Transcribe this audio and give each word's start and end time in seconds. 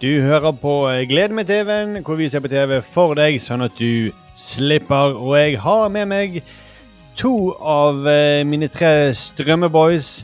Du 0.00 0.20
hører 0.20 0.52
på 0.60 0.72
Glede 0.84 1.06
Gled 1.08 1.32
med 1.38 1.48
TV-en, 1.48 1.96
hvor 2.04 2.18
vi 2.20 2.28
ser 2.28 2.42
på 2.44 2.50
TV 2.52 2.76
for 2.84 3.16
deg, 3.16 3.38
sånn 3.40 3.64
at 3.64 3.76
du 3.78 4.10
slipper. 4.36 5.16
Og 5.16 5.32
jeg 5.38 5.56
har 5.64 5.88
med 5.94 6.10
meg 6.10 6.36
to 7.16 7.54
av 7.56 8.02
eh, 8.10 8.42
mine 8.44 8.68
tre 8.72 9.14
strømmeboys. 9.16 10.18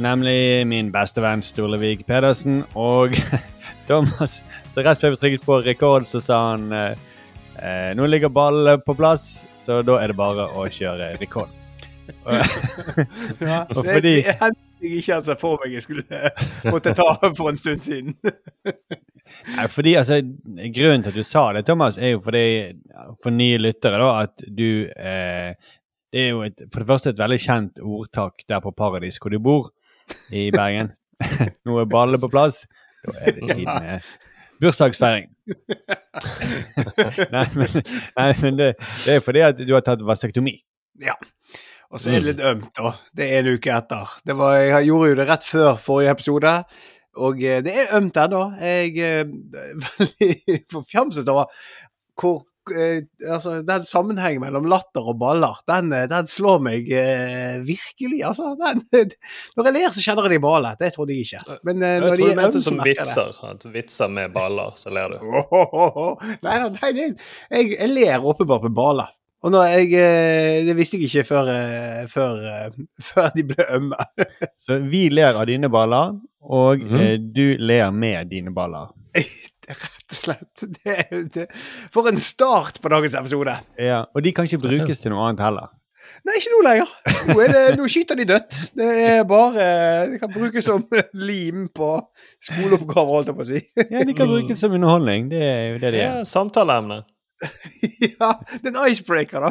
Nemlig 0.00 0.62
min 0.70 0.92
beste 0.94 1.20
venn 1.24 1.42
Storlevik 1.44 2.06
Pedersen 2.08 2.62
og 2.78 3.18
Thomas. 3.90 4.38
Så 4.72 4.86
rett 4.86 5.02
før 5.02 5.16
vi 5.16 5.20
trykket 5.24 5.44
på 5.48 5.58
rekord, 5.66 6.06
så 6.08 6.22
sa 6.24 6.38
han 6.52 6.70
eh, 6.72 6.94
eh, 7.58 7.90
nå 7.98 8.06
ligger 8.08 8.30
ballen 8.32 8.80
på 8.86 8.94
plass, 8.96 9.42
så 9.58 9.82
da 9.84 9.98
er 10.04 10.14
det 10.14 10.20
bare 10.22 10.46
å 10.54 10.68
kjøre 10.70 11.16
rekord. 11.20 11.50
Ja, 12.24 13.64
Og 13.74 13.82
det, 13.82 13.90
fordi- 13.90 14.22
jeg 14.82 15.00
ikke 15.00 15.16
hadde 15.16 15.28
sett 15.28 15.40
for 15.40 15.60
meg 15.62 15.74
jeg 15.76 15.84
skulle 15.84 16.30
måtte 16.74 16.94
ta 16.96 17.08
for 17.36 17.50
en 17.50 17.60
stund 17.60 17.84
siden. 17.84 18.16
Nei, 19.56 19.66
fordi, 19.70 19.94
altså, 19.94 20.20
Grunnen 20.74 21.04
til 21.04 21.12
at 21.12 21.18
du 21.18 21.26
sa 21.26 21.44
det, 21.54 21.64
Thomas, 21.68 21.98
er 21.98 22.16
jo 22.16 22.22
fordi 22.24 22.44
for 23.22 23.34
nye 23.34 23.60
lyttere 23.60 24.00
da, 24.00 24.08
at 24.24 24.42
du 24.42 24.88
eh, 24.90 25.52
Det 26.10 26.24
er 26.24 26.32
jo 26.32 26.42
et, 26.42 26.64
for 26.72 26.82
det 26.82 26.88
første 26.88 27.12
et 27.14 27.20
veldig 27.20 27.38
kjent 27.44 27.78
ordtak 27.78 28.42
der 28.50 28.62
på 28.64 28.74
Paradis 28.74 29.20
hvor 29.22 29.30
du 29.30 29.38
bor, 29.38 29.70
i 30.34 30.48
Bergen. 30.50 30.90
Nå 31.68 31.78
er 31.78 31.90
ballene 31.90 32.18
på 32.18 32.32
plass. 32.32 32.64
Da 33.04 33.14
er 33.22 33.36
det 33.36 33.54
tid 33.54 33.68
med 33.68 34.08
bursdagsfeiring. 34.60 35.30
nei, 37.30 37.46
men, 37.54 37.78
nei, 38.18 38.30
men 38.42 38.58
det, 38.58 38.72
det 39.06 39.14
er 39.14 39.22
fordi 39.24 39.44
at 39.46 39.62
du 39.62 39.72
har 39.76 39.84
tatt 39.86 40.02
vasektomi. 40.04 40.58
Ja. 41.00 41.14
Og 41.90 41.98
så 41.98 42.12
er 42.12 42.20
det 42.22 42.28
litt 42.28 42.44
ømt, 42.46 42.68
da. 42.76 42.92
Det 43.18 43.26
er 43.26 43.42
en 43.42 43.56
uke 43.58 43.72
etter. 43.74 44.12
Det 44.26 44.36
var, 44.38 44.60
jeg 44.62 44.86
gjorde 44.90 45.08
jo 45.10 45.18
det 45.18 45.26
rett 45.30 45.46
før 45.48 45.80
forrige 45.82 46.12
episode. 46.14 46.52
Og 47.18 47.42
eh, 47.42 47.58
det 47.66 47.74
er 47.82 47.96
ømt 47.98 48.20
ennå. 48.22 48.44
Jeg 48.62 48.92
er 49.02 49.26
veldig 49.88 50.60
forfjamset 50.70 51.28
over 51.32 51.50
hvor 52.20 52.44
eh, 52.76 53.00
Altså, 53.26 53.56
den 53.66 53.82
sammenhengen 53.88 54.44
mellom 54.44 54.68
latter 54.70 55.02
og 55.10 55.18
baller, 55.18 55.58
den, 55.66 55.90
eh, 55.96 56.06
den 56.12 56.30
slår 56.30 56.62
meg 56.62 56.86
eh, 56.94 57.58
virkelig, 57.66 58.22
altså. 58.28 58.52
Den, 58.60 58.84
når 59.58 59.70
jeg 59.72 59.76
ler, 59.80 59.90
så 59.96 60.04
kjenner 60.06 60.28
jeg 60.28 60.36
det 60.36 60.38
i 60.38 60.44
ballet. 60.46 60.78
Det 60.78 60.92
trodde 60.94 61.16
jeg 61.16 61.26
ikke. 61.26 61.58
Men 61.66 61.82
eh, 61.82 61.96
Jeg 61.96 62.04
når 62.06 62.20
de 62.20 62.28
er 62.30 62.44
ømt, 62.46 62.54
så 62.60 62.66
som 62.68 62.78
merker 62.78 63.02
jeg 63.02 63.16
det. 63.18 63.48
At 63.50 63.70
vitser 63.74 64.14
med 64.20 64.36
baller, 64.36 64.76
så 64.78 64.94
ler 64.94 65.16
du. 65.16 65.26
Åhåhåhå. 65.42 66.10
Nei, 66.46 66.58
nei, 66.62 66.70
nei, 66.78 66.92
nei. 67.00 67.08
Jeg, 67.50 67.74
jeg 67.80 67.96
ler 67.96 68.30
åpenbart 68.30 68.68
med 68.70 68.78
baller. 68.78 69.16
Og 69.40 69.52
når 69.54 69.70
jeg, 69.72 69.86
eh, 69.96 70.58
det 70.66 70.74
visste 70.76 70.98
jeg 70.98 71.08
ikke 71.08 71.28
før, 71.30 71.48
eh, 71.54 72.02
før, 72.12 72.40
eh, 72.44 72.80
før 73.08 73.30
de 73.36 73.44
ble 73.48 73.66
ømme. 73.76 74.08
Så 74.64 74.80
vi 74.84 75.06
ler 75.12 75.38
av 75.38 75.48
dine 75.48 75.70
baller, 75.72 76.18
og 76.44 76.84
mm. 76.84 77.32
du 77.32 77.46
ler 77.56 77.88
med 77.94 78.28
dine 78.32 78.52
baller. 78.52 78.92
Rett 79.70 80.12
og 80.12 80.18
slett. 80.18 80.64
Det, 80.76 80.94
det. 81.32 81.46
For 81.94 82.08
en 82.10 82.18
start 82.20 82.80
på 82.82 82.90
dagens 82.90 83.14
episode. 83.16 83.54
Ja, 83.78 84.02
og 84.12 84.24
de 84.24 84.32
kan 84.34 84.48
ikke 84.48 84.64
brukes 84.64 85.00
til 85.00 85.14
noe 85.14 85.28
annet 85.28 85.44
heller. 85.44 85.70
Nei, 86.26 86.34
ikke 86.36 86.50
nå 86.52 86.62
lenger. 86.66 86.90
Nå, 87.28 87.36
er 87.40 87.52
det, 87.54 87.60
nå 87.78 87.86
skyter 87.88 88.18
de 88.18 88.26
dødt. 88.28 88.56
Det 88.76 88.88
er 89.06 89.22
bare 89.28 89.68
Det 90.10 90.18
kan 90.20 90.32
brukes 90.34 90.66
som 90.66 90.82
lim 91.14 91.68
på 91.72 91.92
skoleoppgaver, 92.42 93.12
holdt 93.14 93.30
jeg 93.30 93.38
på 93.38 93.46
å 93.46 93.48
si. 93.48 93.62
Ja, 93.86 94.02
De 94.04 94.16
kan 94.18 94.28
brukes 94.32 94.60
som 94.60 94.74
underholdning. 94.74 95.30
Det 95.30 95.40
er 95.46 95.62
jo 95.68 95.78
det 95.78 95.94
de 95.94 96.02
er. 96.02 96.18
Ja. 96.18 96.26
Samtaleemne. 96.28 96.98
Ja, 98.20 98.34
det 98.62 98.70
er 98.70 98.76
en 98.76 98.80
icebreaker, 98.92 99.40
da. 99.46 99.50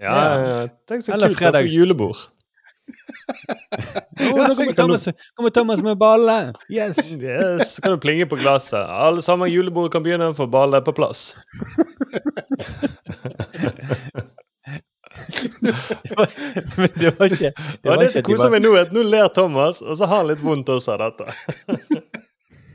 Ja, 0.00 0.14
ja. 0.40 0.60
Tenk 0.88 1.04
så 1.04 1.12
Eller 1.14 1.28
kult 1.30 1.38
på 1.38 1.44
fredags- 1.44 1.74
julebord. 1.74 2.20
Å, 2.90 4.30
nå 4.34 4.46
kommer 4.56 4.72
Thomas, 4.80 5.04
kommer 5.38 5.52
Thomas 5.54 5.82
med 5.84 5.98
balle! 6.00 6.38
Yes! 6.72 6.98
Yes, 7.22 7.76
så 7.76 7.84
kan 7.84 7.94
du 7.94 8.00
plinge 8.02 8.26
på 8.30 8.38
glasset. 8.40 8.82
Alle 8.82 9.22
sammen 9.22 9.50
julebordet 9.52 9.92
kan 9.94 10.02
begynne, 10.06 10.32
for 10.34 10.50
ballet 10.50 10.80
er 10.80 10.86
på 10.88 10.96
plass. 10.96 11.28
Men 16.76 16.88
det 16.94 17.18
var 17.18 17.26
ikke 17.26 17.52
Det, 17.52 17.88
var 17.90 17.96
det 17.96 18.06
ikke 18.08 18.14
som 18.14 18.26
koser 18.26 18.52
meg 18.52 18.62
nå, 18.64 18.72
er 18.76 18.86
at 18.88 18.94
nå 18.94 19.02
ler 19.06 19.28
Thomas, 19.34 19.80
og 19.82 19.98
så 19.98 20.08
har 20.10 20.22
han 20.22 20.30
litt 20.30 20.42
vondt 20.44 20.70
også 20.72 20.96
av 20.96 21.02
dette. 21.06 21.24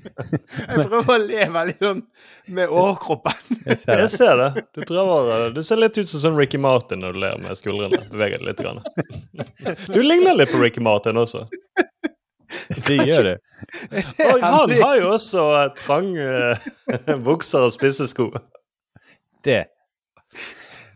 Jeg 0.06 0.86
prøver 0.90 1.12
å 1.16 1.18
le 1.22 1.46
veldig 1.56 1.76
sånn 1.80 2.02
med 2.58 2.72
overkroppen. 2.72 3.40
Jeg 3.66 3.78
ser 3.82 3.92
Jeg 3.98 4.02
det. 4.06 4.10
ser 4.14 4.40
det. 4.42 4.50
Du 4.78 4.82
prøver 4.86 5.54
Du 5.56 5.62
ser 5.66 5.80
litt 5.82 5.98
ut 5.98 6.10
som 6.12 6.22
sånn 6.24 6.38
Ricky 6.40 6.60
Martin 6.62 7.02
når 7.04 7.16
du 7.16 7.20
ler 7.26 7.38
med 7.42 7.58
skuldrene. 7.60 8.02
Beveger 8.12 8.42
deg 8.42 8.48
litt. 8.50 8.64
Grann. 8.66 8.82
Du 9.90 10.02
ligner 10.04 10.38
litt 10.38 10.52
på 10.54 10.62
Ricky 10.62 10.84
Martin 10.86 11.18
også. 11.22 11.46
Det 12.88 13.00
gjør 13.10 13.32
det. 13.32 13.38
Og 14.30 14.44
han 14.46 14.72
har 14.80 15.00
jo 15.02 15.08
også 15.16 15.46
eh, 15.60 15.72
trange 15.80 16.28
eh, 16.46 17.16
bukser 17.26 17.66
og 17.68 17.74
spisse 17.74 18.08
sko. 18.12 18.30
det. 19.46 19.66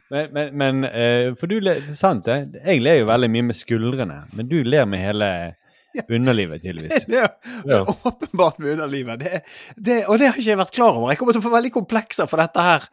Men, 0.09 0.29
men, 0.33 0.53
men 0.57 0.85
eh, 0.89 1.33
For 1.37 1.49
du 1.51 1.59
ler 1.61 1.81
er 1.81 1.97
sant, 1.97 2.25
det. 2.25 2.61
Jeg 2.63 2.81
ler 2.85 3.01
jo 3.01 3.09
veldig 3.09 3.29
mye 3.33 3.47
med 3.51 3.57
skuldrene, 3.59 4.21
men 4.37 4.47
du 4.49 4.59
ler 4.65 4.87
med 4.89 5.03
hele 5.03 5.29
underlivet, 6.09 6.61
tydeligvis. 6.63 7.05
Er 7.13 7.31
Ja. 7.65 7.81
åpenbart 7.85 8.59
med 8.59 8.71
underlivet. 8.77 9.19
Det, 9.23 9.41
det, 9.75 9.97
og 10.07 10.19
det 10.19 10.29
har 10.29 10.37
ikke 10.39 10.51
jeg 10.53 10.61
vært 10.61 10.75
klar 10.75 10.93
over. 10.95 11.09
Jeg 11.11 11.19
kommer 11.21 11.35
til 11.35 11.41
å 11.43 11.47
få 11.47 11.55
veldig 11.55 11.71
komplekser 11.75 12.29
for 12.29 12.41
dette 12.41 12.63
her 12.65 12.87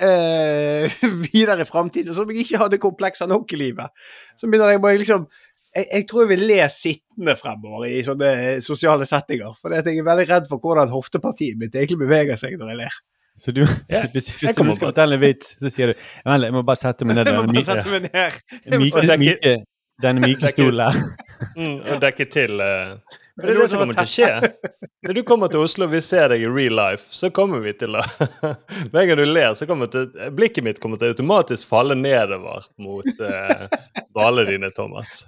eh, 0.00 0.92
videre 1.32 1.64
i 1.64 1.68
framtiden. 1.68 2.14
Som 2.16 2.30
jeg 2.30 2.44
ikke 2.46 2.60
hadde 2.64 2.80
komplekser 2.82 3.28
nok 3.30 3.52
i 3.56 3.60
livet. 3.60 4.06
Så 4.36 4.48
begynner 4.50 4.74
jeg 4.76 4.82
bare 4.84 5.00
liksom 5.02 5.26
jeg, 5.76 5.84
jeg 5.92 6.06
tror 6.08 6.22
jeg 6.24 6.30
vil 6.32 6.46
le 6.48 6.62
sittende 6.72 7.34
fremover 7.36 7.90
i 7.90 7.98
sånne 8.06 8.30
sosiale 8.64 9.04
settinger. 9.08 9.56
For 9.60 9.74
jeg 9.76 9.98
er 10.00 10.06
veldig 10.06 10.28
redd 10.30 10.48
for 10.48 10.62
hvordan 10.62 10.88
hoftepartiet 10.92 11.58
mitt 11.60 11.76
egentlig 11.76 12.00
beveger 12.06 12.38
seg 12.40 12.56
når 12.60 12.72
jeg 12.72 12.80
ler. 12.84 12.96
Så 13.36 13.52
du, 13.52 13.66
yeah. 13.92 14.06
hvis, 14.14 14.30
hvis 14.32 14.46
jeg 14.46 14.54
du 14.56 14.62
skal 14.62 14.78
fortelle 14.80 15.18
en 15.18 15.20
vits, 15.20 15.50
så 15.60 15.68
sier 15.68 15.90
du 15.92 15.98
Vent 16.24 16.46
jeg 16.46 16.54
må 16.56 16.62
bare 16.64 16.80
sette 16.80 17.04
meg 17.04 17.16
ned 17.18 17.28
Jeg 17.28 17.36
må 17.36 17.42
bare 17.52 17.64
sette 17.66 17.90
meg 17.92 18.06
ned. 18.06 18.38
Jeg 18.62 18.72
må 18.72 18.78
myke, 18.80 19.02
sette- 19.02 19.18
myke, 19.20 19.52
denne 20.02 20.24
myke 20.26 20.52
stolen. 20.52 20.92
Mm, 21.52 21.82
og 21.84 21.98
dekke 22.00 22.24
til 22.32 22.62
uh, 22.64 22.94
Men 23.36 23.44
det 23.44 23.50
er 23.52 23.58
det 23.60 23.64
som 23.68 23.82
kommer 23.82 23.96
til 23.98 24.06
å 24.06 24.08
skje. 24.08 24.28
Når 25.04 25.16
du 25.18 25.20
kommer 25.28 25.50
til 25.52 25.60
Oslo 25.60 25.84
og 25.84 25.92
vi 25.92 25.98
ser 26.00 26.30
deg 26.32 26.46
i 26.46 26.48
real 26.48 26.72
life, 26.78 27.10
så 27.12 27.28
kommer 27.28 27.60
vi 27.60 27.74
til 27.76 27.92
å 27.98 28.00
Hver 28.94 29.10
gang 29.10 29.20
du 29.20 29.24
ler, 29.28 29.52
så 29.58 29.68
kommer 29.68 29.90
til, 29.92 30.08
blikket 30.32 30.64
mitt 30.64 30.80
kommer 30.80 30.96
til 30.96 31.10
å 31.10 31.12
automatisk 31.12 31.68
falle 31.68 31.92
nedover 32.00 32.64
mot 32.80 33.20
uh, 33.20 33.66
ballene 34.16 34.48
dine, 34.48 34.70
Thomas. 34.72 35.26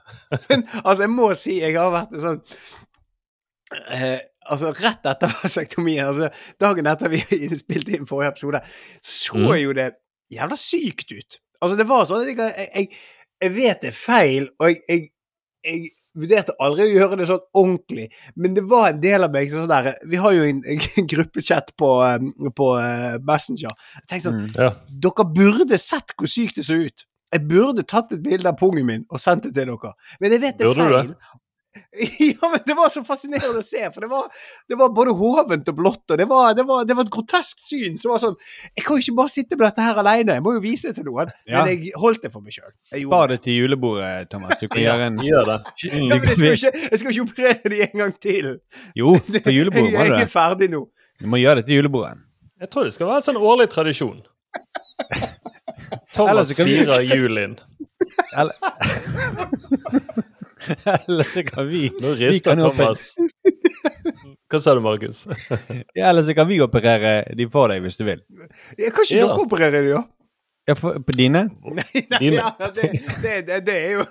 Altså, 0.48 1.02
jeg 1.04 1.12
må 1.12 1.28
si 1.36 1.58
jeg 1.60 1.76
har 1.76 1.92
vært 1.92 2.16
en 2.16 2.24
sånn 2.24 2.40
eh, 3.92 4.18
Altså, 4.48 4.72
rett 4.80 5.04
etter 5.12 5.34
vasektomien, 5.42 6.08
altså 6.08 6.30
dagen 6.56 6.88
etter 6.88 7.12
vi 7.12 7.20
spilte 7.60 7.98
inn 7.98 8.08
forrige 8.08 8.32
episode, 8.32 8.62
så 9.04 9.36
Mm. 9.36 9.50
jo 9.60 9.76
det 9.76 9.90
jævla 10.32 10.56
sykt 10.56 11.12
ut. 11.12 11.36
Altså, 11.60 11.76
det 11.76 11.84
var 11.90 12.06
sånn 12.08 12.22
at 12.22 12.30
jeg, 12.30 12.68
jeg, 12.72 12.88
jeg 13.42 13.54
vet 13.54 13.80
det 13.84 13.92
er 13.92 13.96
feil, 13.96 14.48
og 14.58 14.70
jeg, 14.70 14.82
jeg, 14.88 15.08
jeg 15.66 15.90
vurderte 16.18 16.54
aldri 16.64 16.86
å 16.88 16.94
gjøre 16.96 17.18
det 17.20 17.26
sånn 17.28 17.44
ordentlig, 17.60 18.06
men 18.34 18.54
det 18.56 18.64
var 18.66 18.88
en 18.90 19.00
del 19.02 19.26
av 19.26 19.30
meg 19.34 19.52
sånn 19.52 19.68
der 19.70 19.92
Vi 20.10 20.18
har 20.18 20.32
jo 20.34 20.46
en, 20.48 20.62
en 20.66 21.06
gruppechat 21.12 21.70
på, 21.78 21.90
eh, 22.08 22.50
på 22.58 22.70
eh, 22.80 23.18
Messenger. 23.28 23.76
Jeg 24.00 24.08
tenkte 24.10 24.30
sånn 24.30 24.40
Mm. 24.42 24.48
Ja. 24.56 24.70
dere 25.06 25.28
burde 25.34 25.78
sett 25.78 26.14
hvor 26.18 26.30
sykt 26.30 26.58
det 26.58 26.66
så 26.66 26.78
ut. 26.80 27.04
Jeg 27.32 27.44
burde 27.46 27.84
tatt 27.84 28.12
et 28.16 28.22
bilde 28.24 28.48
av 28.48 28.56
pungen 28.58 28.86
min 28.88 29.04
og 29.12 29.20
sendt 29.20 29.44
det 29.44 29.54
til 29.54 29.68
dere. 29.68 29.92
Men 30.20 30.32
jeg 30.32 30.40
vet 30.46 30.58
det 30.58 30.66
er 30.66 30.78
feil. 30.78 31.14
Ja, 32.28 32.48
men 32.52 32.60
det 32.66 32.74
var 32.78 32.90
så 32.92 33.02
fascinerende 33.06 33.62
å 33.62 33.64
se, 33.66 33.80
for 33.94 34.04
det 34.04 34.08
var, 34.10 34.26
det 34.68 34.76
var 34.80 34.90
både 34.94 35.12
hovent 35.18 35.68
og 35.72 35.76
blått, 35.78 36.04
og 36.10 36.18
det 36.20 36.26
var, 36.30 36.52
det, 36.58 36.64
var, 36.68 36.84
det 36.88 36.96
var 36.98 37.06
et 37.08 37.12
grotesk 37.14 37.60
syn. 37.64 37.96
Så 38.00 38.10
var 38.12 38.22
sånn 38.22 38.36
Jeg 38.76 38.84
kan 38.86 38.96
jo 38.98 39.04
ikke 39.04 39.16
bare 39.20 39.32
sitte 39.32 39.58
med 39.58 39.66
dette 39.68 39.86
her 39.86 40.00
alene, 40.02 40.36
jeg 40.38 40.44
må 40.46 40.54
jo 40.56 40.62
vise 40.64 40.90
det 40.92 40.98
til 41.00 41.08
noen. 41.08 41.32
Ja. 41.48 41.62
Men 41.64 41.72
jeg 41.74 41.92
holdt 41.98 42.22
det 42.26 42.32
for 42.34 42.44
meg 42.44 42.56
sjøl. 42.56 42.72
Spar 42.92 43.32
det 43.32 43.40
til 43.46 43.58
julebordet, 43.62 44.28
Thomas. 44.32 44.58
Du 44.60 44.66
kan 44.68 44.82
Ja, 44.82 44.94
gjøre 44.96 45.10
en 45.12 45.18
gjør 45.26 45.50
det. 45.52 45.58
Ja, 45.88 46.18
men 46.18 46.28
jeg 46.28 46.38
skal, 46.38 46.54
ikke, 46.54 46.86
jeg 46.92 47.02
skal 47.02 47.12
ikke 47.14 47.26
operere 47.28 47.72
de 47.74 47.82
en 47.88 47.98
gang 48.04 48.14
til. 48.22 48.50
Jo, 48.98 49.14
på 49.48 49.54
julebordet 49.54 49.92
må 49.92 49.98
du 49.98 49.98
du 49.98 50.02
jeg 50.04 50.14
det. 50.16 50.24
er 50.26 50.32
ferdig 50.32 50.70
nå. 50.74 50.84
Du 51.18 51.26
må 51.30 51.40
gjøre 51.42 51.60
det 51.62 51.68
til 51.70 51.80
julebordet. 51.80 52.18
Jeg 52.62 52.70
tror 52.72 52.86
det 52.88 52.94
skal 52.94 53.06
være 53.10 53.22
en 53.22 53.26
sånn 53.30 53.38
årlig 53.52 53.68
tradisjon. 53.70 54.18
Thomas 56.14 56.50
firer 56.58 57.04
julen. 57.06 57.54
Eller 58.34 58.54
Eller 61.08 61.24
så 61.24 61.44
kan 61.46 61.68
vi 61.68 61.88
Nå 62.00 62.14
rister 62.18 62.56
kan 62.56 62.68
Thomas. 62.68 63.12
Hva 64.48 64.60
sa 64.64 64.74
du, 64.74 64.80
Markus? 64.84 65.26
Ja, 65.98 66.08
Eller 66.10 66.22
så 66.22 66.34
kan 66.34 66.48
vi 66.48 66.60
operere 66.64 67.20
de 67.36 67.48
for 67.52 67.72
deg, 67.72 67.82
hvis 67.84 68.00
du 68.00 68.06
vil. 68.08 68.22
Ja, 68.78 68.92
kan 68.92 69.04
ikke 69.04 69.18
Ja. 69.18 69.26
dere 69.26 69.44
operere 69.44 69.82
de, 69.82 69.96
da? 69.96 70.06
Ja, 70.68 70.74
for, 70.76 70.98
på 71.00 71.12
dine? 71.16 71.46
Nei, 71.78 72.02
nei 72.12 72.18
ja, 72.34 72.50
det, 72.60 72.90
det, 73.22 73.36
det, 73.48 73.60
det 73.64 73.76
er 73.76 73.94
jo 73.94 74.02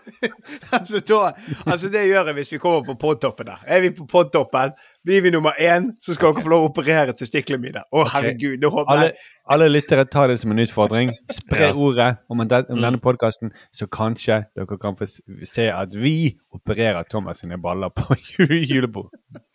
altså, 0.74 1.04
da, 1.06 1.20
altså, 1.68 1.92
det 1.94 2.08
gjør 2.08 2.32
jeg 2.32 2.38
hvis 2.40 2.54
vi 2.56 2.60
kommer 2.62 2.82
på 2.88 2.96
podtoppen. 3.04 3.52
Er 3.62 3.84
vi 3.84 3.92
på 3.94 4.08
podtoppen, 4.10 4.74
blir 5.06 5.22
vi 5.22 5.34
nummer 5.36 5.54
én, 5.62 5.92
så 6.02 6.18
skal 6.18 6.34
dere 6.34 6.48
få 6.48 6.54
lov 6.56 6.66
å 6.66 6.72
operere 6.72 7.14
testiklene 7.18 7.62
mine. 7.62 7.86
Å, 7.94 8.08
herregud. 8.10 8.58
Nå 8.64 8.74
håper 8.74 9.04
jeg 9.04 9.14
alle 9.50 9.68
lyttere 9.72 10.06
tar 10.10 10.28
det 10.32 10.38
som 10.42 10.52
en 10.52 10.60
utfordring. 10.64 11.12
Spre 11.32 11.70
Ja. 11.70 11.74
ordet 11.74 12.18
om, 12.30 12.38
den, 12.48 12.66
om 12.70 12.78
Mm. 12.78 12.82
denne 12.84 13.00
podkasten, 13.04 13.52
så 13.74 13.88
kanskje 13.88 14.46
dere 14.56 14.78
kan 14.82 14.96
få 14.96 15.08
se 15.46 15.68
at 15.72 15.90
vi 15.94 16.38
opererer 16.54 17.04
Thomas 17.10 17.40
sine 17.40 17.58
baller 17.58 17.90
på 17.90 18.16
julebord. 18.70 19.10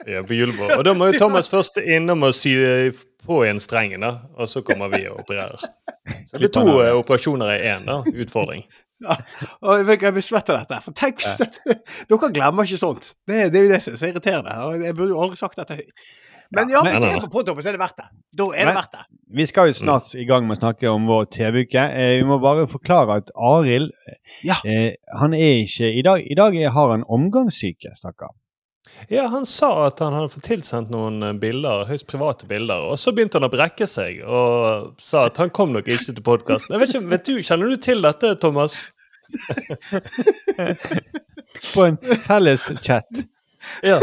Ja, 0.07 0.23
på 0.23 0.35
julebord. 0.35 0.77
Og 0.79 0.85
da 0.85 0.95
må 0.95 1.13
jo 1.13 1.19
Thomas 1.19 1.51
først 1.51 1.77
innom 1.83 2.23
og 2.23 2.35
sy 2.35 2.55
på 3.27 3.43
en 3.47 3.61
streng, 3.63 3.95
da, 4.03 4.17
og 4.37 4.49
så 4.51 4.63
kommer 4.67 4.89
vi 4.91 5.05
og 5.09 5.21
opererer. 5.23 5.61
Så 5.61 6.33
det 6.33 6.41
blir 6.41 6.51
to 6.51 6.65
uh, 6.67 6.89
operasjoner 6.99 7.53
i 7.55 7.61
én, 7.71 7.85
da. 7.87 8.01
Utfordring. 8.03 8.65
ja, 9.03 9.15
og 9.63 9.79
jeg, 9.87 10.01
jeg 10.03 10.13
blir 10.17 10.23
svett 10.27 10.51
av 10.51 10.61
dette. 10.65 10.81
For 10.83 10.93
tenk 10.99 11.23
ja. 11.23 11.47
Dere 12.11 12.33
glemmer 12.35 12.67
ikke 12.67 12.79
sånt. 12.83 13.13
Det, 13.27 13.53
det 13.55 13.61
er 13.61 13.65
jo 13.69 13.71
det 13.73 13.81
som 13.83 13.95
er 13.95 13.99
så 14.03 14.11
irriterende. 14.11 14.57
og 14.67 14.83
Jeg 14.83 14.95
burde 14.99 15.15
jo 15.15 15.23
aldri 15.23 15.39
sagt 15.39 15.59
dette 15.59 15.79
høyt. 15.79 16.05
Men 16.53 16.69
ja, 16.69 16.83
hvis 16.85 16.99
det 17.01 17.09
er 17.15 17.23
på 17.25 17.31
podtoppen, 17.33 17.63
så 17.65 17.71
er 17.71 17.79
det 17.79 17.81
verdt 17.81 17.97
det. 18.03 18.07
Da 18.37 18.45
er 18.53 18.67
det 18.69 18.75
verdt 18.77 18.93
det. 18.99 19.05
Vi 19.39 19.47
skal 19.49 19.71
jo 19.71 19.77
snart 19.79 20.11
i 20.21 20.27
gang 20.29 20.45
med 20.47 20.59
å 20.59 20.61
snakke 20.61 20.91
om 20.93 21.07
vår 21.09 21.25
TV-uke. 21.33 21.81
Eh, 21.97 22.19
vi 22.21 22.27
må 22.29 22.37
bare 22.43 22.67
forklare 22.69 23.17
at 23.23 23.31
Arild 23.37 23.91
Ja. 24.45 24.59
eh, 24.65 24.93
han 25.19 25.33
er 25.35 25.63
ikke 25.65 25.89
I 25.89 26.03
dag, 26.05 26.21
i 26.31 26.35
dag 26.37 26.55
er- 26.57 26.71
har 26.77 26.91
han 26.91 27.05
omgangssyke, 27.09 27.95
stakkar. 27.97 28.29
Ja, 29.09 29.25
han 29.33 29.47
sa 29.49 29.87
at 29.87 29.99
han 30.05 30.13
hadde 30.13 30.29
fått 30.35 30.45
tilsendt 30.51 30.91
noen 30.93 31.23
eh, 31.23 31.33
bilder, 31.33 31.87
høyst 31.89 32.07
private 32.11 32.47
bilder, 32.51 32.85
og 32.93 32.99
så 33.01 33.15
begynte 33.17 33.41
han 33.41 33.49
å 33.49 33.53
brekke 33.53 33.87
seg 33.89 34.21
og 34.27 35.01
sa 35.01 35.25
at 35.31 35.37
han 35.41 35.49
kom 35.51 35.73
nok 35.73 35.89
ikke 35.89 36.13
til 36.13 36.23
podkasten. 36.27 36.77
Vet 37.09 37.25
du, 37.25 37.39
kjenner 37.41 37.71
du 37.73 37.77
til 37.81 38.03
dette, 38.05 38.35
Thomas? 38.43 38.91
På 41.75 41.85
en 41.87 41.97
felles 42.27 42.65
chat. 42.85 43.09
Ja. 43.87 44.01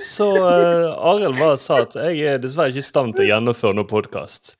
Så 0.00 0.28
uh, 0.36 0.94
Arild 1.10 1.38
bare 1.38 1.56
sa 1.60 1.80
at 1.84 1.94
jeg 1.98 2.20
er 2.34 2.38
dessverre 2.42 2.72
ikke 2.74 2.82
i 2.84 2.86
stand 2.86 3.14
til 3.16 3.26
å 3.26 3.30
gjennomføre 3.32 3.76
noen 3.78 3.90
podkast. 3.90 4.54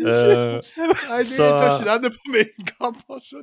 Nei, 0.00 1.22
du 1.22 1.24
så- 1.24 1.48
tar 1.50 1.70
ikke 1.74 1.88
denne 1.88 2.10
på 2.14 2.34
min 2.34 2.68
kamp. 2.74 3.00
Altså. 3.10 3.42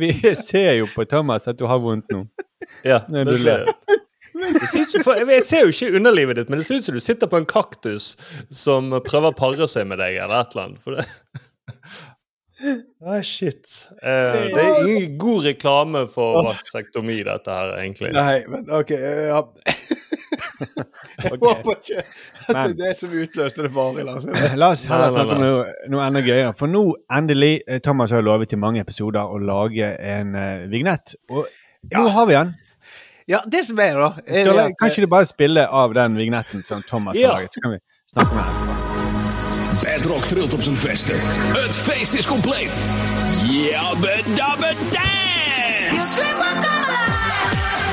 Vi 0.00 0.12
ser 0.42 0.74
jo 0.80 0.86
på 0.90 1.04
Thomas 1.08 1.48
at 1.48 1.58
du 1.60 1.66
har 1.70 1.78
vondt 1.82 2.10
nå. 2.12 2.24
ja, 2.84 3.02
Nei, 3.12 3.24
det 3.24 3.36
du 3.36 3.44
ser 3.44 3.66
jeg. 3.66 3.98
Det 4.32 4.66
ser 4.68 4.80
ut 4.86 4.90
som, 4.94 5.02
for, 5.04 5.18
jeg 5.28 5.44
ser 5.44 5.66
jo 5.66 5.72
ikke 5.74 5.96
underlivet 5.98 6.38
ditt, 6.40 6.48
men 6.50 6.58
det 6.58 6.64
ser 6.66 6.80
ut 6.80 6.86
som 6.86 6.96
du 6.96 7.02
sitter 7.04 7.28
på 7.30 7.36
en 7.38 7.46
kaktus 7.46 8.14
som 8.50 8.88
prøver 9.04 9.28
å 9.30 9.36
pare 9.36 9.68
seg 9.68 9.84
med 9.90 10.00
deg, 10.00 10.16
eller 10.24 10.40
et 10.40 10.54
eller 10.56 10.70
annet. 10.70 10.80
For 10.82 10.96
det. 10.96 11.04
Ah, 13.04 13.20
shit. 13.26 13.88
Eh, 14.02 14.36
det 14.54 14.62
er 14.62 14.86
ingen 14.86 15.16
god 15.18 15.44
reklame 15.48 16.04
for 16.12 16.42
vasektomi, 16.46 17.16
dette 17.26 17.50
her, 17.56 17.72
egentlig. 17.82 18.12
Nei, 18.14 18.42
men 18.48 18.68
OK. 18.70 18.90
eh, 18.94 19.26
Ja. 19.32 19.42
Jeg 21.22 21.38
håper 21.42 21.74
ikke 21.74 22.02
at 22.02 22.54
det 22.54 22.62
er 22.62 22.74
det 22.78 22.92
som 22.98 23.10
utløste 23.18 23.64
det 23.66 23.70
varig. 23.74 24.04
Altså. 24.08 24.30
La 24.58 24.68
oss 24.74 24.84
heller 24.90 25.10
snakke 25.14 25.34
om 25.36 25.42
noe, 25.42 25.64
noe 25.90 26.04
enda 26.06 26.22
gøyere. 26.22 26.52
For 26.58 26.70
nå, 26.70 26.82
endelig, 27.12 27.52
eh, 27.66 27.80
Thomas 27.82 28.14
har 28.14 28.22
lovet 28.22 28.54
i 28.54 28.58
mange 28.62 28.82
episoder 28.84 29.26
å 29.26 29.40
lage 29.42 29.90
en 29.98 30.34
uh, 30.38 30.66
vignett. 30.72 31.16
Og 31.34 31.48
nå 31.96 32.04
har 32.14 32.30
vi 32.30 32.36
den. 32.38 32.54
Ja, 33.30 33.42
det 33.50 33.64
som 33.66 33.78
er, 33.82 33.98
da 33.98 34.12
er 34.26 34.46
Ståle, 34.46 34.68
kan 34.78 34.90
ikke 34.94 35.06
du 35.06 35.10
bare 35.10 35.30
spille 35.30 35.66
av 35.66 35.94
den 35.98 36.18
vignetten 36.18 36.62
som 36.66 36.82
Thomas 36.88 37.18
Ja. 37.18 37.34
har 37.34 37.42
laget? 37.42 37.54
Så 37.58 37.64
kan 37.66 37.76
vi 37.76 37.82
snakke 38.14 38.34
med 38.38 38.44
etterpå. 38.46 38.71
Bedrock 39.82 40.24
trilt 40.24 40.54
op 40.54 40.62
zijn 40.62 40.76
vesten. 40.76 41.20
Het 41.52 41.76
feest 41.76 42.12
is 42.12 42.26
compleet. 42.26 42.72
Jabbe 43.46 44.22
dabbe 44.34 44.74
dance! 44.90 46.22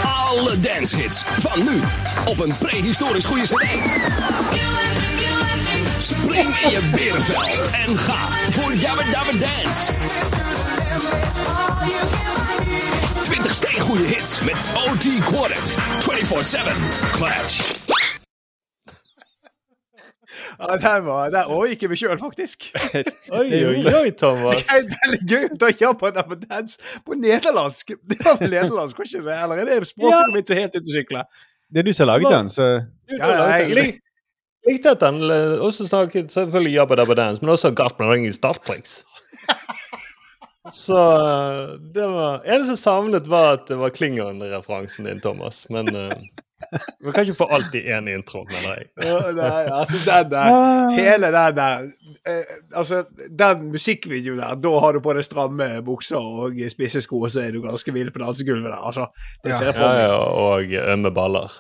Alle 0.03 0.59
dancehits 0.59 1.23
van 1.39 1.63
nu 1.63 1.81
op 2.25 2.39
een 2.39 2.57
prehistorisch 2.57 3.25
goede 3.25 3.43
cd. 3.43 3.53
Spring 5.99 6.59
in 6.59 6.69
je 6.69 6.89
berenvel 6.91 7.71
en 7.71 7.97
ga 7.97 8.29
voor 8.51 8.73
Jabbe 8.73 9.03
dabbe 9.11 9.37
dance. 9.37 9.91
20 13.23 13.53
steengoede 13.53 14.03
hits 14.03 14.39
met 14.41 14.57
OG 14.73 15.25
Quartet. 15.25 15.77
24-7 15.99 17.11
Clash. 17.11 17.77
Ja, 20.59 20.75
det 20.81 20.93
var, 21.05 21.29
der 21.33 21.49
overgikk 21.51 21.85
jeg 21.85 21.91
meg 21.93 21.99
sjøl, 22.01 22.17
faktisk. 22.21 22.67
Oi, 23.39 23.47
oi, 23.69 23.83
oi, 24.01 24.11
Thomas. 24.19 24.61
Det 24.65 24.77
er 24.77 24.89
veldig 24.93 25.21
gøy 25.33 25.45
å 25.49 25.59
ta 25.63 25.69
Japan 25.81 26.19
på 26.31 26.37
dans 26.47 26.75
på 27.07 27.17
nederlandsk. 27.19 27.95
Det 28.09 28.19
var 28.25 28.37
vel 28.41 28.53
nederlandsk, 28.57 28.99
var 29.01 29.09
ikke 29.11 29.23
det? 29.29 29.39
Eller 29.45 29.63
er 29.63 29.71
det 29.71 29.89
språket 29.93 30.35
mitt 30.35 30.47
som 30.51 30.57
er 30.57 30.65
helt 30.67 30.77
ute 30.79 30.85
å 30.85 30.95
sykle? 30.99 31.23
Det 31.69 31.83
er 31.83 31.85
du 31.89 31.93
som 31.93 32.05
har 32.07 32.11
laget 32.15 32.33
den, 32.33 32.53
så 32.53 32.69
Ja, 32.69 33.25
ja, 33.33 33.49
jeg- 33.63 33.75
lik- 33.77 34.05
Likte 34.67 34.91
at 34.91 35.01
han 35.05 35.21
eh, 35.23 35.53
også 35.63 35.85
snakket 35.87 36.33
selvfølgelig 36.33 36.73
Jabba 36.73 36.95
Dabba 36.99 37.15
Dance, 37.15 37.39
men 37.41 37.53
også 37.53 37.69
Gartman 37.79 38.09
Ring 38.11 38.25
i 38.27 38.33
Startprix. 38.35 38.97
Så 40.75 40.97
eh, 40.99 41.69
det 41.95 42.07
var 42.11 42.43
Eneste 42.43 42.75
som 42.75 42.81
savnet, 42.81 43.29
var 43.31 43.53
at 43.55 43.69
det 43.71 43.77
var 43.79 43.93
Klingon-referansen 43.95 45.07
din, 45.07 45.21
Thomas. 45.23 45.63
Men 45.73 45.87
vi 47.05 47.11
kan 47.15 47.23
ikke 47.25 47.37
få 47.39 47.45
alt 47.55 47.75
i 47.75 47.81
én 47.87 48.07
intro, 48.11 48.41
mener 48.51 48.75
jeg. 48.75 48.87
Nei, 49.37 49.63
altså 49.71 49.99
den 50.05 50.31
der 50.31 50.89
Hele 50.95 51.29
den 51.31 51.55
der 51.57 51.85
eh, 52.27 52.55
Altså, 52.75 53.03
den 53.39 53.63
musikkvideoen 53.71 54.41
der, 54.41 54.55
da 54.63 54.73
har 54.83 54.91
du 54.97 54.99
på 55.05 55.13
deg 55.17 55.23
stramme 55.25 55.69
bukser 55.87 56.17
og 56.19 56.59
spisse 56.71 57.01
sko, 57.01 57.21
og 57.25 57.31
så 57.31 57.45
er 57.47 57.51
du 57.55 57.61
ganske 57.63 57.93
vill 57.95 58.11
på 58.11 58.19
dansegulvet 58.23 58.67
der. 58.69 58.81
Altså, 58.91 59.07
det 59.45 59.55
ser 59.55 59.71
jeg 59.71 59.75
Ja, 59.79 59.87
meg. 59.87 60.01
ja, 60.03 60.17
og 60.17 60.75
ømme 60.97 61.13
baller. 61.15 61.55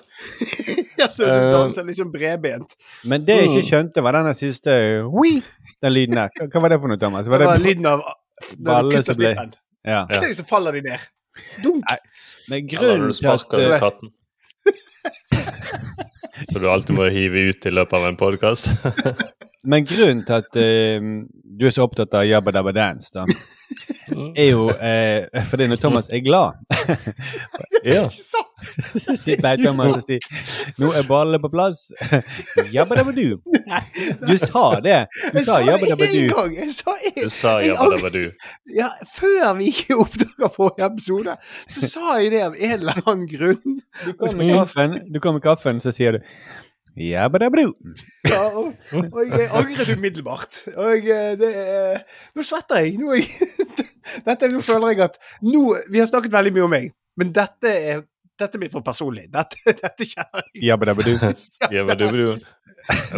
ja, 0.99 1.07
så 1.07 1.23
du 1.23 1.31
Eh, 1.31 1.51
danser 1.55 1.83
liksom 1.87 2.11
bredbent. 2.11 2.75
Men 3.05 3.25
det 3.25 3.35
jeg 3.39 3.47
Mm. 3.49 3.55
ikke 3.57 3.67
skjønte, 3.69 4.03
var 4.03 4.11
den 4.19 4.33
siste 4.35 4.71
Oi! 5.07 5.41
Den 5.81 5.93
lyden 5.93 6.15
der. 6.19 6.27
Hva- 6.41 6.61
var 6.61 6.69
det 6.75 6.79
for 6.81 6.87
noe, 6.91 6.97
Thomas? 6.99 7.23
Det 7.25 7.31
Var 7.31 7.45
var 7.45 7.57
lyden 7.63 7.85
av 7.85 8.03
når 8.59 8.81
du 8.83 8.95
kutter 8.97 9.13
som 9.13 9.23
ble- 9.23 9.51
ja. 9.85 10.05
Ja. 10.11 10.21
Så 10.37 10.43
faller 10.47 10.71
de 10.75 10.81
ned. 10.81 10.99
Dunk. 11.63 11.83
Men 12.49 12.63
Eller 12.67 12.67
når 12.67 12.75
grunnen 12.75 13.11
til 13.13 13.27
at 13.27 13.39
sparker 13.39 13.67
ut 13.67 13.73
eh, 13.73 13.79
katten. 13.79 14.09
Så 16.51 16.59
du 16.59 16.69
alltid 16.69 16.95
må 16.95 17.09
hive 17.11 17.49
ut 17.51 17.65
i 17.65 17.73
løpet 17.73 17.99
av 17.99 18.07
en 18.07 18.19
podkast. 18.19 18.71
Men 19.63 19.83
grunnen 19.85 20.21
til 20.23 20.33
at 20.37 20.55
eh, 20.55 21.01
du 21.59 21.65
er 21.67 21.73
så 21.75 21.83
opptatt 21.83 22.13
av 22.15 22.23
Jabba 22.23 22.53
Dabba 22.55 22.71
Dance, 22.71 23.09
da, 23.11 23.25
er 24.39 24.47
jo 24.53 24.69
eh, 24.71 25.27
fordi 25.49 25.67
når 25.69 25.77
Thomas 25.81 26.07
er 26.15 26.21
glad 26.25 26.55
ja. 27.85 28.05
Sier 29.19 29.37
bare 29.43 29.59
Thomas 29.61 29.91
og 29.99 30.05
sier 30.07 30.23
Nå 30.81 30.89
er 30.97 31.05
ballene 31.07 31.39
på 31.43 31.51
plass. 31.53 31.89
Jabba 32.75 32.97
dabba 32.99 33.13
du. 33.15 33.37
Du 34.23 34.33
sa 34.41 34.63
det. 34.83 34.97
Du 35.35 35.39
sa 35.45 35.59
jabba 35.63 35.91
dabba 35.91 36.07
én 36.07 36.25
du. 36.25 36.33
gang! 36.33 36.55
Jeg 36.57 36.73
sa 36.75 36.95
en, 36.97 37.19
Du 37.19 37.29
sa 37.31 37.53
jeg 37.61 37.69
Jabba 37.73 37.85
angrer- 37.85 37.99
Dabba 37.99 38.11
Du. 38.15 38.49
Ja, 38.79 38.89
før 39.15 39.53
vi 39.59 39.69
ikke 39.73 39.99
oppdaga 40.01 40.49
forrige 40.55 40.89
episode, 40.89 41.37
så 41.69 41.85
sa 41.93 42.17
jeg 42.23 42.33
det 42.35 42.41
av 42.47 42.57
en 42.57 42.75
eller 42.79 43.03
annen 43.05 43.27
grunn. 43.31 43.77
Du 44.05 44.11
kommer 44.15 44.39
med 44.41 44.55
kaffen, 44.55 44.97
du 45.13 45.19
kom 45.23 45.37
med 45.39 45.45
kaffen 45.45 45.83
så 45.83 45.93
sier 45.95 46.17
du 46.17 46.25
jabba 46.99 47.41
dabba 47.43 47.63
du. 47.63 47.73
Ja, 48.27 48.43
og, 48.59 48.73
og 48.99 49.19
jeg 49.25 49.49
angret 49.49 49.91
umiddelbart. 49.95 50.61
Og 50.75 51.07
eh, 51.07 51.33
det 51.39 51.49
er 51.63 52.03
Nå 52.35 52.45
svetter 52.45 52.83
jeg. 52.83 52.99
Nå, 52.99 53.15
jeg 53.17 53.27
dette, 54.27 54.51
nå 54.51 54.61
føler 54.65 54.95
jeg 54.95 55.05
at 55.09 55.19
nå, 55.45 55.63
Vi 55.91 56.01
har 56.01 56.09
snakket 56.09 56.33
veldig 56.33 56.55
mye 56.57 56.67
om 56.67 56.73
meg, 56.75 56.89
men 57.19 57.35
dette 57.35 57.75
er 57.91 58.07
dette 58.39 58.59
blir 58.59 58.71
for 58.71 58.85
personlig. 58.85 59.27
Dette, 59.33 59.59
dette 59.83 60.07
kjenner 60.07 60.45
jeg. 60.45 60.63
Jabba 60.69 60.91
dabba 60.91 61.05
du. 61.05 61.13
Jabba 61.75 61.97
Dabba 61.99 62.17
Du. 62.17 62.47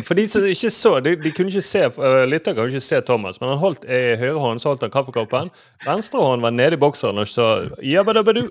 For 0.04 0.18
de 0.18 0.26
som 0.28 0.44
ikke 0.50 0.72
så, 0.74 0.96
de, 1.06 1.14
de 1.22 1.32
kunne 1.32 1.52
ikke 1.54 1.64
se 1.64 1.84
uh, 1.86 2.24
Lytter 2.28 2.56
kan 2.58 2.68
ikke 2.68 2.82
se 2.84 2.98
Thomas, 3.08 3.38
men 3.40 3.54
han 3.54 3.62
holdt 3.62 3.86
i 3.86 4.02
høyre 4.20 4.40
hånd 4.42 4.64
så 4.64 4.74
holdt 4.74 4.88
han 4.88 4.94
kaffekoppen. 4.94 5.52
Venstre 5.86 6.24
hånd 6.26 6.44
var 6.44 6.56
nede 6.56 6.80
i 6.80 6.82
bokseren 6.82 7.22
og 7.22 7.30
sa 7.30 7.52
Jabba 7.86 8.18
Dabba 8.18 8.36
Du. 8.36 8.48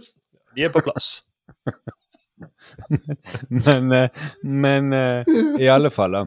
De 0.56 0.64
er 0.64 0.72
på 0.72 0.82
plass. 0.87 1.18
Men, 3.49 3.93
eh, 3.93 4.09
men 4.43 4.93
eh, 4.93 5.25
i 5.61 5.69
alle 5.69 5.91
fall, 5.91 6.12
da. 6.12 6.23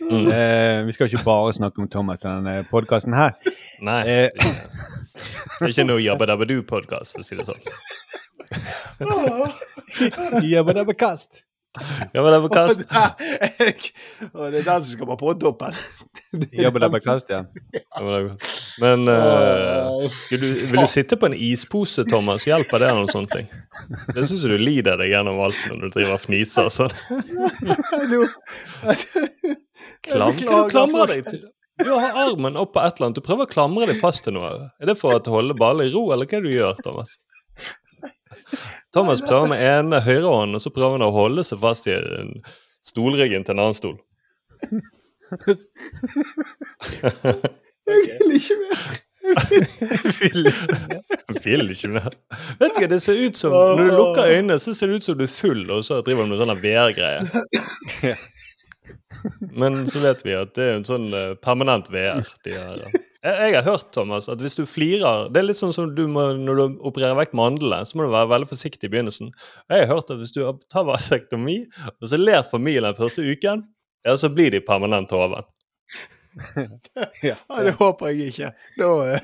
Mm. 0.00 0.26
Eh, 0.32 0.82
vi 0.86 0.92
skal 0.96 1.08
ikke 1.10 1.24
bare 1.24 1.52
snakke 1.56 1.82
om 1.82 1.88
Thomas 1.92 2.24
i 2.24 2.28
denne 2.28 2.56
podkasten 2.70 3.14
her. 3.16 3.32
Nei. 3.80 4.00
Eh, 4.02 4.30
Det 4.36 4.42
er 4.42 4.50
ikke- 4.50 4.62
det 5.16 5.64
er 5.64 5.72
ikke 5.72 5.86
noe 5.88 6.02
Jabba 6.04 6.26
Dabba 6.28 6.44
Du-podkast, 6.44 7.12
for 7.16 7.20
å 7.20 7.24
si 7.24 7.36
det 7.38 7.46
sånn. 7.48 7.62
jabba 10.52 10.72
dabba 10.76 10.94
kast. 10.94 11.42
Dabba 12.14 12.48
Kast. 12.52 12.80
Og 12.82 12.86
det 13.58 13.74
og 14.32 14.52
det 14.52 14.64
den 14.66 14.82
som 14.84 14.92
skal 14.92 15.06
på 15.10 15.16
podtoppen. 15.20 15.72
Det 16.36 16.48
er 16.52 16.62
Jabba 16.66 16.78
den 16.82 16.90
dabba 16.90 16.98
som- 17.00 17.14
kast, 17.14 17.28
ja. 17.30 17.40
Men 18.82 18.98
uh, 19.08 19.14
vil, 20.30 20.40
du, 20.42 20.46
vil 20.68 20.80
du 20.82 20.86
sitte 20.90 21.16
på 21.16 21.26
en 21.30 21.34
ispose, 21.36 22.04
Thomas? 22.10 22.44
Hjelper 22.48 22.78
det 22.82 22.90
noen 22.92 23.08
sånne 23.08 23.30
ting? 23.32 23.46
Det 24.12 24.26
syns 24.28 24.42
jeg 24.44 24.50
du 24.52 24.58
lider 24.60 24.96
deg 25.00 25.08
gjennom 25.14 25.40
alt 25.46 25.56
når 25.70 25.76
du 25.86 25.90
driver 25.94 26.14
og 26.18 26.22
fniser 26.26 26.64
og 26.68 26.72
sånn. 26.74 26.92
Klam, 30.06 30.36
klamrer 30.70 31.10
deg 31.14 31.28
til? 31.30 31.44
Du 31.82 31.90
har 31.92 32.14
armen 32.26 32.56
opp 32.56 32.72
på 32.74 32.80
et 32.80 32.96
eller 32.96 33.10
annet. 33.10 33.18
Du 33.20 33.24
prøver 33.24 33.48
å 33.48 33.52
klamre 33.52 33.88
deg 33.90 33.98
fast 34.00 34.24
til 34.24 34.36
noe. 34.36 34.50
Er 34.80 34.90
det 34.90 34.96
for 35.00 35.16
å 35.16 35.20
holde 35.32 35.56
ballen 35.58 35.88
i 35.88 35.92
ro, 35.92 36.06
eller 36.14 36.28
hva 36.28 36.38
er 36.38 36.44
det 36.44 36.52
du 36.52 36.56
gjør, 36.56 36.78
Thomas? 36.84 37.16
Thomas 38.94 39.22
prøver 39.24 39.46
med 39.52 39.62
ene 39.62 40.00
høyrehånden, 40.04 40.58
og 40.58 40.62
så 40.62 40.70
prøver 40.74 40.98
han 40.98 41.06
å 41.06 41.14
holde 41.14 41.44
seg 41.46 41.60
fast 41.62 41.88
i 41.90 41.96
stolryggen 42.86 43.44
til 43.46 43.56
en 43.56 43.64
annen 43.64 43.78
stol. 43.78 43.98
Jeg 47.86 48.18
vil 48.18 48.36
ikke 48.36 48.56
mer. 48.60 48.78
Vil 51.44 51.70
ikke 51.70 51.90
mer. 51.90 52.14
Vet 52.60 52.74
du 52.74 52.80
hva, 52.80 52.88
det 52.90 53.00
ser 53.02 53.18
ut 53.20 53.38
som 53.38 53.54
Når 53.54 53.78
du 53.78 53.90
lukker 53.90 54.30
øynene, 54.30 54.58
så 54.62 54.74
ser 54.74 54.90
det 54.90 55.00
ut 55.00 55.06
som 55.06 55.18
du 55.18 55.24
er 55.26 55.32
full, 55.32 55.64
og 55.70 55.84
så 55.86 56.00
driver 56.06 56.26
du 56.26 56.32
med 56.32 56.40
sånn 56.42 56.62
VR-greie. 56.62 57.20
Men 59.60 59.82
så 59.90 60.02
vet 60.04 60.22
vi 60.26 60.34
at 60.38 60.54
det 60.58 60.64
er 60.66 60.78
en 60.78 60.86
sånn 60.86 61.08
eh, 61.14 61.34
permanent 61.42 61.90
VR. 61.92 62.22
De 62.46 62.54
har. 62.54 62.86
Jeg, 63.26 63.50
jeg 63.50 63.56
har 63.58 63.66
hørt, 63.66 63.88
Thomas, 63.94 64.28
at 64.30 64.42
hvis 64.42 64.54
du 64.54 64.62
flirer 64.68 65.30
Det 65.34 65.40
er 65.40 65.48
litt 65.48 65.58
sånn 65.58 65.74
som 65.74 65.88
du 65.96 66.04
må, 66.10 66.28
når 66.38 66.60
du 66.60 66.76
opererer 66.86 67.16
vekk 67.18 67.34
mandlene, 67.38 67.82
så 67.88 67.98
må 67.98 68.06
du 68.06 68.12
være 68.14 68.30
veldig 68.30 68.50
forsiktig 68.52 68.86
i 68.86 68.92
begynnelsen. 68.92 69.32
Jeg 69.72 69.82
har 69.82 69.90
hørt 69.96 70.12
at 70.14 70.20
hvis 70.20 70.34
du 70.36 70.44
tar 70.70 70.86
vasektomi, 70.86 71.58
og 71.96 72.10
så 72.12 72.20
ler 72.20 72.46
familien 72.46 72.86
den 72.86 72.98
første 72.98 73.26
uken, 73.26 73.66
ja, 74.06 74.14
så 74.20 74.30
blir 74.30 74.54
de 74.54 74.62
permanent 74.62 75.10
hoven. 75.14 75.46
Ja, 77.24 77.36
det 77.64 77.70
håper 77.78 78.12
jeg 78.12 78.32
ikke. 78.32 78.50
Da 78.76 78.88
eh, 79.08 79.20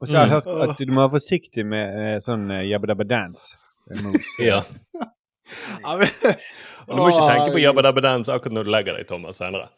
Og 0.00 0.08
så 0.08 0.16
har 0.16 0.24
jeg 0.24 0.32
hørt 0.32 0.48
at 0.64 0.80
du 0.80 0.90
må 0.90 1.04
være 1.04 1.14
forsiktig 1.14 1.64
med 1.66 2.00
eh, 2.02 2.16
sånn 2.24 2.48
uh, 2.50 2.62
jabba 2.66 2.90
dabba 2.90 3.06
dance. 3.06 3.54
Ja. 4.42 4.64
ja, 5.84 5.94
men, 6.00 6.10
Og 6.88 6.96
du 6.96 7.02
må 7.02 7.08
ikke 7.12 7.28
tenke 7.28 7.52
på 7.52 7.60
jabba 7.60 7.82
dabba 7.84 8.02
dance 8.04 8.32
akkurat 8.32 8.54
når 8.56 8.68
du 8.68 8.70
legger 8.72 8.96
deg, 8.96 9.08
Thomas, 9.08 9.36
senere. 9.40 9.68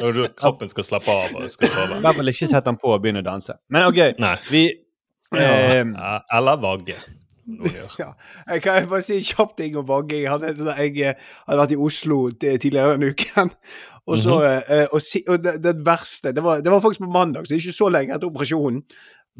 Når 0.00 0.14
du, 0.16 0.22
kroppen 0.40 0.70
skal 0.72 0.86
slappe 0.88 1.12
av 1.12 1.34
og 1.36 1.50
skal 1.52 1.68
I 1.68 1.72
sove. 1.74 1.98
hvert 2.04 2.20
fall 2.20 2.32
ikke 2.32 2.48
sette 2.48 2.64
den 2.70 2.78
på 2.80 2.94
og 2.94 3.02
begynne 3.04 3.20
å 3.20 3.26
danse. 3.26 3.58
Men 3.72 3.90
OK, 3.90 4.00
Nei. 4.22 4.36
vi 4.48 4.62
eh, 4.72 5.82
Ja, 5.84 6.14
Eller 6.38 6.62
vagge. 6.62 6.96
Ja. 7.98 8.12
Jeg 8.46 8.62
kan 8.62 8.84
bare 8.88 9.02
si 9.02 9.16
en 9.18 9.24
kjapp 9.26 9.56
ting 9.58 9.74
om 9.76 9.86
vagging. 9.88 10.22
Jeg 10.22 10.30
hadde, 10.30 10.52
jeg 10.78 10.92
eh, 11.10 11.24
hadde 11.48 11.58
vært 11.58 11.74
i 11.74 11.80
Oslo 11.88 12.18
tidligere 12.40 12.94
denne 12.94 13.10
uken. 13.12 13.50
Og, 14.10 14.16
så, 14.18 14.40
eh, 14.42 14.88
og, 14.90 14.98
og, 14.98 15.02
og 15.30 15.36
det, 15.44 15.52
det 15.62 15.72
verste 15.86 16.32
det 16.34 16.42
var, 16.42 16.58
det 16.58 16.72
var 16.72 16.80
faktisk 16.82 17.04
på 17.04 17.10
mandag, 17.14 17.44
så 17.46 17.54
ikke 17.54 17.74
så 17.76 17.86
lenge 17.94 18.16
etter 18.16 18.26
operasjonen. 18.26 18.80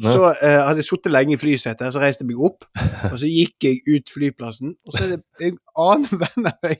Så 0.01 0.23
eh, 0.41 0.57
hadde 0.65 0.81
jeg 0.81 0.87
sittet 0.87 1.11
lenge 1.13 1.35
i 1.35 1.37
flysetet, 1.37 1.93
så 1.93 1.99
reiste 2.01 2.23
jeg 2.25 2.31
meg 2.31 2.39
opp. 2.47 2.65
Og 3.11 3.17
så 3.21 3.27
gikk 3.29 3.67
jeg 3.67 3.81
ut 3.93 4.09
flyplassen, 4.09 4.71
og 4.87 4.95
så 4.95 5.03
er 5.05 5.11
det 5.11 5.47
en 5.51 5.59
annen 5.83 6.23
venn 6.23 6.47
av 6.49 6.65
meg 6.65 6.79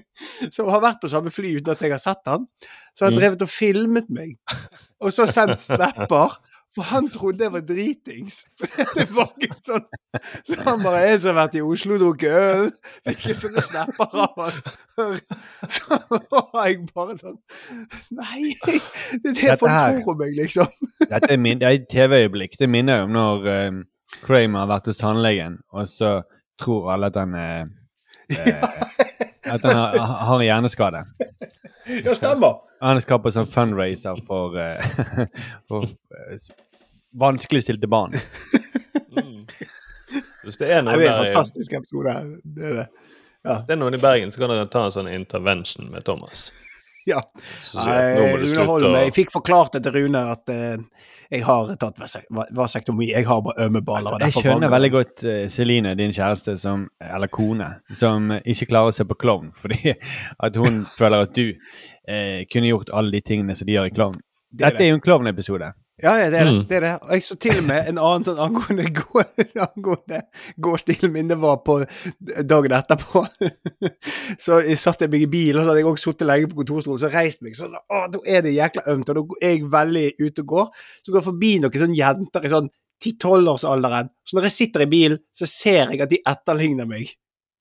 som 0.54 0.68
har 0.70 0.82
vært 0.84 1.00
på 1.02 1.10
samme 1.10 1.32
fly 1.34 1.56
uten 1.58 1.72
at 1.74 1.82
jeg 1.82 1.90
har 1.90 2.02
sett 2.02 2.22
han. 2.30 2.46
Så 2.94 3.06
har 3.08 3.10
Mm. 3.14 3.18
drevet 3.18 3.42
og 3.42 3.50
filmet 3.50 4.06
meg, 4.14 4.36
og 5.02 5.10
så 5.12 5.26
sendt 5.26 5.58
snapper. 5.66 6.38
For 6.74 6.82
han 6.90 7.06
trodde 7.08 7.44
jeg 7.44 7.52
var 7.54 7.62
dritings. 7.68 8.40
Det 8.96 9.06
var 9.14 9.30
ikke 9.38 9.58
sånn 9.62 9.84
Så 10.46 10.58
han 10.66 10.82
bare 10.82 11.04
'Jeg 11.04 11.20
som 11.22 11.34
har 11.34 11.44
vært 11.44 11.58
i 11.58 11.62
Oslo 11.62 11.94
og 11.94 12.02
drukket 12.02 12.34
øl', 12.34 12.72
fikk 13.06 13.26
jeg 13.30 13.38
sånne 13.42 13.62
snapper 13.62 14.16
av 14.24 14.40
han. 14.42 14.58
Så 15.70 15.98
var 16.32 16.66
jeg 16.66 16.84
bare 16.90 17.16
sånn 17.20 17.38
Nei! 18.18 18.54
Det 18.64 18.74
er 18.74 19.22
det 19.22 19.34
Dette 19.40 19.58
folk 19.62 20.02
tror 20.02 20.14
om 20.14 20.20
meg, 20.22 20.36
liksom. 20.38 20.90
Dette 21.00 21.30
er, 21.30 21.40
min, 21.40 21.62
det 21.62 21.68
er 21.68 21.78
et 21.78 21.88
TV-øyeblikk. 21.90 22.58
Det 22.58 22.70
minner 22.70 23.00
jeg 23.00 23.08
om 23.08 23.14
når 23.14 23.48
um, 23.54 23.82
Kramer 24.24 24.64
har 24.64 24.70
vært 24.74 24.90
hos 24.90 25.00
tannlegen, 25.00 25.58
og 25.74 25.88
så 25.90 26.16
tror 26.60 26.92
alle 26.94 27.10
at 27.10 27.18
han 27.18 27.34
er 27.38 27.66
eh, 28.34 29.13
At 29.50 29.62
han 29.62 29.76
har, 29.76 29.98
har 29.98 30.40
en 30.40 30.46
hjerneskade. 30.46 31.04
Ja, 32.04 32.14
stemmer. 32.14 32.62
Han 32.80 33.00
skal 33.00 33.20
på 33.20 33.32
sånn 33.32 33.48
fundraiser 33.48 34.20
for, 34.26 34.56
uh, 34.56 35.26
for 35.68 35.84
uh, 35.84 36.46
vanskeligstilte 37.20 37.88
barn. 37.90 38.16
Mm. 39.14 39.44
Hvis 40.44 40.60
det 40.60 40.68
er 40.68 40.82
Det 40.82 40.86
noen 40.88 41.00
er 41.00 41.06
en 41.06 41.06
der 41.06 41.30
fantastisk 41.30 41.76
episode. 41.78 42.14
Det 42.44 42.70
er 42.70 42.78
det. 42.82 42.86
hvis 43.44 43.66
det 43.68 43.76
er 43.76 43.80
noen 43.80 43.96
i 43.96 44.02
Bergen, 44.02 44.32
så 44.32 44.42
kan 44.42 44.52
dere 44.52 44.68
ta 44.68 44.86
en 44.88 44.96
sånn 44.96 45.12
intervention 45.12 45.90
med 45.92 46.04
Thomas. 46.04 46.48
Ja. 47.12 47.20
Nei, 47.74 47.96
Rune 48.40 48.64
Holm, 48.68 48.94
jeg 49.02 49.12
fikk 49.16 49.32
forklart 49.34 49.74
det 49.76 49.82
til 49.84 49.92
Rune 49.98 50.22
at 50.32 50.48
eh, 50.52 50.76
jeg 51.34 51.42
har 51.44 51.72
tatt 51.80 51.98
vasek- 52.00 52.28
va- 52.32 52.46
vasektomi. 52.56 53.10
Jeg 53.10 53.26
har 53.28 53.42
bare 53.44 53.66
ømme 53.66 53.82
baller. 53.84 54.14
Altså, 54.16 54.24
Jeg 54.24 54.32
skjønner 54.44 54.70
veldig 54.72 54.90
godt 54.94 55.24
eh, 55.28 55.48
Celine, 55.52 55.94
din 55.98 56.12
kjæreste, 56.16 56.56
som, 56.60 56.86
eller 57.00 57.28
kone, 57.28 57.68
som 57.92 58.30
ikke 58.44 58.70
klarer 58.72 58.92
å 58.92 58.96
se 58.96 59.04
på 59.04 59.16
klovn 59.20 59.52
fordi 59.62 59.94
at 59.94 60.56
hun 60.56 60.84
føler 60.96 61.26
at 61.28 61.34
du 61.36 61.46
eh, 62.08 62.44
kunne 62.52 62.70
gjort 62.72 62.92
alle 62.94 63.12
de 63.18 63.20
tingene 63.20 63.56
som 63.58 63.66
de 63.68 63.76
gjør 63.76 63.90
i 63.90 63.94
klovn. 63.96 64.16
Det 64.54 64.68
Dette 64.70 64.84
er 64.86 64.92
jo 64.94 65.00
en 65.00 65.04
klovnepisode. 65.04 65.72
Ja, 66.02 66.16
ja, 66.18 66.30
det 66.30 66.38
er 66.40 66.48
det. 66.48 66.52
Mm. 66.52 66.62
det 66.66 66.76
er 66.76 66.80
det. 66.80 66.92
Og 67.02 67.10
jeg 67.14 67.22
så 67.22 67.34
til 67.38 67.58
og 67.60 67.66
med 67.68 67.88
en 67.90 67.98
annen 68.02 68.24
sånn 68.26 68.40
angående, 68.42 68.88
gå, 68.96 69.22
angående 69.68 70.20
gåstilen 70.66 71.12
min. 71.14 71.28
Det 71.30 71.36
var 71.38 71.60
på 71.62 71.76
dagen 72.50 72.74
etterpå. 72.74 73.22
så 74.44 74.58
jeg 74.66 74.80
satt 74.82 75.04
jeg 75.06 75.12
meg 75.12 75.26
i 75.28 75.30
bilen, 75.30 75.60
og 75.60 75.62
så 75.62 75.70
hadde 75.70 75.84
jeg 75.84 75.90
også 75.92 76.10
sittet 76.10 76.28
lenge 76.30 76.50
på 76.50 76.58
kontorstolen, 76.62 76.98
så 76.98 77.12
reiste 77.14 77.46
meg. 77.46 77.54
Så 77.54 77.70
å, 77.70 78.00
da 78.10 78.22
er 78.26 78.42
det 78.42 78.56
jækla 78.56 78.88
ømt, 78.90 79.12
og 79.12 79.20
da 79.20 79.38
er 79.38 79.54
jeg 79.54 79.70
veldig 79.76 80.06
ute 80.24 80.42
og 80.42 80.54
går. 80.56 80.88
Så 80.98 81.12
går 81.12 81.20
jeg 81.20 81.28
forbi 81.30 81.52
noen 81.62 81.82
sånne 81.84 82.00
jenter 82.00 82.48
i 82.48 82.54
sånn 82.56 82.72
10-12-årsalderen. 83.04 84.10
Så 84.26 84.38
når 84.38 84.48
jeg 84.48 84.58
sitter 84.58 84.82
i 84.82 84.90
bilen, 84.90 85.22
så 85.36 85.46
ser 85.50 85.94
jeg 85.94 86.02
at 86.02 86.10
de 86.10 86.24
etterligner 86.26 86.90
meg 86.90 87.14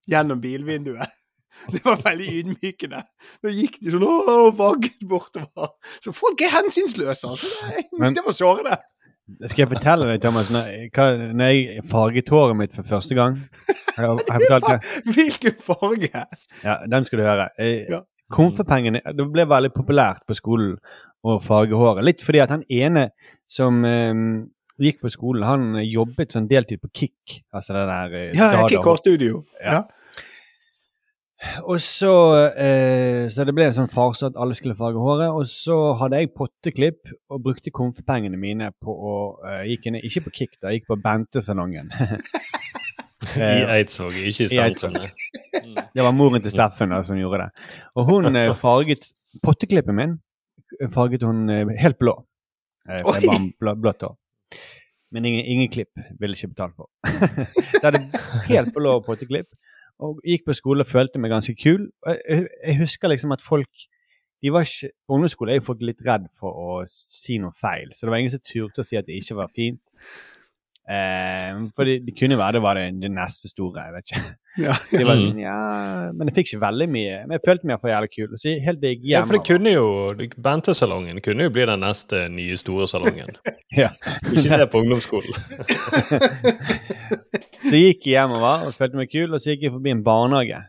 gjennom 0.09 0.41
bilvinduet. 0.41 1.19
Det 1.73 1.81
var 1.85 2.01
veldig 2.03 2.29
ydmykende. 2.39 3.03
Da 3.43 3.51
gikk 3.53 3.77
de 3.81 3.93
sånn 3.93 4.05
og 4.07 4.55
vagget 4.59 5.03
bortover. 5.07 5.75
Så 6.03 6.13
folk 6.15 6.41
er 6.43 6.51
hensynsløse. 6.57 7.29
Altså. 7.29 7.51
Det, 7.69 7.85
Men- 7.99 8.17
det 8.17 8.25
var 8.25 8.35
sårende. 8.37 8.79
Skal 9.47 9.63
jeg 9.63 9.69
fortelle 9.71 10.07
deg, 10.09 10.17
Thomas, 10.19 10.49
når, 10.51 10.65
hva, 10.91 11.05
når 11.31 11.51
jeg 11.53 11.83
farget 11.87 12.27
håret 12.33 12.57
mitt 12.59 12.73
for 12.75 12.83
første 12.83 13.15
gang 13.15 13.37
Har 13.95 14.03
jeg, 14.03 14.25
fortalt 14.27 14.65
det? 14.67 14.79
Hvilken 15.15 15.61
farge? 15.63 16.23
Ja, 16.59 16.75
den 16.91 17.07
skal 17.07 17.21
du 17.21 17.23
høre. 17.23 17.45
Ja. 17.63 18.01
Komfepengene 18.35 18.99
Det 19.15 19.27
ble 19.31 19.45
veldig 19.47 19.71
populært 19.77 20.25
på 20.27 20.35
skolen 20.35 20.75
å 21.23 21.37
farge 21.39 21.79
håret. 21.79 22.03
Litt 22.03 22.23
fordi 22.25 22.41
at 22.43 22.51
han 22.51 22.65
ene 22.67 23.07
som 23.47 23.79
um, 23.87 24.25
gikk 24.83 24.99
på 25.05 25.11
skolen, 25.13 25.45
han 25.47 25.79
jobbet 25.87 26.35
sånn 26.35 26.49
deltid 26.51 26.81
på 26.83 26.91
Kick. 26.91 27.37
Altså 27.55 27.77
det 27.77 27.85
der 27.93 28.15
Ja, 28.35 28.65
Kick 28.67 28.83
Hårstudio. 28.83 29.45
Ja. 29.63 29.77
Ja. 29.79 30.02
Og 31.67 31.81
så 31.83 32.11
eh, 32.55 33.25
Så 33.31 33.43
det 33.43 33.53
ble 33.55 33.65
en 33.67 33.75
sånn 33.75 33.91
farse 33.91 34.29
at 34.29 34.37
alle 34.39 34.55
skulle 34.55 34.77
farge 34.79 35.01
håret. 35.01 35.29
Og 35.33 35.47
så 35.49 35.77
hadde 35.99 36.21
jeg 36.21 36.33
potteklipp 36.37 37.13
og 37.29 37.43
brukte 37.43 37.73
komfepengene 37.73 38.39
mine 38.39 38.71
på 38.81 38.93
å 38.93 39.15
eh, 39.49 39.63
gikk 39.73 39.89
inn, 39.89 39.99
Ikke 40.01 40.27
på 40.27 40.35
Kick, 40.39 40.57
da, 40.59 40.71
jeg 40.71 40.81
gikk 40.81 40.93
på 40.93 41.01
Bentesalongen. 41.03 41.91
I 43.33 43.41
Eh, 43.41 43.69
Eidsvåg, 43.79 44.13
ikke 44.29 44.45
i 44.45 44.49
sentrum. 44.51 44.93
Det 45.95 46.03
var 46.03 46.13
moren 46.13 46.43
til 46.43 46.51
Steffen 46.53 46.91
da, 46.93 46.99
som 47.07 47.17
gjorde 47.17 47.45
det. 47.45 47.65
Og 47.97 48.09
hun 48.09 48.35
eh, 48.35 48.51
farget 48.57 49.07
potteklippen 49.41 49.97
min 49.97 50.17
farget 50.93 51.23
hun 51.25 51.49
eh, 51.49 51.73
helt 51.79 51.97
blå. 51.99 52.17
Eh, 52.89 53.01
for 53.01 53.17
jeg 53.17 53.29
var 53.29 53.47
blå, 53.59 53.75
blått 53.87 54.05
hår. 54.05 54.15
Men 55.13 55.25
ingen, 55.29 55.45
ingen 55.45 55.69
klipp 55.69 56.03
ville 56.19 56.37
ikke 56.37 56.53
betalt 56.53 56.75
for. 56.77 56.89
det 57.79 57.83
hadde 57.83 58.03
helt 58.49 58.73
blå 58.75 58.97
potteklipp. 59.05 59.49
Og 60.03 60.19
gikk 60.27 60.47
på 60.47 60.55
skole 60.57 60.83
og 60.83 60.89
følte 60.89 61.21
meg 61.21 61.31
ganske 61.31 61.55
kul. 61.55 61.87
Jeg, 62.07 62.47
jeg 62.59 62.79
husker 62.81 63.11
liksom 63.11 63.31
at 63.35 63.43
folk 63.43 63.87
de 64.43 64.51
var 64.51 64.65
ikke, 64.67 64.89
På 65.07 65.15
ungdomsskole 65.15 65.53
er 65.53 65.61
jo 65.61 65.67
folk 65.69 65.83
litt 65.87 66.01
redd 66.03 66.25
for 66.35 66.51
å 66.51 66.71
si 66.91 67.37
noe 67.39 67.55
feil, 67.55 67.93
så 67.95 68.03
det 68.03 68.11
var 68.11 68.19
ingen 68.19 68.33
som 68.33 68.41
turte 68.43 68.83
å 68.83 68.87
si 68.87 68.97
at 68.99 69.07
det 69.07 69.15
ikke 69.21 69.37
var 69.37 69.51
fint. 69.55 69.79
Eh, 70.83 71.51
for 71.77 71.87
det, 71.87 72.01
det 72.03 72.13
kunne 72.19 72.35
være 72.37 72.57
det 72.57 72.61
var 72.65 72.75
det, 72.75 72.87
det 72.99 73.11
neste 73.13 73.47
store. 73.47 73.85
jeg 73.85 73.93
vet 73.95 74.11
ikke. 74.11 74.23
Ja. 74.63 74.73
Det 74.91 75.05
var, 75.07 75.15
Mm. 75.17 75.37
ja, 75.41 76.11
men 76.13 76.27
jeg 76.29 76.35
fikk 76.35 76.49
ikke 76.51 76.59
veldig 76.61 76.87
mye. 76.93 77.15
Men 77.25 77.31
jeg 77.39 77.41
følte 77.47 77.65
meg 77.71 77.79
for 77.81 77.89
jævlig 77.89 78.09
kul. 78.13 78.35
Så 78.37 78.51
helt 78.61 78.83
gikk 78.85 78.99
Ja, 79.09 79.21
for 79.25 79.33
det 79.39 79.45
kunne 79.47 79.71
jo 79.73 79.87
Bentesalongen 80.45 81.21
kunne 81.25 81.47
jo 81.47 81.53
bli 81.55 81.65
den 81.65 81.79
neste 81.81 82.27
nye 82.29 82.57
store 82.61 82.87
salongen. 82.91 83.33
Ja. 83.73 83.89
Ikke 84.29 84.59
det 84.61 84.67
på 84.69 84.83
ungdomsskolen. 84.83 85.33
Så 87.63 87.71
jeg 87.73 87.95
gikk 87.95 88.05
jeg 88.11 88.19
hjemover 88.19 88.67
og 88.67 88.75
følte 88.77 88.99
meg 88.99 89.09
kul, 89.09 89.31
og 89.33 89.41
så 89.41 89.53
gikk 89.55 89.63
jeg 89.65 89.73
forbi 89.73 89.89
en 89.95 90.03
barnehage. 90.05 90.59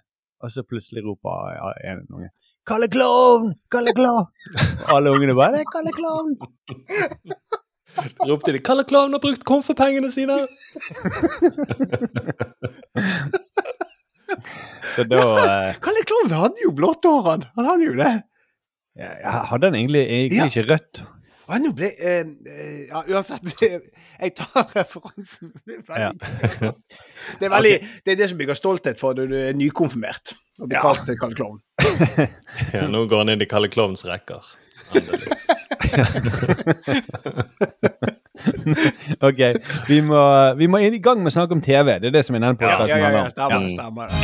Og 0.40 0.52
så 0.54 0.62
plutselig 0.64 1.02
roper 1.04 1.52
en 1.90 2.06
unge 2.14 2.30
'Kalle 2.64 2.88
Klovn! 2.88 3.50
Kalle 3.68 3.92
Klovn!' 3.92 4.24
Og 4.88 4.92
alle 4.96 5.10
ungene 5.12 5.34
bare 5.36 5.58
'Det 5.58 5.66
Kalle 5.74 5.92
Klovn!' 5.92 6.38
Ropte 8.28 8.52
de 8.52 8.58
'Kalle 8.64 8.84
Klovn 8.88 9.12
har 9.14 9.20
brukt 9.22 9.44
komfortpengene 9.46 10.10
sine!' 10.10 10.38
Så 14.96 15.04
da 15.10 15.22
eh, 15.68 15.74
Kalle 15.84 16.04
Klovn 16.08 16.34
hadde 16.34 16.64
jo 16.64 16.72
blått 16.76 17.04
hår, 17.08 17.22
han. 17.30 17.44
Han 17.58 17.68
hadde 17.72 17.88
jo 17.90 17.96
det. 17.98 18.12
Ja, 18.98 19.40
Hadde 19.50 19.66
han 19.70 19.74
egentlig, 19.78 20.04
egentlig 20.06 20.38
Ja. 20.38 20.46
ikke 20.50 20.66
rødt? 20.70 21.02
Og 21.44 21.58
nå 21.60 21.72
ble 21.76 21.90
eh, 21.98 22.22
eh, 22.48 22.84
Ja, 22.88 23.02
uansett. 23.10 23.42
Jeg 24.24 24.30
tar 24.38 24.68
referansen. 24.76 25.50
Det 25.66 25.74
er 25.76 25.82
veldig, 25.90 26.12
det, 27.40 27.44
er 27.48 27.52
veldig 27.52 27.72
det 28.06 28.12
er 28.14 28.20
det 28.22 28.28
som 28.30 28.38
bygger 28.38 28.56
stolthet 28.56 29.00
for 29.02 29.18
når 29.18 29.26
du 29.32 29.34
er 29.40 29.56
nykonfirmert. 29.58 30.36
Og 30.62 30.70
blir 30.70 30.78
Ja. 30.78 30.84
kalt 30.86 31.10
Kalle 31.20 31.34
Klovn. 31.36 31.58
Ja, 32.72 32.86
nå 32.88 33.04
går 33.10 33.24
han 33.24 33.34
inn 33.34 33.42
i 33.42 33.50
Kalle 33.50 33.68
Klovns 33.74 34.06
rekker. 34.08 34.54
Endelig. 34.94 35.23
OK. 39.28 39.40
Vi 39.88 40.00
må, 40.04 40.20
vi 40.58 40.66
må 40.70 40.76
inn 40.84 40.94
i 40.96 41.00
gang 41.02 41.18
med 41.22 41.30
å 41.32 41.34
snakke 41.38 41.52
om 41.56 41.62
TV. 41.64 41.86
Det 42.02 42.08
er 42.10 42.14
det 42.18 42.24
som 42.26 42.34
er 42.36 42.40
denne 42.44 42.56
Ja, 42.58 42.62
podcasten 42.64 42.90
ja, 42.90 42.92
ja, 42.98 43.02
handler 43.04 43.24
ja, 43.24 43.30
stemmer 43.36 43.60
det. 43.60 43.66
stemmer 43.78 44.04
det. 44.10 44.16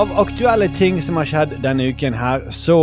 Av 0.00 0.12
aktuelle 0.22 0.68
ting 0.78 1.00
som 1.02 1.18
har 1.20 1.26
skjedd 1.28 1.56
denne 1.64 1.88
uken 1.90 2.14
her, 2.16 2.46
så 2.54 2.76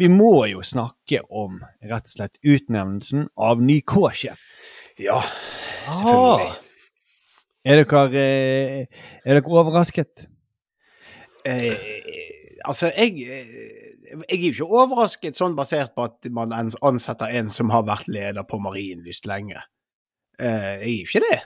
vi 0.00 0.08
må 0.08 0.32
jo 0.48 0.62
snakke 0.64 1.20
om 1.28 1.60
rett 1.84 2.08
og 2.08 2.14
slett 2.14 2.40
utnevnelsen 2.40 3.28
av 3.36 3.60
ny 3.60 3.80
K-sjef. 3.84 4.40
Ja, 5.00 5.20
Ah, 5.88 5.94
selvfølgelig. 5.96 6.50
Er 7.64 7.84
dere, 7.84 8.02
eh, 8.16 8.86
er 9.24 9.38
dere 9.40 9.52
overrasket? 9.60 10.26
Eh, 11.44 11.72
altså, 12.68 12.90
jeg, 12.96 13.16
eh, 13.24 14.14
jeg 14.28 14.38
er 14.38 14.44
jo 14.44 14.50
ikke 14.52 14.80
overrasket 14.82 15.38
sånn 15.38 15.56
basert 15.56 15.94
på 15.96 16.04
at 16.08 16.28
man 16.32 16.52
ansetter 16.52 17.32
en 17.36 17.48
som 17.52 17.72
har 17.72 17.84
vært 17.88 18.08
leder 18.12 18.44
på 18.48 18.60
Marienlyst 18.60 19.28
lenge. 19.28 19.60
Eh, 20.38 20.84
jeg 20.84 20.84
er 20.84 20.94
jo 21.00 21.08
ikke 21.08 21.24
det. 21.30 21.40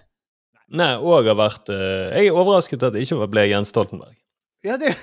Nei, 0.74 0.94
og 0.96 1.26
har 1.28 1.36
vært 1.38 1.68
eh, 1.70 2.14
Jeg 2.16 2.30
er 2.30 2.38
overrasket 2.38 2.82
at 2.82 2.94
det 2.94 3.04
ikke 3.04 3.26
ble 3.30 3.48
Jens 3.50 3.70
Stoltenberg. 3.74 4.16
Ja, 4.68 4.76
det, 4.80 4.94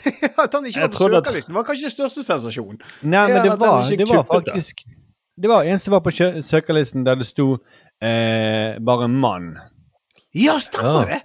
At 0.42 0.54
han 0.58 0.66
ikke 0.66 0.82
var 0.82 0.88
på 0.90 0.98
søkerlisten, 1.06 1.54
det 1.54 1.58
var 1.60 1.64
kanskje 1.68 1.86
den 1.90 1.94
største 1.96 2.24
sensasjonen. 2.26 2.80
Nei, 3.04 3.28
men 3.30 3.44
det 3.46 3.60
var, 3.62 3.84
det 3.90 4.08
var 4.10 4.24
faktisk 4.32 4.82
Det 5.42 5.50
var 5.50 5.64
en 5.70 5.80
som 5.80 5.92
var 5.96 6.02
på 6.06 6.12
søkerlisten 6.44 7.06
der 7.06 7.16
det 7.22 7.26
sto 7.30 7.54
eh, 8.02 8.80
bare 8.82 9.08
'mann'. 9.08 9.54
Ja, 10.36 10.58
stemmer 10.60 11.06
Ja. 11.08 11.14
det! 11.16 11.22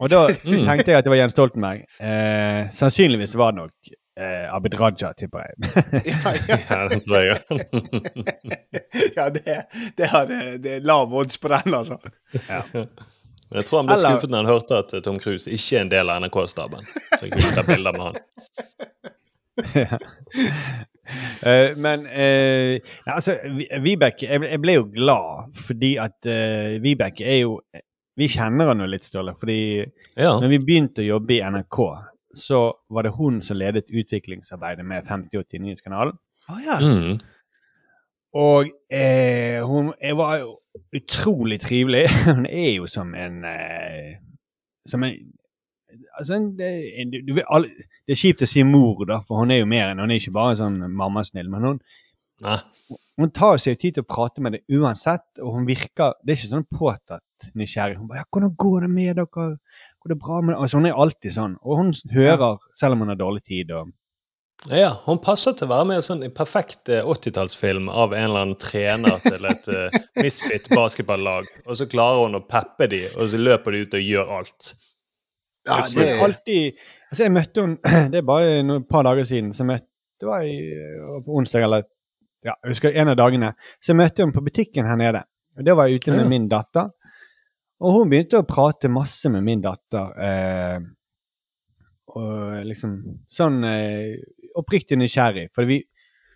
Og 0.00 0.10
da 0.10 0.26
Mm. 0.44 0.64
tenkte 0.64 0.90
jeg 0.92 0.98
at 0.98 1.04
det 1.04 1.10
var 1.10 1.16
Jens 1.20 1.32
Stoltenberg. 1.32 1.80
Eh, 2.00 2.70
sannsynligvis 2.72 3.34
var 3.36 3.50
det 3.50 3.56
nok 3.60 3.72
eh, 4.18 4.54
Abid 4.54 4.80
Raja, 4.80 5.12
tipper 5.18 5.38
jeg. 5.44 5.54
Ja, 6.12 6.32
ja. 6.48 6.58
Ja, 6.70 6.88
det 6.88 7.02
tror 7.02 7.22
jeg. 7.24 7.38
ja 9.16 9.28
det, 9.28 9.56
det, 9.98 10.06
hadde, 10.06 10.58
det 10.62 10.72
er 10.76 10.80
lav 10.86 11.12
odds 11.14 11.38
på 11.38 11.48
den, 11.48 11.74
altså. 11.74 11.98
Men 13.48 13.60
jeg 13.62 13.66
tror 13.68 13.78
han 13.80 13.86
ble 13.88 13.96
Eller- 13.96 14.10
skuffet 14.16 14.30
når 14.32 14.42
han 14.44 14.52
hørte 14.52 14.78
at 14.82 14.94
Tom 15.04 15.18
Cruise 15.22 15.50
ikke 15.50 15.76
er 15.78 15.80
en 15.86 15.90
del 15.92 16.10
av 16.12 16.22
NRK-staben. 16.22 16.84
Så 17.14 17.20
jeg 17.24 17.32
kunne 17.32 17.54
ta 17.56 17.64
bilder 17.68 17.92
med 17.96 18.04
han. 18.08 18.16
Uh, 21.46 21.70
men 21.84 22.04
uh, 22.06 22.74
nei, 22.76 23.14
altså, 23.14 23.34
Vibeke 23.82 24.26
jeg, 24.28 24.42
jeg 24.44 24.60
ble 24.60 24.74
jo 24.76 24.84
glad 24.92 25.56
fordi 25.66 25.94
at 26.02 26.28
uh, 26.28 26.76
Vibeke 26.84 27.24
er 27.24 27.40
jo 27.46 27.54
Vi 28.18 28.28
kjenner 28.30 28.68
henne 28.72 28.84
jo 28.84 28.90
litt, 28.92 29.06
Ståle. 29.06 29.32
fordi 29.38 29.58
Ja. 30.18 30.34
når 30.42 30.48
vi 30.52 30.58
begynte 30.58 31.02
å 31.04 31.06
jobbe 31.06 31.36
i 31.36 31.40
NRK, 31.46 31.76
så 32.34 32.60
var 32.90 33.06
det 33.06 33.12
hun 33.14 33.40
som 33.46 33.56
ledet 33.56 33.86
utviklingsarbeidet 33.94 34.82
med 34.84 35.06
5089-kanalen. 35.06 36.16
Oh, 36.50 36.58
ja. 36.58 36.80
Mm. 36.82 37.20
Og 38.34 38.72
eh, 38.90 39.62
hun 39.62 39.92
jeg 40.02 40.18
var 40.18 40.40
jo 40.42 40.57
utrolig 40.94 41.60
trivelig. 41.60 42.06
Hun 42.28 42.46
er 42.46 42.70
jo 42.76 42.86
som 42.86 43.14
en 43.14 43.44
eh, 43.44 44.16
Som 44.88 45.04
en 45.04 45.18
Altså, 46.18 46.34
en, 46.34 46.60
en, 46.60 47.12
du, 47.24 47.30
vet, 47.32 47.46
alle, 47.48 47.70
det 48.04 48.12
er 48.12 48.18
kjipt 48.20 48.42
å 48.44 48.48
si 48.48 48.60
mor, 48.66 49.06
da, 49.08 49.22
for 49.24 49.40
hun 49.40 49.54
er 49.54 49.62
jo 49.62 49.68
mer 49.70 49.88
enn 49.88 50.02
Hun 50.02 50.10
er 50.12 50.18
ikke 50.20 50.34
bare 50.36 50.58
sånn 50.60 50.82
mammasnill, 50.92 51.48
men 51.48 51.64
hun, 51.64 51.78
Nei. 52.44 52.58
hun 53.16 53.32
tar 53.32 53.56
seg 53.62 53.78
tid 53.80 53.96
til 53.96 54.04
å 54.04 54.08
prate 54.10 54.44
med 54.44 54.58
deg 54.58 54.76
uansett, 54.76 55.40
og 55.40 55.54
hun 55.56 55.64
virker 55.68 56.18
Det 56.20 56.34
er 56.34 56.40
ikke 56.40 56.50
sånn 56.50 56.66
påtatt 56.68 57.48
nysgjerrig. 57.56 57.96
Hun 58.02 58.10
bare 58.10 58.20
ja, 58.20 58.28
'Hvordan 58.28 58.52
går 58.64 58.84
det 58.84 58.90
med 58.90 59.16
dere? 59.16 59.46
Går 60.02 60.12
det 60.12 60.18
bra 60.20 60.42
med 60.42 60.54
dere?' 60.54 60.60
Altså, 60.66 60.76
hun 60.76 60.90
er 60.90 61.00
alltid 61.04 61.32
sånn. 61.38 61.56
Og 61.62 61.80
hun 61.80 61.94
hører, 62.12 62.58
selv 62.74 62.92
om 62.92 63.06
hun 63.06 63.14
har 63.14 63.20
dårlig 63.22 63.44
tid. 63.48 63.70
og 63.70 63.92
Ja, 64.66 64.90
hun 65.04 65.20
passer 65.22 65.54
til 65.54 65.68
å 65.68 65.70
være 65.70 65.86
med 65.86 65.94
i 65.94 66.00
en 66.00 66.06
sånn 66.08 66.24
perfekt 66.34 66.90
eh, 66.90 67.06
80-tallsfilm 67.06 67.86
av 67.94 68.10
en 68.16 68.24
eller 68.24 68.40
annen 68.42 68.58
trener 68.58 69.20
til 69.22 69.46
et 69.46 69.68
uh, 69.70 69.98
misfit 70.18 70.66
basketballag, 70.74 71.46
og 71.64 71.78
så 71.78 71.86
klarer 71.88 72.24
hun 72.26 72.40
å 72.40 72.42
peppe 72.42 72.88
de, 72.90 73.04
og 73.14 73.30
så 73.30 73.38
løper 73.38 73.76
de 73.76 73.84
ut 73.86 73.94
og 73.94 74.02
gjør 74.02 74.32
alt. 74.40 74.72
Ja, 75.68 75.78
det 75.86 76.08
er 76.10 76.24
alltid 76.26 76.82
Altså, 77.08 77.22
jeg 77.24 77.32
møtte 77.32 77.62
henne 77.64 78.08
Det 78.12 78.18
er 78.20 78.26
bare 78.28 78.58
noen 78.66 78.82
par 78.88 79.06
dager 79.06 79.24
siden. 79.24 79.54
Så 79.56 79.64
møtte, 79.64 79.86
det 80.20 80.26
var 80.28 80.42
i, 80.44 80.58
på 81.24 81.38
onsdag 81.40 81.64
eller 81.64 81.86
ja, 82.44 82.52
jeg 82.64 82.74
husker 82.74 82.98
en 83.00 83.08
av 83.14 83.16
dagene. 83.16 83.54
Så 83.80 83.94
jeg 83.94 83.98
møtte 84.02 84.20
henne 84.24 84.34
på 84.36 84.42
butikken 84.44 84.88
her 84.90 84.98
nede. 85.00 85.22
Og 85.56 85.64
Da 85.64 85.74
var 85.78 85.88
jeg 85.88 86.02
ute 86.02 86.12
med 86.12 86.26
Ja. 86.26 86.28
min 86.34 86.48
datter. 86.50 86.90
Og 87.80 87.94
hun 87.96 88.10
begynte 88.12 88.42
å 88.42 88.46
prate 88.48 88.90
masse 88.92 89.30
med 89.32 89.46
min 89.46 89.62
datter. 89.64 90.12
Eh, 90.20 90.78
og 92.12 92.64
liksom 92.68 92.94
sånn 93.32 93.58
eh, 93.64 94.20
oppriktig 94.58 94.98
nysgjerrig. 94.98 95.48
For 95.54 95.68
vi, 95.68 95.80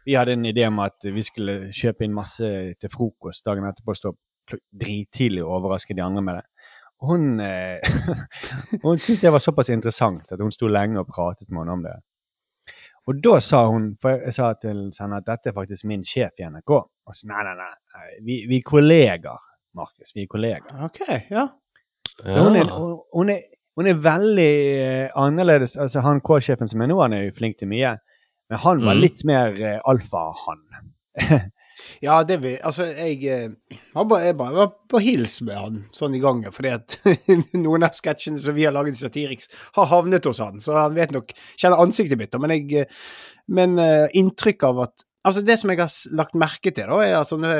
vi 0.06 0.16
hadde 0.18 0.36
en 0.36 0.46
idé 0.48 0.66
om 0.68 0.78
at 0.84 1.08
vi 1.08 1.24
skulle 1.26 1.56
kjøpe 1.74 2.06
inn 2.06 2.14
masse 2.16 2.48
til 2.78 2.92
frokost 2.92 3.44
dagen 3.46 3.66
etterpå. 3.68 3.96
Stå 3.98 4.14
drittidlig 4.52 5.44
og 5.44 5.58
overraske 5.60 5.94
de 5.96 6.04
andre 6.04 6.22
med 6.22 6.40
det. 6.40 6.46
Hun, 7.02 7.40
eh, 7.40 7.82
hun 8.84 8.98
syntes 8.98 9.20
det 9.20 9.32
var 9.34 9.42
såpass 9.42 9.72
interessant 9.74 10.32
at 10.32 10.40
hun 10.40 10.52
sto 10.54 10.70
lenge 10.70 11.00
og 11.00 11.10
pratet 11.10 11.50
med 11.50 11.64
henne 11.64 11.78
om 11.78 11.86
det. 11.86 11.96
Og 13.10 13.18
da 13.18 13.40
sa 13.42 13.64
hun, 13.66 13.96
for 14.02 14.20
jeg 14.22 14.34
sa 14.36 14.52
til 14.62 14.84
henne 14.94 15.18
at 15.18 15.26
dette 15.26 15.50
er 15.50 15.56
faktisk 15.56 15.88
min 15.90 16.04
sjef 16.06 16.38
i 16.38 16.46
NRK. 16.46 16.70
Og 16.70 17.16
så 17.18 17.26
nei, 17.30 17.42
nei, 17.48 17.56
nei, 17.58 18.04
vi, 18.22 18.36
vi 18.50 18.60
er 18.60 18.66
kolleger, 18.66 19.48
Markus. 19.74 20.14
Vi 20.14 20.22
er 20.22 20.30
kolleger. 20.30 20.70
OK, 20.86 21.02
ja. 21.32 21.48
Så 22.20 22.38
hun, 22.38 22.56
er, 22.60 22.70
hun, 22.70 22.94
hun, 23.16 23.32
er, 23.34 23.42
hun 23.78 23.90
er 23.90 23.98
veldig 24.04 24.52
eh, 24.84 25.08
annerledes. 25.18 25.74
Altså 25.80 26.04
Han 26.06 26.22
K-sjefen 26.22 26.70
som 26.70 26.84
er 26.84 26.92
nå, 26.92 27.00
han 27.02 27.16
er 27.16 27.26
jo 27.26 27.34
flink 27.40 27.58
til 27.58 27.72
mye. 27.72 27.96
Men 28.50 28.58
han 28.58 28.84
var 28.84 28.94
Mhm. 28.94 29.00
litt 29.00 29.24
mer 29.24 29.60
eh, 29.62 29.80
alfa-han. 29.84 30.62
Ja, 32.04 32.22
det 32.22 32.36
vil 32.42 32.58
Altså, 32.62 32.84
jeg 32.84 33.22
jeg, 33.24 33.54
bare, 33.94 34.18
jeg 34.26 34.36
bare 34.38 34.54
var 34.54 34.68
på 34.92 35.00
hils 35.02 35.38
med 35.42 35.56
han 35.56 35.78
sånn 35.96 36.14
i 36.14 36.20
gangen, 36.22 36.52
fordi 36.52 36.68
at 36.76 36.96
noen 37.64 37.86
av 37.86 37.96
sketsjene 37.96 38.38
som 38.42 38.54
vi 38.54 38.66
har 38.68 38.74
laget 38.76 38.98
i 38.98 39.00
Satiriks, 39.00 39.48
har 39.74 39.88
havnet 39.90 40.24
hos 40.28 40.38
han, 40.44 40.60
så 40.60 40.76
han 40.76 40.94
vet 40.94 41.14
nok 41.16 41.32
Kjenner 41.56 41.80
ansiktet 41.82 42.20
mitt, 42.20 42.36
men 42.38 42.50
jeg 42.54 42.84
eh, 42.84 43.00
Men 43.48 43.78
uh, 43.80 44.06
inntrykk 44.14 44.62
av 44.68 44.84
at 44.84 45.06
Altså, 45.24 45.42
det 45.46 45.56
som 45.58 45.70
jeg 45.70 45.78
har 45.80 45.90
lagt 46.18 46.34
merke 46.38 46.70
til, 46.74 46.86
da, 46.90 46.96
er 47.06 47.26
sånne 47.26 47.50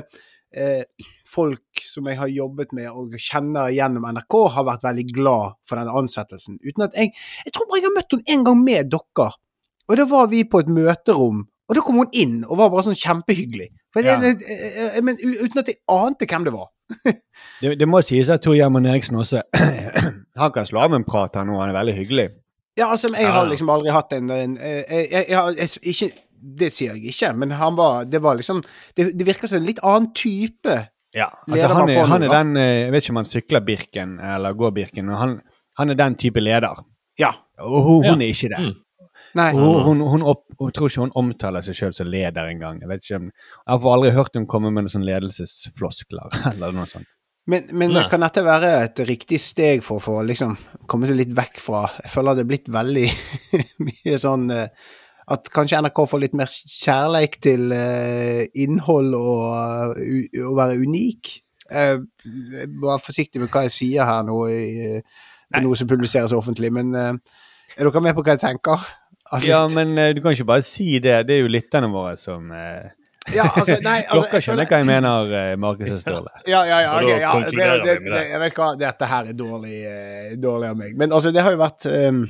eh, 0.53 0.83
folk 1.31 1.83
som 1.87 2.07
jeg 2.11 2.19
har 2.19 2.29
jobbet 2.29 2.73
med 2.75 2.89
og 2.91 3.15
kjenner 3.23 3.71
gjennom 3.73 4.03
NRK, 4.13 4.37
har 4.57 4.67
vært 4.67 4.83
veldig 4.83 5.05
glad 5.15 5.55
for 5.65 5.79
denne 5.79 5.95
ansettelsen. 5.95 6.59
Uten 6.67 6.85
at 6.89 6.97
jeg 6.99 7.13
Jeg 7.47 7.53
tror 7.55 7.69
bare 7.71 7.79
jeg 7.81 7.87
har 7.89 7.95
møtt 7.97 8.17
henne 8.19 8.35
en 8.35 8.45
gang 8.49 8.59
med 8.67 8.91
dere. 8.93 9.29
Og 9.91 9.97
da 9.99 10.05
var 10.09 10.29
vi 10.33 10.45
på 10.49 10.61
et 10.63 10.69
møterom, 10.71 11.43
og 11.69 11.77
da 11.77 11.83
kom 11.85 11.99
hun 12.03 12.11
inn 12.13 12.43
og 12.45 12.59
var 12.61 12.71
bare 12.73 12.85
sånn 12.89 12.99
kjempehyggelig. 12.99 13.71
For 13.93 14.05
Ja. 14.05 14.19
Jeg, 14.23 15.03
men 15.05 15.19
uten 15.21 15.59
at 15.61 15.69
jeg 15.69 15.77
ante 15.91 16.27
hvem 16.29 16.45
det 16.49 16.53
var. 16.55 16.69
Det, 17.63 17.77
det 17.79 17.87
må 17.89 18.01
sies 18.05 18.29
at 18.33 18.43
Tor 18.43 18.57
Gjermund 18.59 18.87
Eriksen 18.91 19.17
også 19.17 19.41
Han 20.43 20.53
kan 20.53 20.67
slå 20.67 20.81
av 20.83 20.91
med 20.91 21.01
en 21.03 21.07
prat, 21.07 21.35
han 21.39 21.47
nå. 21.49 21.55
Han 21.61 21.71
er 21.71 21.77
veldig 21.77 21.95
hyggelig. 21.97 22.27
Ja, 22.79 22.89
altså, 22.91 23.09
jeg 23.15 23.29
har 23.33 23.47
liksom 23.49 23.71
aldri 23.73 23.93
hatt 23.95 24.13
en, 24.17 24.31
en 24.33 24.57
eh, 24.59 24.83
jeg, 24.89 25.07
jeg, 25.13 25.25
jeg, 25.31 25.57
jeg, 25.61 25.93
ikke, 25.93 26.09
Det 26.59 26.71
sier 26.75 26.97
jeg 26.97 27.13
ikke, 27.13 27.31
men 27.39 27.53
han 27.61 27.77
var 27.79 28.05
Det 28.11 28.21
var 28.25 28.39
liksom 28.41 28.63
Det, 28.97 29.11
det 29.19 29.27
virker 29.29 29.49
som 29.51 29.61
en 29.61 29.69
litt 29.69 29.81
annen 29.85 30.11
type. 30.17 30.79
Ja, 31.15 31.29
altså 31.47 31.69
han 31.77 31.91
er, 31.93 32.07
han 32.09 32.25
er 32.27 32.33
den 32.33 32.57
eh, 32.57 32.71
Jeg 32.87 32.93
vet 32.95 33.05
ikke 33.05 33.15
om 33.15 33.21
han 33.23 33.29
sykler 33.31 33.65
Birken 33.67 34.15
eller 34.35 34.57
går 34.59 34.73
Birken, 34.81 35.07
men 35.11 35.21
han, 35.21 35.35
han 35.79 35.93
er 35.95 36.01
den 36.01 36.17
type 36.21 36.41
leder. 36.43 36.81
Ja. 37.21 37.35
Og 37.61 37.79
hun, 37.85 38.07
hun 38.09 38.09
Ja. 38.09 38.17
er 38.17 38.33
ikke 38.33 38.53
det. 38.55 38.63
Mm. 38.65 38.75
Nei. 39.39 39.49
Hun, 39.57 39.81
hun, 39.87 40.05
hun, 40.13 40.25
opp, 40.29 40.45
hun 40.61 40.73
tror 40.77 40.91
ikke 40.91 41.07
hun 41.07 41.15
omtaler 41.17 41.65
seg 41.65 41.79
sjøl 41.79 41.95
som 41.97 42.11
leder 42.13 42.51
engang. 42.51 42.83
Jeg 42.83 42.91
vet 42.91 43.05
ikke 43.07 43.21
jeg 43.23 43.33
har 43.73 43.95
aldri 43.95 44.13
hørt 44.17 44.37
hun 44.37 44.49
komme 44.51 44.73
med 44.73 44.85
noen 44.85 44.93
sånn 44.93 45.09
ledelsesfloskler 45.09 46.37
eller 46.53 46.77
noe 46.77 46.89
sånt. 46.91 47.09
Men, 47.51 47.65
men 47.75 47.97
kan 48.07 48.23
dette 48.23 48.45
være 48.47 48.69
et 48.85 49.01
riktig 49.09 49.41
steg 49.43 49.81
for 49.83 49.99
å 49.99 50.03
få 50.05 50.21
liksom 50.29 50.55
komme 50.91 51.09
seg 51.11 51.19
litt 51.19 51.33
vekk 51.35 51.57
fra 51.59 51.81
Jeg 52.05 52.13
føler 52.13 52.37
det 52.39 52.45
er 52.45 52.51
blitt 52.53 52.69
veldig 52.71 53.09
mye 53.89 54.19
sånn 54.23 54.45
eh, 54.55 54.93
At 55.35 55.51
kanskje 55.51 55.81
NRK 55.83 56.05
får 56.13 56.23
litt 56.23 56.37
mer 56.39 56.53
kjærleik 56.53 57.41
til 57.43 57.75
uh, 57.75 58.45
innhold 58.63 59.17
og 59.19 59.99
uh, 59.99 60.39
å 60.51 60.55
være 60.59 60.79
unik. 60.83 61.33
Uh, 61.73 62.03
Vær 62.83 63.03
forsiktig 63.03 63.43
med 63.43 63.51
hva 63.51 63.65
jeg 63.67 63.75
sier 63.75 64.07
her 64.07 64.27
nå, 64.27 64.39
i, 64.51 64.99
uh, 65.03 65.61
noe 65.63 65.79
som 65.79 65.91
publiseres 65.91 66.35
offentlig, 66.37 66.73
men 66.75 66.91
er 66.95 67.87
dere 67.87 68.03
med 68.05 68.19
på 68.19 68.27
hva 68.27 68.35
jeg 68.35 68.43
tenker? 68.43 68.83
At 69.33 69.47
Ja, 69.47 69.63
men 69.73 69.97
eh, 69.99 70.13
du 70.17 70.21
kan 70.25 70.37
ikke 70.37 70.49
bare 70.49 70.65
si 70.67 70.99
det. 71.01 71.23
Det 71.29 71.39
er 71.39 71.47
jo 71.47 71.53
lytterne 71.53 71.89
våre 71.93 72.19
som 72.21 72.51
eh, 72.53 72.91
ja, 73.31 73.47
altså, 73.47 73.79
nei, 73.85 74.03
altså, 74.11 74.27
Dere 74.33 74.43
skjønner 74.43 74.69
hva 74.69 74.79
jeg 74.81 74.89
mener, 74.89 75.33
eh, 75.39 75.55
Markus 75.61 75.95
og 75.95 76.03
Ståle. 76.03 76.37
Ja, 76.53 76.63
ja, 76.67 76.83
ja. 76.83 76.93
Da 76.99 77.17
ja 77.23 77.33
det, 77.39 77.57
det, 77.57 77.73
det, 77.87 77.97
det. 78.11 78.23
jeg 78.33 78.45
vet 78.45 78.61
hva, 78.61 78.71
dette 78.79 79.11
her 79.15 79.33
er 79.33 79.37
dårlig, 79.39 79.83
eh, 79.89 80.31
dårlig 80.43 80.71
av 80.73 80.79
meg. 80.81 80.95
Men 80.99 81.15
altså, 81.15 81.35
det 81.35 81.45
har 81.45 81.55
jo 81.55 81.61
vært 81.63 81.87
um, 81.89 82.23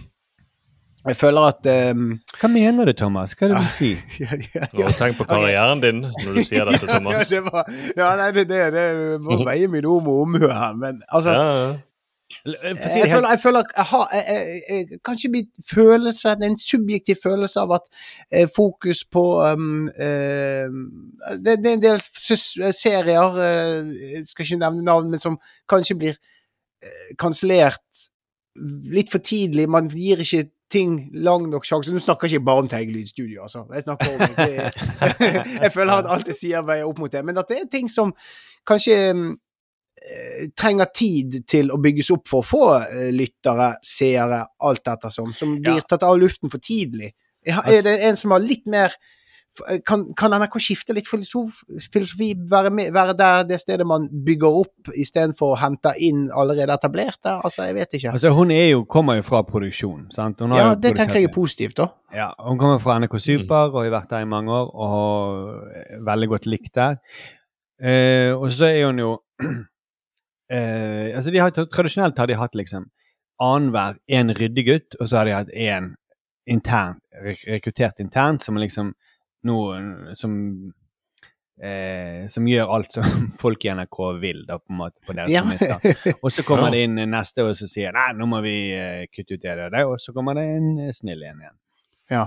Jeg 1.08 1.18
føler 1.18 1.48
at 1.48 1.70
um, 1.96 2.10
Hva 2.38 2.50
mener 2.52 2.90
du, 2.90 2.94
Thomas? 2.98 3.36
Hva 3.38 3.48
er 3.48 3.54
det 3.54 3.62
du 3.62 3.64
vil 3.64 3.72
si? 3.78 3.92
ja, 4.22 4.40
ja, 4.52 4.68
ja. 4.82 4.92
Tenk 4.98 5.18
på 5.20 5.28
karrieren 5.30 5.80
din 5.82 6.04
når 6.04 6.36
du 6.36 6.42
sier 6.44 6.68
dette, 6.68 6.84
Ja, 6.84 6.98
Thomas. 6.98 7.32
det 7.32 7.40
var, 7.48 7.72
ja, 7.96 8.12
nei, 8.20 8.28
det, 8.36 8.46
det, 8.52 8.66
det 8.76 8.90
må 9.24 9.40
veie 9.46 9.70
mine 9.72 9.88
ord 9.88 10.04
med 10.06 10.26
omhu 10.26 10.52
her, 10.52 10.76
men 10.76 11.00
altså 11.08 11.38
jeg, 12.44 13.08
føler, 13.10 13.28
jeg 13.30 13.40
føler 13.42 13.62
jeg 13.76 13.84
har 13.84 14.08
jeg, 14.12 14.98
Kanskje 15.04 15.30
min 15.30 15.46
følelse, 15.74 16.36
en 16.42 16.58
subjektiv 16.58 17.16
følelse 17.22 17.60
av 17.60 17.72
at 17.72 17.86
eh, 18.32 18.48
fokus 18.56 19.04
på 19.04 19.24
um, 19.42 19.88
eh, 19.88 20.66
det, 21.44 21.58
det 21.62 21.70
er 21.70 21.76
en 21.76 21.84
del 21.84 22.00
serier, 22.72 23.38
eh, 23.38 23.92
jeg 24.16 24.26
skal 24.26 24.46
ikke 24.46 24.62
nevne 24.64 24.82
navn, 24.82 25.10
men 25.10 25.22
som 25.22 25.38
kanskje 25.68 25.98
blir 25.98 26.18
eh, 26.82 27.14
kansellert 27.18 28.02
litt 28.92 29.12
for 29.12 29.22
tidlig. 29.24 29.68
Man 29.70 29.88
gir 29.88 30.20
ikke 30.20 30.48
ting 30.72 30.96
lang 31.12 31.48
nok 31.52 31.66
sjanse. 31.68 31.92
Nå 31.92 32.00
snakker 32.00 32.28
jeg 32.28 32.40
ikke 32.40 32.48
bare 32.48 32.64
om 32.64 32.68
Teigelydstudio, 32.68 33.42
altså. 33.42 33.64
Jeg 33.74 33.82
snakker 33.82 34.06
om 34.12 34.36
det. 34.36 34.48
Jeg 35.64 35.72
føler 35.72 35.92
at 35.92 36.10
alt 36.10 36.28
jeg 36.30 36.36
sier 36.38 36.64
veier 36.66 36.88
opp 36.88 36.98
mot 37.02 37.12
det. 37.12 37.24
Men 37.24 37.38
at 37.38 37.50
det 37.50 37.58
er 37.60 37.70
ting 37.72 37.90
som 37.92 38.14
kanskje 38.68 38.96
eh, 39.10 39.24
trenger 40.58 40.88
tid 40.94 41.40
til 41.46 41.70
å 41.72 41.78
bygges 41.82 42.10
opp 42.14 42.28
for 42.28 42.42
å 42.42 42.46
få 42.46 42.62
eh, 42.82 43.08
lyttere, 43.14 43.74
seere, 43.86 44.44
alt 44.60 44.88
ettersom, 44.88 45.32
som 45.34 45.56
blir 45.60 45.80
Ja. 45.80 45.88
tatt 45.88 46.02
av 46.08 46.18
luften 46.18 46.50
for 46.52 46.58
tidlig. 46.58 47.12
Er 47.46 47.82
det 47.82 47.98
en 48.06 48.16
som 48.16 48.30
har 48.30 48.40
litt 48.40 48.66
mer 48.70 48.94
kan, 49.84 50.06
kan 50.16 50.32
NRK 50.32 50.54
skifte 50.64 50.94
litt 50.96 51.08
filosof, 51.10 51.58
filosofi, 51.92 52.30
være, 52.48 52.70
med, 52.72 52.92
være 52.94 53.12
der 53.18 53.42
det 53.44 53.58
stedet 53.60 53.84
man 53.86 54.06
bygger 54.24 54.54
opp, 54.62 54.88
istedenfor 54.96 55.52
å 55.52 55.58
hente 55.60 55.92
inn 56.00 56.22
allerede 56.32 56.72
etablerte? 56.72 57.34
Altså, 57.44 57.66
jeg 57.68 57.76
vet 57.76 57.98
ikke. 57.98 58.14
Altså, 58.16 58.32
hun 58.32 58.50
er 58.54 58.70
jo, 58.70 58.84
kommer 58.88 59.18
jo 59.20 59.26
fra 59.26 59.42
produksjon, 59.44 60.06
sant? 60.14 60.40
Hun 60.40 60.54
har 60.56 60.58
Ja, 60.62 60.70
det 60.74 60.94
tenker 60.96 61.20
jeg 61.20 61.28
er 61.28 61.34
positivt, 61.34 61.76
da. 61.76 61.90
Ja, 62.16 62.30
hun 62.40 62.56
kommer 62.60 62.80
fra 62.80 62.96
NRK 63.02 63.18
Super 63.20 63.68
og 63.74 63.82
har 63.82 63.92
vært 63.98 64.08
der 64.14 64.24
i 64.24 64.30
mange 64.32 64.52
år 64.56 64.72
og 64.72 64.96
har 64.96 66.00
veldig 66.08 66.28
godt 66.32 66.48
likt 66.48 66.72
der. 66.74 66.96
Eh, 67.82 68.32
og 68.32 68.48
så 68.54 68.70
er 68.70 68.86
hun 68.86 68.98
jo 69.02 69.12
eh, 70.52 71.16
altså 71.16 71.32
de 71.34 71.40
har, 71.42 71.50
Tradisjonelt 71.56 72.18
har 72.20 72.28
de 72.30 72.36
hatt 72.38 72.54
liksom 72.58 72.90
annenhver 73.42 73.96
én 74.12 74.30
ryddegutt, 74.36 74.98
og 75.00 75.08
så 75.10 75.18
har 75.22 75.26
de 75.30 75.34
hatt 75.34 75.50
én 75.56 75.92
intern, 76.46 76.98
rekruttert 77.22 78.00
internt, 78.02 78.42
som 78.44 78.56
liksom 78.60 78.92
noen 79.46 80.12
som 80.18 80.34
eh, 81.62 82.26
Som 82.30 82.46
gjør 82.48 82.70
alt 82.74 82.92
som 82.96 83.04
folk 83.42 83.64
i 83.64 83.70
NRK 83.74 83.98
vil, 84.22 84.44
da, 84.48 84.58
på 84.58 84.72
en 84.74 84.80
måte, 84.82 85.00
på 85.06 85.14
deres 85.16 85.30
Ja. 85.30 85.42
premisser. 85.42 86.16
Og 86.22 86.32
så 86.34 86.42
kommer 86.46 86.70
det 86.74 86.84
inn 86.86 86.96
neste 87.10 87.44
og 87.46 87.54
så 87.58 87.68
sier 87.70 87.94
nei, 87.94 88.08
nå 88.18 88.26
må 88.30 88.40
vi 88.44 88.54
eh, 88.74 89.04
kutte 89.14 89.36
ut 89.38 89.42
det 89.44 89.56
og 89.58 89.74
det, 89.74 89.84
og 89.86 89.98
så 90.02 90.14
kommer 90.16 90.38
det 90.38 90.46
en 90.56 90.70
eh, 90.88 90.94
snill 90.96 91.22
en 91.28 91.42
igjen. 91.44 91.58
Ja. 92.10 92.24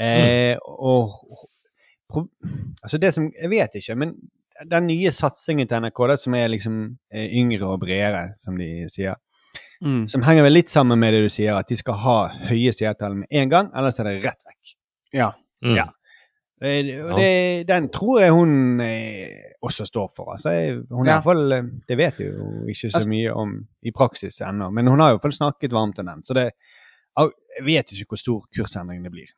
Eh, 0.00 0.56
og 0.64 1.16
pro, 2.08 2.24
Altså, 2.82 2.98
det 2.98 3.10
som 3.14 3.26
Jeg 3.36 3.50
vet 3.52 3.74
ikke, 3.82 3.96
men 4.00 4.14
den 4.68 4.86
nye 4.86 5.10
satsingen 5.12 5.68
til 5.68 5.80
NRK, 5.80 6.06
da, 6.08 6.16
som 6.16 6.34
er 6.34 6.48
liksom 6.48 6.98
eh, 7.12 7.28
yngre 7.40 7.66
og 7.66 7.80
bredere, 7.80 8.32
som 8.36 8.56
de 8.58 8.86
sier, 8.88 9.14
Mm. 9.82 10.06
som 10.06 10.22
henger 10.22 10.42
vel 10.44 10.52
litt 10.52 10.68
sammen 10.70 10.98
med 11.00 11.12
det 11.14 11.22
du 11.24 11.28
sier, 11.32 11.56
at 11.58 11.66
de 11.66 11.74
skal 11.76 11.94
ha 11.94 12.28
høye 12.50 12.70
seertall 12.76 13.14
med 13.16 13.26
en 13.32 13.48
gang, 13.48 13.70
ellers 13.74 13.98
er 13.98 14.04
det 14.04 14.24
rett 14.24 14.44
vekk. 14.46 14.74
ja. 15.14 15.30
Mm. 15.64 15.74
Ja. 15.76 15.86
Og 16.62 17.16
det, 17.16 17.66
den 17.66 17.88
tror 17.88 18.20
jeg 18.20 18.30
hun 18.36 18.80
eh, 18.84 19.54
også 19.64 19.86
står 19.88 20.10
for. 20.14 20.32
Altså, 20.34 20.50
hun 20.90 21.06
er 21.06 21.10
Ja. 21.10 21.18
i 21.18 21.22
hvert 21.22 21.24
fall, 21.24 21.52
eh, 21.52 21.62
Det 21.88 21.96
vet 21.96 22.18
jeg 22.20 22.28
jo 22.34 22.66
ikke 22.68 22.90
så 22.90 22.96
Altså- 22.96 23.08
mye 23.08 23.32
om 23.34 23.66
i 23.82 23.90
praksis 23.90 24.40
ennå, 24.40 24.70
men 24.72 24.86
hun 24.86 25.00
har 25.00 25.08
i 25.10 25.12
hvert 25.16 25.22
fall 25.22 25.32
snakket 25.32 25.70
varmt 25.72 25.98
om 25.98 26.06
den. 26.06 26.22
Så 26.22 26.34
det, 26.34 26.52
jeg 27.18 27.64
vet 27.64 27.92
ikke 27.92 28.06
hvor 28.08 28.18
stor 28.18 28.44
kursendring 28.54 29.02
det 29.02 29.10
blir. 29.12 29.28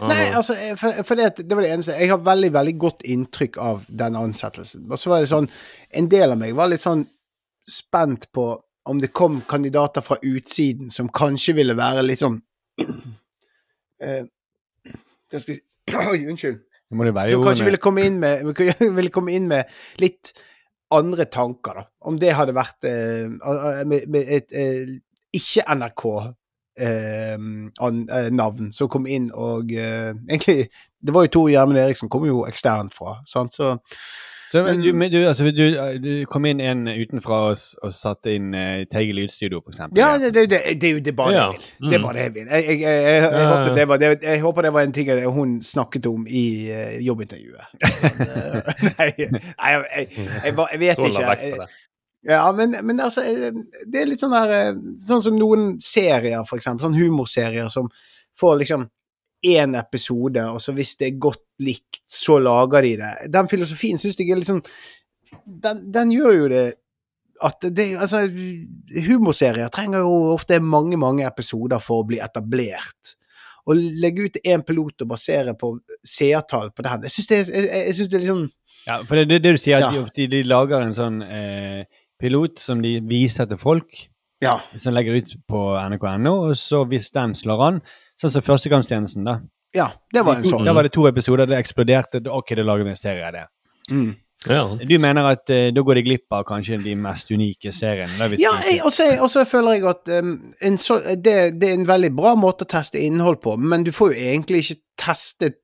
Nei, 0.00 0.30
altså, 0.32 0.54
eh, 0.56 0.76
for, 0.80 1.02
for 1.04 1.18
det, 1.18 1.42
det 1.44 1.56
var 1.56 1.66
det 1.66 1.72
eneste. 1.74 1.96
Jeg 2.00 2.08
har 2.12 2.22
veldig, 2.24 2.50
veldig 2.54 2.74
godt 2.80 3.04
inntrykk 3.04 3.58
av 3.60 3.84
den 3.88 4.16
ansettelsen. 4.16 4.86
Og 4.88 5.00
så 5.00 5.12
var 5.12 5.24
det 5.24 5.30
sånn 5.32 5.48
En 5.92 6.08
del 6.08 6.32
av 6.32 6.40
meg 6.40 6.56
var 6.56 6.70
litt 6.72 6.84
sånn 6.84 7.04
spent 7.68 8.30
på 8.32 8.50
om 8.88 9.00
det 9.02 9.12
kom 9.12 9.42
kandidater 9.48 10.04
fra 10.04 10.16
utsiden 10.24 10.88
som 10.92 11.10
kanskje 11.12 11.52
ville 11.58 11.76
være 11.76 12.04
litt 12.06 12.22
sånn 12.22 12.38
eh, 14.04 14.22
Hva 15.28 15.42
skal 15.42 15.54
jeg 15.54 15.60
si 15.60 15.64
Oi, 16.12 16.22
unnskyld. 16.28 16.62
Som 16.88 17.44
kanskje 17.44 17.66
ville 17.68 17.80
komme 17.80 18.06
med, 18.20 18.46
ville 18.98 19.12
komme 19.12 19.34
inn 19.36 19.48
med 19.50 19.68
litt 20.00 20.32
andre 20.96 21.26
tanker, 21.28 21.82
da. 21.82 21.84
Om 22.08 22.16
det 22.20 22.32
hadde 22.36 22.54
vært 22.56 22.88
eh, 22.88 23.28
med, 23.88 24.06
med 24.08 24.32
et 24.38 24.56
eh, 24.56 24.94
ikke-NRK-navn 26.78 28.72
som 28.74 28.88
kom 28.92 29.06
inn 29.10 29.30
og 29.34 29.72
eh, 29.74 30.12
Egentlig, 30.28 30.68
det 31.02 31.14
var 31.14 31.26
jo 31.26 31.34
Tor 31.36 31.50
Gjermund 31.52 31.78
Eriksen, 31.78 32.08
kom 32.10 32.24
jo 32.26 32.44
eksternt 32.48 32.94
fra. 32.96 33.18
Sant? 33.26 33.54
Så 33.54 33.76
Så, 34.50 34.62
men 34.64 34.78
Men- 34.78 34.80
du, 34.86 34.92
men 34.96 35.10
du, 35.12 35.18
altså, 35.28 35.44
du, 35.52 35.98
du 36.00 36.24
kom 36.32 36.46
inn 36.48 36.60
en 36.64 36.86
utenfra 36.88 37.50
og, 37.50 37.58
og 37.84 37.92
satte 37.92 38.32
inn 38.32 38.54
uh, 38.56 38.84
Teige 38.88 39.12
lydstudio, 39.12 39.60
for 39.60 39.74
eksempel. 39.74 39.98
Ja, 40.00 40.14
det, 40.18 40.30
det, 40.34 40.46
det, 40.50 40.60
det 40.80 40.88
er 40.88 40.94
jo 40.94 41.02
det 41.04 41.14
bare 41.16 41.32
Ja. 41.34 41.42
det 41.52 41.92
jeg 41.92 42.00
vil. 42.00 42.06
Det 42.08 42.14
det 42.14 42.22
jeg 42.22 42.34
vil. 42.34 42.46
Jeg, 42.48 42.64
jeg, 42.64 42.80
jeg, 42.80 43.02
jeg, 43.04 43.22
jeg, 43.32 43.48
håper 43.50 43.74
det 43.76 43.88
var, 43.88 44.16
jeg 44.22 44.40
håper 44.40 44.62
det 44.62 44.72
var 44.72 44.80
en 44.88 44.92
ting 44.96 45.10
hun 45.34 45.52
snakket 45.62 46.06
om 46.06 46.24
i 46.30 46.46
uh, 46.72 46.96
jobbintervjuet. 47.06 47.60
nei, 48.88 49.10
nei, 49.18 49.68
jeg, 49.68 49.84
jeg, 49.96 50.08
jeg, 50.44 50.56
bare- 50.56 50.72
jeg 50.72 50.80
vet 50.80 50.98
ikke. 51.52 51.68
Ja, 52.28 52.44
men, 52.52 52.74
men 52.84 52.98
altså 53.00 53.22
eh, 53.24 53.54
Det 53.88 54.02
er 54.02 54.08
litt 54.10 54.20
sånn 54.20 54.34
der 54.36 54.50
eh, 54.52 54.74
Sånn 55.00 55.22
som 55.24 55.36
noen 55.38 55.78
serier, 55.80 56.42
for 56.48 56.60
eksempel. 56.60 56.84
Sånn 56.88 56.98
humorserier 56.98 57.70
som 57.72 57.88
får 58.38 58.58
liksom 58.62 58.84
én 59.48 59.76
episode, 59.78 60.42
og 60.50 60.58
så 60.60 60.72
hvis 60.74 60.96
det 60.98 61.06
er 61.12 61.18
godt 61.22 61.44
likt, 61.62 62.00
så 62.10 62.40
lager 62.42 62.82
de 62.82 62.96
det. 62.98 63.10
Den 63.30 63.46
filosofien 63.50 63.98
syns 64.02 64.18
jeg 64.18 64.32
er 64.34 64.42
sånn 64.46 64.60
den, 65.46 65.84
den 65.94 66.10
gjør 66.14 66.32
jo 66.34 66.48
det 66.50 66.64
at 67.46 67.62
det, 67.70 67.84
altså, 68.02 68.24
humorserier 69.06 69.70
trenger 69.70 70.02
jo 70.02 70.32
ofte 70.34 70.58
mange, 70.64 70.98
mange 70.98 71.26
episoder 71.28 71.78
for 71.82 72.02
å 72.02 72.06
bli 72.08 72.18
etablert. 72.24 73.14
Å 73.68 73.76
legge 73.76 74.26
ut 74.26 74.38
én 74.48 74.64
pilot 74.66 75.04
og 75.04 75.10
basere 75.12 75.54
på 75.58 75.74
seertall 76.06 76.70
på 76.74 76.84
den, 76.86 77.04
jeg 77.06 77.14
syns 77.18 77.30
det, 77.30 77.40
jeg, 77.52 77.68
jeg 77.68 77.96
synes 77.98 78.10
det 78.10 78.18
er 78.18 78.24
liksom 78.24 78.44
Ja, 78.88 78.96
for 79.04 79.14
det 79.18 79.22
er 79.26 79.30
det, 79.34 79.40
det 79.44 79.52
du 79.54 79.60
sier, 79.60 79.76
at 79.84 79.94
Ja. 79.94 80.04
de, 80.16 80.26
de 80.32 80.42
lager 80.48 80.82
en 80.86 80.96
sånn 80.96 81.20
eh, 81.22 81.82
pilot 82.20 82.58
som 82.62 82.82
de 82.82 82.98
viser 83.08 83.48
til 83.50 83.58
folk, 83.58 84.08
Ja. 84.42 84.52
som 84.76 84.94
legger 84.94 85.18
ut 85.18 85.34
på 85.50 85.62
nrk.no, 85.88 86.34
og 86.50 86.56
så 86.56 86.84
hvis 86.86 87.10
den 87.14 87.34
slår 87.34 87.66
an, 87.66 87.80
sånn 88.20 88.30
som 88.36 88.42
Førstegangstjenesten, 88.42 89.24
da. 89.24 89.40
Ja, 89.74 89.90
det 90.12 90.24
var 90.24 90.38
en 90.38 90.44
sånn. 90.48 90.64
Da 90.64 90.72
var 90.72 90.86
det 90.86 90.92
to 90.94 91.06
episoder, 91.08 91.46
det 91.46 91.58
eksploderte, 91.58 92.22
ok, 92.24 92.54
da 92.56 92.64
lager 92.64 92.84
vi 92.84 92.94
en 92.94 92.96
serie 92.96 93.26
av 93.26 93.32
det. 93.36 93.44
Mm. 93.90 94.16
Ja. 94.46 94.62
Du 94.78 94.94
mener 95.02 95.26
at 95.32 95.50
uh, 95.50 95.68
da 95.74 95.82
går 95.82 95.98
de 95.98 96.04
glipp 96.06 96.32
av 96.32 96.44
kanskje 96.46 96.78
de 96.84 96.94
mest 96.94 97.30
unike 97.34 97.72
seriene? 97.74 98.28
Ja, 98.38 98.52
og 98.86 98.92
så 98.94 99.42
føler 99.48 99.78
jeg 99.78 99.88
at 99.90 100.12
um, 100.22 100.36
en 100.62 100.78
så, 100.78 101.00
det, 101.16 101.58
det 101.58 101.72
er 101.72 101.80
en 101.80 101.88
veldig 101.88 102.12
bra 102.14 102.36
måte 102.38 102.66
å 102.66 102.70
teste 102.70 103.02
innhold 103.02 103.40
på, 103.42 103.56
men 103.58 103.86
du 103.86 103.90
får 103.94 104.14
jo 104.14 104.28
egentlig 104.30 104.62
ikke 104.62 104.78
testet 105.02 105.58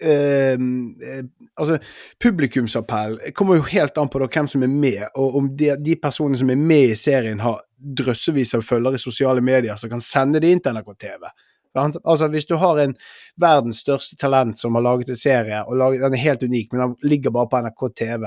um, 0.00 0.96
Altså, 1.56 1.78
publikumsappell 2.20 3.18
kommer 3.34 3.56
jo 3.56 3.66
helt 3.70 3.98
an 3.98 4.10
på 4.12 4.20
da, 4.20 4.28
hvem 4.28 4.48
som 4.50 4.64
er 4.66 4.72
med, 4.72 5.02
og 5.16 5.38
om 5.40 5.50
de, 5.56 5.70
de 5.80 5.96
personene 6.00 6.36
som 6.36 6.50
er 6.52 6.60
med 6.60 6.92
i 6.92 6.98
serien, 7.00 7.40
har 7.40 7.62
drøssevis 7.76 8.54
av 8.56 8.64
følgere 8.64 8.98
i 8.98 9.02
sosiale 9.02 9.44
medier 9.44 9.76
som 9.80 9.92
kan 9.92 10.04
sende 10.04 10.40
det 10.42 10.50
inn 10.52 10.62
til 10.64 10.76
NRK 10.76 10.92
TV. 11.00 11.28
Altså, 11.76 12.28
Hvis 12.32 12.48
du 12.48 12.56
har 12.60 12.80
en 12.80 12.94
verdens 13.40 13.82
største 13.84 14.16
talent 14.16 14.58
som 14.58 14.74
har 14.76 14.84
laget 14.84 15.12
en 15.12 15.20
serie, 15.20 15.62
og 15.64 15.76
laget, 15.76 16.04
den 16.04 16.16
er 16.16 16.24
helt 16.24 16.42
unik, 16.42 16.72
men 16.72 16.82
den 16.82 16.96
ligger 17.04 17.34
bare 17.34 17.50
på 17.52 17.62
NRK 17.66 17.86
TV, 17.96 18.26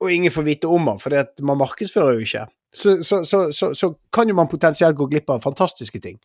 og 0.00 0.12
ingen 0.12 0.32
får 0.32 0.42
vite 0.42 0.68
om 0.68 0.88
den, 0.90 1.00
for 1.00 1.44
man 1.44 1.60
markedsfører 1.60 2.18
jo 2.18 2.24
ikke, 2.24 2.46
så, 2.74 2.96
så, 3.02 3.24
så, 3.24 3.74
så, 3.74 3.94
kan 4.12 4.28
jo 4.28 4.34
man 4.34 4.50
potensielt 4.50 4.96
gå 4.96 5.06
glipp 5.06 5.30
av 5.30 5.44
fantastiske 5.44 6.00
ting. 6.00 6.18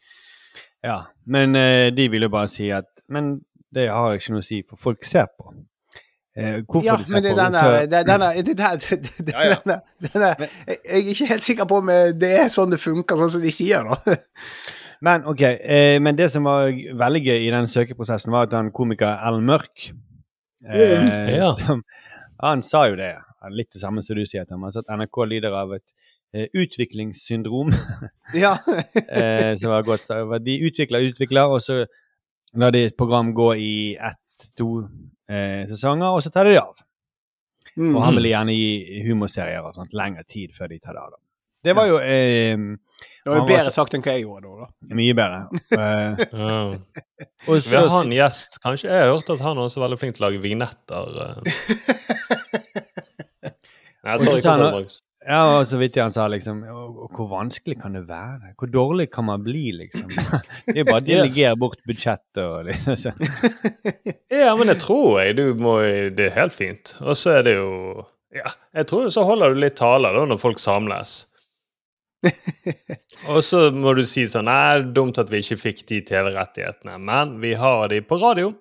Ja, 0.84 1.04
men 1.26 1.56
eh, 1.56 1.92
de 1.94 2.08
vil 2.10 2.26
jo 2.26 2.32
bare 2.32 2.50
si 2.50 2.70
at 2.72 2.88
Men 3.12 3.42
det 3.76 3.90
har 3.90 4.14
ikke 4.18 4.32
noe 4.34 4.44
å 4.44 4.48
si, 4.48 4.62
for 4.68 4.78
folk 4.82 5.06
ser 5.06 5.28
på. 5.38 5.54
Eh, 6.38 6.60
hvorfor 6.64 6.86
Ja, 6.86 6.96
de 6.98 7.06
ser 7.06 7.14
men 7.14 7.24
det, 7.24 7.32
på 7.34 7.38
den 7.40 7.54
så- 7.54 7.88
det, 7.92 8.02
den 8.08 8.22
er, 8.22 8.42
det 8.42 8.58
der, 8.58 8.76
det, 8.78 9.34
Ja, 9.34 9.44
ja. 9.50 9.56
den 9.66 9.82
den 10.14 10.22
er, 10.22 10.36
jeg 10.68 10.78
jeg 10.86 11.06
er 11.06 11.10
ikke 11.14 11.28
helt 11.34 11.44
sikker 11.44 11.66
på 11.66 11.78
om 11.84 11.90
eh, 11.90 12.12
det 12.16 12.32
er 12.46 12.50
sånn 12.54 12.72
det 12.72 12.80
funker, 12.80 13.18
sånn 13.18 13.32
som 13.38 13.42
de 13.42 13.52
sier, 13.52 13.84
da. 13.84 14.16
Men 15.06 15.24
ok, 15.32 15.42
eh, 15.42 15.98
men 16.04 16.18
det 16.18 16.26
som 16.32 16.44
var 16.44 16.68
veldig 17.00 17.22
gøy 17.24 17.46
i 17.48 17.52
den 17.54 17.68
søkeprosessen, 17.72 18.32
var 18.36 18.50
at 18.50 18.54
han 18.58 18.72
komiker 18.76 19.14
Ellen 19.28 19.46
Mørk 19.48 19.92
eh, 20.68 21.38
Ja. 21.38 21.52
som, 21.56 21.84
Han 22.44 22.62
sa 22.64 22.86
jo 22.90 22.96
det, 23.00 23.14
litt 23.52 23.72
det 23.74 23.80
samme 23.82 24.04
som 24.04 24.16
du 24.20 24.26
sier, 24.28 24.44
Thomas, 24.48 24.76
at 24.80 24.88
NRK 24.92 25.26
lider 25.28 25.56
av 25.56 25.72
et 25.78 25.94
eh, 26.34 26.48
utviklingssyndrom. 26.54 27.72
Ja. 28.36 28.58
eh, 29.08 29.56
som 29.60 29.72
var 29.72 29.84
godt. 29.88 30.06
Så 30.08 30.20
De 30.44 30.58
utvikler 30.68 31.00
og 31.04 31.14
utvikler, 31.14 31.52
og 31.56 31.62
så 31.64 31.86
lar 32.58 32.72
de 32.74 32.86
et 32.90 32.98
program 32.98 33.34
gå 33.36 33.54
i 33.56 33.74
ett-to 33.96 34.70
eh, 35.30 35.66
sesonger, 35.70 36.10
og 36.10 36.24
så 36.24 36.32
tar 36.34 36.50
de 36.50 36.56
det 36.56 36.62
av. 36.62 36.78
Mm. 37.80 37.96
Og 37.96 38.04
han 38.04 38.18
vil 38.18 38.30
gjerne 38.32 38.56
gi 38.56 39.02
humorserier 39.06 39.64
og 39.64 39.76
sånt 39.78 39.94
lengre 39.96 40.26
tid 40.28 40.56
før 40.56 40.72
de 40.72 40.80
tar 40.80 40.96
det 40.98 41.04
av. 41.04 41.12
da. 41.16 41.22
Det 41.64 41.76
var 41.76 41.90
jo 41.90 41.98
eh, 42.00 42.56
Det 42.56 43.28
var 43.28 43.42
jo 43.42 43.46
bedre 43.48 43.68
var 43.68 43.74
sagt 43.76 43.96
enn 43.96 44.04
hva 44.04 44.16
jeg 44.16 44.24
gjorde 44.24 44.48
da. 44.48 44.66
da. 44.66 44.96
Mye 45.00 45.16
bedre. 45.18 45.40
uh, 45.80 46.72
og 47.48 47.60
så, 47.60 47.68
Vi 47.68 47.76
har 47.76 47.88
så, 47.88 47.98
han 47.98 48.16
gjest. 48.16 48.60
Kanskje 48.64 48.90
Jeg 48.90 49.04
har 49.04 49.12
hørt 49.12 49.34
at 49.36 49.44
han 49.44 49.60
er 49.60 49.68
også 49.68 49.84
veldig 49.84 50.00
flink 50.00 50.18
til 50.18 50.24
å 50.24 50.30
lage 50.30 50.42
vignetter. 50.44 51.04
Uh. 51.20 51.38
Nei, 54.00 54.16
Og 54.16 54.24
så 54.24 54.32
sorry, 54.32 54.44
sa 54.46 54.56
han-? 54.56 54.90
Ja, 55.30 55.40
og 55.60 55.68
så 55.70 55.78
vidt 55.78 55.98
han 56.02 56.14
sa 56.14 56.26
liksom 56.32 56.64
Hvor 56.66 57.28
vanskelig 57.30 57.78
kan 57.82 57.94
det 57.94 58.06
være? 58.10 58.54
Hvor 58.58 58.72
dårlig 58.74 59.10
kan 59.14 59.28
man 59.28 59.44
bli, 59.46 59.68
liksom? 59.78 60.08
Det 60.10 60.82
er 60.82 60.88
bare 60.88 61.04
å 61.04 61.08
delegere 61.12 61.56
bort 61.60 61.82
budsjettet 61.88 62.42
og 62.44 62.70
liksom. 62.70 63.20
Ja, 64.42 64.56
men 64.58 64.72
det 64.72 64.80
tror 64.82 65.20
jeg 65.22 65.38
du 65.38 65.46
må 65.62 65.80
Det 66.16 66.32
er 66.32 66.38
helt 66.40 66.56
fint. 66.56 66.96
Og 67.06 67.18
så 67.20 67.38
er 67.40 67.46
det 67.46 67.58
jo 67.60 67.70
Ja, 68.36 68.50
jeg 68.82 68.90
tror 68.90 69.10
så 69.14 69.26
holder 69.28 69.54
du 69.54 69.62
litt 69.62 69.78
taler 69.78 70.18
da 70.18 70.26
når 70.30 70.42
folk 70.42 70.62
samles. 70.62 71.20
Og 73.32 73.40
så 73.46 73.70
må 73.76 73.94
du 73.96 74.04
si 74.08 74.26
sånn 74.30 74.50
Nei, 74.50 74.82
dumt 74.96 75.20
at 75.22 75.30
vi 75.32 75.44
ikke 75.44 75.60
fikk 75.62 75.86
de 75.92 76.02
TV-rettighetene, 76.10 76.98
men 77.00 77.38
vi 77.44 77.54
har 77.60 77.88
de 77.92 78.02
på 78.06 78.20
radio. 78.22 78.52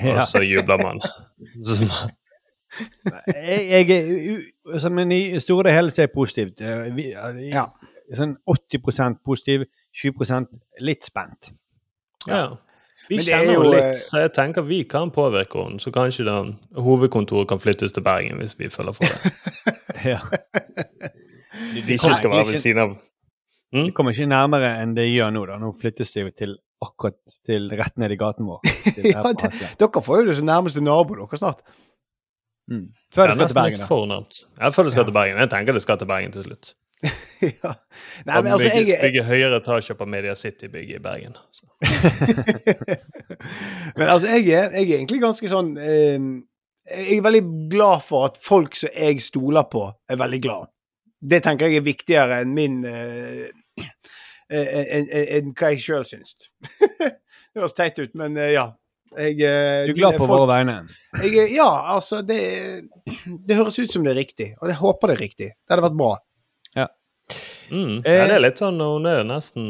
Ja. 0.00 0.16
Og 0.16 0.24
så 0.28 0.42
jubler 0.44 0.82
man. 0.82 1.00
Så, 1.64 1.86
Jeg, 3.32 3.60
jeg 3.68 3.90
er 3.92 4.42
Men 4.90 5.12
i 5.12 5.38
store 5.40 5.70
og 5.70 5.74
hele 5.74 5.90
så 5.90 6.02
er 6.02 6.06
det 6.06 6.14
positivt. 6.14 6.60
Eh, 6.60 6.90
Vi, 6.94 7.08
i- 7.12 7.50
Ja. 7.50 7.66
Sånn 8.14 8.36
80% 8.46 9.22
positiv, 9.24 9.64
20% 9.96 10.46
litt 10.80 11.04
spent. 11.04 11.52
ja. 12.28 12.56
Vi 13.08 13.16
Men 13.16 13.24
er 13.24 13.26
kjenner 13.32 13.54
jo, 13.54 13.62
jo 13.64 13.70
litt, 13.72 13.84
eh, 13.84 13.92
så 13.98 14.18
jeg 14.20 14.32
tenker 14.32 14.62
vi 14.62 14.84
kan 14.84 15.10
påvirke 15.10 15.58
henne. 15.64 15.80
Så 15.80 15.90
kanskje 15.90 16.24
da 16.24 16.44
hovedkontoret 16.80 17.48
kan 17.48 17.58
flyttes 17.58 17.90
til 17.92 18.02
Bergen 18.02 18.38
hvis 18.38 18.54
vi 18.58 18.68
følger 18.68 18.92
for 18.92 19.04
det. 19.04 19.32
Ja. 20.04 20.20
Vi 21.74 21.94
ikke 21.96 22.14
skal 22.14 22.30
være 22.30 22.46
ved 22.52 22.56
siden 22.60 22.78
av 22.78 22.96
Det 23.72 23.94
kommer 23.94 24.12
ikke 24.14 24.26
nærmere 24.28 24.70
enn 24.82 24.94
det 24.94 25.08
gjør 25.10 25.32
nå. 25.34 25.46
da. 25.46 25.58
Nå 25.58 25.72
flyttes 25.80 26.12
det 26.12 26.22
jo 26.22 26.30
til 26.30 26.56
akkurat 26.82 27.14
til 27.46 27.68
rett 27.78 27.96
ned 27.98 28.12
i 28.12 28.16
gaten 28.16 28.46
vår. 28.46 28.60
Ja, 29.14 29.22
det, 29.32 29.76
dere 29.80 30.02
får 30.02 30.20
jo 30.22 30.26
det 30.28 30.36
som 30.36 30.46
nærmeste 30.46 30.82
nabo 30.82 31.14
dere 31.18 31.38
snart. 31.38 31.62
Mm. 32.70 32.86
Før 33.12 33.28
det 33.28 33.34
skal 33.36 33.48
til 33.48 33.54
Bergen, 33.58 33.74
litt 33.76 33.82
da. 33.82 33.86
for 33.90 34.06
nærmt. 34.08 34.38
Jeg 34.58 34.72
føler 34.76 34.88
det 34.88 34.94
skal 34.96 35.04
til 35.08 35.16
Bergen. 35.16 35.40
Jeg 35.42 35.50
tenker 35.52 35.76
det 35.76 35.82
skal 35.84 35.98
til 36.00 36.08
Bergen 36.08 36.32
til 36.32 36.46
slutt. 36.46 36.70
ja. 37.42 37.72
Nei, 38.28 38.36
men 38.38 38.52
altså, 38.54 38.68
jeg, 38.70 38.94
bygge 39.02 39.24
høyere 39.26 39.58
etasje 39.58 39.96
på 39.98 40.06
Media 40.06 40.34
City-bygget 40.38 41.00
i 41.00 41.02
Bergen. 41.02 41.34
Men 43.96 44.08
altså, 44.08 44.28
jeg 44.28 44.46
er, 44.54 44.70
jeg 44.70 44.86
er 44.86 44.98
egentlig 45.00 45.20
ganske 45.22 45.50
sånn 45.50 45.72
eh, 45.82 46.18
Jeg 46.92 47.16
er 47.18 47.24
veldig 47.26 47.42
glad 47.72 48.04
for 48.06 48.28
at 48.30 48.38
folk 48.42 48.76
som 48.78 48.92
jeg 48.94 49.22
stoler 49.24 49.66
på, 49.72 49.86
er 50.10 50.20
veldig 50.20 50.40
glad. 50.44 50.70
Det 51.22 51.42
tenker 51.44 51.70
jeg 51.70 51.82
er 51.82 51.86
viktigere 51.86 52.40
enn 52.42 52.54
min 52.56 52.80
eh, 52.88 53.48
eh, 53.82 53.90
enn 54.52 55.10
enn- 55.10 55.28
enn 55.38 55.52
hva 55.58 55.72
jeg 55.74 55.82
sjøl 55.84 56.06
syns. 56.06 56.34
det 57.02 57.60
høres 57.60 57.76
teit 57.78 57.98
ut, 58.02 58.14
men 58.18 58.38
eh, 58.38 58.54
ja. 58.56 58.68
Jeg, 59.16 59.38
eh, 59.44 59.86
Du 59.88 59.92
er 59.92 59.98
glad 59.98 60.18
på 60.20 60.26
våre 60.30 60.48
vegne. 60.48 60.76
Ja, 61.52 61.70
altså 61.94 62.22
det, 62.24 62.40
det 63.46 63.58
høres 63.58 63.78
ut 63.78 63.92
som 63.92 64.04
det 64.06 64.14
er 64.14 64.20
riktig, 64.22 64.52
og 64.60 64.70
jeg 64.70 64.78
håper 64.80 65.12
det 65.12 65.16
er 65.18 65.24
riktig. 65.26 65.48
Det 65.52 65.74
hadde 65.74 65.86
vært 65.88 65.98
bra. 66.00 66.12
Mm. 67.72 68.02
Eh. 68.04 68.14
Ja, 68.14 68.26
det 68.28 68.36
er 68.36 68.42
litt 68.42 68.60
sånn 68.60 68.80
Hun 68.82 69.06
er 69.08 69.22
nesten 69.24 69.66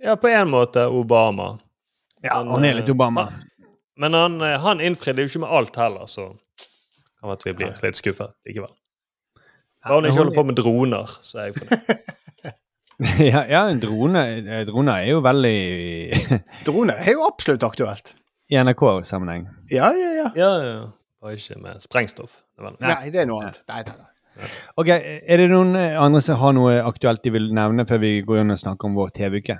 Ja, 0.00 0.14
på 0.16 0.30
en 0.30 0.48
måte 0.48 0.86
Obama. 0.88 1.52
Ja, 2.24 2.38
Men, 2.40 2.54
hun 2.54 2.64
er 2.64 2.78
litt 2.78 2.88
Obama. 2.88 3.26
Obama. 3.28 3.46
Men 4.00 4.16
han, 4.16 4.38
eh, 4.40 4.56
han 4.60 4.80
innfridde 4.80 5.24
jo 5.24 5.28
ikke 5.28 5.42
med 5.42 5.52
alt 5.58 5.76
heller, 5.76 6.06
så 6.08 6.30
kan 7.20 7.34
at 7.34 7.44
vi 7.44 7.52
blir 7.56 7.74
litt 7.84 7.98
skuffet 7.98 8.32
likevel. 8.48 8.72
Bare 9.84 9.98
hun 9.98 10.08
ikke 10.08 10.22
holder 10.22 10.38
på 10.38 10.44
med 10.48 10.56
droner, 10.56 11.12
så 11.20 11.42
er 11.42 11.50
jeg 11.50 11.60
fornøyd. 11.60 11.92
Ja, 13.00 13.46
ja 13.48 13.60
en 13.72 13.78
drone, 13.80 14.22
eh, 14.44 14.58
droner 14.68 15.06
er 15.06 15.06
jo 15.14 15.22
veldig 15.24 16.40
Drone 16.66 16.98
er 17.00 17.14
jo 17.14 17.22
absolutt 17.24 17.62
aktuelt. 17.64 18.10
I 18.50 18.56
NRK-sammenheng. 18.58 19.46
Ja, 19.70 19.90
ja, 19.94 20.10
ja. 20.20 20.30
Ja, 20.36 20.50
ja. 20.64 20.80
Og 21.22 21.32
ikke 21.36 21.58
med 21.62 21.80
sprengstoff. 21.84 22.38
Det 22.56 22.64
var- 22.64 22.76
Nei, 22.80 23.10
det 23.10 23.20
er 23.22 23.26
noe 23.26 23.42
annet. 23.44 23.58
Nei, 23.68 23.82
nei, 23.86 23.94
nei. 23.98 24.06
Ok, 24.78 24.88
Er 24.88 25.36
det 25.36 25.50
noen 25.50 25.74
andre 25.76 26.20
som 26.22 26.38
har 26.40 26.52
noe 26.52 26.78
aktuelt 26.82 27.22
de 27.22 27.30
vil 27.30 27.50
nevne 27.52 27.84
før 27.86 28.00
vi 28.00 28.22
går 28.22 28.40
inn 28.40 28.50
og 28.54 28.58
snakker 28.58 28.84
om 28.88 28.94
vår 28.94 29.10
TV-uke? 29.12 29.58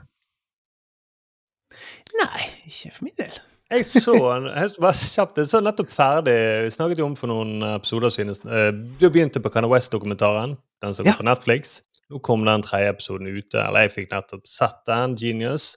Nei, 2.21 2.43
ikke 2.67 2.93
for 2.95 3.05
min 3.07 3.15
del. 3.19 3.37
Jeg 3.71 3.85
så 3.87 4.15
en, 4.35 4.49
jeg 4.51 4.73
var 4.83 4.97
kjapt, 4.99 5.37
jeg 5.39 5.47
så 5.53 5.61
nettopp 5.63 5.93
ferdig 5.95 6.35
Vi 6.65 6.73
snakket 6.75 6.99
jo 6.99 7.07
om 7.07 7.15
for 7.15 7.31
noen 7.31 7.61
episoder 7.77 8.11
siden. 8.11 8.35
eh, 8.51 8.73
Du 8.99 9.07
begynte 9.11 9.39
på 9.41 9.53
Kanye 9.55 9.71
West-dokumentaren, 9.71 10.57
den 10.83 10.95
som 10.95 11.07
Ja. 11.07 11.13
går 11.13 11.19
på 11.23 11.29
Netflix. 11.29 11.83
Nå 12.11 12.19
kom 12.23 12.45
den 12.45 12.63
tredje 12.63 12.89
episoden 12.91 13.29
ute, 13.31 13.55
eller 13.63 13.81
jeg 13.87 13.93
fikk 13.93 14.11
nettopp 14.11 14.47
sett 14.47 14.85
den, 14.87 15.15
Genius. 15.17 15.77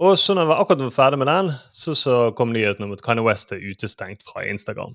Og 0.00 0.16
så 0.18 0.34
når 0.34 0.42
jeg 0.46 0.50
var 0.52 0.60
akkurat 0.62 0.82
var 0.86 0.94
ferdig 0.94 1.18
med 1.20 1.28
den, 1.28 1.50
så, 1.70 1.94
så 1.98 2.14
kom 2.36 2.52
nyheten 2.54 2.86
om 2.86 2.92
at 2.94 3.02
Kanye 3.04 3.24
West 3.26 3.52
er 3.52 3.60
utestengt 3.60 4.24
fra 4.26 4.44
Instagram. 4.48 4.94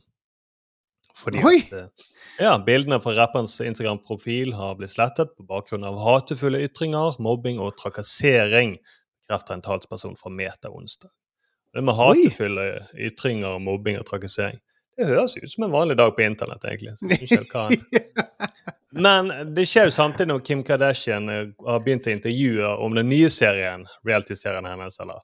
Fordi 1.17 1.41
Oi! 1.45 1.59
at 1.65 1.73
eh, 1.73 2.07
ja, 2.41 2.55
bildene 2.61 2.99
fra 3.01 3.13
rapperens 3.17 3.55
Instagram-profil 3.65 4.53
har 4.57 4.75
blitt 4.77 4.93
slettet 4.93 5.31
på 5.37 5.45
bakgrunn 5.49 5.85
av 5.87 5.97
hatefulle 6.01 6.59
ytringer, 6.65 7.17
mobbing 7.23 7.61
og 7.63 7.73
trakassering, 7.79 8.75
bekrefter 9.23 9.57
en 9.57 9.63
talsperson 9.65 10.17
fra 10.19 10.29
Meta 10.33 10.69
onsdag. 10.73 11.09
Det 11.73 11.83
med 11.85 11.97
Oi. 11.97 11.99
hatefulle 12.25 12.67
ytringer, 13.07 13.57
mobbing 13.61 13.99
og 13.99 14.05
trakassering 14.07 14.57
Det 14.97 15.05
høres 15.05 15.35
ut 15.37 15.49
som 15.51 15.65
en 15.67 15.73
vanlig 15.73 15.97
dag 15.99 16.13
på 16.17 16.23
internett, 16.25 16.63
egentlig. 16.65 16.95
Så 16.97 17.09
jeg 17.11 17.27
ikke 17.27 17.43
hva 17.53 17.67
han- 17.69 18.73
Men 18.97 19.31
det 19.55 19.65
skjer 19.69 19.89
jo 19.89 19.95
samtidig 19.95 20.31
når 20.31 20.43
Kim 20.45 20.63
Kardashian 20.65 21.29
eh, 21.29 21.49
har 21.67 21.81
begynt 21.85 22.07
å 22.09 22.13
intervjue 22.13 22.69
om 22.83 22.95
den 22.97 23.09
nye 23.11 23.29
serien, 23.33 23.85
reality-serien 24.07 24.67
hennes, 24.67 24.99
eller 25.03 25.21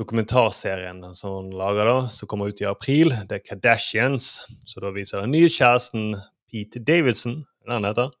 dokumentarserien 0.00 1.02
som 1.14 1.36
hun 1.36 1.50
lager, 1.60 1.86
da, 1.86 2.08
som 2.12 2.28
kommer 2.30 2.50
ut 2.50 2.62
i 2.62 2.68
april. 2.68 3.12
Det 3.28 3.40
er 3.40 3.46
Kardashians. 3.46 4.32
Så 4.66 4.82
da 4.82 4.92
viser 4.94 5.22
den 5.24 5.34
nye 5.34 5.50
kjæresten 5.52 6.14
Pete 6.50 6.82
Davidson, 6.82 7.42
det 7.66 7.76
han 7.76 7.88
heter? 7.88 8.12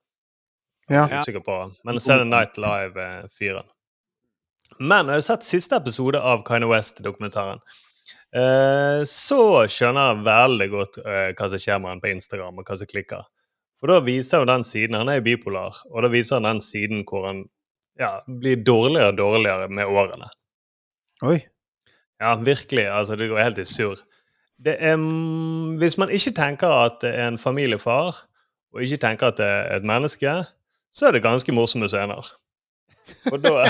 Ja. 0.90 1.04
Jeg 1.06 1.20
er 1.20 1.24
usikker 1.24 1.44
på. 1.46 1.58
Men 1.86 2.00
så 2.02 2.14
er 2.14 2.24
det 2.24 2.30
Night 2.30 2.58
Live-fyren. 2.60 3.68
Men 4.78 5.10
jeg 5.10 5.20
har 5.20 5.26
sett 5.26 5.46
siste 5.46 5.78
episode 5.80 6.20
av 6.20 6.44
Kanye 6.46 6.68
West-dokumentaren. 6.70 7.60
Eh, 8.30 9.02
så 9.08 9.40
skjønner 9.66 10.12
jeg 10.12 10.24
veldig 10.28 10.68
godt 10.70 10.98
eh, 11.02 11.30
hva 11.34 11.48
som 11.50 11.62
skjer 11.62 11.80
med 11.82 11.94
han 11.94 12.02
på 12.02 12.12
Instagram, 12.12 12.60
og 12.60 12.68
hva 12.68 12.78
som 12.78 12.90
klikker. 12.90 13.24
For 13.80 13.88
da 13.88 14.00
viser 14.04 14.42
jo 14.42 14.48
den 14.48 14.64
siden 14.66 14.98
Han 14.98 15.08
er 15.08 15.20
jo 15.20 15.26
bipolar, 15.30 15.78
og 15.88 16.04
da 16.04 16.10
viser 16.12 16.36
han 16.36 16.48
den 16.48 16.60
siden 16.64 17.04
hvor 17.08 17.26
han 17.30 17.44
ja, 18.00 18.18
blir 18.24 18.60
dårligere 18.64 19.12
og 19.12 19.18
dårligere 19.18 19.68
med 19.68 19.88
årene. 19.88 20.28
Oi. 21.22 21.38
Ja, 22.20 22.34
virkelig. 22.36 22.86
Altså, 22.88 23.16
det 23.16 23.28
går 23.28 23.42
helt 23.42 23.60
i 23.60 23.66
surr. 23.68 24.00
Det 24.60 24.76
er, 24.78 24.96
mm, 24.96 25.76
hvis 25.80 25.96
man 25.98 26.12
ikke 26.12 26.32
tenker 26.36 26.68
at 26.68 27.00
det 27.00 27.12
er 27.16 27.28
en 27.28 27.38
familiefar, 27.40 28.24
og 28.72 28.82
ikke 28.82 29.00
tenker 29.00 29.32
at 29.32 29.38
det 29.40 29.46
er 29.46 29.76
et 29.76 29.84
menneske, 29.84 30.34
så 30.92 31.06
er 31.06 31.16
det 31.16 31.22
ganske 31.24 31.52
morsomme 31.52 31.88
scener. 31.88 32.28
Og 33.30 33.40
da 33.42 33.64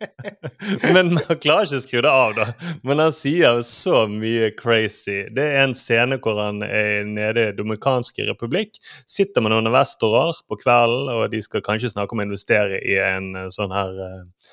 Men 0.94 1.14
man 1.14 1.38
klarer 1.40 1.66
ikke 1.66 1.78
å 1.80 1.84
skru 1.84 2.00
det 2.04 2.10
av, 2.12 2.34
da. 2.36 2.46
Men 2.86 3.02
han 3.02 3.14
sier 3.14 3.62
så 3.66 4.04
mye 4.10 4.50
crazy. 4.56 5.22
Det 5.34 5.46
er 5.46 5.64
en 5.64 5.76
scene 5.76 6.18
hvor 6.22 6.40
han 6.40 6.60
er 6.66 7.06
nede 7.08 7.48
i 7.48 7.54
Dominikanske 7.56 8.26
republikk. 8.28 8.76
Sitter 9.08 9.44
med 9.44 9.54
noen 9.54 9.70
investorer 9.70 10.42
på 10.48 10.58
kvelden, 10.60 11.10
og 11.14 11.30
de 11.32 11.40
skal 11.44 11.64
kanskje 11.64 11.92
snakke 11.94 12.16
om 12.16 12.22
å 12.22 12.28
investere 12.28 12.82
i 12.84 12.98
en 13.00 13.32
eh, 13.46 13.50
sånn 13.54 13.74
her 13.74 14.04
eh, 14.04 14.52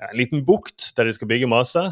en 0.00 0.16
liten 0.16 0.44
bukt 0.46 0.92
der 0.96 1.08
de 1.08 1.16
skal 1.16 1.28
bygge 1.30 1.50
masse. 1.50 1.82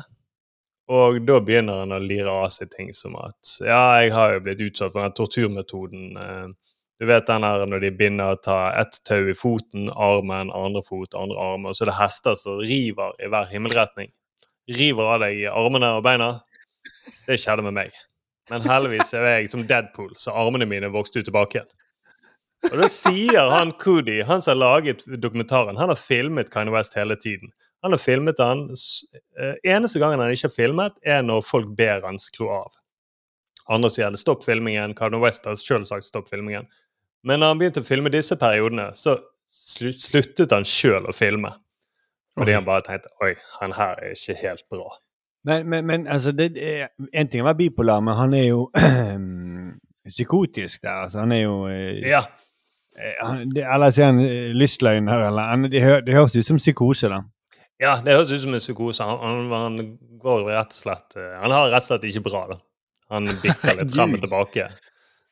Og 0.89 1.21
da 1.29 1.37
begynner 1.45 1.83
han 1.83 1.93
å 1.93 2.01
lire 2.01 2.33
av 2.33 2.49
seg 2.53 2.71
ting 2.73 2.95
som 2.97 3.19
at 3.21 3.59
Ja, 3.61 4.01
jeg 4.01 4.15
har 4.15 4.35
jo 4.35 4.45
blitt 4.47 4.63
utsatt 4.65 4.95
for 4.95 5.05
den 5.05 5.17
torturmetoden. 5.17 6.17
Du 6.99 7.07
vet 7.07 7.27
den 7.29 7.45
her 7.47 7.63
når 7.71 7.83
de 7.85 7.93
binder 7.95 8.35
og 8.35 8.43
tar 8.43 8.75
ett 8.81 8.99
tau 9.07 9.29
i 9.31 9.37
foten, 9.39 9.87
armen, 9.95 10.51
andre 10.51 10.83
fot, 10.83 11.15
andre 11.15 11.39
arm, 11.39 11.69
og 11.71 11.77
så 11.77 11.85
er 11.85 11.93
det 11.93 11.99
hester 12.01 12.39
som 12.39 12.59
river 12.59 13.15
i 13.23 13.31
hver 13.31 13.47
himmelretning. 13.53 14.11
River 14.75 15.15
av 15.15 15.23
deg 15.23 15.45
i 15.45 15.47
armene 15.51 15.93
og 15.97 16.03
beina. 16.05 16.33
Det 17.27 17.39
skjedde 17.39 17.65
med 17.69 17.77
meg. 17.79 17.95
Men 18.51 18.65
heldigvis 18.67 19.15
er 19.15 19.29
jeg 19.29 19.53
som 19.53 19.63
Deadpool, 19.69 20.11
så 20.19 20.35
armene 20.43 20.67
mine 20.67 20.91
vokste 20.91 21.23
ut 21.23 21.29
tilbake 21.29 21.61
igjen. 21.61 21.71
Og 22.73 22.75
da 22.81 22.89
sier 22.91 23.53
han 23.53 23.71
Coody, 23.79 24.19
han 24.27 24.43
som 24.43 24.57
har 24.57 24.59
laget 24.59 25.05
dokumentaren, 25.23 25.79
han 25.79 25.93
har 25.93 26.01
filmet 26.01 26.51
Kanye 26.51 26.75
West 26.75 26.97
hele 26.99 27.15
tiden. 27.17 27.53
Han 27.87 27.95
har 27.95 28.03
filmet 28.03 28.41
han 28.43 28.65
eh, 29.39 29.55
Eneste 29.63 30.01
gangen 30.03 30.19
han 30.19 30.35
ikke 30.35 30.49
har 30.49 30.57
filmet, 30.57 30.97
er 31.07 31.23
når 31.23 31.45
folk 31.47 31.71
ber 31.79 32.03
han 32.09 32.19
skru 32.19 32.49
av. 32.51 32.75
Andre 33.71 33.93
sier 33.93 34.11
det 34.11 34.19
stopp 34.19 34.43
filmingen. 34.43 34.97
Kanye 34.99 35.21
West 35.23 35.47
har 35.47 35.59
selvsagt 35.61 36.09
stopp 36.09 36.31
filmingen. 36.33 36.67
Men 37.25 37.41
når 37.41 37.47
han 37.53 37.59
begynte 37.59 37.81
å 37.83 37.87
filme 37.89 38.11
disse 38.15 38.37
periodene, 38.39 38.91
så 38.95 39.17
sluttet 39.49 40.53
han 40.55 40.65
sjøl 40.69 41.09
å 41.09 41.15
filme. 41.17 41.51
Fordi 42.39 42.53
han 42.55 42.65
bare 42.67 42.85
tenkte 42.87 43.11
oi, 43.25 43.33
han 43.61 43.73
her 43.75 43.99
er 43.99 44.15
ikke 44.15 44.37
helt 44.43 44.65
bra. 44.71 44.91
Men, 45.49 45.67
men, 45.71 45.87
men 45.87 46.07
altså, 46.11 46.33
det 46.33 46.53
er, 46.61 46.89
en 47.13 47.29
ting 47.31 47.41
er 47.41 47.45
å 47.47 47.49
være 47.51 47.59
bipolar, 47.65 48.01
men 48.05 48.15
han 48.19 48.35
er 48.35 48.45
jo 48.51 48.69
psykotisk 50.09 50.83
der. 50.83 51.05
Altså, 51.07 51.19
han 51.25 51.33
er 51.33 51.43
jo 51.47 51.57
eh, 51.69 52.05
Ja, 52.09 52.23
Eh, 52.99 53.15
han- 53.23 53.49
det- 53.55 53.63
Eller 53.75 53.91
så 53.95 54.01
er 54.03 54.07
han 54.07 54.19
eh, 54.21 54.53
lystløgner, 54.59 55.27
eller 55.29 55.43
han- 55.43 55.71
Det 55.71 55.81
hø- 55.83 56.01
det 56.01 56.15
høres 56.15 56.35
ut 56.37 56.45
som 56.47 56.57
psykose, 56.59 57.09
da. 57.09 57.21
Ja, 57.81 58.01
det 58.05 58.13
høres 58.17 58.33
ut 58.33 58.41
som 58.41 58.55
en 58.55 58.59
psykose. 58.59 59.05
Han, 59.05 59.19
han, 59.19 59.51
han 59.53 59.99
går 60.19 60.49
rett 60.49 60.67
og 60.67 60.73
slett 60.73 61.15
Han 61.15 61.51
har 61.53 61.71
rett 61.71 61.83
og 61.85 61.87
slett 61.93 62.05
ikke 62.11 62.25
bra, 62.27 62.47
da. 62.51 62.57
Han 63.11 63.27
bikker 63.27 63.77
litt 63.79 63.95
frem 63.95 64.15
og 64.15 64.21
tilbake. 64.21 64.67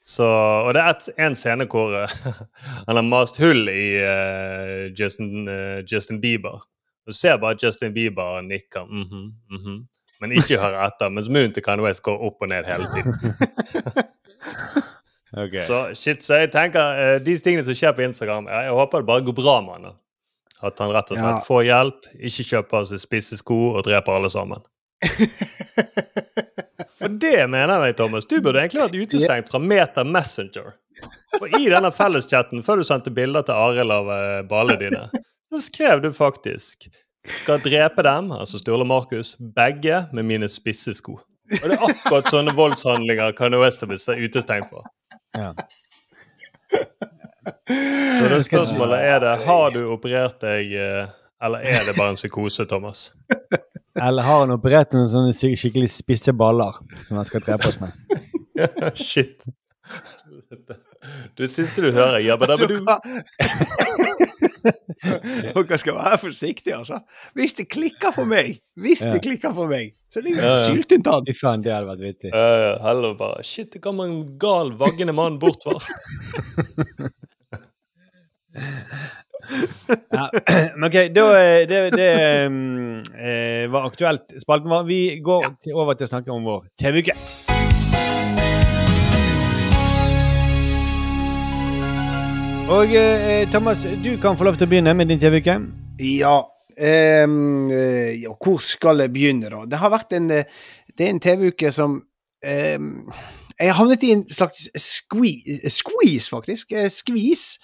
Så, 0.06 0.26
og 0.66 0.70
det 0.76 0.82
er 0.84 1.26
en 1.26 1.34
scene 1.34 1.66
hvor 1.66 1.90
eh, 1.98 2.12
han 2.86 2.98
har 2.98 3.02
mast 3.02 3.40
hull 3.42 3.66
i 3.72 3.86
uh, 3.98 4.86
Justin, 4.94 5.48
uh, 5.50 5.82
Justin 5.82 6.20
Bieber. 6.22 6.62
Du 7.06 7.14
ser 7.14 7.40
bare 7.42 7.58
Justin 7.62 7.94
Bieber 7.94 8.38
nikker, 8.46 8.86
mhm, 8.86 9.32
mhm, 9.50 9.80
men 10.22 10.32
ikke 10.38 10.60
hører 10.62 10.86
etter. 10.86 11.10
Mens 11.10 11.26
munnen 11.28 11.54
til 11.54 11.64
Kanye 11.66 11.88
West 11.88 12.04
går 12.06 12.22
opp 12.22 12.46
og 12.46 12.52
ned 12.54 12.70
hele 12.70 12.86
tiden. 12.94 13.18
okay. 15.42 15.66
Så 15.66 15.82
shit, 15.98 16.22
så 16.22 16.38
jeg 16.44 16.54
tenker 16.54 17.02
uh, 17.02 17.18
de 17.26 17.38
tingene 17.42 17.66
som 17.66 17.74
skjer 17.74 17.98
på 17.98 18.06
Instagram, 18.06 18.46
jeg, 18.52 18.70
jeg 18.70 18.78
håper 18.78 19.02
det 19.02 19.10
bare 19.10 19.26
går 19.26 19.38
bra 19.42 19.58
med 19.66 19.80
han. 19.80 19.98
At 20.64 20.78
han 20.80 20.94
rett 20.94 21.10
og 21.10 21.18
slett 21.18 21.34
Ja. 21.34 21.44
får 21.44 21.66
hjelp, 21.66 22.06
ikke 22.30 22.46
kjøper 22.52 22.86
seg 22.88 23.02
spisse 23.02 23.42
sko 23.42 23.58
og 23.74 23.82
dreper 23.90 24.20
alle 24.20 24.30
sammen. 24.32 24.62
For 27.06 27.14
det 27.22 27.46
mener 27.46 27.84
jeg, 27.86 27.94
Thomas. 28.00 28.26
Du 28.26 28.40
burde 28.42 28.58
egentlig 28.58 28.82
vært 28.82 28.96
utestengt 28.98 29.50
fra 29.52 29.60
Meta 29.62 30.02
Messenger. 30.02 30.72
For 31.36 31.52
i 31.54 31.68
denne 31.70 31.92
felleschatten, 31.94 32.64
før 32.66 32.80
du 32.80 32.88
sendte 32.88 33.12
bilder 33.14 33.44
til 33.46 33.54
Arild 33.54 33.94
av 33.94 34.10
eh, 34.10 34.40
ballene 34.50 34.80
dine, 34.80 35.22
så 35.46 35.60
skrev 35.62 36.02
du 36.02 36.08
faktisk 36.16 36.88
skal 37.44 37.62
drepe 37.62 38.02
dem, 38.06 38.32
altså 38.34 38.58
Sturle 38.58 38.82
og 38.82 38.90
Markus, 38.90 39.36
begge 39.38 40.02
med 40.16 40.26
mine 40.26 40.50
spisse 40.50 40.96
sko. 40.98 41.20
Og 41.20 41.62
det 41.62 41.76
er 41.76 41.86
akkurat 41.92 42.30
sånne 42.32 42.54
voldshandlinger 42.58 43.36
Kanye 43.38 43.62
West 43.62 43.86
blitt 43.86 44.06
utestengt 44.10 44.72
for. 44.72 44.90
Ja. 45.38 45.52
Så 48.18 48.26
det 48.32 48.42
spørsmålet 48.48 48.98
er 49.12 49.22
det, 49.22 49.36
har 49.46 49.70
du 49.74 49.84
operert 49.94 50.42
deg, 50.42 50.74
eh, 50.74 51.14
eller 51.38 51.62
er 51.62 51.86
det 51.86 51.94
bare 51.94 52.16
en 52.16 52.18
psykose, 52.18 52.66
Thomas? 52.66 53.12
Eller 54.02 54.22
har 54.26 54.40
han 54.44 54.50
operert 54.54 54.92
noen 54.96 55.08
sånne 55.08 55.32
skikkelig 55.36 55.88
spisse 55.94 56.32
baller 56.36 56.76
som 57.06 57.16
han 57.20 57.26
skal 57.28 57.44
drepe 57.46 57.70
oss 57.70 57.78
med? 57.80 57.92
Shit. 59.00 59.46
Det 61.38 61.48
siste 61.52 61.84
du 61.84 61.90
hører, 61.94 62.18
jabbadabadu. 62.24 62.80
Dere 65.06 65.78
skal 65.78 65.94
være 65.94 66.18
forsiktige, 66.18 66.74
altså. 66.80 66.98
Hvis 67.38 67.54
det 67.60 67.68
klikker 67.70 68.10
for 68.16 68.26
meg, 68.28 68.58
hvis 68.80 69.04
Ja. 69.06 69.12
det 69.14 69.22
klikker 69.22 69.52
for 69.54 69.70
meg, 69.70 69.92
så 70.10 70.20
ligger 70.24 70.42
det 70.42 70.50
en 70.50 70.64
syltynt. 70.74 71.06
Fy 71.28 71.36
faen, 71.38 71.62
det 71.62 71.72
hadde 71.72 71.86
vært 71.92 72.02
vittig. 72.02 72.32
Uh, 72.34 72.74
Heller 72.82 73.14
bare 73.18 73.44
Shit, 73.46 73.72
det 73.76 73.82
kommer 73.84 74.04
en 74.10 74.38
gal, 74.42 74.72
vaggende 74.80 75.14
mann 75.14 75.38
bort, 75.38 75.62
hva? 75.68 75.78
Ja. 80.12 80.28
Men 80.76 80.88
OK, 80.88 80.98
da 81.16 81.26
eh, 81.40 81.62
det, 81.68 81.82
det 81.96 82.10
um, 82.46 83.02
eh, 83.14 83.66
var 83.72 83.86
aktuelt. 83.90 84.36
Spalten 84.42 84.70
var 84.70 84.86
Vi 84.88 85.20
går 85.24 85.50
til, 85.62 85.74
over 85.74 85.94
til 85.98 86.08
å 86.08 86.12
snakke 86.14 86.32
om 86.34 86.46
vår 86.46 86.66
TV-uke. 86.80 87.16
Og 92.66 92.90
eh, 92.98 93.46
Thomas, 93.52 93.84
du 94.04 94.16
kan 94.22 94.34
få 94.38 94.44
lov 94.48 94.56
til 94.58 94.66
å 94.66 94.70
begynne 94.70 94.94
med 94.98 95.06
din 95.10 95.20
TV-uke. 95.22 95.54
Ja, 96.02 96.40
eh, 96.74 97.26
ja, 98.24 98.32
hvor 98.42 98.58
skal 98.64 99.04
jeg 99.04 99.12
begynne, 99.14 99.52
da? 99.52 99.62
Det 99.70 99.78
har 99.78 99.92
vært 99.94 100.16
en, 100.18 100.26
eh, 100.34 100.48
det 100.98 101.08
en 101.12 101.20
TV-uke 101.22 101.70
som 101.72 102.00
ehm, 102.42 103.06
Jeg 103.58 103.70
har 103.70 103.78
havnet 103.78 104.02
i 104.04 104.10
en 104.12 104.24
slags 104.28 104.66
squeeze, 104.76 105.70
squeeze 105.72 106.28
faktisk. 106.28 106.72
eh, 106.76 106.90
Skvis. 106.92 107.58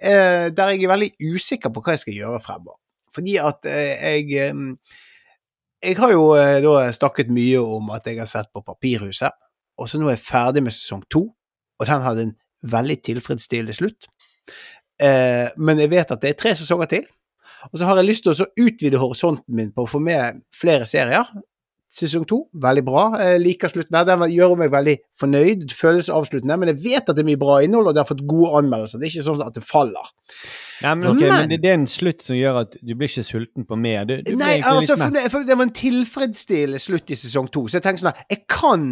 Eh, 0.00 0.50
der 0.54 0.74
jeg 0.74 0.84
er 0.84 0.92
veldig 0.92 1.10
usikker 1.34 1.72
på 1.72 1.82
hva 1.84 1.94
jeg 1.94 2.04
skal 2.04 2.18
gjøre 2.18 2.42
fremover. 2.44 2.78
Fordi 3.14 3.36
at 3.38 3.66
eh, 3.70 3.94
jeg 4.02 4.48
ehm, 4.48 4.76
Jeg 5.84 5.98
har 6.00 6.14
jo 6.14 6.30
eh, 6.32 6.62
da 6.64 6.92
snakket 6.96 7.28
mye 7.28 7.60
om 7.60 7.90
at 7.92 8.06
jeg 8.08 8.16
har 8.16 8.28
sett 8.30 8.48
på 8.54 8.62
Papirhuset, 8.64 9.34
og 9.76 9.88
så 9.88 9.98
nå 10.00 10.08
er 10.08 10.16
jeg 10.16 10.24
ferdig 10.24 10.62
med 10.64 10.72
sesong 10.72 11.02
to, 11.12 11.26
og 11.78 11.86
den 11.86 12.04
hadde 12.06 12.22
en 12.24 12.36
veldig 12.64 12.96
tilfredsstillende 13.04 13.76
slutt. 13.76 14.08
Eh, 15.02 15.50
men 15.56 15.82
jeg 15.82 15.92
vet 15.92 16.14
at 16.14 16.22
det 16.22 16.30
er 16.32 16.38
tre 16.40 16.54
sesonger 16.56 16.88
til. 16.88 17.04
Og 17.72 17.78
så 17.78 17.88
har 17.88 18.00
jeg 18.00 18.08
lyst 18.08 18.24
til 18.24 18.32
å 18.32 18.48
utvide 18.64 19.00
horisonten 19.00 19.56
min 19.56 19.72
på 19.74 19.84
å 19.84 19.90
få 19.90 20.00
med 20.00 20.42
flere 20.54 20.88
serier. 20.88 21.28
Sesong 21.94 22.24
to, 22.26 22.40
veldig 22.58 22.82
bra. 22.88 23.02
Jeg 23.22 23.38
liker 23.44 23.70
slutten 23.70 23.94
her. 23.94 24.06
Den 24.08 24.24
gjør 24.32 24.56
meg 24.58 24.72
veldig 24.74 24.94
fornøyd. 25.20 25.60
Det 25.70 25.76
føles 25.78 26.08
avsluttende, 26.10 26.56
men 26.58 26.72
jeg 26.72 26.80
vet 26.82 27.06
at 27.12 27.14
det 27.14 27.22
er 27.22 27.28
mye 27.28 27.38
bra 27.38 27.60
innhold, 27.62 27.86
og 27.86 27.94
det 27.94 28.02
har 28.02 28.08
fått 28.08 28.24
gode 28.26 28.50
anmeldelser. 28.58 28.98
Det 28.98 29.06
er 29.06 29.12
ikke 29.14 29.26
sånn 29.28 29.44
at 29.46 29.54
det 29.54 29.62
faller. 29.68 30.08
Nei, 30.82 30.94
men, 30.98 31.06
okay, 31.12 31.28
Men- 31.30 31.48
men 31.48 31.60
det, 31.62 31.70
er 31.70 31.78
en 31.78 31.86
slutt 31.86 32.22
som 32.26 32.34
gjør 32.34 32.60
at 32.64 32.74
du 32.82 32.94
blir 32.98 33.06
ikke 33.12 33.22
sulten 33.28 33.64
på 33.68 33.78
mer. 33.78 34.04
Du, 34.10 34.16
du 34.26 34.34
Nei, 34.36 34.56
altså, 34.60 34.96
for 34.98 35.14
det, 35.14 35.30
for 35.30 35.46
det 35.46 35.56
var 35.56 35.68
en 35.68 35.76
tilfredsstillende 35.78 36.82
slutt 36.82 37.10
i 37.14 37.14
sesong 37.14 37.46
to, 37.54 37.68
så 37.68 37.78
jeg 37.78 37.86
tenker 37.86 38.02
sånn 38.02 38.12
her 38.14 38.26
Jeg 38.28 38.42
kan, 38.50 38.88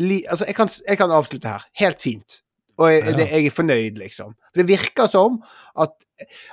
li, 0.00 0.22
altså, 0.30 0.48
jeg 0.48 0.56
kan, 0.56 0.68
jeg 0.88 0.98
kan 1.04 1.10
avslutte 1.10 1.52
her. 1.52 1.68
Helt 1.84 2.00
fint. 2.00 2.40
Og 2.78 2.92
jeg, 2.92 3.14
det, 3.18 3.26
jeg 3.32 3.48
er 3.48 3.54
fornøyd, 3.54 3.96
liksom. 3.98 4.34
For 4.52 4.60
det 4.62 4.68
virker 4.68 5.10
som 5.10 5.40
at 5.78 6.04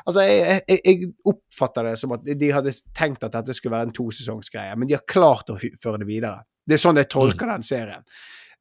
Altså, 0.05 0.21
jeg, 0.21 0.61
jeg, 0.69 0.79
jeg 0.85 1.07
oppfatter 1.25 1.87
det 1.89 1.95
som 1.97 2.11
at 2.13 2.25
de 2.25 2.49
hadde 2.53 2.73
tenkt 2.93 3.23
at 3.25 3.33
dette 3.33 3.55
skulle 3.57 3.73
være 3.73 3.87
en 3.89 3.95
tosesongsgreie, 3.97 4.75
men 4.77 4.89
de 4.89 4.93
har 4.93 5.01
klart 5.09 5.49
å 5.49 5.55
føre 5.57 6.03
det 6.03 6.05
videre. 6.09 6.43
Det 6.65 6.77
er 6.77 6.81
sånn 6.83 6.99
jeg 7.01 7.09
tolker 7.09 7.49
den 7.49 7.65
serien. 7.65 8.05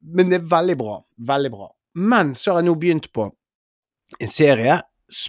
Men 0.01 0.31
det 0.31 0.39
er 0.39 0.47
veldig 0.49 0.77
bra. 0.79 0.95
Veldig 1.29 1.51
bra. 1.53 1.69
Men 2.01 2.33
så 2.37 2.55
har 2.55 2.63
jeg 2.63 2.69
nå 2.71 2.75
begynt 2.81 3.11
på 3.13 3.27
en 4.19 4.31
serie 4.33 4.79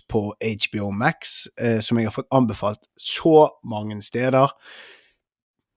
på 0.08 0.22
HBO 0.40 0.90
Max 0.96 1.36
eh, 1.60 1.80
som 1.84 2.00
jeg 2.00 2.08
har 2.08 2.16
fått 2.16 2.32
anbefalt 2.34 2.88
så 2.96 3.48
mange 3.68 3.98
steder, 4.02 4.52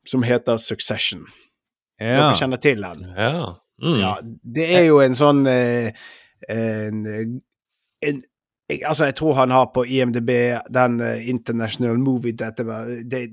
som 0.08 0.24
heter 0.24 0.58
Succession. 0.58 1.26
Ja. 2.00 2.16
Dere 2.16 2.38
kjenner 2.40 2.62
til 2.64 2.82
den? 2.84 3.04
Ja. 3.18 3.56
Mm. 3.84 4.00
Ja, 4.00 4.14
det 4.24 4.66
er 4.76 4.86
jo 4.90 5.00
en 5.04 5.16
sånn 5.16 5.46
eh, 5.48 5.92
en, 6.50 7.06
en, 8.02 8.22
Altså, 8.86 9.06
jeg 9.06 9.16
tror 9.16 9.34
han 9.34 9.50
har 9.50 9.72
på 9.74 9.84
IMDb 9.84 10.30
den 10.74 11.02
uh, 11.02 11.30
International 11.30 12.00
Movie 12.00 12.36
Data, 12.38 12.64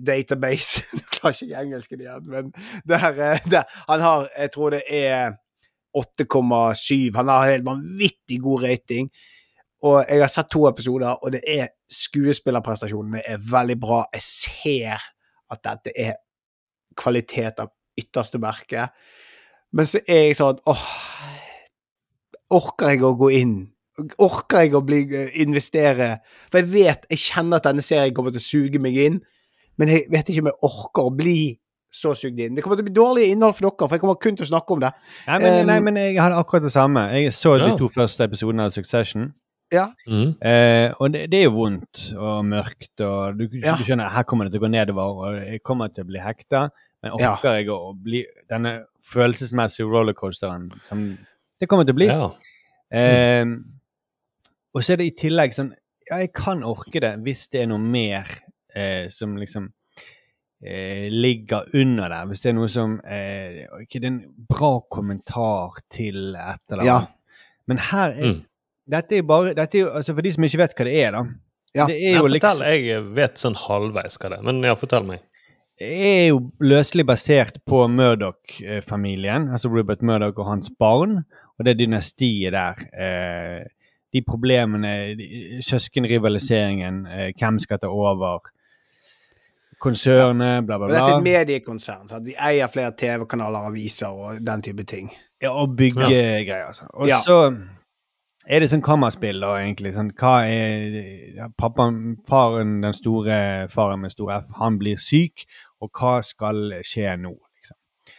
Database 0.07 0.83
Jeg 0.93 1.03
klarer 1.13 1.43
ikke 1.43 1.61
engelsken 1.61 2.01
igjen, 2.01 2.31
men 2.31 2.53
der, 2.89 3.05
eh, 3.13 3.51
der 3.51 3.63
Han 3.89 4.01
har 4.01 4.29
Jeg 4.39 4.51
tror 4.53 4.71
det 4.71 4.83
er 4.89 5.37
8,7. 5.97 7.17
Han 7.17 7.29
har 7.29 7.51
helt 7.51 7.65
vanvittig 7.65 8.41
god 8.41 8.63
rating. 8.63 9.11
Og 9.83 10.05
jeg 10.09 10.21
har 10.21 10.29
sett 10.29 10.51
to 10.51 10.69
episoder, 10.69 11.09
og 11.09 11.33
det 11.33 11.41
er 11.49 11.67
skuespillerprestasjonene 11.93 13.23
er 13.27 13.41
veldig 13.51 13.81
bra. 13.81 14.05
Jeg 14.13 14.23
ser 14.23 15.07
at 15.53 15.63
dette 15.65 15.93
er 15.97 16.13
kvalitet 16.97 17.61
av 17.61 17.73
ytterste 17.99 18.41
merke. 18.41 18.89
Men 19.73 19.89
så 19.89 20.01
er 20.09 20.23
jeg 20.29 20.39
sånn 20.41 20.61
åh 20.69 20.87
Orker 22.55 22.93
jeg 22.95 23.03
å 23.07 23.15
gå 23.19 23.31
inn? 23.35 23.55
Orker 24.23 24.67
jeg 24.67 24.75
å 24.77 24.83
bli, 24.85 25.01
investere? 25.43 26.19
For 26.51 26.61
jeg 26.61 26.71
vet, 26.73 27.07
jeg 27.11 27.23
kjenner 27.23 27.59
at 27.61 27.69
denne 27.71 27.83
serien 27.85 28.15
kommer 28.15 28.35
til 28.35 28.43
å 28.43 28.47
suge 28.47 28.83
meg 28.83 28.99
inn, 29.07 29.21
men 29.81 29.89
jeg 29.93 30.07
vet 30.13 30.29
ikke 30.31 30.45
om 30.45 30.51
jeg 30.53 30.61
orker 30.69 31.09
å 31.09 31.15
bli 31.17 31.39
så 31.97 32.13
sugd 32.19 32.39
inn. 32.43 32.55
Det 32.57 32.63
kommer 32.65 32.77
til 32.77 32.85
å 32.85 32.89
bli 32.91 32.97
dårlig 32.97 33.27
innhold 33.33 33.57
for 33.57 33.67
dere, 33.67 33.89
for 33.89 33.97
jeg 33.97 34.03
kommer 34.05 34.21
kun 34.21 34.37
til 34.37 34.45
å 34.45 34.51
snakke 34.51 34.75
om 34.77 34.83
det. 34.85 34.93
Nei, 35.27 35.39
men, 35.41 35.53
Um, 35.61 35.67
nei, 35.71 35.79
men 35.81 35.99
jeg 36.01 36.17
hadde 36.21 36.39
akkurat 36.43 36.67
det 36.67 36.73
samme. 36.75 37.07
Jeg 37.17 37.33
så 37.33 37.57
de 37.63 37.71
to 37.79 37.89
første 37.93 38.25
episodene 38.29 38.67
av 38.69 38.75
Succession. 38.77 39.31
Ja. 39.73 39.87
Mm. 40.07 40.37
Eh, 40.47 40.93
og 41.01 41.13
det, 41.15 41.25
det 41.33 41.41
er 41.41 41.49
jo 41.49 41.55
vondt 41.57 42.03
og 42.15 42.45
mørkt, 42.47 43.01
og 43.01 43.39
du, 43.41 43.49
Ja. 43.63 43.75
du 43.81 43.83
skjønner 43.87 44.13
her 44.13 44.23
kommer 44.29 44.47
det 44.47 44.53
til 44.55 44.61
å 44.61 44.67
gå 44.67 44.71
nedover, 44.71 45.17
og 45.25 45.41
jeg 45.41 45.63
kommer 45.67 45.89
til 45.89 46.05
å 46.05 46.11
bli 46.13 46.21
hekta. 46.23 46.69
Men 47.03 47.17
orker 47.17 47.59
jeg 47.59 47.69
å 47.73 47.95
bli 48.03 48.23
denne 48.51 48.85
følelsesmessige 49.07 49.89
rollercoasteren 49.89 50.71
som 50.83 51.09
det 51.61 51.69
kommer 51.71 51.87
til 51.89 51.97
å 51.97 52.01
bli? 52.01 52.09
Ja. 52.11 52.29
Eh, 52.93 53.45
og 54.77 54.85
så 54.85 54.93
er 54.95 55.01
det 55.01 55.09
i 55.11 55.17
tillegg 55.19 55.55
sånn 55.57 55.73
Ja, 56.07 56.21
jeg 56.23 56.31
kan 56.37 56.61
orke 56.63 57.01
det 57.03 57.17
hvis 57.27 57.49
det 57.51 57.65
er 57.65 57.71
noe 57.73 57.83
mer 57.83 58.29
eh, 58.77 59.09
som 59.11 59.33
liksom 59.41 59.65
eh, 60.63 61.09
ligger 61.11 61.67
under 61.75 62.13
der. 62.13 62.29
Hvis 62.31 62.45
det 62.45 62.53
er 62.53 62.59
noe 62.61 62.69
som 62.71 62.99
eh, 63.03 63.65
Ikke 63.83 63.99
det 63.99 64.07
er 64.07 64.13
en 64.13 64.21
bra 64.53 64.77
kommentar 64.93 65.81
til 65.91 66.37
et 66.37 66.63
eller 66.71 66.85
annet. 66.85 66.93
Ja. 66.93 67.01
Men 67.67 67.83
her 67.91 68.15
er 68.15 68.37
Mm. 68.37 68.45
Dette 68.87 69.17
er 69.19 69.25
bare 69.27 69.51
dette 69.59 69.75
er 69.75 69.81
jo, 69.81 69.89
altså 69.99 70.15
For 70.15 70.23
de 70.23 70.31
som 70.31 70.45
ikke 70.47 70.61
vet 70.61 70.75
hva 70.79 70.85
det 70.87 70.93
er, 71.03 71.17
da. 71.17 71.23
Ja. 71.75 71.87
Det 71.91 71.97
er 71.97 72.13
jo 72.13 72.21
jo 72.21 72.29
fortell. 72.29 72.61
liksom 72.61 72.85
Jeg 72.87 73.07
vet 73.17 73.41
sånn 73.43 73.57
halvveis 73.59 74.15
hva 74.21 74.31
det 74.31 74.39
er, 74.39 74.45
men 74.47 74.61
ja, 74.63 74.77
fortell 74.79 75.09
meg. 75.09 75.25
Det 75.77 75.89
er 75.91 76.23
jo 76.31 76.39
løselig 76.65 77.05
basert 77.05 77.59
på 77.69 77.83
Murdoch-familien, 77.93 79.51
altså 79.53 79.69
Rupert 79.69 80.01
Murdoch 80.07 80.39
og 80.39 80.47
hans 80.49 80.71
barn, 80.79 81.19
og 81.59 81.65
det 81.65 81.79
dynastiet 81.79 82.53
der. 82.53 82.83
Eh, 82.93 83.65
de 84.13 84.23
problemene, 84.23 85.17
søskenrivaliseringen, 85.63 87.07
eh, 87.07 87.33
hvem 87.39 87.59
skal 87.59 87.79
ta 87.79 87.87
over, 87.91 88.39
konsernet, 89.81 90.65
bla, 90.67 90.79
bla, 90.79 90.87
bla. 90.87 90.95
dette 90.95 91.11
er 91.11 91.17
et 91.19 91.23
mediekonsern. 91.27 92.09
sant? 92.09 92.25
De 92.27 92.33
eier 92.41 92.69
flere 92.73 92.93
TV-kanaler, 92.97 93.67
aviser 93.71 94.09
og 94.09 94.39
den 94.47 94.63
type 94.63 94.85
ting. 94.89 95.11
Ja, 95.43 95.51
og 95.53 95.77
byggegreier, 95.77 96.67
altså. 96.67 96.87
Og 96.95 97.09
Ja. 97.09 97.19
så 97.25 97.57
Er 98.49 98.61
det 98.61 98.71
sånn 98.71 98.81
kammerspill, 98.81 99.41
da, 99.41 99.57
egentlig? 99.59 99.93
Sånn, 99.93 100.13
hva 100.15 100.47
er 100.47 101.49
Pappaen, 101.59 102.17
faren, 102.29 102.81
den 102.81 102.95
store 102.95 103.67
faren 103.69 104.01
med 104.01 104.13
stor 104.13 104.31
F, 104.39 104.45
han 104.61 104.79
blir 104.79 104.97
syk, 104.97 105.45
og 105.83 105.91
hva 105.91 106.23
skal 106.23 106.55
skje 106.85 107.17
nå, 107.19 107.33
liksom? 107.57 107.77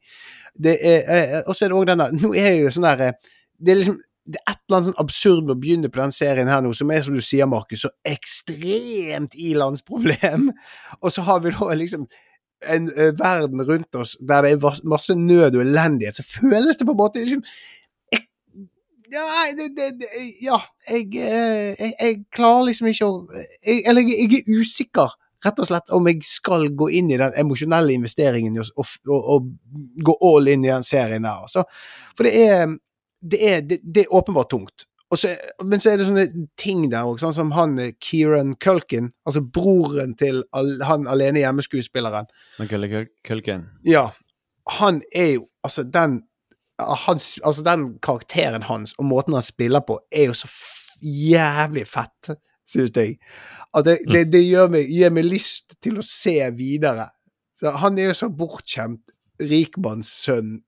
Er, 0.59 0.78
eh, 0.78 1.34
og 1.45 1.53
så 1.55 1.66
er 1.66 1.72
det 1.72 1.78
òg 1.78 1.89
denne 1.91 2.09
Nå 2.16 2.32
er 2.34 2.53
jeg 2.53 2.62
jo 2.64 2.70
sånn 2.74 2.86
der 2.89 3.03
eh, 3.09 3.34
Det 3.59 3.74
er 3.74 3.82
liksom 3.82 3.99
det 4.28 4.36
er 4.43 4.53
et 4.53 4.59
eller 4.66 4.76
annet 4.76 4.89
sånn 4.91 5.01
absurd 5.01 5.45
med 5.47 5.55
å 5.55 5.61
begynne 5.62 5.89
på 5.89 6.01
den 6.03 6.11
serien 6.12 6.51
her 6.53 6.61
nå, 6.61 6.74
som 6.76 6.91
er, 6.93 6.99
som 7.01 7.14
du 7.16 7.22
sier, 7.24 7.49
Markus, 7.49 7.86
så 7.86 7.89
ekstremt 8.05 9.32
ilandsproblem. 9.41 10.51
Og 11.01 11.14
så 11.14 11.24
har 11.24 11.41
vi 11.41 11.55
da 11.57 11.76
liksom 11.80 12.05
en 12.66 12.88
uh, 12.90 13.12
verden 13.18 13.62
rundt 13.62 13.94
oss 13.96 14.16
der 14.28 14.42
det 14.42 14.52
er 14.56 14.80
masse 14.88 15.14
nød 15.14 15.54
og 15.54 15.62
elendighet, 15.62 16.18
så 16.18 16.24
føles 16.26 16.76
det 16.76 16.86
på 16.86 16.94
en 16.96 17.02
måte 17.02 17.22
liksom 17.22 17.44
jeg, 18.12 18.24
ja, 19.12 19.26
det, 19.56 19.68
det, 19.76 20.09
ja 20.44 20.59
jeg, 20.88 21.06
eh, 21.16 21.70
jeg, 21.78 21.94
jeg 22.00 22.18
klarer 22.34 22.66
liksom 22.68 22.90
ikke 22.90 23.06
å 23.09 23.14
jeg, 23.64 23.80
Eller 23.88 24.04
jeg, 24.04 24.42
er 24.42 24.59
usikker, 24.59 25.14
rett 25.44 25.62
og 25.62 25.70
slett, 25.70 25.94
om 25.96 26.11
jeg 26.11 26.20
skal 26.28 26.68
gå 26.76 26.90
inn 26.98 27.09
i 27.14 27.20
den 27.20 27.32
emosjonelle 27.40 27.94
investeringen 27.94 28.59
og, 28.61 28.84
og, 29.09 29.16
og 29.16 29.48
gå 30.04 30.18
all 30.28 30.52
in 30.52 30.66
i 30.66 30.72
den 30.72 30.84
serien 30.84 31.24
der. 31.24 31.46
Altså. 31.46 31.64
For 32.18 32.28
det 32.28 32.44
er 32.44 32.76
det 33.18 33.38
er, 33.42 33.62
det, 33.66 33.80
det 33.82 34.04
er 34.04 34.14
åpenbart 34.14 34.50
tungt. 34.50 34.84
Så, 35.16 35.30
men 35.64 35.80
så 35.80 35.90
er 35.90 36.00
det 36.00 36.06
sånne 36.09 36.26
ting 36.61 36.82
der 36.92 37.09
òg, 37.09 37.16
sånn 37.22 37.32
som 37.32 37.52
han 37.56 37.78
eh, 37.80 37.94
Kieran 38.04 38.52
Culkin, 38.61 39.09
altså 39.24 39.40
broren 39.40 40.12
til 40.20 40.42
al, 40.52 40.74
han 40.84 41.06
alene 41.09 41.40
hjemmeskuespilleren. 41.40 42.28
Culkin. 43.24 43.64
Ja, 43.88 44.11
han 44.78 45.02
er 45.16 45.38
jo 45.38 45.46
Altså, 45.66 45.82
den 45.82 46.20
hans, 46.78 47.40
altså 47.44 47.64
den 47.66 47.98
karakteren 47.98 48.62
hans 48.62 48.94
og 48.98 49.09
måten 49.11 49.34
han 49.34 49.42
spiller 49.42 49.82
på, 49.84 49.98
er 50.12 50.30
jo 50.30 50.36
så 50.38 50.48
jævlig 51.02 51.86
fett, 51.90 52.30
synes 52.68 52.92
jeg. 52.96 53.16
At 53.74 53.84
det, 53.84 53.98
det, 54.09 54.28
det 54.32 54.44
gjør 54.46 54.70
meg, 54.72 54.88
gir 54.88 55.12
meg 55.12 55.26
lyst 55.26 55.76
til 55.82 55.98
å 55.98 56.06
se 56.06 56.36
videre. 56.56 57.09
Så 57.59 57.74
han 57.82 57.98
er 57.98 58.12
jo 58.12 58.16
så 58.16 58.30
bortskjemt 58.30 59.12
rikmannssønn, 59.42 60.61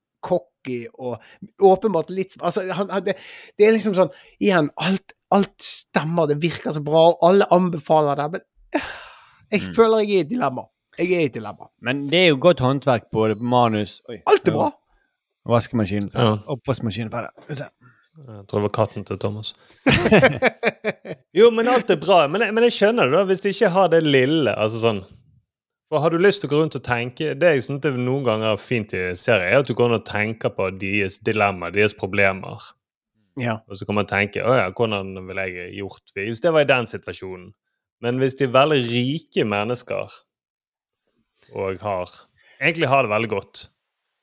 cocky 0.61 0.87
og 0.99 1.21
åpenbart 1.61 2.11
litt 2.11 2.37
Altså, 2.41 2.63
han, 2.73 2.91
han- 2.91 3.05
det, 3.05 3.15
det 3.59 3.67
er 3.67 3.73
liksom 3.73 3.95
sånn 3.97 4.11
Igjen, 4.41 4.71
alt, 4.77 5.13
alt 5.33 5.57
stemmer, 5.63 6.27
det 6.29 6.41
virker 6.43 6.73
så 6.73 6.81
bra, 6.85 7.09
og 7.13 7.19
alle 7.29 7.47
anbefaler 7.51 8.17
det, 8.17 8.29
men 8.33 8.41
øh, 8.77 8.91
jeg 9.53 9.61
Mm. 9.63 9.75
føler 9.75 9.99
jeg 9.99 10.11
er 10.11 10.17
i 10.17 10.21
et 10.21 10.29
dilemma. 10.31 10.63
Jeg 10.99 11.13
er 11.13 11.21
i 11.21 11.25
et 11.25 11.35
dilemma. 11.35 11.67
Men 11.83 12.05
det 12.11 12.19
er 12.25 12.29
jo 12.29 12.39
godt 12.41 12.61
håndverk 12.61 13.09
på 13.13 13.29
det, 13.29 13.39
manus 13.41 14.01
Oi. 14.09 14.21
Alt 14.27 14.49
er 14.49 14.53
bra. 14.53 14.71
Vaskemaskinen 15.49 16.11
Ja. 16.15 16.37
Oppvaskmaskinen 16.47 17.11
ferdig. 17.11 17.31
Jeg 17.49 18.47
tror 18.47 18.61
det 18.61 18.67
var 18.67 18.75
katten 18.77 19.05
til 19.09 19.19
Thomas. 19.19 19.55
jo, 21.39 21.51
men 21.51 21.69
alt 21.69 21.91
er 21.91 21.97
bra. 22.01 22.27
Men 22.29 22.43
jeg, 22.45 22.55
men 22.55 22.67
jeg 22.69 22.75
skjønner 22.77 23.09
det, 23.11 23.17
da, 23.17 23.25
hvis 23.29 23.41
de 23.45 23.53
ikke 23.55 23.71
har 23.75 23.89
det 23.93 24.03
lille. 24.07 24.53
altså 24.57 24.81
sånn 24.83 25.01
For 25.91 25.99
Har 25.99 26.13
du 26.15 26.21
lyst 26.23 26.45
til 26.45 26.47
å 26.47 26.53
gå 26.53 26.59
rundt 26.61 26.77
og 26.79 26.85
tenke 26.87 27.33
Det 27.35 27.49
jeg 27.57 27.65
synes 27.67 27.81
det 27.83 27.91
er 27.91 27.97
noen 27.99 28.23
ganger 28.27 28.53
er 28.53 28.61
fint 28.63 28.93
i 28.95 29.09
serier, 29.19 29.49
er 29.51 29.65
at 29.65 29.67
du 29.67 29.75
går 29.75 29.91
rundt 29.91 30.05
og 30.05 30.07
tenker 30.07 30.53
på 30.55 30.69
deres 30.79 31.19
dilemmaer, 31.27 31.75
deres 31.75 31.97
problemer. 31.99 32.63
Ja. 33.41 33.57
Og 33.67 33.79
så 33.79 33.89
kan 33.89 33.99
man 33.99 34.07
tenke 34.11 34.45
å 34.47 34.55
ja, 34.55 34.69
hvordan 34.71 35.17
ville 35.27 35.47
jeg 35.49 35.75
gjort 35.81 36.13
det 36.15 36.29
hvis 36.29 36.43
det 36.45 36.53
var 36.55 36.67
i 36.67 36.71
den 36.71 36.87
situasjonen? 36.91 37.51
Men 38.01 38.23
hvis 38.23 38.39
de 38.39 38.47
er 38.47 38.55
veldig 38.55 38.79
rike 38.87 39.45
mennesker 39.49 40.15
og 41.59 41.83
har 41.83 42.15
egentlig 42.61 42.89
har 42.91 43.03
det 43.07 43.11
veldig 43.11 43.31
godt 43.33 43.67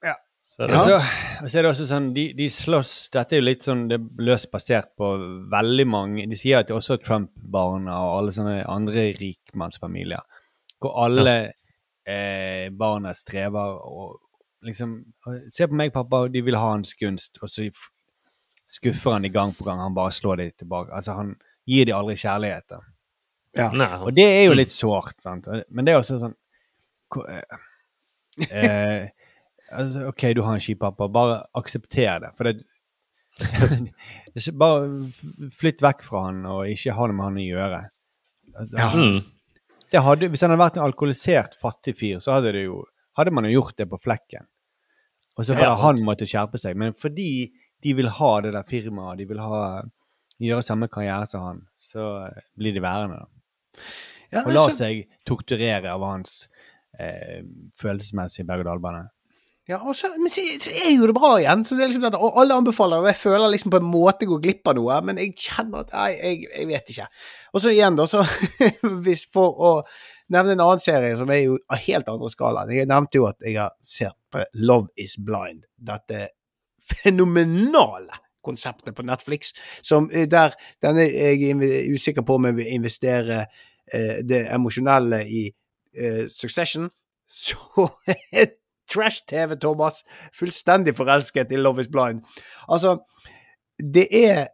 Ja. 0.05 0.13
så 0.47 0.63
er 0.63 0.71
Og 0.71 0.71
det 0.71 0.79
så, 0.79 0.97
og 1.43 1.49
så 1.49 1.57
er 1.59 1.65
det 1.65 1.71
også 1.73 1.87
sånn, 1.89 2.09
de, 2.15 2.25
de 2.37 2.47
slåss 2.53 2.93
Dette 3.13 3.35
er 3.35 3.41
jo 3.41 3.47
litt 3.49 3.67
sånn 3.67 3.85
det 3.91 3.99
er 3.99 4.25
løst 4.29 4.49
basert 4.53 4.93
på 4.99 5.11
veldig 5.51 5.87
mange 5.89 6.27
De 6.31 6.39
sier 6.39 6.61
at 6.61 6.69
det 6.69 6.75
er 6.75 6.79
også 6.79 6.99
Trump-barna 7.03 7.99
og 8.05 8.17
alle 8.21 8.35
sånne 8.35 8.61
andre 8.71 9.09
rikmannsfamilier. 9.19 10.23
Hvor 10.79 10.93
alle 11.07 11.37
eh, 12.07 12.69
barna 12.71 13.13
strever 13.17 13.77
og 13.83 14.17
liksom 14.65 14.97
Se 15.53 15.67
på 15.69 15.77
meg, 15.77 15.93
pappa, 15.93 16.23
de 16.31 16.41
vil 16.43 16.57
ha 16.57 16.71
hans 16.73 16.95
gunst, 16.97 17.37
og 17.43 17.49
så 17.51 17.67
skuffer 18.71 19.13
han 19.15 19.25
de 19.27 19.29
gang 19.31 19.53
på 19.55 19.63
gang. 19.67 19.79
Han 19.79 19.95
bare 19.95 20.11
slår 20.15 20.41
dem 20.41 20.51
tilbake. 20.57 20.91
Altså, 20.95 21.13
han 21.13 21.35
gir 21.67 21.85
de 21.87 21.93
aldri 21.95 22.15
kjærlighet. 22.19 22.65
da. 22.71 22.79
Nei, 23.73 23.87
Og 24.01 24.11
det 24.15 24.25
er 24.25 24.43
jo 24.47 24.57
litt 24.57 24.73
sårt, 24.73 25.15
sant. 25.23 25.47
Men 25.69 25.87
det 25.87 25.93
er 25.93 26.01
også 26.01 26.19
sånn 26.21 26.35
eh, 27.29 27.59
eh, 28.49 29.07
altså, 29.77 30.07
OK, 30.11 30.27
du 30.35 30.43
har 30.45 30.57
en 30.57 30.63
kjip 30.63 30.81
pappa, 30.83 31.07
bare 31.11 31.39
aksepter 31.57 32.25
det. 32.25 32.33
For 32.37 32.49
det, 32.49 32.57
det 33.37 34.43
er 34.43 34.57
Bare 34.57 35.49
flytt 35.53 35.81
vekk 35.85 36.03
fra 36.05 36.27
han 36.27 36.43
og 36.49 36.69
ikke 36.71 36.95
ha 36.97 37.07
det 37.09 37.17
med 37.17 37.29
han 37.29 37.41
å 37.41 37.47
gjøre. 37.47 37.81
Altså, 38.57 38.77
Ja. 38.77 38.91
Det 39.91 40.01
hadde, 40.03 40.27
hvis 40.29 40.41
han 40.41 40.51
hadde 40.51 40.61
vært 40.63 40.77
en 40.77 40.83
alkoholisert, 40.87 41.55
fattig 41.61 41.95
fyr, 41.99 42.19
så 42.23 42.33
hadde, 42.37 42.51
det 42.55 42.65
jo, 42.65 42.81
hadde 43.17 43.31
man 43.33 43.45
jo 43.45 43.61
gjort 43.61 43.77
det 43.77 43.87
på 43.89 43.99
flekken. 44.03 44.45
Og 45.37 45.45
så 45.45 45.53
bare 45.53 45.69
Ja. 45.69 45.75
han 45.81 46.01
måtte 46.03 46.25
skjerpe 46.27 46.57
seg. 46.59 46.75
Men 46.75 46.93
fordi 46.93 47.51
de 47.83 47.93
vil 47.93 48.09
ha 48.09 48.41
det 48.41 48.53
der 48.53 48.63
firmaet, 48.67 49.17
de 49.19 49.25
vil 49.29 49.39
ha, 49.39 49.83
gjøre 50.41 50.63
samme 50.65 50.87
karriere 50.89 51.27
som 51.27 51.41
han, 51.41 51.61
så 51.79 52.25
eh, 52.27 52.41
blir 52.57 52.73
de 52.73 52.81
værende. 52.81 53.25
Ja, 54.31 54.41
Og 54.45 54.51
lar 54.53 54.69
så- 54.69 54.77
seg 54.77 55.07
torturere 55.25 55.85
av 55.93 56.01
hans 56.01 56.47
eh, 56.99 57.43
følelsesmessige 57.79 58.45
berg-og-dal-bane. 58.45 59.09
Ja, 59.67 59.81
og 59.83 59.97
så, 59.99 60.13
men 60.15 60.31
så, 60.31 60.41
så 60.63 60.71
er 60.71 60.93
jo 60.93 61.07
det 61.09 61.15
bra 61.17 61.33
igjen. 61.41 61.65
Så 61.67 61.75
det 61.75 61.83
er 61.83 61.89
liksom 61.91 62.05
det, 62.05 62.19
og 62.23 62.37
alle 62.39 62.55
anbefaler 62.55 63.03
det. 63.03 63.15
Jeg 63.15 63.23
føler 63.25 63.51
liksom 63.51 63.73
på 63.73 63.81
en 63.81 63.89
måte 63.91 64.27
går 64.29 64.39
glipp 64.45 64.69
av 64.71 64.77
noe, 64.77 64.99
men 65.03 65.19
jeg 65.19 65.33
kjenner 65.35 65.83
at 65.83 65.91
Nei, 65.95 66.11
jeg, 66.15 66.45
jeg 66.53 66.69
vet 66.69 66.93
ikke. 66.93 67.07
Og 67.51 67.63
så 67.63 67.73
igjen, 67.73 67.97
da, 67.99 68.05
så 68.07 68.23
hvis 69.05 69.25
For 69.33 69.59
å 69.67 69.73
nevne 70.33 70.55
en 70.55 70.63
annen 70.63 70.83
serie 70.83 71.17
som 71.19 71.31
er 71.31 71.43
jo 71.43 71.57
av 71.71 71.83
helt 71.83 72.07
andre 72.11 72.31
skalaen. 72.31 72.71
Jeg 72.75 72.87
nevnte 72.87 73.19
jo 73.19 73.27
at 73.27 73.43
jeg 73.43 73.59
har 73.59 73.75
sett 73.83 74.15
på 74.31 74.43
Love 74.63 74.91
Is 74.99 75.17
Blind. 75.19 75.67
Dette 75.75 76.29
fenomenale 76.87 78.21
konseptet 78.47 78.95
på 78.95 79.03
Netflix, 79.03 79.51
som 79.83 80.07
eh, 80.13 80.27
der 80.31 80.55
denne 80.83 81.03
jeg 81.09 81.49
er 81.51 81.89
usikker 81.91 82.23
på 82.23 82.37
om 82.37 82.47
jeg 82.47 82.55
vil 82.61 82.75
investere 82.77 83.41
eh, 83.43 84.21
det 84.23 84.45
emosjonelle 84.55 85.25
i 85.27 85.43
eh, 85.51 86.23
Succession. 86.31 86.87
Så 87.27 87.83
trash-TV, 88.91 89.57
Thomas. 89.61 90.03
Fullstendig 90.35 90.95
forelsket 90.97 91.53
i 91.53 91.59
Love 91.61 91.83
Is 91.83 91.91
Blind. 91.91 92.23
Altså, 92.67 92.97
det 93.77 94.07
er 94.15 94.47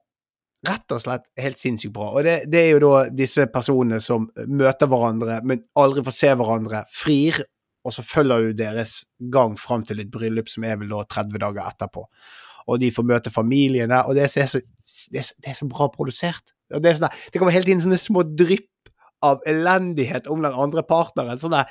rett 0.67 0.95
og 0.95 1.01
slett 1.03 1.25
helt 1.39 1.59
sinnssykt 1.59 1.93
bra. 1.95 2.09
Og 2.15 2.23
det, 2.25 2.37
det 2.51 2.61
er 2.61 2.69
jo 2.75 2.83
da 2.85 3.07
disse 3.11 3.45
personene 3.51 3.99
som 4.03 4.29
møter 4.47 4.89
hverandre, 4.91 5.41
men 5.47 5.65
aldri 5.79 6.05
får 6.07 6.17
se 6.17 6.31
hverandre, 6.39 6.83
frir, 6.91 7.41
og 7.83 7.91
så 7.91 8.05
følger 8.07 8.47
du 8.47 8.57
deres 8.61 9.01
gang 9.33 9.57
fram 9.59 9.83
til 9.83 9.99
et 9.99 10.11
bryllup 10.11 10.47
som 10.51 10.63
er 10.63 10.77
vel 10.79 10.93
da 10.93 11.03
30 11.17 11.41
dager 11.43 11.67
etterpå. 11.67 12.05
Og 12.71 12.79
de 12.79 12.93
får 12.95 13.07
møte 13.09 13.33
familiene, 13.33 14.05
og 14.07 14.15
det 14.15 14.23
er 14.23 14.31
så, 14.31 14.61
det 15.11 15.19
er 15.19 15.25
så, 15.27 15.35
det 15.43 15.51
er 15.51 15.57
så 15.57 15.67
bra 15.67 15.89
produsert. 15.91 16.53
Og 16.71 16.79
det, 16.79 16.93
er 16.93 17.01
sånn, 17.01 17.17
det 17.33 17.41
kommer 17.41 17.55
hele 17.55 17.67
tiden 17.67 17.83
sånne 17.83 17.99
små 17.99 18.23
drypp 18.23 18.69
av 19.23 19.43
elendighet 19.47 20.29
om 20.31 20.43
den 20.43 20.55
andre 20.55 20.83
partneren. 20.87 21.39
sånn 21.39 21.55
der 21.55 21.67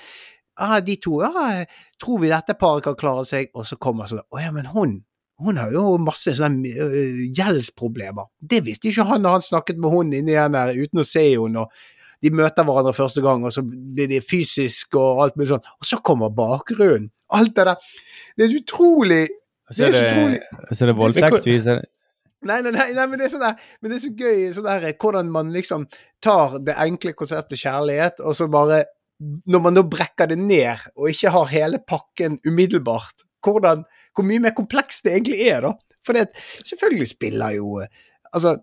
ah, 0.61 0.81
de 0.85 0.97
to, 1.01 1.21
ja, 1.23 1.63
tror 2.01 2.21
vi 2.23 2.31
dette 2.33 2.57
paret 2.59 2.85
kan 2.85 2.99
klare 2.99 3.25
seg? 3.29 3.51
Og 3.57 3.67
så 3.69 3.79
kommer 3.81 4.11
sånn, 4.11 4.25
å 4.33 4.43
ja, 4.43 4.53
men 4.55 4.69
hun, 4.75 4.99
hun 5.43 5.59
har 5.61 5.73
jo 5.75 5.97
masse 6.03 6.35
sånne 6.39 6.71
øh, 6.71 7.25
gjeldsproblemer. 7.37 8.29
Det 8.39 8.63
visste 8.67 8.91
ikke 8.91 9.09
han 9.09 9.27
da 9.27 9.37
han 9.37 9.45
snakket 9.45 9.81
med 9.83 9.95
hun 9.95 10.13
inni 10.13 10.37
den 10.37 10.59
der 10.59 10.75
uten 10.77 11.03
å 11.03 11.09
se 11.09 11.25
henne, 11.33 11.65
og 11.65 12.23
de 12.23 12.31
møter 12.39 12.67
hverandre 12.67 12.95
første 12.95 13.23
gang, 13.25 13.43
og 13.43 13.55
så 13.55 13.65
blir 13.67 14.11
de 14.11 14.21
fysisk 14.23 14.95
og 15.01 15.25
alt 15.25 15.39
mulig 15.39 15.51
sånn. 15.51 15.65
Og 15.83 15.89
så 15.89 15.99
kommer 16.07 16.31
bakgrunnen. 16.35 17.11
Alt 17.35 17.57
det 17.57 17.65
der. 17.67 17.89
Det 18.37 18.45
er 18.45 18.55
utrolig 18.61 19.25
Det 19.73 19.89
er 19.89 19.95
så 19.95 19.99
det, 19.99 20.05
utrolig. 20.13 20.39
så 20.69 20.85
er 20.85 20.91
det 20.91 20.95
voldtekt. 21.01 21.89
Nei, 22.43 22.59
nei, 22.65 22.73
nei, 22.75 22.89
nei, 22.97 23.05
men 23.07 23.21
det 23.21 23.29
er 23.29 23.33
sånn 23.33 23.45
der, 23.45 23.69
men 23.81 23.93
det 23.93 23.97
er 23.97 24.03
så 24.03 24.11
gøy 24.19 24.41
sånn 24.55 24.67
der, 24.67 24.87
hvordan 24.99 25.29
man 25.31 25.53
liksom 25.55 25.85
tar 26.23 26.57
det 26.67 26.75
enkle 26.83 27.13
konseptet 27.15 27.61
kjærlighet, 27.61 28.23
og 28.27 28.35
så 28.35 28.49
bare 28.51 28.81
Når 29.47 29.61
man 29.63 29.75
da 29.77 29.83
brekker 29.87 30.27
det 30.33 30.39
ned, 30.41 30.87
og 30.97 31.11
ikke 31.13 31.31
har 31.35 31.51
hele 31.53 31.79
pakken 31.89 32.39
umiddelbart, 32.49 33.23
hvordan, 33.45 33.85
hvor 34.17 34.25
mye 34.27 34.41
mer 34.45 34.55
komplekst 34.57 35.05
det 35.05 35.13
egentlig 35.17 35.41
er, 35.49 35.61
da. 35.69 35.73
For 36.07 36.17
det, 36.17 36.29
selvfølgelig 36.67 37.07
spiller 37.13 37.51
jo 37.61 37.77
eh, 37.83 37.87
Altså 38.35 38.57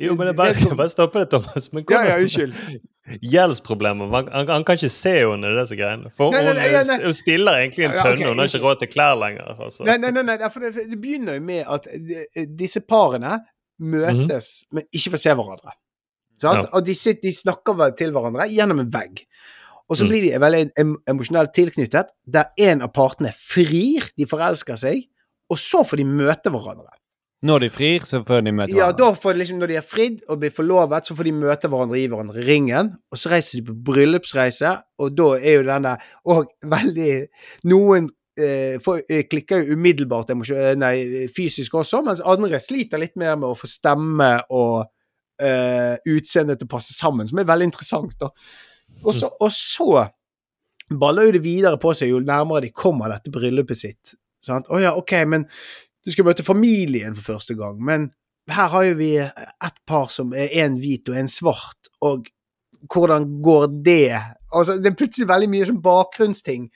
Jo, 0.00 0.14
men 0.14 0.26
jeg 0.30 0.36
bare, 0.38 0.52
det 0.54 0.70
er- 0.70 0.76
bare 0.82 0.88
stoppe 0.92 1.20
det, 1.20 1.28
Thomas. 1.30 1.72
Men 1.72 1.84
Ja, 1.90 1.96
hvordan- 1.96 2.08
ja, 2.08 2.22
unnskyld. 2.22 2.54
Gjeldsproblemer. 3.32 4.06
Han, 4.14 4.48
han 4.48 4.64
kan 4.64 4.76
ikke 4.78 4.88
se 4.94 5.12
henne 5.26 5.50
disse 5.56 5.76
greiene. 5.76 6.12
For 6.16 6.30
Nei, 6.30 6.42
nei, 6.46 6.70
nei, 6.86 6.98
hun 7.04 7.14
stiller 7.18 7.58
egentlig 7.58 7.84
en 7.88 7.96
Ja, 7.98 8.04
okay. 8.12 8.24
hun 8.28 8.38
har 8.38 8.46
ikke 8.46 8.62
råd 8.62 8.78
til 8.84 8.88
klær 8.92 9.16
lenger. 9.18 9.56
Altså. 9.64 9.84
Nei, 9.88 9.96
nei, 9.98 10.12
nei, 10.14 10.22
nei 10.30 10.50
for 10.54 10.62
det, 10.62 10.86
det 10.92 10.98
begynner 11.02 11.40
jo 11.40 11.44
med 11.48 11.64
at 11.76 11.88
eh, 11.90 12.46
disse 12.60 12.80
parene 12.86 13.40
møtes, 13.80 14.50
men 14.72 14.84
ikke 14.94 15.14
får 15.16 15.22
se 15.24 15.34
hverandre. 15.34 15.74
Ja. 16.42 16.68
Og 16.72 16.84
de, 16.86 16.94
sitter, 16.94 17.20
de 17.22 17.32
snakker 17.32 17.96
til 17.96 18.12
hverandre 18.12 18.48
gjennom 18.48 18.80
en 18.80 18.90
vegg. 18.92 19.24
Og 19.90 19.96
så 19.98 20.04
Mm. 20.04 20.08
blir 20.08 20.22
de 20.22 20.38
veldig 20.38 20.70
em 20.78 20.96
emosjonelt 21.08 21.52
tilknyttet, 21.52 22.06
der 22.26 22.44
en 22.58 22.80
av 22.82 22.92
partene 22.92 23.32
frir, 23.36 24.02
de 24.16 24.24
forelsker 24.26 24.76
seg, 24.78 25.04
og 25.50 25.58
så 25.58 25.84
får 25.84 25.96
de 25.96 26.04
møte 26.04 26.50
hverandre. 26.50 26.94
Når 27.42 27.58
de 27.60 27.70
frir, 27.70 28.00
så 28.04 28.20
får 28.24 28.44
de 28.44 28.52
møte 28.52 28.68
Ja, 28.70 28.92
hverandre. 28.92 28.98
da 28.98 29.12
får 29.14 29.32
de 29.32 29.38
liksom, 29.38 29.58
Når 29.58 29.66
de 29.68 29.74
er 29.76 29.80
fridd 29.80 30.20
og 30.28 30.40
blir 30.40 30.50
forlovet, 30.50 31.06
så 31.06 31.14
får 31.16 31.24
de 31.24 31.32
møte 31.32 31.68
hverandre 31.68 31.98
i 31.98 32.06
hverandre 32.06 32.44
ringen, 32.46 32.94
og 33.10 33.18
så 33.18 33.30
reiser 33.30 33.58
de 33.58 33.62
på 33.72 33.82
bryllupsreise, 33.82 34.82
og 34.98 35.16
da 35.16 35.32
er 35.40 35.56
jo 35.56 35.62
den 35.64 35.82
der 35.82 35.96
Og 36.26 36.46
veldig 36.62 37.26
Noen 37.64 38.10
eh, 38.38 38.78
får, 38.78 39.02
eh, 39.10 39.22
klikker 39.24 39.64
jo 39.66 39.74
umiddelbart 39.74 40.28
nei, 40.78 41.26
fysisk 41.28 41.72
også, 41.74 42.04
mens 42.04 42.20
andre 42.20 42.60
sliter 42.60 42.98
litt 42.98 43.16
mer 43.16 43.36
med 43.36 43.48
å 43.48 43.56
få 43.58 43.66
stemme 43.66 44.42
og 44.50 44.86
eh, 45.40 45.96
utseendet 46.12 46.60
til 46.60 46.68
å 46.68 46.74
passe 46.76 46.94
sammen, 46.96 47.28
som 47.28 47.40
er 47.40 47.48
veldig 47.48 47.70
interessant. 47.70 48.16
da. 48.20 48.30
Og 49.04 49.14
så, 49.16 49.30
og 49.40 49.52
så 49.54 50.06
baller 51.00 51.28
jo 51.28 51.36
det 51.36 51.44
videre 51.44 51.78
på 51.80 51.92
seg 51.94 52.10
jo 52.12 52.22
nærmere 52.24 52.66
de 52.66 52.74
kommer 52.74 53.12
dette 53.12 53.32
bryllupet 53.32 53.78
sitt. 53.78 54.14
Sant? 54.42 54.68
Å 54.72 54.80
ja, 54.82 54.94
OK, 54.98 55.14
men 55.30 55.46
du 56.04 56.10
skal 56.12 56.26
møte 56.26 56.46
familien 56.46 57.14
for 57.16 57.34
første 57.34 57.56
gang, 57.58 57.78
men 57.84 58.10
her 58.50 58.70
har 58.72 58.86
jo 58.88 58.98
vi 58.98 59.14
et 59.20 59.80
par 59.86 60.08
som 60.10 60.32
er 60.34 60.52
en 60.64 60.78
hvit 60.80 61.08
og 61.12 61.18
en 61.20 61.28
svart, 61.30 61.90
og 62.02 62.30
hvordan 62.90 63.26
går 63.44 63.66
det? 63.84 64.16
Altså, 64.56 64.78
det 64.80 64.90
er 64.90 64.96
plutselig 64.98 65.28
veldig 65.28 65.50
mye 65.52 65.68
sånn 65.68 65.82
bakgrunnsting 65.84 66.70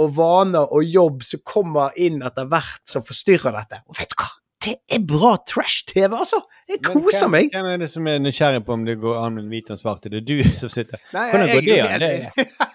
og 0.00 0.14
vaner 0.16 0.70
og 0.72 0.86
jobb 0.86 1.24
som 1.26 1.42
kommer 1.44 1.96
inn 2.00 2.22
etter 2.24 2.46
hvert 2.48 2.86
som 2.88 3.04
forstyrrer 3.04 3.58
dette. 3.58 3.82
Og 3.90 3.98
vet 3.98 4.14
du 4.14 4.16
hva? 4.22 4.30
Det 4.64 4.74
er 4.94 5.00
bra 5.08 5.36
trash-TV, 5.48 6.12
altså! 6.14 6.38
Jeg 6.68 6.78
koser 6.84 7.24
hvem, 7.26 7.30
meg. 7.30 7.48
Hvem 7.54 7.66
er 7.72 7.80
det 7.82 7.90
som 7.90 8.06
er 8.06 8.20
nysgjerrig 8.22 8.62
på 8.66 8.76
om 8.76 8.84
det 8.86 8.98
går 9.02 9.18
an 9.24 9.34
med 9.40 9.48
hvit 9.50 9.70
og 9.74 9.78
svart? 9.80 10.04
Det 10.04 10.20
Er 10.22 10.26
du 10.28 10.36
som 10.62 10.70
sitter 10.70 11.00
Nei, 11.12 11.24
Hvordan 11.30 11.48
går 11.54 11.60
det 11.66 11.80
an? 11.80 12.06
Det- 12.36 12.70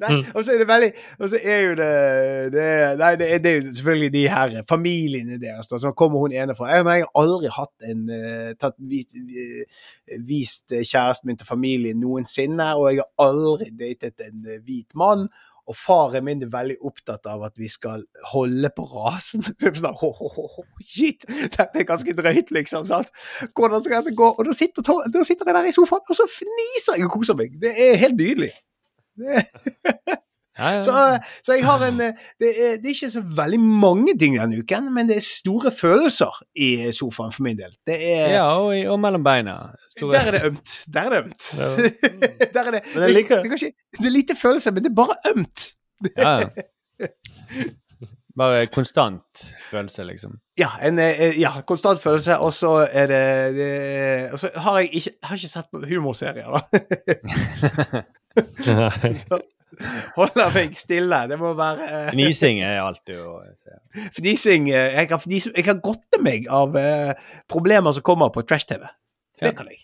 Nei, 0.00 0.16
og 0.34 0.42
så 0.44 0.52
er 0.52 0.58
det 0.58 0.66
veldig 0.68 0.88
Og 1.22 1.28
så 1.30 1.38
er 1.44 1.60
jo 1.62 1.74
det, 1.78 1.90
det 2.52 2.64
Nei, 2.98 3.10
det 3.20 3.26
er, 3.32 3.38
det 3.44 3.50
er 3.50 3.56
jo 3.60 3.72
selvfølgelig 3.78 4.12
de 4.12 4.22
her 4.28 4.54
familiene 4.68 5.38
deres. 5.40 5.68
Da, 5.70 5.78
så 5.78 5.92
kommer 5.96 6.18
hun 6.24 6.32
ene 6.34 6.56
fra 6.58 6.68
Jeg, 6.72 6.84
jeg 6.84 7.04
har 7.06 7.22
aldri 7.22 7.50
hatt 7.54 7.86
en 7.92 8.02
eh, 8.12 8.50
tatt, 8.60 8.76
vist, 8.90 9.14
eh, 9.16 10.18
vist 10.26 10.74
kjæresten 10.74 11.30
min 11.30 11.38
til 11.40 11.48
familien 11.48 12.00
noensinne, 12.02 12.66
og 12.76 12.90
jeg 12.92 13.04
har 13.04 13.28
aldri 13.28 13.70
datet 13.78 14.26
en 14.26 14.42
eh, 14.48 14.60
hvit 14.66 14.96
mann. 14.98 15.28
Og 15.66 15.74
faren 15.78 16.26
min 16.26 16.44
er 16.46 16.50
veldig 16.52 16.76
opptatt 16.86 17.26
av 17.30 17.42
at 17.48 17.56
vi 17.58 17.68
skal 17.70 18.04
holde 18.32 18.70
på 18.76 18.84
rasen. 18.92 19.42
Sånn, 19.80 19.98
ho, 20.02 20.12
ho, 20.14 20.30
ho, 20.34 20.66
Shit! 20.82 21.26
Dette 21.26 21.82
er 21.82 21.88
ganske 21.88 22.14
drøyt, 22.18 22.52
liksom. 22.54 22.86
sant? 22.88 23.10
Hvordan 23.56 23.82
skal 23.84 24.04
dette 24.04 24.14
gå? 24.18 24.30
Og 24.36 24.46
da 24.46 24.54
sitter, 24.56 24.86
da 24.86 25.24
sitter 25.26 25.50
jeg 25.50 25.58
der 25.58 25.70
i 25.70 25.74
sofaen, 25.74 26.06
og 26.06 26.18
så 26.18 26.28
fniser 26.30 27.00
jeg 27.00 27.08
og 27.08 27.16
koser 27.18 27.38
meg. 27.38 27.58
Det 27.62 27.74
er 27.74 27.98
helt 28.04 28.18
nydelig. 28.20 28.52
Det, 29.16 29.42
Ja, 30.58 30.68
ja. 30.74 30.80
så, 30.82 30.92
så 31.44 31.52
jeg 31.52 31.64
har 31.66 31.82
en 31.88 32.00
eh, 32.00 32.12
det 32.40 32.48
er, 32.64 32.76
det 32.80 32.88
er 32.88 32.94
ikke 32.94 33.10
så 33.12 33.20
veldig 33.36 33.58
mange 33.60 34.14
ting 34.18 34.38
denne 34.38 34.58
uken, 34.62 34.86
men 34.94 35.08
det 35.10 35.16
er 35.18 35.24
store 35.26 35.70
følelser 35.74 36.38
i 36.56 36.68
sofaen 36.96 37.32
for 37.34 37.42
min 37.44 37.58
del. 37.58 37.74
Det 37.86 37.96
er, 38.00 38.30
ja, 38.38 38.44
og, 38.56 38.70
i- 38.78 38.86
og 38.88 38.96
mellom 39.02 39.24
beina. 39.26 39.56
Store- 39.98 40.12
Der 40.16 40.30
er 40.30 40.30
det 40.38 40.42
ømt. 40.50 40.76
Der 40.94 41.00
er 41.00 41.10
det 41.12 41.18
ømt. 41.24 41.48
Ja. 41.58 41.68
Der 42.56 42.62
er 42.62 42.70
det, 42.78 42.80
Men 42.94 43.02
jeg 43.02 43.08
det, 43.08 43.16
liker- 43.16 43.42
det, 43.42 43.72
det 44.00 44.06
er 44.06 44.14
lite 44.16 44.36
følelser, 44.40 44.70
men 44.72 44.84
det 44.84 44.90
er 44.90 44.98
bare 45.04 45.16
ømt. 45.34 45.66
Ja, 46.16 46.38
ja. 46.40 46.48
Bare 48.36 48.66
konstant 48.68 49.46
følelse, 49.70 50.04
liksom. 50.04 50.34
Ja, 50.60 50.68
en 50.84 50.98
eh, 51.00 51.38
ja, 51.40 51.54
konstant 51.66 52.00
følelse, 52.02 52.36
og 52.38 52.52
så 52.52 52.72
er 52.92 53.06
det, 53.08 53.54
det 53.56 54.32
Og 54.32 54.38
så 54.38 54.50
har 54.56 54.78
jeg 54.78 54.88
ikke, 54.92 55.10
har 55.24 55.36
ikke 55.40 55.48
sett 55.48 55.70
på 55.72 55.80
humorserier, 55.88 56.48
da. 56.52 56.60
Holder 60.16 60.52
meg 60.54 60.76
stille. 60.78 61.18
Det 61.30 61.36
må 61.40 61.50
være 61.58 61.86
uh, 61.88 62.10
Fnising 62.12 62.60
er 62.64 62.78
alltid 62.84 63.18
å 63.20 63.34
se. 63.58 63.74
Fnising 64.16 64.70
eh, 64.70 64.94
Jeg 65.00 65.10
kan, 65.10 65.20
fnise, 65.20 65.50
jeg 65.56 65.66
kan 65.66 65.82
godte 65.84 66.20
meg 66.22 66.46
av 66.52 66.76
uh, 66.78 67.12
problemer 67.50 67.92
som 67.96 68.04
kommer 68.06 68.30
på 68.34 68.44
trash-TV. 68.46 68.86
Det 69.40 69.50
Ja. 69.50 69.52
kan 69.58 69.68
jeg. 69.72 69.82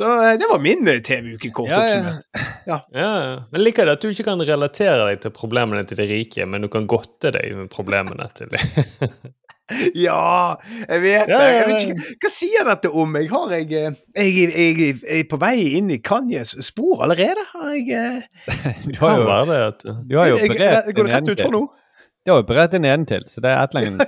Så 0.00 0.06
det 0.40 0.46
var 0.48 0.62
min 0.64 0.86
eh, 0.88 1.02
TV-uke, 1.04 1.50
kort 1.52 1.68
Ja, 1.68 1.80
ja. 1.82 1.98
oppsummert. 1.98 2.62
Ja, 2.70 2.78
ja. 2.94 3.08
Men 3.52 3.64
liker 3.66 3.84
det 3.84 3.98
at 3.98 4.04
du 4.06 4.08
ikke 4.14 4.24
kan 4.30 4.40
relatere 4.40 5.02
deg 5.10 5.18
til 5.26 5.34
problemene 5.36 5.82
til 5.84 5.98
de 6.00 6.06
rike, 6.08 6.46
men 6.48 6.64
du 6.64 6.70
kan 6.72 6.86
godte 6.88 7.34
deg 7.36 7.52
med 7.58 7.68
problemene 7.74 8.30
til 8.38 8.48
de 8.54 8.62
Ja, 10.06 10.56
jeg 10.88 11.02
vet 11.04 11.28
det. 11.30 11.40
Jeg 11.40 11.66
vet 11.68 11.84
ikke, 11.84 12.14
hva 12.24 12.30
sier 12.32 12.68
dette 12.70 12.90
om 13.02 13.12
meg? 13.14 13.28
Har 13.32 13.52
jeg, 13.54 13.68
eh, 13.76 13.98
jeg, 14.16 14.48
jeg, 14.50 14.78
jeg 14.80 15.20
er 15.20 15.28
på 15.30 15.38
vei 15.40 15.54
inn 15.78 15.90
i 15.94 16.00
Kanyes 16.04 16.56
spor 16.66 17.04
allerede? 17.06 17.44
Har 17.54 17.74
jeg, 17.76 17.90
eh, 17.94 18.56
Du 18.90 18.98
har 19.02 19.20
jo, 19.20 19.28
være 19.28 19.46
det 19.52 19.60
at 19.68 19.86
du 20.08 20.16
har 20.18 20.30
jo 20.32 20.40
jeg, 20.40 20.50
operert 20.50 20.90
jeg, 20.90 20.96
Går 20.98 21.08
det 21.10 21.16
rett 21.16 21.32
ut 21.32 21.44
for 21.46 21.56
nå? 21.56 21.62
Du 22.20 22.32
har 22.34 22.42
operert 22.44 22.74
det 22.76 22.94
til, 23.08 23.24
så 23.30 23.40
det 23.40 23.50
er 23.50 23.62
ett 23.64 23.74
lenger. 23.74 24.04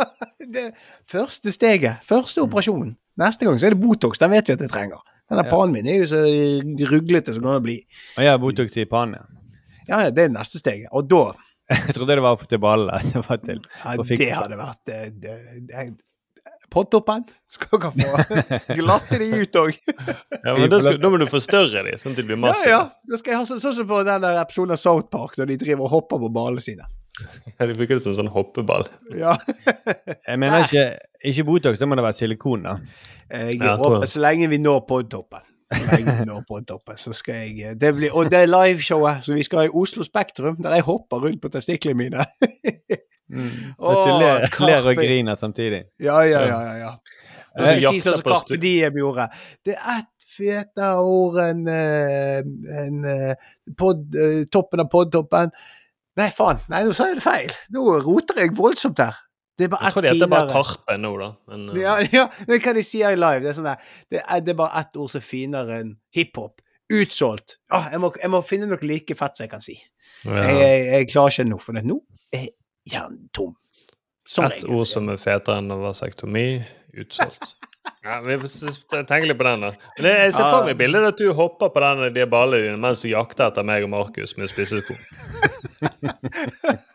det 0.54 0.66
første 1.10 1.52
steget. 1.52 2.02
Første 2.06 2.42
operasjonen. 2.44 2.96
Neste 3.20 3.46
gang 3.46 3.58
så 3.60 3.70
er 3.70 3.74
det 3.76 3.80
Botox. 3.80 4.18
Den 4.20 4.34
vet 4.34 4.48
vi 4.48 4.56
at 4.58 4.60
jeg 4.66 4.70
trenger. 4.72 5.00
Denne 5.30 5.46
Ja. 5.46 5.50
pannen 5.50 5.72
min 5.72 5.86
er 5.88 6.02
jo 6.02 6.10
så 6.10 6.20
ruglete 6.90 7.32
som 7.32 7.42
den 7.42 7.56
kan 7.56 7.62
bli. 7.64 7.78
Og 8.18 8.22
jeg 8.26 8.30
har 8.30 8.38
Botox 8.42 8.76
i 8.76 8.84
pannen. 8.84 9.16
ja. 9.16 9.30
Ja, 9.88 9.98
ja, 10.06 10.10
det 10.10 10.24
er 10.24 10.32
neste 10.32 10.58
steget. 10.58 10.88
Og 10.92 11.08
da 11.10 11.32
Jeg 11.88 11.94
trodde 11.96 12.16
det 12.18 12.24
var 12.24 12.42
til 12.48 12.60
ballen. 12.60 12.90
Det 13.12 13.22
var 13.24 13.38
til 13.40 13.60
ja, 13.62 13.94
Det 14.04 14.32
hadde 14.36 14.58
vært 14.60 14.82
det, 14.90 14.98
det, 15.22 15.36
det, 15.70 15.84
Pottoppen 16.74 17.22
skal 17.46 17.78
dere 17.78 17.92
få 17.94 18.74
glatte 18.80 19.18
de 19.22 19.28
ut 19.44 19.56
òg. 19.60 19.76
Ja, 20.42 20.54
men 20.58 20.66
da, 20.72 20.80
skal, 20.82 20.98
da 21.04 21.10
må 21.12 21.20
du 21.22 21.26
forstørre 21.30 21.84
de, 21.86 21.94
sånn 22.00 22.16
at 22.16 22.18
de 22.18 22.24
blir 22.26 22.34
Ja, 22.36 22.42
massive. 22.48 22.72
ja. 22.72 22.80
Da 23.12 23.20
skal 23.20 23.32
jeg 23.34 23.38
ha 23.40 23.46
sånn 23.52 23.62
som 23.78 23.88
på 23.88 24.00
den 24.08 24.24
der 24.26 24.40
episoden 24.42 24.74
av 24.74 24.80
South 24.82 25.06
Park, 25.12 25.38
når 25.38 25.52
de 25.52 25.58
driver 25.62 25.86
og 25.86 25.92
hopper 25.94 26.20
på 26.24 26.30
ballene 26.34 26.64
sine. 26.64 26.88
Ja, 27.54 27.68
de 27.70 27.76
bruker 27.78 27.94
det 27.94 28.02
som 28.02 28.16
sånn 28.18 28.32
hoppeball. 28.34 28.88
Ja. 29.14 29.36
Jeg 29.86 30.40
mener 30.42 30.66
ikke, 30.66 30.84
ikke 31.30 31.46
Botox, 31.46 31.78
da 31.78 31.86
må 31.86 31.94
det 32.00 32.08
være 32.08 32.18
silikon, 32.24 32.66
da. 32.66 32.74
Jeg 33.30 33.60
Ja, 33.62 33.76
håper, 33.78 34.08
så 34.10 34.20
lenge 34.24 34.50
vi 34.50 34.58
når 34.58 34.82
podtoppen. 34.90 35.46
Så 35.74 35.96
lenge 35.96 36.14
vi 36.22 36.96
så 37.02 37.12
skal 37.16 37.34
jeg 37.34 37.68
eh, 37.70 37.74
det 37.80 37.92
blir, 37.96 38.14
Og 38.14 38.30
det 38.30 38.40
er 38.44 38.50
liveshowet, 38.50 39.24
så 39.24 39.34
vi 39.34 39.42
skal 39.42 39.66
i 39.66 39.72
Oslo 39.72 40.04
Spektrum, 40.06 40.56
der 40.62 40.78
jeg 40.78 40.86
hopper 40.86 41.22
rundt 41.26 41.42
på 41.42 41.48
testiklene 41.48 41.98
mine. 41.98 42.26
Mm. 43.28 43.50
Og 43.78 44.08
ler, 44.20 44.48
ler 44.60 44.88
og 44.90 44.96
griner 44.96 45.34
samtidig. 45.34 45.84
Ja, 46.00 46.20
ja, 46.20 46.44
ja. 46.46 46.60
ja, 46.60 46.74
ja. 46.76 46.90
Og 47.54 47.62
så 47.62 47.70
Jeg 47.70 47.82
sier 47.86 48.04
sånn 48.04 48.18
som 48.20 48.26
Carpe 48.26 48.58
Diem 48.60 48.98
gjorde. 48.98 49.28
Det 49.64 49.76
er 49.78 50.02
ett 50.02 50.28
fete 50.34 50.90
ord, 50.98 51.38
en, 51.40 51.62
eh, 51.70 52.42
en 52.84 53.04
eh, 53.08 53.50
pod, 53.78 54.04
toppen 54.52 54.82
av 54.82 54.90
podtoppen. 54.92 55.54
Nei, 56.18 56.30
faen. 56.34 56.60
Nei, 56.70 56.84
nå 56.86 56.94
sa 56.94 57.08
jeg 57.10 57.18
det 57.18 57.24
feil. 57.24 57.54
Nå 57.74 57.86
roter 58.04 58.42
jeg 58.42 58.54
voldsomt 58.58 59.00
her. 59.02 59.23
Det 59.58 59.68
er 59.68 59.70
bare 59.70 59.86
Jeg 59.86 59.94
tror 59.94 60.02
det 60.02 60.12
heter 60.14 60.30
bare. 60.30 60.50
Karpe 60.50 60.96
nå, 60.98 61.10
da. 61.20 61.30
Men, 61.50 61.64
uh, 61.70 61.78
Ja, 61.78 61.94
ja, 62.12 62.26
det 62.48 62.60
kan 62.62 62.74
de 62.74 62.82
si 62.86 63.02
her 63.06 63.14
i 63.14 63.18
live. 63.20 63.42
Det 63.44 63.52
er, 63.52 63.56
sånn 63.58 63.68
der, 63.68 63.90
det 64.10 64.22
er, 64.22 64.42
det 64.42 64.54
er 64.54 64.58
bare 64.58 64.82
ett 64.82 64.96
ord 64.98 65.12
som 65.12 65.22
er 65.22 65.26
finere 65.26 65.80
enn 65.82 65.92
hiphop. 66.14 66.62
Utsolgt. 66.92 67.58
Ah, 67.72 67.86
jeg, 67.92 68.02
må, 68.02 68.10
jeg 68.20 68.30
må 68.34 68.42
finne 68.44 68.68
noe 68.68 68.82
like 68.84 69.16
fett 69.18 69.38
som 69.38 69.46
jeg 69.46 69.52
kan 69.54 69.62
si. 69.64 69.76
ja. 70.26 70.40
Jeg, 70.40 70.56
jeg, 70.58 70.80
jeg 70.90 71.12
klarer 71.12 71.36
ikke 71.36 71.50
nå, 71.52 71.60
for 71.62 71.78
nå 71.78 72.00
er 72.34 72.48
hjernen 72.90 73.28
tom. 73.36 73.54
Som 74.26 74.48
Et 74.48 74.64
ord 74.64 74.88
som 74.88 75.08
er 75.12 75.20
fetere 75.20 75.60
enn 75.62 75.70
vasektomi. 75.84 76.48
Utsolgt. 77.04 77.54
Ja, 78.04 78.14
vi 78.24 78.38
tenker 78.40 79.26
litt 79.28 79.36
på 79.36 79.44
den, 79.44 79.64
da. 79.64 79.70
Men 79.98 80.06
jeg, 80.08 80.32
ser 80.32 80.46
for 80.48 80.64
meg 80.64 80.78
bildet 80.80 81.04
at 81.04 81.18
du 81.20 81.26
hopper 81.36 81.68
på 81.72 81.82
den, 81.84 82.06
de 82.16 82.24
ballene 82.32 82.70
dine 82.70 82.80
mens 82.80 83.02
du 83.02 83.10
jakter 83.10 83.50
etter 83.50 83.64
meg 83.64 83.84
og 83.84 83.90
Markus 83.92 84.32
med 84.40 84.48
spissesko. 84.48 84.96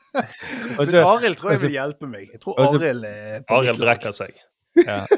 Og 0.79 0.85
Men 0.87 0.95
Arild 1.05 1.35
tror 1.39 1.51
jeg 1.53 1.61
vil 1.61 1.75
hjelpe 1.75 2.07
meg. 2.09 2.29
Jeg 2.33 2.41
tror 2.41 2.59
Arild 2.63 3.05
Arild 3.49 3.79
brekker 3.81 4.11
seg. 4.15 4.33
Ja. 4.85 5.05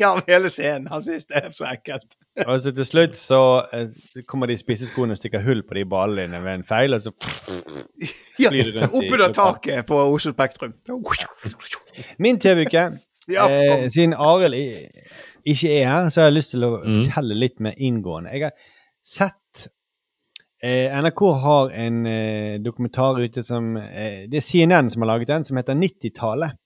Ja, 0.00 0.14
hele 0.26 0.48
scenen. 0.50 0.86
Han 0.90 1.02
syns 1.04 1.26
det 1.30 1.36
er 1.36 1.50
så 1.54 1.66
ekkelt. 1.68 2.14
Og 2.48 2.56
så 2.64 2.72
til 2.74 2.86
slutt 2.86 3.16
så 3.18 3.38
eh, 3.74 3.90
kommer 4.26 4.48
de 4.50 4.56
spisseskoene 4.58 5.14
og 5.14 5.18
stikker 5.20 5.42
hull 5.44 5.60
på 5.68 5.76
de 5.76 5.82
ballene 5.86 6.40
ved 6.42 6.54
en 6.56 6.64
feil, 6.66 6.94
og 6.96 7.02
så 7.04 7.12
Ja, 8.40 8.48
Oppunder 8.88 9.30
taket 9.36 9.84
på 9.86 9.98
Oslo 10.14 10.32
Spektrum. 10.32 10.72
Min 12.18 12.40
TV-uke. 12.40 12.86
Ja, 13.30 13.46
eh, 13.52 13.84
siden 13.94 14.14
Arild 14.16 14.56
ikke 15.44 15.70
er 15.76 15.86
her, 15.92 16.08
så 16.08 16.22
har 16.24 16.30
jeg 16.30 16.38
lyst 16.40 16.54
til 16.56 16.64
å 16.66 16.72
Mm. 16.82 17.04
fortelle 17.04 17.34
litt 17.38 17.60
mer 17.60 17.74
inngående. 17.78 18.32
Jeg 18.32 18.42
har 18.48 18.52
sett 19.02 19.38
NRK 20.62 21.20
har 21.42 21.70
en 21.70 22.06
eh, 22.06 22.60
dokumentar 22.62 23.18
ute 23.20 23.42
som 23.42 23.76
eh, 23.76 24.28
Det 24.30 24.38
er 24.38 24.44
CNN 24.46 24.90
som 24.90 25.02
har 25.02 25.08
laget 25.10 25.28
den, 25.28 25.44
som 25.44 25.56
heter 25.58 25.74
90-tallet. 25.74 26.58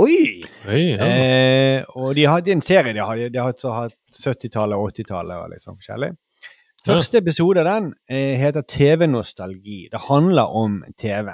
Oi! 0.00 0.42
Oi, 0.68 0.82
ja. 0.92 1.06
Eh, 1.06 1.84
og 1.96 2.14
de 2.16 2.26
har, 2.28 2.40
det 2.44 2.52
er 2.52 2.58
en 2.58 2.64
serie 2.64 2.92
de 2.92 3.00
har. 3.00 3.22
De 3.32 3.40
har 3.40 3.52
hatt 3.52 3.96
70-tallet 4.12 4.76
og 4.76 4.92
80-tallet 4.92 5.36
og 5.36 5.54
liksom 5.54 5.78
forskjellig. 5.80 6.12
Første 6.82 7.20
episode 7.22 7.62
av 7.62 7.68
den 7.68 7.90
eh, 8.10 8.36
heter 8.40 8.64
TV-nostalgi. 8.68 9.86
Det 9.92 10.00
handler 10.08 10.52
om 10.58 10.80
TV 10.98 11.32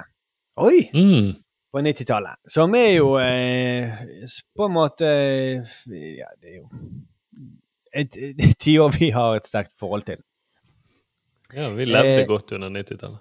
Oi! 0.59 0.83
Mm. 0.93 1.31
på 1.73 1.83
90-tallet. 1.83 2.39
Som 2.47 2.75
er 2.79 2.91
jo 2.93 3.13
eh, 3.19 3.99
på 4.55 4.67
en 4.67 4.75
måte 4.75 5.09
Ja, 5.09 6.31
det 6.39 6.51
er 6.53 6.57
jo 6.61 6.67
et 7.89 8.15
et 8.19 8.59
tiår 8.61 8.91
vi 8.99 9.09
har 9.15 9.39
et 9.39 9.47
sterkt 9.49 9.73
forhold 9.79 10.05
til. 10.05 10.19
Ja, 11.53 11.69
vi 11.69 11.85
levde 11.85 12.21
Eh, 12.21 12.27
godt 12.27 12.51
under 12.51 12.69
90-tallet. 12.69 13.19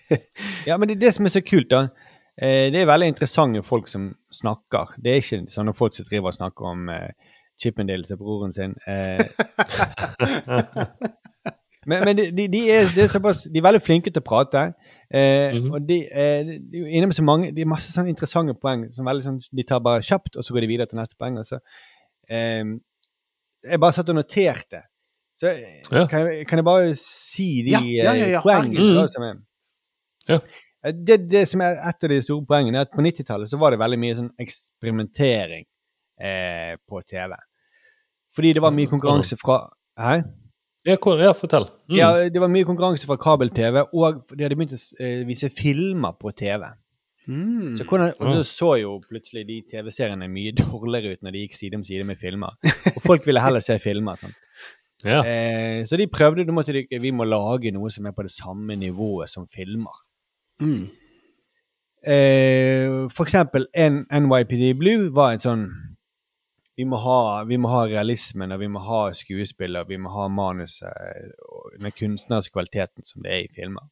Ja, 0.66 0.76
men 0.76 0.88
det 0.88 0.96
er 0.96 1.00
det 1.00 1.14
som 1.14 1.24
er 1.24 1.32
så 1.32 1.40
kult, 1.40 1.70
da. 1.70 1.88
Eh, 2.42 2.72
det 2.72 2.80
er 2.80 2.86
veldig 2.88 3.08
interessante 3.08 3.62
folk 3.62 3.88
som 3.88 4.14
snakker. 4.32 4.94
Det 5.02 5.12
er 5.12 5.22
ikke 5.22 5.44
sånne 5.52 5.74
folk 5.76 5.96
som 5.96 6.06
driver 6.08 6.32
og 6.32 6.36
snakker 6.36 6.70
om 6.70 6.88
eh, 6.92 7.10
Chippendales 7.62 8.10
og 8.14 8.18
broren 8.18 8.52
sin. 8.52 8.74
Eh, 8.88 9.20
men 11.88 12.04
men 12.04 12.16
de, 12.16 12.30
de, 12.32 12.48
de, 12.48 12.62
er, 12.70 12.88
de, 12.94 13.04
er 13.04 13.12
såpass, 13.12 13.44
de 13.52 13.60
er 13.60 13.66
veldig 13.68 13.82
flinke 13.82 14.10
til 14.10 14.22
å 14.24 14.28
prate. 14.28 14.64
Eh, 15.10 15.52
-hmm. 15.52 15.72
Og 15.74 15.88
de, 15.88 15.98
eh, 16.10 16.40
er 16.40 16.88
inne 16.88 17.06
med 17.06 17.14
så 17.14 17.22
mange 17.22 17.52
De 17.52 17.60
er 17.60 17.66
masse 17.66 17.92
sånne 17.92 18.08
interessante 18.08 18.54
poeng. 18.54 18.88
Som 18.94 19.06
veldig 19.06 19.24
sånn, 19.24 19.40
de 19.56 19.62
tar 19.62 19.78
bare 19.78 20.02
kjapt, 20.02 20.36
og 20.36 20.44
så 20.44 20.54
går 20.54 20.60
de 20.60 20.66
videre 20.66 20.86
til 20.86 20.98
neste 20.98 21.16
poeng. 21.18 21.38
Og 21.38 21.46
så, 21.46 21.58
jeg 23.70 23.80
bare 23.80 23.92
satt 23.92 24.08
og 24.08 24.14
noterte. 24.14 24.82
Så 25.40 25.50
Ja. 25.92 26.06
kan, 26.06 26.26
jeg, 26.30 26.46
kan 26.46 26.58
jeg 26.60 26.64
bare 26.64 26.94
si 26.94 27.62
de 27.66 27.70
Ja, 27.74 27.80
ja, 27.80 28.12
ja, 28.12 28.26
ja, 28.26 28.38
eh, 28.38 28.42
poengene 28.42 28.78
herregud. 28.78 29.10
som 29.10 29.22
er 29.22 29.34
Ja. 30.28 30.38
Eh, 30.84 30.92
det, 30.92 31.30
det 31.30 31.48
som 31.48 31.60
er 31.60 31.74
et 31.88 32.04
av 32.04 32.08
de 32.08 32.20
store 32.22 32.46
poengene, 32.46 32.76
er 32.78 32.80
at 32.86 32.92
på 32.94 33.02
90-tallet 33.02 33.50
så 33.50 33.58
var 33.58 33.70
det 33.74 33.80
veldig 33.80 33.98
mye 33.98 34.14
sånn 34.16 34.30
eksperimentering 34.38 35.64
eh, 36.20 36.76
på 36.88 37.02
TV. 37.08 37.34
Fordi 38.34 38.52
det 38.52 38.62
var 38.62 38.70
mye 38.74 38.90
konkurranse 38.90 39.36
fra 39.40 39.68
Hæ? 39.98 40.22
Ja, 40.84 40.96
fortell. 41.32 41.64
Mm. 41.88 41.96
Ja, 41.96 42.08
det 42.28 42.40
var 42.40 42.48
mye 42.48 42.64
konkurranse 42.68 43.06
fra 43.06 43.16
kabel-TV, 43.16 43.86
og 43.94 44.24
de 44.36 44.42
hadde 44.44 44.56
begynt 44.58 44.74
å 44.76 44.80
eh, 45.00 45.22
vise 45.24 45.48
filmer 45.48 46.12
på 46.20 46.32
TV. 46.36 46.66
Mm. 47.26 47.72
Så, 47.78 47.86
hvordan, 47.88 48.12
og 48.20 48.34
så 48.36 48.42
så 48.44 48.70
jo 48.82 48.98
plutselig 49.08 49.46
de 49.48 49.62
TV-seriene 49.70 50.28
mye 50.28 50.52
dårligere 50.60 51.14
ut 51.16 51.22
når 51.24 51.32
de 51.32 51.44
gikk 51.46 51.56
side 51.56 51.78
om 51.78 51.84
side 51.86 52.04
med 52.04 52.20
filmer. 52.20 52.52
Og 52.92 53.00
folk 53.02 53.24
ville 53.26 53.40
heller 53.40 53.64
se 53.64 53.78
filmer. 53.80 54.18
sant? 54.20 54.36
Ja. 55.04 55.20
Eh, 55.22 55.84
så 55.86 55.98
de 56.00 56.08
prøvde, 56.10 56.46
da 56.48 56.54
måtte 56.56 56.74
de, 56.76 56.86
vi 57.00 57.12
må 57.12 57.26
lage 57.28 57.72
noe 57.74 57.90
som 57.92 58.06
er 58.08 58.14
på 58.16 58.26
det 58.26 58.32
samme 58.32 58.76
nivået 58.80 59.32
som 59.32 59.48
filmer. 59.52 59.96
Mm. 60.60 60.86
Eh, 62.04 63.08
for 63.12 63.24
eksempel 63.24 63.66
en 63.74 64.04
NYPD 64.12 64.74
Blue 64.78 65.08
var 65.14 65.34
en 65.34 65.44
sånn 65.44 65.66
vi 66.74 66.84
må, 66.90 66.98
ha, 66.98 67.44
vi 67.46 67.56
må 67.60 67.70
ha 67.70 67.84
realismen, 67.86 68.50
og 68.50 68.58
vi 68.58 68.68
må 68.68 68.80
ha 68.82 69.02
skuespillet, 69.14 69.84
og 69.84 69.92
vi 69.92 69.98
må 70.02 70.10
ha 70.10 70.24
manuset 70.26 70.90
og 71.46 71.76
den 71.78 71.94
kunstneriske 71.94 72.50
kvaliteten 72.56 73.06
som 73.06 73.22
det 73.22 73.30
er 73.30 73.44
i 73.44 73.52
filmer. 73.54 73.86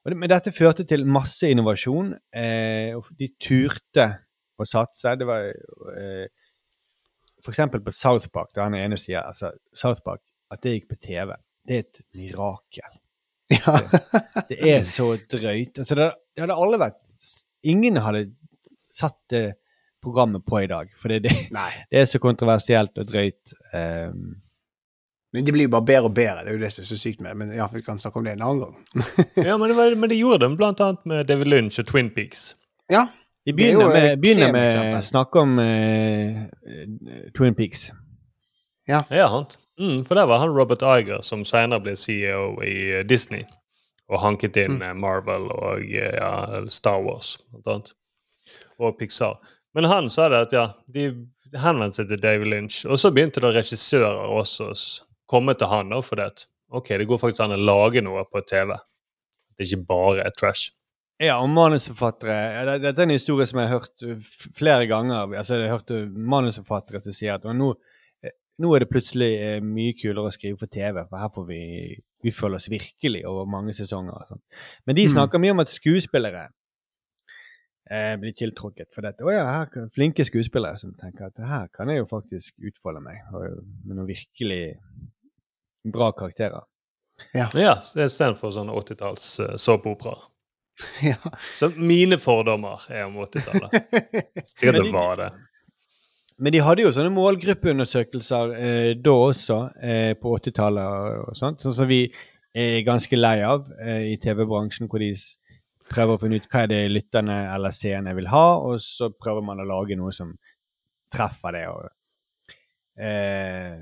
Og 0.00 0.12
det, 0.12 0.16
men 0.16 0.32
dette 0.32 0.52
førte 0.56 0.86
til 0.88 1.04
masse 1.04 1.48
innovasjon. 1.52 2.14
Eh, 2.32 2.96
og 2.96 3.10
de 3.18 3.28
turte 3.36 4.06
å 4.56 4.66
satse. 4.68 5.12
Det 5.20 5.28
var 5.28 5.50
eh, 5.50 6.24
for 7.44 7.54
eksempel 7.54 7.82
på 7.84 7.92
South 7.94 8.28
Park, 8.32 8.52
da 8.54 8.66
han 8.66 8.76
ene 8.78 8.98
sier 9.00 9.22
altså, 9.22 9.52
South 9.76 10.02
Park, 10.04 10.22
at 10.50 10.62
det 10.64 10.74
gikk 10.76 10.90
på 10.90 10.98
TV. 11.00 11.34
Det 11.66 11.76
er 11.76 11.86
et 11.86 12.02
mirakel. 12.16 12.98
Ja. 13.50 13.76
Det 14.50 14.58
er 14.62 14.84
så 14.86 15.16
drøyt. 15.30 15.78
Altså, 15.78 15.96
det, 15.98 16.04
det 16.36 16.44
hadde 16.44 16.58
alle 16.62 16.78
vært 16.78 17.00
Ingen 17.66 17.98
hadde 18.00 18.28
satt 18.94 19.18
det 19.30 19.42
programmet 20.02 20.44
på 20.46 20.62
i 20.62 20.68
dag. 20.70 20.88
For 21.00 21.12
det, 21.12 21.24
det, 21.26 21.34
Nei. 21.52 21.70
det 21.90 22.02
er 22.02 22.06
så 22.08 22.20
kontroversielt 22.22 22.96
og 22.98 23.10
drøyt. 23.10 23.52
Um, 23.74 24.40
Men 25.34 25.44
det 25.46 25.52
blir 25.54 25.68
jo 25.68 25.74
bare 25.74 25.86
bedre 25.86 26.08
og 26.08 26.14
bedre. 26.16 26.44
Det 26.46 26.54
er 26.54 26.56
jo 26.56 26.62
det 26.62 26.72
som 26.74 26.82
er 26.82 26.88
så 26.88 26.98
sykt 26.98 27.20
med 27.20 27.30
det. 27.30 27.36
Men 27.42 27.52
ja, 27.54 27.68
vi 27.72 27.82
kan 27.86 28.00
snakke 28.00 28.18
om 28.18 28.24
det 28.26 28.32
en 28.34 28.46
annen 28.46 28.64
gang. 28.64 29.04
ja 29.50 29.58
men, 29.60 29.68
det 29.70 29.76
var, 29.76 29.94
men 29.94 30.10
de 30.10 30.18
gjorde 30.18 30.46
det 30.46 30.56
blant 30.56 30.80
annet 30.86 31.04
med 31.12 31.28
David 31.28 31.52
Lynch 31.52 31.78
og 31.82 31.90
Twin 31.90 32.10
Peaks. 32.16 32.54
Ja. 32.90 33.06
Jo 33.50 33.56
begynner 33.56 33.92
med, 33.94 34.20
begynner 34.22 34.52
med 34.54 35.04
snakke 35.04 35.42
om 35.42 35.58
eh, 35.62 36.44
eh, 36.44 37.26
Twin 37.36 37.56
Peaks. 37.58 37.90
Ja, 38.88 39.04
sant. 39.08 39.58
Mm, 39.80 40.04
for 40.04 40.14
der 40.14 40.26
var 40.26 40.38
han 40.38 40.56
Robert 40.56 40.82
Iger, 40.82 41.22
som 41.22 41.44
senere 41.44 41.80
ble 41.80 41.96
CEO 41.96 42.58
i 42.64 42.98
eh, 42.98 43.04
Disney. 43.06 43.46
Og 44.10 44.20
hanket 44.20 44.58
inn 44.58 44.80
mm. 44.80 44.98
Marvel 45.00 45.46
og 45.54 45.84
eh, 45.86 46.16
ja, 46.16 46.62
Star 46.68 47.00
Wars, 47.04 47.38
blant 47.50 47.70
annet. 47.70 47.92
Og 48.80 48.98
Pixar. 48.98 49.38
Men 49.74 49.86
han 49.86 50.10
sa 50.10 50.28
det 50.28 50.42
at 50.48 50.56
ja, 50.56 50.64
de 50.90 51.06
henvendte 51.62 52.00
seg 52.00 52.10
til 52.10 52.20
David 52.20 52.50
Lynch. 52.50 52.82
Og 52.88 52.98
så 53.00 53.12
begynte 53.14 53.42
da 53.42 53.52
regissører 53.54 54.26
også 54.26 54.70
å 54.72 54.78
komme 55.30 55.54
til 55.54 55.70
han 55.70 55.94
da, 55.94 56.02
det. 56.18 56.26
at 56.26 56.46
ok, 56.74 56.96
det 56.98 57.06
går 57.08 57.22
faktisk 57.22 57.44
an 57.46 57.56
å 57.56 57.60
lage 57.60 58.02
noe 58.04 58.24
på 58.26 58.42
TV. 58.42 58.74
Det 59.54 59.64
er 59.64 59.70
ikke 59.70 59.88
bare 59.88 60.30
trash. 60.36 60.74
Ja, 61.20 61.34
og 61.42 61.50
manusforfattere 61.52 62.34
ja, 62.54 62.76
Dette 62.80 63.02
er 63.02 63.08
en 63.08 63.12
historie 63.12 63.44
som 63.48 63.58
jeg 63.60 63.68
har 63.68 63.82
hørt 63.82 64.04
uh, 64.08 64.28
flere 64.56 64.86
ganger. 64.88 65.34
Altså, 65.36 65.58
jeg 65.60 65.68
har 65.68 65.78
hørt 65.78 65.90
uh, 65.92 66.06
manusforfattere 66.08 67.02
som 67.04 67.12
sier 67.12 67.34
at 67.36 67.44
nå, 67.44 67.74
eh, 68.24 68.32
nå 68.64 68.70
er 68.72 68.84
det 68.84 68.88
plutselig 68.88 69.28
eh, 69.36 69.58
mye 69.64 69.92
kulere 70.00 70.30
å 70.30 70.32
skrive 70.32 70.56
for 70.62 70.72
TV, 70.72 71.02
for 71.10 71.20
her 71.20 71.34
får 71.34 71.50
vi 71.50 71.60
vi 72.20 72.32
føler 72.36 72.58
oss 72.60 72.68
virkelig 72.68 73.22
over 73.28 73.46
mange 73.48 73.72
sesonger. 73.76 74.12
og. 74.12 74.40
Men 74.86 74.96
de 74.96 75.06
Mm. 75.06 75.12
snakker 75.14 75.40
mye 75.40 75.54
om 75.54 75.60
at 75.62 75.70
skuespillere 75.72 76.48
eh, 77.90 78.16
blir 78.20 78.34
tiltrukket 78.36 78.90
for 78.94 79.02
dette. 79.02 79.24
Å 79.24 79.32
ja, 79.32 79.44
her 79.46 79.70
kan, 79.72 79.88
flinke 79.90 80.24
skuespillere 80.24 80.76
som 80.76 80.92
tenker 81.00 81.30
at 81.30 81.38
her 81.38 81.68
kan 81.72 81.88
jeg 81.88 82.02
jo 82.02 82.08
faktisk 82.10 82.54
utfolde 82.60 83.00
meg 83.00 83.22
og, 83.32 83.64
med 83.86 83.96
noen 83.96 84.10
virkelig 84.10 84.76
bra 85.88 86.10
karakterer. 86.12 86.66
Ja, 87.34 87.48
Istedenfor 87.80 88.52
sånne 88.52 88.72
80-talls 88.72 89.40
uh, 89.40 89.56
såpeoperaer. 89.60 90.28
ja. 91.10 91.16
Så 91.56 91.70
mine 91.76 92.18
fordommer 92.20 92.82
er 92.90 93.06
om 93.06 93.20
80-tallet. 93.24 93.94
Sikkert 94.56 94.80
det 94.80 94.90
var 94.94 95.16
det. 95.20 95.30
Men 96.40 96.54
de 96.54 96.62
hadde 96.64 96.86
jo 96.86 96.92
sånne 96.96 97.12
målgruppeundersøkelser 97.12 98.52
eh, 98.56 98.90
da 98.96 99.12
også, 99.12 99.58
eh, 99.84 100.12
på 100.16 100.32
80-tallet 100.38 100.86
og, 100.88 101.24
og 101.28 101.36
sånt, 101.36 101.60
sånn 101.60 101.76
som 101.76 101.90
vi 101.90 102.06
er 102.56 102.80
ganske 102.86 103.18
lei 103.18 103.42
av 103.44 103.68
eh, 103.76 104.06
i 104.14 104.16
TV-bransjen, 104.22 104.88
hvor 104.90 105.04
de 105.04 105.12
prøver 105.90 106.16
å 106.16 106.22
finne 106.22 106.40
ut 106.40 106.48
hva 106.50 106.64
er 106.64 106.70
det 106.72 106.80
lytterne 106.94 107.36
eller 107.54 107.74
seerne 107.74 108.14
vil 108.16 108.30
ha, 108.32 108.46
og 108.62 108.80
så 108.82 109.10
prøver 109.12 109.44
man 109.44 109.60
å 109.60 109.68
lage 109.68 109.98
noe 109.98 110.14
som 110.16 110.32
treffer 111.12 111.56
det. 111.56 111.64
Og, 111.68 112.56
eh, 112.96 113.76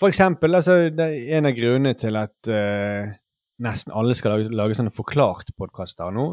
for 0.00 0.12
eksempel, 0.12 0.54
altså, 0.58 0.78
det 0.94 1.08
er 1.10 1.38
en 1.38 1.50
av 1.50 1.56
grunnene 1.58 1.94
til 1.98 2.18
at 2.18 2.50
eh, 2.50 3.12
nesten 3.62 3.94
alle 3.94 4.16
skal 4.18 4.36
lage, 4.36 4.52
lage 4.54 4.76
sånne 4.78 4.94
forklart-podkaster 4.94 6.12
nå, 6.14 6.26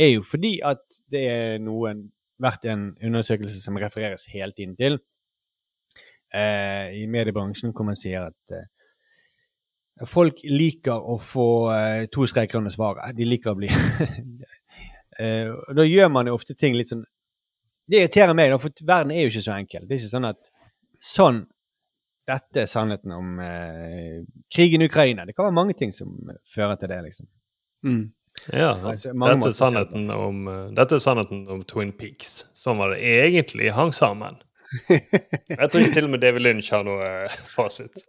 er 0.00 0.16
jo 0.16 0.24
fordi 0.26 0.56
at 0.66 0.82
det 1.12 1.24
er 1.30 1.58
noen 1.62 2.08
vært 2.42 2.66
en 2.70 2.88
undersøkelse 2.98 3.60
som 3.62 3.78
refereres 3.78 4.26
hele 4.32 4.52
tiden 4.56 4.74
til 4.78 4.98
eh, 6.34 6.90
i 6.98 7.06
mediebransjen, 7.10 7.72
hvor 7.74 7.86
man 7.86 7.98
sier 7.98 8.26
at 8.26 8.56
eh, 8.56 8.66
folk 10.10 10.42
liker 10.42 10.98
å 10.98 11.16
få 11.22 11.48
eh, 11.74 12.06
to 12.12 12.26
streker 12.30 12.58
under 12.58 12.74
svaret. 12.74 13.14
De 13.16 13.28
liker 13.28 13.54
å 13.54 13.58
bli 13.58 13.70
eh, 15.22 15.52
Da 15.78 15.86
gjør 15.86 16.10
man 16.10 16.30
jo 16.30 16.34
ofte 16.34 16.58
ting 16.58 16.74
litt 16.74 16.90
sånn 16.90 17.04
Det 17.86 18.00
irriterer 18.00 18.34
meg, 18.34 18.50
da, 18.50 18.58
for 18.58 18.74
verden 18.82 19.14
er 19.14 19.26
jo 19.26 19.32
ikke 19.32 19.46
så 19.46 19.58
enkel. 19.58 19.86
Det 19.86 19.94
er 19.94 20.02
ikke 20.02 20.16
sånn 20.16 20.30
at 20.32 20.52
sånn 21.04 21.44
Dette 22.28 22.62
er 22.62 22.68
sannheten 22.70 23.12
om 23.12 23.38
eh, 23.44 24.22
krigen 24.54 24.82
i 24.82 24.88
Ukraina. 24.88 25.26
Det 25.28 25.34
kan 25.36 25.44
være 25.50 25.58
mange 25.58 25.74
ting 25.76 25.92
som 25.92 26.14
fører 26.54 26.78
til 26.80 26.88
det, 26.88 27.02
liksom. 27.10 27.26
Mm. 27.84 28.04
Ja, 28.52 28.70
Altså, 28.74 29.12
dette, 29.12 29.30
er 29.30 29.42
det 29.44 29.54
sannheten 29.58 30.08
om, 30.10 30.48
eh, 30.48 30.70
dette 30.78 30.96
er 30.96 31.04
sannheten 31.04 31.44
om 31.52 31.60
Twin 31.68 31.92
Peaks. 31.92 32.46
Sånn 32.56 32.80
var 32.80 32.94
det 32.94 33.02
egentlig 33.04 33.70
hang 33.76 33.92
sammen. 33.94 34.40
Jeg 34.88 35.68
tror 35.70 35.80
ikke 35.84 35.94
til 36.00 36.08
og 36.08 36.14
med 36.16 36.24
David 36.24 36.42
Lynch 36.46 36.72
har 36.74 36.82
noe 36.86 37.04
eh, 37.06 37.36
fasit. 37.54 38.02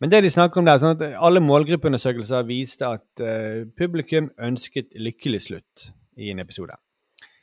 Men 0.00 0.08
det 0.14 0.22
de 0.24 0.30
snakker 0.32 0.62
om 0.62 0.68
der, 0.68 0.78
sånn 0.80 0.94
at 0.96 1.02
alle 1.20 1.42
målgruppeundersøkelser 1.44 2.46
viste 2.48 2.88
at 2.88 3.20
uh, 3.20 3.66
publikum 3.76 4.30
ønsket 4.40 4.94
lykkelig 4.96 5.42
slutt 5.44 5.90
i 6.16 6.30
en 6.32 6.40
episode. 6.40 6.72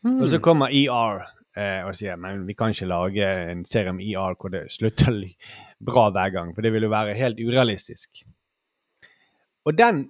Og 0.08 0.24
så 0.32 0.40
kommer 0.42 0.74
ER, 0.74 1.22
uh, 1.54 1.86
og 1.86 1.94
sier 2.00 2.18
men 2.18 2.48
vi 2.48 2.56
kan 2.58 2.74
ikke 2.74 2.90
lage 2.90 3.28
en 3.52 3.62
serie 3.70 3.94
om 3.94 4.02
ER 4.02 4.34
hvor 4.42 4.50
det 4.56 4.64
slutter 4.74 5.14
li- 5.14 5.36
bra 5.84 6.08
hver 6.10 6.32
gang, 6.34 6.54
for 6.56 6.66
det 6.66 6.72
vil 6.74 6.88
jo 6.88 6.94
være 6.94 7.18
helt 7.18 7.40
urealistisk. 7.40 8.24
Og 9.68 9.76
den 9.78 10.08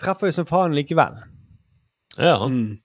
treffer 0.00 0.30
jo 0.30 0.36
som 0.36 0.48
faen 0.48 0.74
likevel. 0.76 1.16
Ja. 2.18 2.36
Mm. 2.48 2.78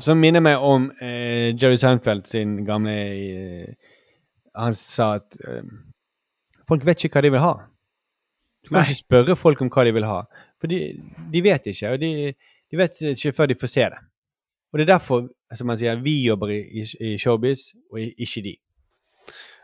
Som 0.00 0.20
minner 0.20 0.42
meg 0.44 0.62
om 0.64 0.88
eh, 1.00 1.52
Jerry 1.54 1.76
Seinfeld 1.80 2.24
sin 2.28 2.62
gamle 2.64 2.94
eh, 2.96 3.90
Han 4.56 4.72
sa 4.74 5.10
at 5.18 5.36
eh, 5.44 5.66
folk 6.68 6.86
vet 6.88 7.04
ikke 7.04 7.18
hva 7.18 7.24
de 7.26 7.32
vil 7.34 7.44
ha. 7.44 7.52
Du 8.64 8.70
kan 8.72 8.80
Nei. 8.80 8.86
ikke 8.88 9.02
spørre 9.02 9.36
folk 9.40 9.60
om 9.64 9.70
hva 9.72 9.84
de 9.86 9.92
vil 9.96 10.08
ha, 10.08 10.22
for 10.60 10.72
de, 10.72 10.80
de 11.32 11.44
vet 11.44 11.68
ikke. 11.72 11.92
Og 11.94 12.00
de, 12.00 12.32
de 12.70 12.80
vet 12.80 13.04
ikke 13.12 13.34
før 13.36 13.52
de 13.52 13.58
får 13.60 13.72
se 13.72 13.86
det. 13.92 14.00
Og 14.70 14.78
det 14.78 14.86
er 14.86 14.92
derfor 14.94 15.28
som 15.56 15.66
man 15.70 15.78
sier, 15.80 15.98
vi 16.02 16.20
jobber 16.22 16.52
i, 16.54 16.60
i, 16.80 16.84
i 17.10 17.14
showbiz, 17.18 17.70
og 17.90 18.00
ikke 18.00 18.42
de. 18.44 18.54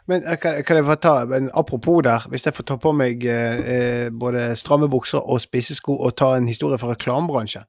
Men 0.06 0.24
eh, 0.24 0.38
kan, 0.38 0.62
kan 0.66 0.78
jeg 0.80 0.86
få 0.86 0.96
ta 1.02 1.14
men 1.30 1.50
apropos 1.54 2.02
der, 2.06 2.26
hvis 2.30 2.46
jeg 2.46 2.56
får 2.56 2.68
ta 2.70 2.78
på 2.80 2.92
meg 2.96 3.24
eh, 3.26 3.70
eh, 3.74 4.08
både 4.10 4.48
stramme 4.58 4.88
bukser 4.92 5.22
og 5.22 5.42
spissesko 5.42 5.96
og 5.96 6.16
ta 6.18 6.34
en 6.36 6.48
historie 6.50 6.78
fra 6.78 6.94
reklamebransjen, 6.94 7.66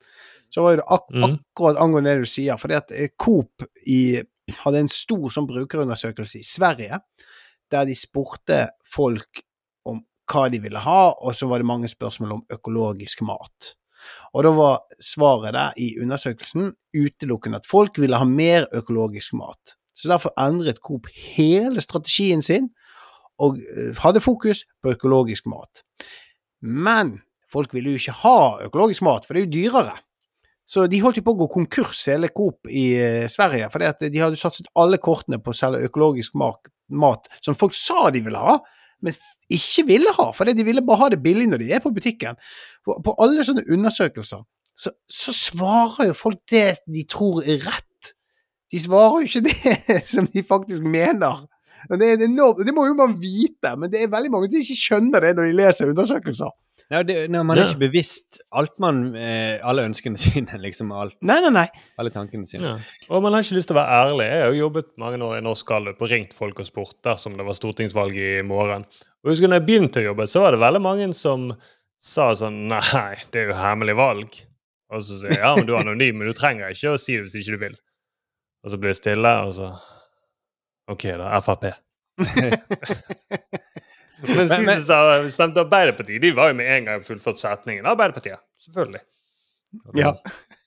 så 0.54 0.64
var 0.64 0.80
det 0.80 0.88
ak 0.88 1.10
mm. 1.12 1.26
akkurat 1.28 1.82
angående 1.82 2.14
det 2.16 2.28
du 2.28 2.32
sier. 2.32 2.58
fordi 2.58 2.78
at 2.78 2.94
eh, 2.94 3.10
Coop 3.20 3.66
i, 3.88 4.22
hadde 4.64 4.84
en 4.86 4.92
stor 4.92 5.28
sånn 5.34 5.50
brukerundersøkelse 5.50 6.40
i 6.40 6.48
Sverige, 6.48 7.02
der 7.72 7.88
de 7.88 7.96
spurte 7.98 8.62
folk 8.88 9.44
om 9.88 10.00
hva 10.32 10.48
de 10.52 10.62
ville 10.64 10.80
ha, 10.80 11.02
og 11.12 11.36
så 11.36 11.50
var 11.50 11.60
det 11.60 11.68
mange 11.68 11.92
spørsmål 11.92 12.38
om 12.38 12.46
økologisk 12.54 13.26
mat. 13.28 13.74
Og 14.36 14.46
da 14.46 14.54
var 14.56 15.02
svaret 15.04 15.56
der 15.56 15.76
i 15.84 15.90
undersøkelsen 16.00 16.72
utelukkende 16.96 17.60
at 17.60 17.68
folk 17.68 18.00
ville 18.00 18.20
ha 18.20 18.28
mer 18.28 18.70
økologisk 18.76 19.36
mat. 19.40 19.76
Så 19.98 20.12
derfor 20.12 20.34
endret 20.38 20.82
Coop 20.86 21.10
hele 21.36 21.82
strategien 21.82 22.44
sin 22.46 22.70
og 23.42 23.58
eh, 23.58 23.94
hadde 24.02 24.22
fokus 24.22 24.64
på 24.84 24.94
økologisk 24.94 25.50
mat. 25.50 25.84
Men 26.62 27.18
folk 27.52 27.74
ville 27.74 27.94
jo 27.94 28.02
ikke 28.02 28.20
ha 28.24 28.40
økologisk 28.68 29.06
mat, 29.06 29.26
for 29.26 29.34
det 29.34 29.44
er 29.44 29.48
jo 29.48 29.56
dyrere. 29.56 29.98
Så 30.68 30.84
de 30.92 31.00
holdt 31.00 31.22
jo 31.22 31.24
på 31.24 31.34
å 31.36 31.40
gå 31.40 31.48
konkurs, 31.54 32.02
hele 32.12 32.30
Coop 32.36 32.68
i 32.68 32.90
eh, 33.00 33.28
Sverige, 33.32 33.70
fordi 33.72 34.10
de 34.12 34.24
hadde 34.24 34.40
satset 34.40 34.68
alle 34.76 35.00
kortene 35.00 35.40
på 35.40 35.54
å 35.54 35.58
selge 35.58 35.88
økologisk 35.88 36.36
mat, 36.36 37.30
som 37.46 37.56
folk 37.56 37.78
sa 37.78 38.10
de 38.12 38.24
ville 38.26 38.42
ha, 38.42 38.58
men 39.06 39.16
ikke 39.54 39.86
ville 39.88 40.12
ha, 40.18 40.32
fordi 40.36 40.58
de 40.58 40.66
ville 40.68 40.84
bare 40.84 41.06
ha 41.06 41.10
det 41.14 41.22
billig 41.24 41.48
når 41.48 41.62
de 41.62 41.72
er 41.78 41.84
på 41.84 41.94
butikken. 41.94 42.38
På 42.84 43.14
alle 43.22 43.46
sånne 43.46 43.68
undersøkelser 43.72 44.42
så, 44.78 44.94
så 45.10 45.34
svarer 45.34 46.12
jo 46.12 46.18
folk 46.18 46.42
det 46.52 46.82
de 46.86 47.04
tror 47.10 47.46
er 47.46 47.62
rett. 47.64 47.86
De 48.74 48.82
svarer 48.84 49.24
jo 49.24 49.30
ikke 49.30 49.46
det 49.50 50.02
som 50.12 50.28
de 50.32 50.44
faktisk 50.46 50.86
mener. 50.86 51.46
Og 51.88 52.00
det, 52.02 52.08
er 52.10 52.24
enormt, 52.26 52.64
det 52.66 52.74
må 52.76 52.88
jo 52.88 52.96
man 52.98 53.16
vite, 53.22 53.76
men 53.80 53.92
det 53.92 54.02
er 54.04 54.12
veldig 54.12 54.32
mange 54.34 54.50
som 54.52 54.60
ikke 54.64 54.80
skjønner 54.80 55.24
det 55.24 55.36
når 55.38 55.50
de 55.52 55.60
leser 55.60 55.92
undersøkelser. 55.94 56.56
Ja, 56.88 57.02
det, 57.04 57.16
når 57.34 57.44
man 57.44 57.60
er 57.60 57.74
ikke 57.74 57.82
bevisst 57.90 58.38
alt 58.56 58.78
man, 58.80 59.02
eh, 59.20 59.58
alle 59.68 59.84
ønskene 59.90 60.20
sine, 60.24 60.60
liksom 60.64 60.92
alt, 60.96 61.18
Nei, 61.20 61.40
nei, 61.44 61.52
nei. 61.52 61.66
alle 62.00 62.12
tankene 62.14 62.48
sine. 62.48 62.74
Ja. 62.76 63.00
Og 63.12 63.24
man 63.26 63.36
har 63.36 63.44
ikke 63.44 63.58
lyst 63.58 63.72
til 63.72 63.76
å 63.76 63.82
være 63.82 63.98
ærlig. 64.06 64.28
Jeg 64.32 64.44
har 64.44 64.54
jo 64.54 64.62
jobbet 64.62 64.94
mange 65.04 65.20
år 65.28 65.40
i 65.40 65.44
Norsk 65.44 65.68
Gallup 65.68 66.04
og 66.04 66.12
ringt 66.12 66.36
folk 66.38 66.62
og 66.64 66.70
spurt 66.70 66.96
dersom 67.08 67.36
det 67.40 67.48
var 67.48 67.58
stortingsvalg 67.60 68.16
i 68.16 68.30
morgen. 68.48 68.88
Og 69.24 69.34
husker 69.34 69.52
når 69.52 69.60
jeg 69.60 69.68
begynte 69.68 70.04
å 70.04 70.08
jobbe, 70.10 70.30
så 70.32 70.46
var 70.46 70.56
det 70.56 70.64
veldig 70.64 70.84
mange 70.84 71.10
som 71.18 71.50
sa 72.00 72.30
sånn 72.38 72.68
Nei, 72.72 73.18
det 73.34 73.44
er 73.44 73.52
jo 73.52 73.60
hemmelig 73.60 73.98
valg. 74.00 74.40
Og 74.88 75.04
så 75.04 75.20
sier 75.20 75.36
jeg 75.36 75.44
ja, 75.44 75.52
men 75.58 75.68
du 75.68 75.74
er 75.76 75.84
anonym, 75.84 76.22
men 76.22 76.32
du 76.32 76.38
trenger 76.38 76.72
ikke 76.72 76.96
å 76.96 77.02
si 77.02 77.18
det 77.18 77.26
hvis 77.26 77.36
ikke 77.42 77.58
du 77.58 77.64
vil. 77.66 77.76
Og 78.64 78.72
så 78.74 78.78
blir 78.82 78.90
det 78.94 79.00
stille, 79.00 79.34
og 79.48 79.54
så 79.54 79.72
OK, 80.92 81.04
da. 81.20 81.40
Frp. 81.44 81.68
Mens 84.28 84.50
de 84.50 84.58
Men- 84.66 84.80
som 84.80 84.86
sa- 84.88 85.30
stemte 85.30 85.60
Arbeiderpartiet, 85.62 86.22
de 86.22 86.32
var 86.36 86.48
jo 86.50 86.54
med 86.58 86.70
en 86.78 86.86
gang 86.86 87.04
fullført 87.06 87.38
setningen. 87.40 87.86
Arbeiderpartiet. 87.86 88.40
Selvfølgelig. 88.60 89.02
Ja. 89.98 90.14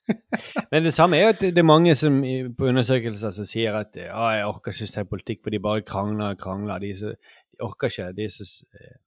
Men 0.71 0.83
det 0.83 0.93
samme 0.93 1.17
er 1.17 1.21
jo 1.23 1.33
at 1.33 1.39
det 1.41 1.57
er 1.57 1.63
mange 1.67 1.95
som 1.95 2.21
på 2.57 2.65
undersøkelser 2.71 3.31
som 3.35 3.45
sier 3.45 3.75
at 3.79 3.95
ja, 3.95 4.21
jeg 4.37 4.45
orker 4.47 4.71
ikke 4.73 4.87
se 4.87 5.03
politikk, 5.05 5.41
for 5.43 5.49
de 5.53 5.59
bare 5.59 5.81
krangler 5.87 6.33
og 6.35 6.39
krangler. 6.41 6.79
De, 6.79 6.93
så, 6.97 7.11
de 7.51 7.61
orker 7.67 7.91
ikke. 7.91 8.07
De 8.17 8.29
så, 8.31 8.47
eh. 8.79 8.97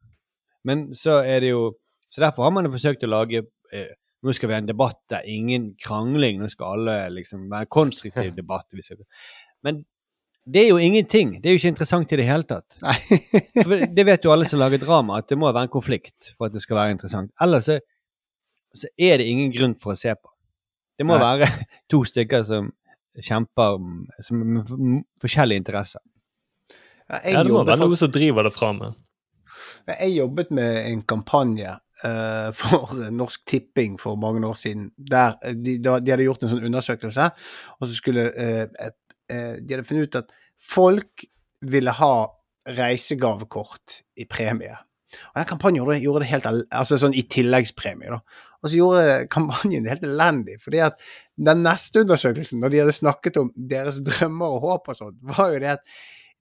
Men 0.65 0.95
så 0.97 1.19
er 1.25 1.41
det 1.41 1.51
jo 1.51 1.75
Så 2.11 2.21
derfor 2.21 2.43
har 2.47 2.51
man 2.55 2.65
jo 2.65 2.71
forsøkt 2.71 3.03
å 3.03 3.09
lage 3.11 3.41
eh, 3.73 3.91
Nå 4.25 4.33
skal 4.33 4.49
vi 4.49 4.57
ha 4.57 4.61
en 4.63 4.69
debatt 4.69 5.03
der 5.13 5.27
ingen 5.29 5.75
krangling, 5.81 6.39
nå 6.41 6.49
skal 6.53 6.79
alle 6.79 6.95
liksom 7.19 7.49
være 7.53 7.69
konstruktiv 7.73 8.33
debatt. 8.37 8.71
Men 9.65 9.83
det 10.45 10.63
er 10.63 10.69
jo 10.71 10.79
ingenting. 10.81 11.39
Det 11.41 11.49
er 11.49 11.57
jo 11.57 11.61
ikke 11.61 11.73
interessant 11.73 12.13
i 12.13 12.19
det 12.21 12.27
hele 12.29 12.45
tatt. 12.49 12.79
For 13.57 13.85
det 13.97 14.07
vet 14.09 14.25
jo 14.25 14.33
alle 14.33 14.49
som 14.49 14.61
lager 14.61 14.81
drama, 14.83 15.21
at 15.21 15.29
det 15.29 15.39
må 15.41 15.49
være 15.49 15.69
en 15.69 15.73
konflikt 15.73 16.35
for 16.37 16.49
at 16.49 16.57
det 16.57 16.63
skal 16.65 16.81
være 16.81 16.97
interessant. 16.97 17.33
Ellers 17.45 17.69
så, 17.69 17.79
så 18.77 18.91
er 18.97 19.21
det 19.21 19.29
ingen 19.29 19.53
grunn 19.55 19.77
for 19.81 19.95
å 19.95 19.99
se 19.99 20.13
på. 20.17 20.33
Det 20.99 21.07
må 21.09 21.17
Nei. 21.19 21.25
være 21.25 21.49
to 21.93 22.03
stykker 22.09 22.45
som 22.49 22.73
kjemper 23.21 23.79
som, 24.27 24.43
med 24.43 24.75
forskjellige 25.23 25.65
interesser. 25.65 26.03
Jeg 27.05 27.35
Ja, 27.37 27.43
det 27.45 27.53
må 27.53 27.65
være 27.65 27.83
noe 27.85 27.97
som 28.01 28.13
driver 28.13 28.47
det 28.47 28.55
fram. 28.55 28.81
Jeg 29.89 30.15
jobbet 30.17 30.53
med 30.57 30.79
en 30.89 31.03
kampanje 31.05 31.75
for 32.53 32.95
Norsk 33.15 33.45
Tipping 33.49 33.99
for 34.01 34.19
mange 34.21 34.45
år 34.47 34.57
siden. 34.61 34.91
Der 35.11 35.39
eh, 35.43 35.57
de, 35.57 35.79
de 35.81 35.93
hadde 36.13 36.27
gjort 36.27 36.45
en 36.45 36.53
sånn 36.53 36.67
undersøkelse, 36.71 37.29
og 37.81 37.89
så 37.89 37.97
skulle 37.97 38.31
eh, 38.31 38.65
eh, 39.31 39.55
De 39.61 39.77
hadde 39.77 39.87
funnet 39.89 40.11
ut 40.11 40.23
at 40.23 40.35
folk 40.61 41.25
ville 41.65 41.95
ha 41.97 42.15
reisegavekort 42.69 44.01
i 44.21 44.27
premie. 44.29 44.75
Og 45.31 45.39
den 45.39 45.49
kampanjen 45.49 46.03
gjorde 46.03 46.25
det 46.25 46.31
helt 46.33 46.49
altså 46.49 46.99
sånn 46.99 47.15
i 47.17 47.23
tilleggspremie. 47.31 48.11
da. 48.11 48.21
Og 48.65 48.71
så 48.71 48.79
gjorde 48.79 49.05
kampanjen 49.33 49.85
det 49.85 49.95
helt 49.95 50.09
elendig. 50.09 50.59
fordi 50.63 50.81
at 50.85 50.99
den 51.37 51.63
neste 51.67 52.05
undersøkelsen, 52.05 52.61
når 52.61 52.73
de 52.73 52.83
hadde 52.83 52.97
snakket 52.97 53.39
om 53.41 53.53
deres 53.55 54.01
drømmer 54.05 54.57
og 54.57 54.67
håp 54.69 54.93
og 54.93 54.99
sånt, 54.99 55.21
var 55.23 55.53
jo 55.53 55.63
det 55.63 55.77
at 55.77 55.87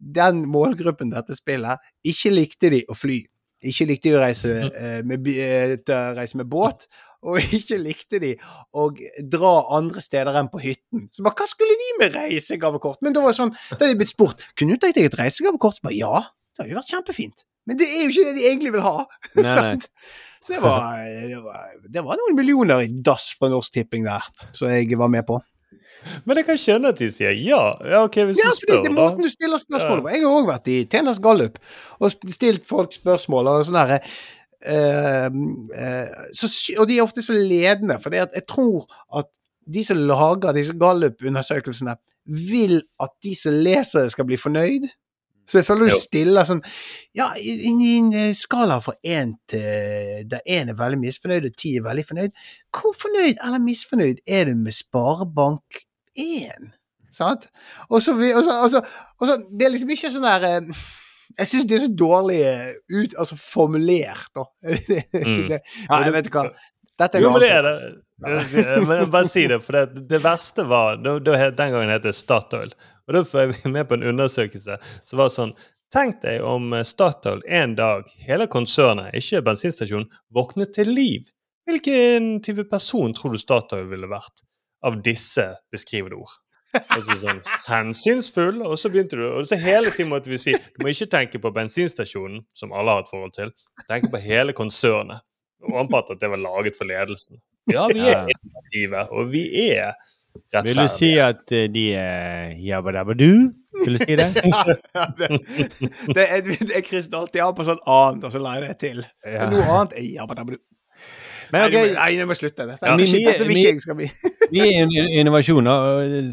den 0.03 0.43
målgruppen 0.51 1.13
dette 1.13 1.35
spillet 1.37 1.79
ikke 2.03 2.33
likte 2.33 2.71
de 2.73 2.81
å 2.89 2.97
fly. 2.97 3.21
Ikke 3.63 3.87
likte 3.87 4.11
de 4.11 4.17
å 4.17 4.23
reise, 4.23 4.51
eh, 4.69 4.99
med, 5.07 5.27
eh, 5.31 5.77
reise 6.17 6.39
med 6.39 6.49
båt. 6.51 6.87
Og 7.23 7.39
ikke 7.55 7.79
likte 7.79 8.19
de 8.19 8.33
å 8.75 8.89
dra 9.31 9.53
andre 9.77 10.03
steder 10.03 10.35
enn 10.39 10.51
på 10.51 10.59
hytten. 10.63 11.07
Så 11.13 11.23
bare, 11.23 11.37
hva 11.39 11.47
skulle 11.47 11.77
de 11.79 11.89
med 12.01 12.17
reisegavekort? 12.17 12.99
Men 13.01 13.15
da 13.15 13.23
var 13.23 13.31
det 13.31 13.39
sånn, 13.39 13.55
da 13.71 13.79
hadde 13.79 13.93
de 13.93 14.01
blitt 14.01 14.11
spurt 14.11 14.43
kunne 14.59 14.75
du 14.75 14.83
tenkt 14.83 14.99
deg 14.99 15.07
et 15.07 15.17
reisegavekort. 15.21 15.79
Så 15.79 15.87
bare 15.87 15.97
ja, 16.01 16.13
det 16.53 16.63
hadde 16.65 16.75
jo 16.75 16.81
vært 16.81 16.93
kjempefint. 16.97 17.47
Men 17.63 17.79
det 17.79 17.87
er 17.87 18.03
jo 18.03 18.11
ikke 18.11 18.27
det 18.27 18.35
de 18.35 18.45
egentlig 18.49 18.73
vil 18.75 18.83
ha. 18.83 18.97
Nei, 19.39 19.55
nei. 19.55 19.75
Så 20.43 20.57
det 20.57 20.59
var, 20.59 20.97
det, 21.07 21.37
var, 21.39 21.67
det 21.87 22.01
var 22.03 22.19
noen 22.19 22.35
millioner 22.35 22.81
i 22.83 22.89
dass 23.07 23.29
fra 23.39 23.47
Norsk 23.47 23.77
Tipping 23.77 24.03
der, 24.03 24.25
som 24.51 24.67
jeg 24.67 24.91
var 24.99 25.07
med 25.07 25.23
på. 25.29 25.37
Men 26.27 26.39
jeg 26.39 26.47
kan 26.47 26.59
skjønne 26.59 26.93
at 26.93 27.01
de 27.01 27.09
sier 27.13 27.35
ja. 27.37 27.61
Ja, 27.87 28.03
ok, 28.03 28.19
hvis 28.29 28.39
Ja, 28.41 28.51
du 28.51 28.61
spør, 28.61 28.79
det 28.83 28.91
er 28.91 28.95
måten 28.95 29.25
du 29.25 29.31
stiller 29.31 29.61
spørsmål 29.61 30.03
på. 30.03 30.13
Jeg 30.13 30.23
har 30.23 30.37
òg 30.39 30.47
vært 30.51 30.71
i 30.71 30.77
Tjenerens 30.85 31.21
Gallup 31.23 31.59
og 31.99 32.15
stilt 32.33 32.67
folk 32.67 32.95
spørsmål 32.95 33.51
og 33.55 33.67
sånn 33.69 33.81
herre 33.83 34.01
Uh, 34.63 35.27
uh, 35.75 36.07
så 36.31 36.47
Og 36.79 36.85
de 36.87 36.95
er 36.95 37.03
ofte 37.03 37.19
så 37.19 37.33
ledende, 37.35 37.97
for 37.99 38.15
jeg 38.15 38.45
tror 38.47 38.85
at 39.11 39.27
de 39.67 39.83
som 39.83 39.99
lager 39.99 40.55
disse 40.55 40.71
Gallup-undersøkelsene, 40.79 41.97
vil 42.23 42.77
at 43.03 43.11
de 43.23 43.33
som 43.35 43.51
leser 43.51 44.05
det, 44.05 44.13
skal 44.13 44.27
bli 44.27 44.39
fornøyd. 44.39 44.87
Så 45.49 45.59
jeg 45.59 45.67
føler 45.67 45.91
du 45.91 45.99
stiller 45.99 46.47
sånn 46.47 46.61
Ja, 47.17 47.31
i, 47.35 47.55
en 47.67 48.13
eh, 48.15 48.31
skala 48.37 48.79
fra 48.83 48.95
én 49.03 49.35
til 49.51 50.23
der 50.31 50.41
én 50.47 50.71
er 50.71 50.77
veldig 50.79 51.01
misfornøyd 51.01 51.49
og 51.49 51.57
ti 51.59 51.75
er 51.77 51.85
veldig 51.87 52.05
fornøyd, 52.09 52.31
hvor 52.73 52.95
fornøyd 52.97 53.35
eller 53.35 53.63
misfornøyd 53.63 54.23
er 54.27 54.47
du 54.49 54.55
med 54.59 54.75
Sparebank1? 54.77 56.71
Sant? 57.13 57.49
Og 57.89 58.01
så, 58.01 58.15
og 58.17 58.43
så, 58.43 58.59
og 58.63 58.69
så, 58.73 58.83
og 59.21 59.27
så 59.29 59.37
Det 59.51 59.67
er 59.67 59.73
liksom 59.75 59.91
ikke 59.93 60.13
sånn 60.15 60.25
der 60.25 60.47
eh, 60.49 60.85
Jeg 61.37 61.49
syns 61.51 61.67
det 61.69 61.77
er 61.77 61.83
så 61.85 61.91
dårlig 61.97 62.39
eh, 62.49 62.71
ut, 62.93 63.17
altså 63.19 63.37
formulert, 63.39 64.29
da. 64.35 64.47
Mm. 65.23 65.51
ja, 65.51 65.97
jeg 66.03 66.13
vet 66.15 66.27
ikke 66.27 66.41
hva. 66.41 66.49
Dette 66.99 67.17
er 67.19 67.23
Jo, 67.23 67.29
men 67.33 67.41
det 67.43 67.51
er 67.53 67.63
det. 67.65 67.75
Men 68.23 68.99
jeg 69.01 69.09
bare 69.11 69.29
si 69.29 69.43
det, 69.49 69.59
for 69.65 69.75
det, 69.77 70.03
det 70.09 70.19
verste 70.23 70.65
var 70.69 70.99
Den 71.01 71.57
gangen 71.57 71.91
het 71.91 72.05
det 72.05 72.13
Statoil. 72.15 72.73
Og 73.07 73.17
da 73.17 73.23
får 73.27 73.45
jeg 73.45 73.71
med 73.75 73.87
på 73.89 73.97
en 73.99 74.09
undersøkelse 74.13 74.79
som 75.03 75.21
var 75.21 75.31
sånn 75.33 75.55
Tenk 75.93 76.23
deg 76.23 76.41
om 76.41 76.71
eh, 76.73 76.81
Statoil 76.87 77.43
en 77.45 77.75
dag, 77.77 78.07
hele 78.25 78.47
konsernet, 78.49 79.13
ikke 79.13 79.43
bensinstasjonen, 79.45 80.07
våknet 80.33 80.71
til 80.73 80.89
liv. 80.89 81.27
Hvilken 81.69 82.39
type 82.41 82.65
person 82.71 83.13
tror 83.13 83.35
du 83.35 83.37
Statoil 83.37 83.85
ville 83.91 84.09
vært 84.09 84.41
av 84.83 84.97
disse 85.05 85.45
beskrivede 85.71 86.17
ord? 86.17 86.33
Og 86.73 87.05
så 87.05 87.19
sånn 87.21 87.43
Hensynsfull, 87.67 88.63
og 88.65 88.73
så 88.81 88.89
begynte 88.89 89.19
du 89.19 89.27
Og 89.27 89.45
så 89.45 89.59
hele 89.61 89.91
tiden 89.93 90.09
måtte 90.09 90.31
vi 90.31 90.39
si 90.41 90.55
Du 90.57 90.81
må 90.81 90.89
ikke 90.89 91.05
tenke 91.11 91.37
på 91.37 91.51
bensinstasjonen, 91.53 92.41
som 92.57 92.73
alle 92.73 92.95
har 92.95 93.03
et 93.03 93.11
forhold 93.11 93.35
til. 93.35 93.53
Tenk 93.85 94.09
på 94.09 94.21
hele 94.23 94.55
konsernet. 94.57 95.21
Og 95.63 95.77
antatt 95.83 96.15
at 96.15 96.23
det 96.23 96.31
var 96.33 96.41
laget 96.41 96.77
for 96.79 96.89
ledelsen. 96.89 97.37
Ja, 97.71 97.85
vi 97.87 98.01
er 98.09 98.25
innovative, 98.25 99.05
og 99.15 99.29
vi 99.31 99.45
er 99.69 99.93
Vil 100.63 100.77
du 100.77 100.87
si 100.91 101.11
at 101.21 101.51
eh, 101.53 101.67
de 101.73 101.83
er 101.97 102.53
jabba-dabba-du? 102.63 103.29
Vil 103.85 103.97
du 103.97 104.01
si 104.03 104.15
det? 104.17 104.27
Ja, 104.97 105.05
det, 105.17 105.29
det, 106.15 106.25
er, 106.25 106.51
jeg 106.75 106.83
krysser 106.87 107.17
alltid 107.17 107.41
av 107.45 107.55
på 107.57 107.65
sånn 107.67 107.81
annet, 107.89 108.27
og 108.27 108.33
så 108.33 108.41
la 108.41 108.55
jeg 108.59 108.67
det 108.67 108.75
til. 108.83 109.01
Ja. 109.25 109.47
Noe 109.51 109.65
annet 109.65 109.97
er 109.97 110.07
jabba-dabba-du. 110.19 110.59
Men 111.53 111.69
må- 111.73 111.81
nei, 111.93 112.11
nå 112.17 112.25
må 112.25 112.33
jeg 112.33 112.39
slutte. 112.43 112.65
Dette, 112.65 112.87
Ja, 112.89 112.95
vi- 112.97 113.25
dette 113.27 113.45
vil 113.45 113.57
ikke 113.59 113.73
jeg 113.75 113.81
skal 113.83 113.97
bli. 113.99 114.07
vi 114.53 114.61
er 114.63 114.79
en 114.85 114.93
innovasjon 115.21 115.67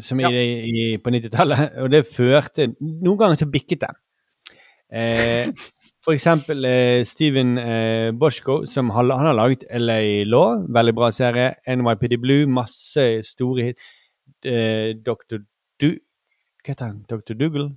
som 0.01 0.21
i, 0.21 0.23
Ja. 0.23 0.31
i, 0.31 0.85
på 1.03 1.13
90-tallet, 1.13 1.75
og 1.83 1.91
det 1.93 2.05
førte 2.09 2.71
Noen 2.79 3.19
ganger 3.19 3.37
så 3.43 3.49
bikket 3.53 3.83
det. 3.85 3.91
Eh, 4.93 5.51
for 6.03 6.13
eksempel 6.15 6.65
eh, 6.65 7.03
Steven 7.05 7.57
eh, 7.61 8.11
Boschko, 8.17 8.65
som 8.67 8.89
har, 8.89 9.05
han 9.13 9.25
har 9.29 9.35
laget 9.37 9.63
LA 9.69 10.23
Law, 10.25 10.63
veldig 10.73 10.93
bra 10.97 11.11
serie. 11.13 11.51
NYPD 11.67 12.17
Blue, 12.21 12.47
masse 12.49 13.05
store 13.27 13.63
hit. 13.71 13.77
Eh, 14.45 14.95
Dr. 15.05 15.43
Du... 15.81 15.91
Hva 16.61 16.73
heter 16.73 16.85
han? 16.91 17.03
Dr. 17.09 17.33
Dougal? 17.37 17.71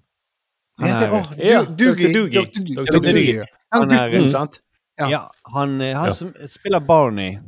Han 0.80 0.88
Ja, 0.90 0.94
er- 0.96 1.26
du, 1.38 1.44
Ja, 1.44 1.62
Dr. 1.62 2.12
Dugi. 2.12 2.74
Dr. 2.74 3.00
Dugi. 3.00 3.42
Han 3.72 3.90
er- 3.92 4.18
mm. 4.20 4.30
sant? 4.30 4.60
ja. 4.98 5.08
Ja, 5.10 5.20
han, 5.54 5.80
eh, 5.80 5.96
han 5.96 6.06
Ja. 6.08 6.14
som 6.14 6.32
spiller 6.46 6.80
Barney 6.80 7.38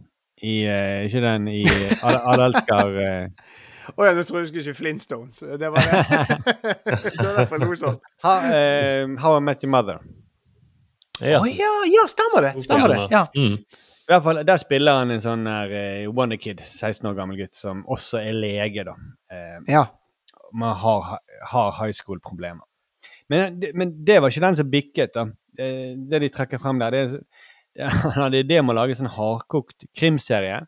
i 0.43 0.67
uh, 0.69 1.07
Ikke 1.07 1.21
den 1.21 1.49
i 1.49 1.63
Adelskar. 2.03 2.91
Å 2.93 3.01
eh, 3.01 3.29
Å 3.97 4.05
ja, 4.05 4.13
nå 4.13 4.23
tror 4.27 4.41
jeg 4.43 4.47
du 4.47 4.53
skulle 4.53 4.65
si 4.67 4.75
Flintstones. 4.75 5.39
Det 5.41 5.71
var 5.73 5.81
det. 5.81 6.01
det 6.85 7.25
var 7.25 7.37
derfor 7.39 7.59
jeg 7.61 7.69
lo 7.69 7.77
sånn. 7.81 7.99
How 8.23 9.37
I 9.39 9.41
Met 9.41 9.63
Your 9.65 9.71
Mother. 9.71 10.01
Ja. 11.21 11.41
oh, 11.41 11.47
ja, 11.49 11.73
ja, 11.89 12.07
stemmer 12.11 12.43
det. 12.45 12.65
Stemmer 12.65 12.89
det. 12.93 12.99
Ja. 13.11 13.27
Mm. 13.37 13.55
I 14.07 14.13
hvert 14.13 14.23
fall, 14.23 14.41
Der 14.47 14.57
spiller 14.63 14.99
han 15.01 15.11
en 15.11 15.23
sånn 15.25 15.47
her 15.51 15.73
uh, 15.73 16.11
Wonder 16.15 16.37
Kid, 16.39 16.61
16 16.63 17.09
år 17.11 17.17
gammel 17.19 17.39
gutt, 17.41 17.55
som 17.59 17.81
også 17.91 18.21
er 18.23 18.37
lege, 18.37 18.85
da. 18.87 18.93
Uh, 19.33 19.59
ja. 19.67 19.85
man 20.55 20.77
har, 20.79 21.17
har 21.51 21.73
high 21.81 21.93
school-problemer. 21.97 22.63
Men, 23.33 23.57
men 23.75 23.97
det 24.07 24.21
var 24.23 24.31
ikke 24.31 24.45
den 24.45 24.57
som 24.61 24.71
bikket, 24.71 25.15
da. 25.17 25.25
Uh, 25.59 25.97
det 26.11 26.21
de 26.23 26.29
trekker 26.37 26.61
frem 26.63 26.79
der, 26.85 26.91
det 26.95 27.01
er 27.01 27.13
det- 27.17 27.25
han 28.05 28.15
hadde 28.23 28.39
idé 28.45 28.61
om 28.63 28.71
å 28.73 28.77
lage 28.79 28.95
sånn 28.97 29.11
hardkokt 29.13 29.85
krimserie. 29.99 30.63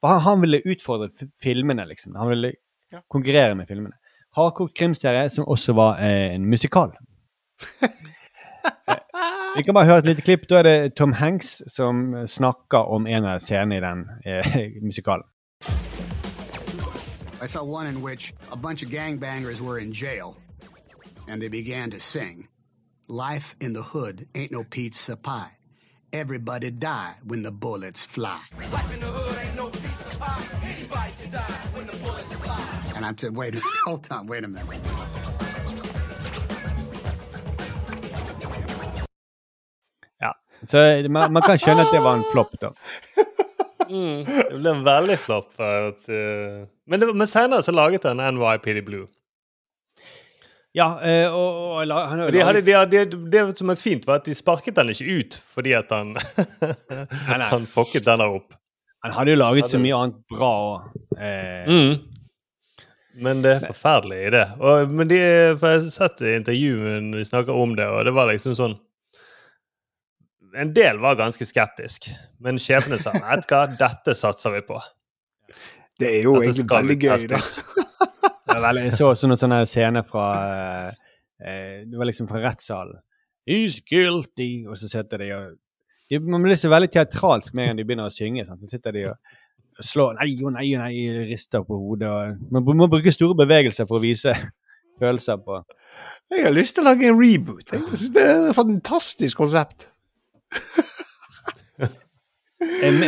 For 0.00 0.10
han, 0.14 0.22
han 0.24 0.40
ville 0.42 0.62
utfordre 0.72 1.10
f- 1.12 1.28
filmene, 1.42 1.84
liksom. 1.90 2.16
Han 2.18 2.32
ville 2.32 2.54
Ja. 2.90 3.02
konkurrere 3.12 3.54
med 3.54 3.68
filmene. 3.68 3.98
Hardkokt 4.38 4.72
krimserie 4.78 5.28
som 5.30 5.44
også 5.44 5.74
var 5.76 5.98
eh, 6.00 6.32
en 6.38 6.46
musikal. 6.48 6.94
Vi 9.56 9.62
kan 9.62 9.74
bare 9.74 9.84
høre 9.84 9.98
et 9.98 10.06
lite 10.06 10.22
klipp. 10.22 10.48
Da 10.50 10.58
er 10.58 10.62
det 10.62 10.94
Tom 10.94 11.12
Hanks 11.12 11.62
som 11.66 12.26
snakker 12.26 12.78
om 12.78 13.06
en 13.06 13.24
av 13.24 13.40
scenene 13.40 13.76
i 13.76 13.80
den 13.80 14.04
eh, 14.26 14.82
musikalen. 14.82 15.24
I 17.42 17.46
saw 17.46 17.62
one 17.62 17.86
in 17.86 18.02
which 18.02 18.34
a 18.52 18.56
bunch 18.56 18.82
of 18.82 18.90
gangbangers 18.90 19.60
were 19.60 19.78
in 19.78 19.92
jail 19.92 20.36
and 21.28 21.40
they 21.42 21.48
began 21.48 21.90
to 21.90 21.98
sing 21.98 22.48
Life 23.10 23.56
in 23.58 23.72
the 23.72 23.80
hood 23.80 24.26
ain't 24.34 24.52
no 24.52 24.64
pizza 24.64 25.16
pie. 25.16 25.56
Everybody 26.12 26.70
die 26.70 27.14
when 27.24 27.42
the 27.42 27.50
bullets 27.50 28.02
fly. 28.02 28.42
And 32.94 33.06
I 33.06 33.14
said, 33.16 33.34
wait 33.34 33.54
a 33.54 33.56
minute, 33.56 33.64
hold 33.86 34.08
on, 34.10 34.26
wait 34.26 34.44
a 34.44 34.48
minute. 34.48 35.27
Så 40.66 40.78
eh, 40.78 41.06
man, 41.12 41.32
man 41.32 41.42
kan 41.46 41.58
skjønne 41.60 41.84
at 41.86 41.92
det 41.94 42.00
var 42.02 42.18
en 42.18 42.26
flopp, 42.32 42.56
da. 42.62 42.72
Mm. 43.88 44.24
Det 44.26 44.58
ble 44.58 44.72
en 44.74 44.82
veldig 44.84 45.16
flopp. 45.22 45.52
At, 45.62 46.02
eh, 46.12 46.64
men, 46.90 47.00
det- 47.00 47.14
men 47.14 47.26
senere 47.30 47.62
så 47.64 47.72
laget 47.72 48.04
han 48.10 48.20
NYPD 48.20 48.82
Blue. 48.84 49.06
Ja, 50.76 50.88
og, 51.32 51.38
og, 51.40 51.78
og 51.80 52.08
han 52.10 52.20
har 52.20 52.34
hadde, 52.44 52.60
de 52.66 52.74
hadde, 52.76 53.04
de 53.10 53.30
det 53.32 53.44
som 53.58 53.70
er 53.72 53.78
fint, 53.80 54.04
var 54.06 54.20
at 54.20 54.26
de 54.28 54.34
sparket 54.36 54.76
han 54.78 54.90
ikke 54.92 55.16
ut 55.22 55.38
fordi 55.54 55.72
at 55.78 55.90
han 55.94 56.12
nei. 56.14 57.48
Han 57.54 57.64
fucket 57.66 58.04
denne 58.06 58.26
opp. 58.36 58.52
Han 59.06 59.14
hadde 59.16 59.32
jo 59.32 59.38
laget 59.40 59.70
så 59.72 59.78
mye 59.80 59.96
annet 59.96 60.20
bra 60.30 60.52
òg. 60.68 60.94
Eh, 61.18 61.64
Mm. 61.68 61.98
Men 63.18 63.40
det 63.42 63.50
er 63.56 63.64
forferdelig 63.72 64.18
i 64.28 64.30
det. 64.30 64.44
Og, 64.62 64.92
men 64.94 65.08
de, 65.10 65.16
for 65.58 65.72
jeg 65.72 65.80
har 65.80 65.88
sett 65.90 66.20
intervjuet 66.28 67.00
vi 67.08 67.16
de 67.16 67.24
snakker 67.26 67.56
om 67.58 67.72
det, 67.74 67.88
og 67.90 68.04
det 68.06 68.12
var 68.14 68.28
liksom 68.30 68.54
sånn 68.54 68.76
En 70.56 70.70
del 70.74 71.00
var 71.02 71.18
ganske 71.18 71.44
skeptisk, 71.44 72.08
men 72.40 72.60
sjefene 72.62 72.98
sa 73.00 73.12
vet 73.12 73.48
hva, 73.50 73.66
dette 73.78 74.14
satser 74.16 74.54
vi 74.54 74.62
på. 74.68 74.78
Det 75.98 76.08
er 76.20 76.24
jo 76.24 76.36
Dette 76.38 76.52
egentlig 76.52 76.68
veldig 76.70 76.96
gøy, 77.02 77.26
da. 77.32 77.40
veldig, 78.62 78.84
jeg 78.86 78.96
så 78.96 79.10
også 79.12 79.28
noen 79.28 79.40
sånne 79.40 79.58
scener 79.68 80.06
fra 80.06 80.26
eh, 80.46 81.08
eh, 81.42 81.74
Det 81.90 81.98
var 81.98 82.08
liksom 82.08 82.28
fra 82.30 82.42
rettssalen. 82.44 83.00
He's 83.48 83.80
guilty! 83.82 84.66
Og 84.68 84.78
så 84.78 84.90
sitter 84.92 85.24
de 85.24 85.32
og 85.34 85.58
de, 86.08 86.20
Man 86.20 86.44
blir 86.44 86.56
så 86.56 86.70
veldig 86.72 86.90
teatralsk 86.94 87.52
med 87.54 87.64
en 87.64 87.72
gang 87.72 87.80
de 87.80 87.88
begynner 87.88 88.08
å 88.08 88.14
synge. 88.14 88.46
Sant? 88.46 88.62
Så 88.62 88.70
sitter 88.70 88.94
de 88.94 89.04
og 89.10 89.84
slår 89.84 90.16
Nei 90.18 90.30
og 90.42 90.54
nei 90.54 90.70
og 90.76 90.82
nei, 90.84 90.94
rister 91.28 91.66
på 91.66 91.76
hodet. 91.82 92.08
Og, 92.08 92.48
man 92.54 92.78
må 92.78 92.88
bruke 92.90 93.14
store 93.14 93.36
bevegelser 93.42 93.88
for 93.90 93.98
å 93.98 94.04
vise 94.04 94.34
følelser 95.02 95.38
på 95.42 95.60
Jeg 96.30 96.44
har 96.46 96.54
lyst 96.54 96.76
til 96.76 96.84
å 96.84 96.90
lage 96.90 97.08
en 97.10 97.18
reboot. 97.18 97.72
Jeg 97.72 97.84
synes 97.90 98.14
det 98.14 98.24
er 98.24 98.50
et 98.50 98.58
fantastisk 98.58 99.40
konsept. 99.40 99.90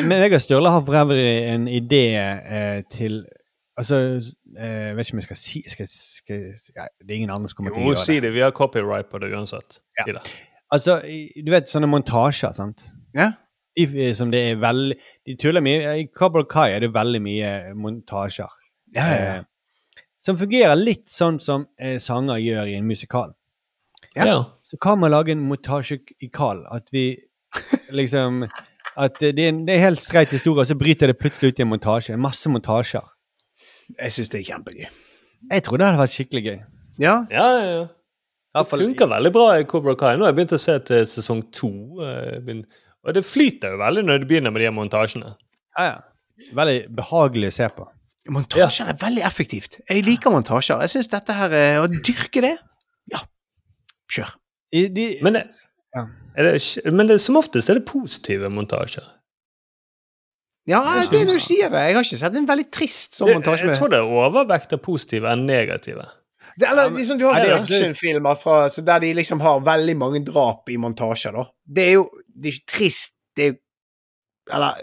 Me- 0.07 0.35
og 0.35 0.41
Sturle 0.41 0.71
har 0.71 0.83
for 0.87 0.95
øvrig 0.95 1.27
en 1.55 1.69
idé 1.69 2.05
eh, 2.17 2.83
til 2.93 3.25
Altså, 3.81 3.97
eh, 4.59 4.89
jeg 4.91 4.97
vet 4.97 5.07
ikke 5.07 5.15
om 5.15 5.19
jeg 5.23 5.25
skal 5.25 5.37
si 5.41 5.61
skal, 5.73 5.87
skal, 5.89 6.41
ja, 6.77 6.85
Det 7.01 7.11
er 7.11 7.15
ingen 7.17 7.31
andre 7.33 7.49
som 7.49 7.57
kommer 7.57 7.73
til 7.73 7.81
å 7.81 7.85
Jo, 7.87 7.93
gjøre 7.95 8.05
si 8.05 8.15
det. 8.19 8.23
det. 8.27 8.33
Vi 8.35 8.41
har 8.45 8.51
copyright 8.53 9.09
på 9.09 9.19
det 9.23 9.31
uansett. 9.33 9.79
Si 10.05 10.13
det. 10.13 10.21
Altså, 10.75 10.99
du 11.47 11.51
vet 11.51 11.71
sånne 11.71 11.89
montasjer, 11.89 12.53
sant? 12.53 12.91
Ja. 13.17 13.31
De, 13.79 13.87
eh, 13.89 14.13
som 14.15 14.31
det 14.31 14.43
er 14.51 14.59
veldig 14.61 14.97
De 15.27 15.37
tuller 15.41 15.65
mye. 15.65 15.95
I 16.03 16.07
Cobble 16.15 16.45
Kai 16.51 16.75
er 16.77 16.81
det 16.85 16.93
veldig 16.95 17.23
mye 17.25 17.75
montasjer. 17.75 18.51
Ja, 18.95 19.07
ja, 19.07 19.17
ja. 19.25 19.35
Eh, 19.41 20.03
som 20.21 20.37
fungerer 20.37 20.77
litt 20.77 21.09
sånn 21.09 21.39
som 21.41 21.65
eh, 21.81 21.97
sanger 21.99 22.37
gjør 22.43 22.69
i 22.69 22.77
en 22.77 22.87
musikal. 22.91 23.33
Ja. 24.15 24.27
Ja. 24.27 24.39
Så 24.63 24.77
kan 24.83 24.99
man 25.01 25.11
lage 25.15 25.33
en 25.33 25.41
montasje 25.49 26.03
i 26.21 26.29
Kal. 26.29 26.67
At 26.71 26.91
vi 26.93 27.15
liksom 27.93 28.45
At 29.01 29.21
det 29.21 29.39
er, 29.39 29.49
en, 29.53 29.63
det 29.67 29.77
er 29.77 29.85
helt 29.87 30.01
streit 30.03 30.33
historie, 30.35 30.61
og 30.61 30.67
så 30.67 30.75
bryter 30.77 31.07
det 31.13 31.19
plutselig 31.21 31.53
ut 31.55 31.61
i 31.61 31.63
en 31.63 31.71
montasje. 31.71 32.17
Masse 32.21 32.51
montasjer. 32.51 33.05
Jeg 34.01 34.13
syns 34.13 34.29
det 34.33 34.41
er 34.41 34.49
kjempegøy. 34.51 34.89
Jeg 35.51 35.63
tror 35.65 35.79
det 35.81 35.87
hadde 35.87 36.01
vært 36.03 36.15
skikkelig 36.15 36.43
gøy. 36.45 36.59
Ja. 37.01 37.15
Ja, 37.33 37.47
ja, 37.57 37.71
ja. 37.71 37.87
Det 38.59 38.67
funker 38.67 39.07
veldig 39.09 39.31
bra 39.33 39.47
i 39.61 39.65
Cobra 39.71 39.95
Kai. 39.97 40.17
Nå 40.19 40.27
har 40.27 40.33
jeg 40.33 40.41
begynt 40.41 40.57
å 40.57 40.61
se 40.61 40.75
til 40.89 41.07
sesong 41.07 41.41
to. 41.55 41.71
eh, 42.03 42.51
Og 43.07 43.15
det 43.15 43.23
flyter 43.25 43.77
jo 43.77 43.79
veldig 43.81 44.03
når 44.09 44.19
du 44.21 44.27
begynner 44.27 44.51
med 44.53 44.61
de 44.67 44.73
montasjene. 44.75 45.31
Ja, 45.79 45.85
ja. 45.87 45.97
Veldig 46.57 46.79
behagelig 46.99 47.53
å 47.53 47.57
se 47.61 47.69
på. 47.77 47.87
Montasjer 48.31 48.91
er 48.91 48.99
veldig 49.01 49.23
effektivt. 49.25 49.79
Jeg 49.89 50.05
liker 50.05 50.35
montasjer. 50.35 50.83
Jeg 50.85 50.93
syns 50.97 51.09
dette 51.15 51.33
her 51.39 51.55
er 51.57 51.79
Å 51.81 51.87
dyrke 51.89 52.43
det 52.45 52.57
Ja, 53.15 53.23
kjør. 54.11 54.35
I, 54.73 54.89
de, 54.89 55.07
Men, 55.23 55.39
det, 55.39 55.47
Ja. 55.97 56.05
Er 56.37 56.47
det, 56.53 56.93
men 56.93 57.09
det, 57.11 57.21
som 57.21 57.37
oftest 57.41 57.71
er 57.71 57.81
det 57.81 57.87
positive 57.89 58.51
montasjer. 58.53 59.07
Ja, 60.71 60.81
det 61.11 61.25
du 61.27 61.39
sier 61.43 61.71
det. 61.73 61.81
Jeg 61.89 61.97
har 61.97 62.05
ikke 62.05 62.19
sett 62.21 62.37
en 62.39 62.47
veldig 62.49 62.67
trist 62.75 63.17
sånn 63.19 63.33
montasje. 63.35 63.67
jeg 63.71 63.79
tror 63.81 63.91
det 63.93 63.99
er 64.03 64.13
overvekt 64.27 64.75
av 64.77 64.83
positive 64.85 65.31
enn 65.33 65.47
negative. 65.49 66.05
Det, 66.61 66.69
eller 66.69 66.91
liksom, 66.93 67.19
du 67.19 67.25
har 67.27 67.41
er 67.41 67.55
actionfilmer 67.57 68.37
fra, 68.39 68.67
så 68.71 68.83
der 68.85 69.01
de 69.03 69.15
liksom 69.17 69.41
har 69.41 69.63
veldig 69.65 69.97
mange 69.97 70.21
drap 70.27 70.69
i 70.71 70.77
montasjer, 70.83 71.33
da. 71.33 71.47
Det 71.65 71.87
er 71.89 71.97
jo 71.97 72.05
det 72.41 72.51
er 72.53 72.59
ikke 72.59 72.73
trist, 72.77 73.17
det 73.37 73.49
er 73.53 73.59
Eller 74.51 74.75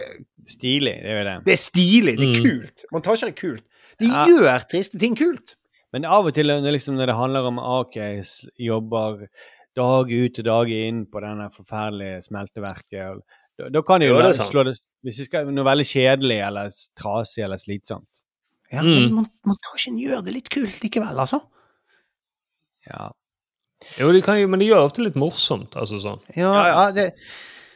Stilig, 0.47 0.93
det 1.03 1.11
er 1.11 1.17
jo 1.17 1.23
det. 1.27 1.31
det 1.45 1.51
er 1.53 1.59
stilig, 1.59 2.13
det 2.17 2.23
er 2.23 2.35
Mm. 2.37 2.45
kult. 2.45 2.83
Montasjer 2.95 3.27
er 3.27 3.35
kult. 3.35 3.63
De 3.99 4.05
Ja. 4.07 4.25
gjør 4.25 4.67
triste 4.69 4.97
ting 4.99 5.15
kult. 5.15 5.55
Men 5.91 6.05
av 6.05 6.25
og 6.25 6.33
til 6.33 6.45
liksom, 6.45 6.95
når 6.95 7.07
det 7.07 7.15
handler 7.15 7.47
om 7.47 7.59
ah, 7.59 7.83
jobber 8.57 9.27
dag 9.77 10.11
ut 10.11 10.39
og 10.41 10.47
dag 10.49 10.71
inn 10.75 11.03
på 11.11 11.21
denne 11.23 11.49
forferdelige 11.53 12.23
smelteverket 12.27 13.21
da, 13.57 13.69
da 13.73 13.81
kan 13.81 14.01
de 14.03 14.09
jo, 14.11 14.15
Jo, 14.19 14.21
det 14.27 14.35
slå 14.37 14.63
det 14.67 14.75
Hvis 15.05 15.17
de 15.23 15.25
skal 15.29 15.47
noe 15.49 15.65
veldig 15.65 15.85
kjedelig 15.89 16.39
eller 16.45 16.73
trasig 16.99 17.41
eller 17.45 17.57
slitsomt. 17.61 18.23
Ja, 18.69 18.81
Mm. 18.83 18.89
men 19.07 19.13
mon 19.15 19.27
montasjen 19.47 19.95
gjør 20.01 20.25
det 20.27 20.33
litt 20.35 20.49
kult 20.53 20.81
likevel, 20.83 21.15
altså. 21.23 21.39
Ja. 22.89 23.07
Jo, 23.99 24.11
de 24.11 24.21
kan, 24.25 24.39
men 24.49 24.59
de 24.61 24.67
gjør 24.69 24.87
ofte 24.89 25.03
litt 25.05 25.15
morsomt. 25.19 25.75
altså 25.79 25.99
sånn. 26.03 26.21
Ja, 26.35 26.51
Ja, 26.67 26.91
det, 26.91 27.11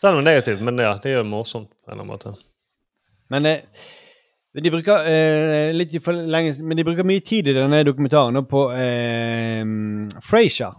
Selv 0.01 0.17
om 0.17 0.23
det 0.25 0.31
er 0.31 0.35
negativt, 0.41 0.61
men 0.65 0.77
ja, 0.81 0.93
det 0.97 1.11
gjør 1.13 1.23
det 1.23 1.29
morsomt 1.31 1.69
på 1.69 1.91
en 1.91 1.93
eller 1.93 2.03
annen 2.03 2.11
måte. 2.11 2.35
Men 3.29 3.45
eh, 3.45 3.61
de 4.57 4.71
bruker 4.73 5.05
eh, 5.07 5.71
litt 5.77 5.93
for 6.03 6.11
lenge 6.13 6.57
Men 6.59 6.75
de 6.77 6.83
bruker 6.83 7.05
mye 7.07 7.21
tid 7.23 7.47
i 7.47 7.53
denne 7.55 7.83
dokumentaren 7.87 8.41
på 8.49 8.63
eh, 8.75 9.61
Frasier, 10.25 10.73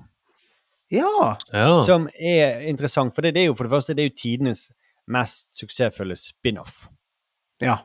ja. 0.92 1.36
Ja. 1.52 1.82
som 1.86 2.08
er 2.14 2.60
interessant. 2.68 3.14
For 3.14 3.24
det, 3.24 3.34
det 3.34 3.42
er 3.44 3.50
jo 3.50 3.54
for 3.58 3.68
det 3.68 3.72
første 3.74 3.96
det 3.96 4.04
er 4.04 4.10
jo 4.10 4.16
tidenes 4.22 4.66
mest 5.08 5.48
suksessfulle 5.58 6.16
spin-off. 6.20 6.84
ja. 7.60 7.78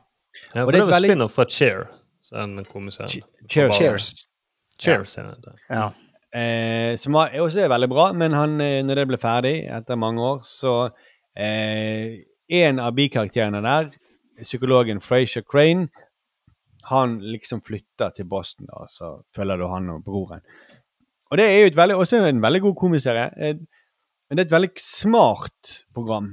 ja 0.54 0.64
for 0.64 0.72
det 0.72 0.82
det 0.82 0.88
var 0.88 0.94
veldig- 1.00 1.14
spin-off 1.14 1.38
fra 1.40 1.46
Cheer, 1.50 1.88
Den 2.32 2.64
komiserien. 2.68 3.24
Cheers. 3.50 3.78
Cheers. 3.78 4.10
Cheers, 4.78 5.18
er. 5.18 5.56
Ja. 5.70 5.86
Eh, 6.38 6.98
som 6.98 7.14
var, 7.14 7.32
også 7.40 7.64
er 7.64 7.70
veldig 7.72 7.88
bra, 7.90 8.12
men 8.14 8.34
han, 8.36 8.60
eh, 8.62 8.84
når 8.84 8.96
det 9.00 9.06
ble 9.08 9.18
ferdig 9.18 9.56
etter 9.74 9.96
mange 9.98 10.22
år, 10.22 10.42
så 10.46 10.92
eh, 11.36 12.24
En 12.50 12.80
av 12.80 12.94
bikarakterene 12.96 13.60
der, 13.62 13.90
psykologen 14.44 15.02
Frazier 15.02 15.44
Crane, 15.44 15.90
han 16.88 17.18
liksom 17.20 17.60
flytter 17.62 18.14
til 18.16 18.26
Boston, 18.26 18.70
da, 18.70 18.86
så 18.88 19.10
følger 19.36 19.58
du 19.60 19.66
han 19.68 19.90
og 19.92 20.06
broren. 20.06 20.40
Og 21.32 21.38
det 21.38 21.46
er 21.46 21.58
jo 21.66 21.76
veldig, 21.76 21.96
også 22.00 22.22
en 22.30 22.42
veldig 22.42 22.62
god 22.62 22.76
komiserie. 22.80 23.26
Eh, 23.38 23.56
men 24.30 24.38
det 24.38 24.44
er 24.46 24.48
et 24.50 24.56
veldig 24.58 24.72
smart 24.84 25.74
program. 25.94 26.30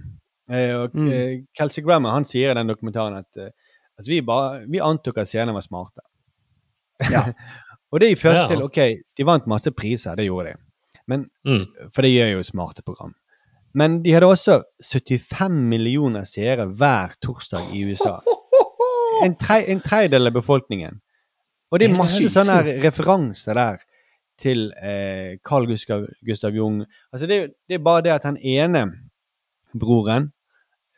Eh, 0.50 0.74
og 0.76 0.94
Mm. 0.94 1.08
eh, 1.12 1.40
Kelsey 1.56 1.82
Grammer 1.82 2.10
han 2.12 2.24
sier 2.24 2.50
i 2.50 2.54
den 2.54 2.68
dokumentaren 2.68 3.16
at 3.18 3.26
altså 3.98 4.08
vi, 4.10 4.20
bare, 4.20 4.64
vi 4.68 4.78
antok 4.82 5.18
at 5.18 5.28
scenene 5.28 5.54
var 5.54 5.62
smarte. 5.62 6.00
Ja. 7.10 7.24
og 7.92 8.00
det 8.00 8.18
førte 8.18 8.42
Ja. 8.42 8.46
til 8.48 8.62
OK, 8.62 8.78
de 9.16 9.24
vant 9.26 9.46
masse 9.46 9.70
priser, 9.70 10.14
det 10.16 10.26
gjorde 10.26 10.52
de. 10.52 10.58
Men, 11.06 11.30
Mm. 11.44 11.66
For 11.92 12.02
det 12.02 12.10
gjør 12.14 12.32
jo 12.36 12.42
smarte 12.42 12.82
program. 12.82 13.14
Men 13.74 14.02
de 14.02 14.12
hadde 14.12 14.26
også 14.26 14.62
75 14.82 15.50
millioner 15.68 16.24
seere 16.24 16.66
hver 16.66 17.16
torsdag 17.20 17.72
i 17.74 17.82
USA. 17.90 18.20
En, 19.24 19.36
tre, 19.36 19.60
en 19.70 19.80
tredjedel 19.80 20.26
av 20.26 20.32
befolkningen. 20.34 20.96
Og 21.70 21.78
det 21.78 21.86
er 21.88 21.96
masse 21.96 22.26
sånne 22.32 22.56
referanser 22.82 23.54
der 23.54 23.76
til 24.38 24.72
eh, 24.82 25.38
Carl 25.46 25.66
Gustav, 25.66 26.06
Gustav 26.26 26.50
Jung. 26.50 26.84
Altså 27.12 27.26
det, 27.26 27.54
det 27.68 27.74
er 27.74 27.84
bare 27.84 28.02
det 28.02 28.10
at 28.10 28.24
han 28.24 28.36
ene 28.36 28.86
broren, 29.80 30.32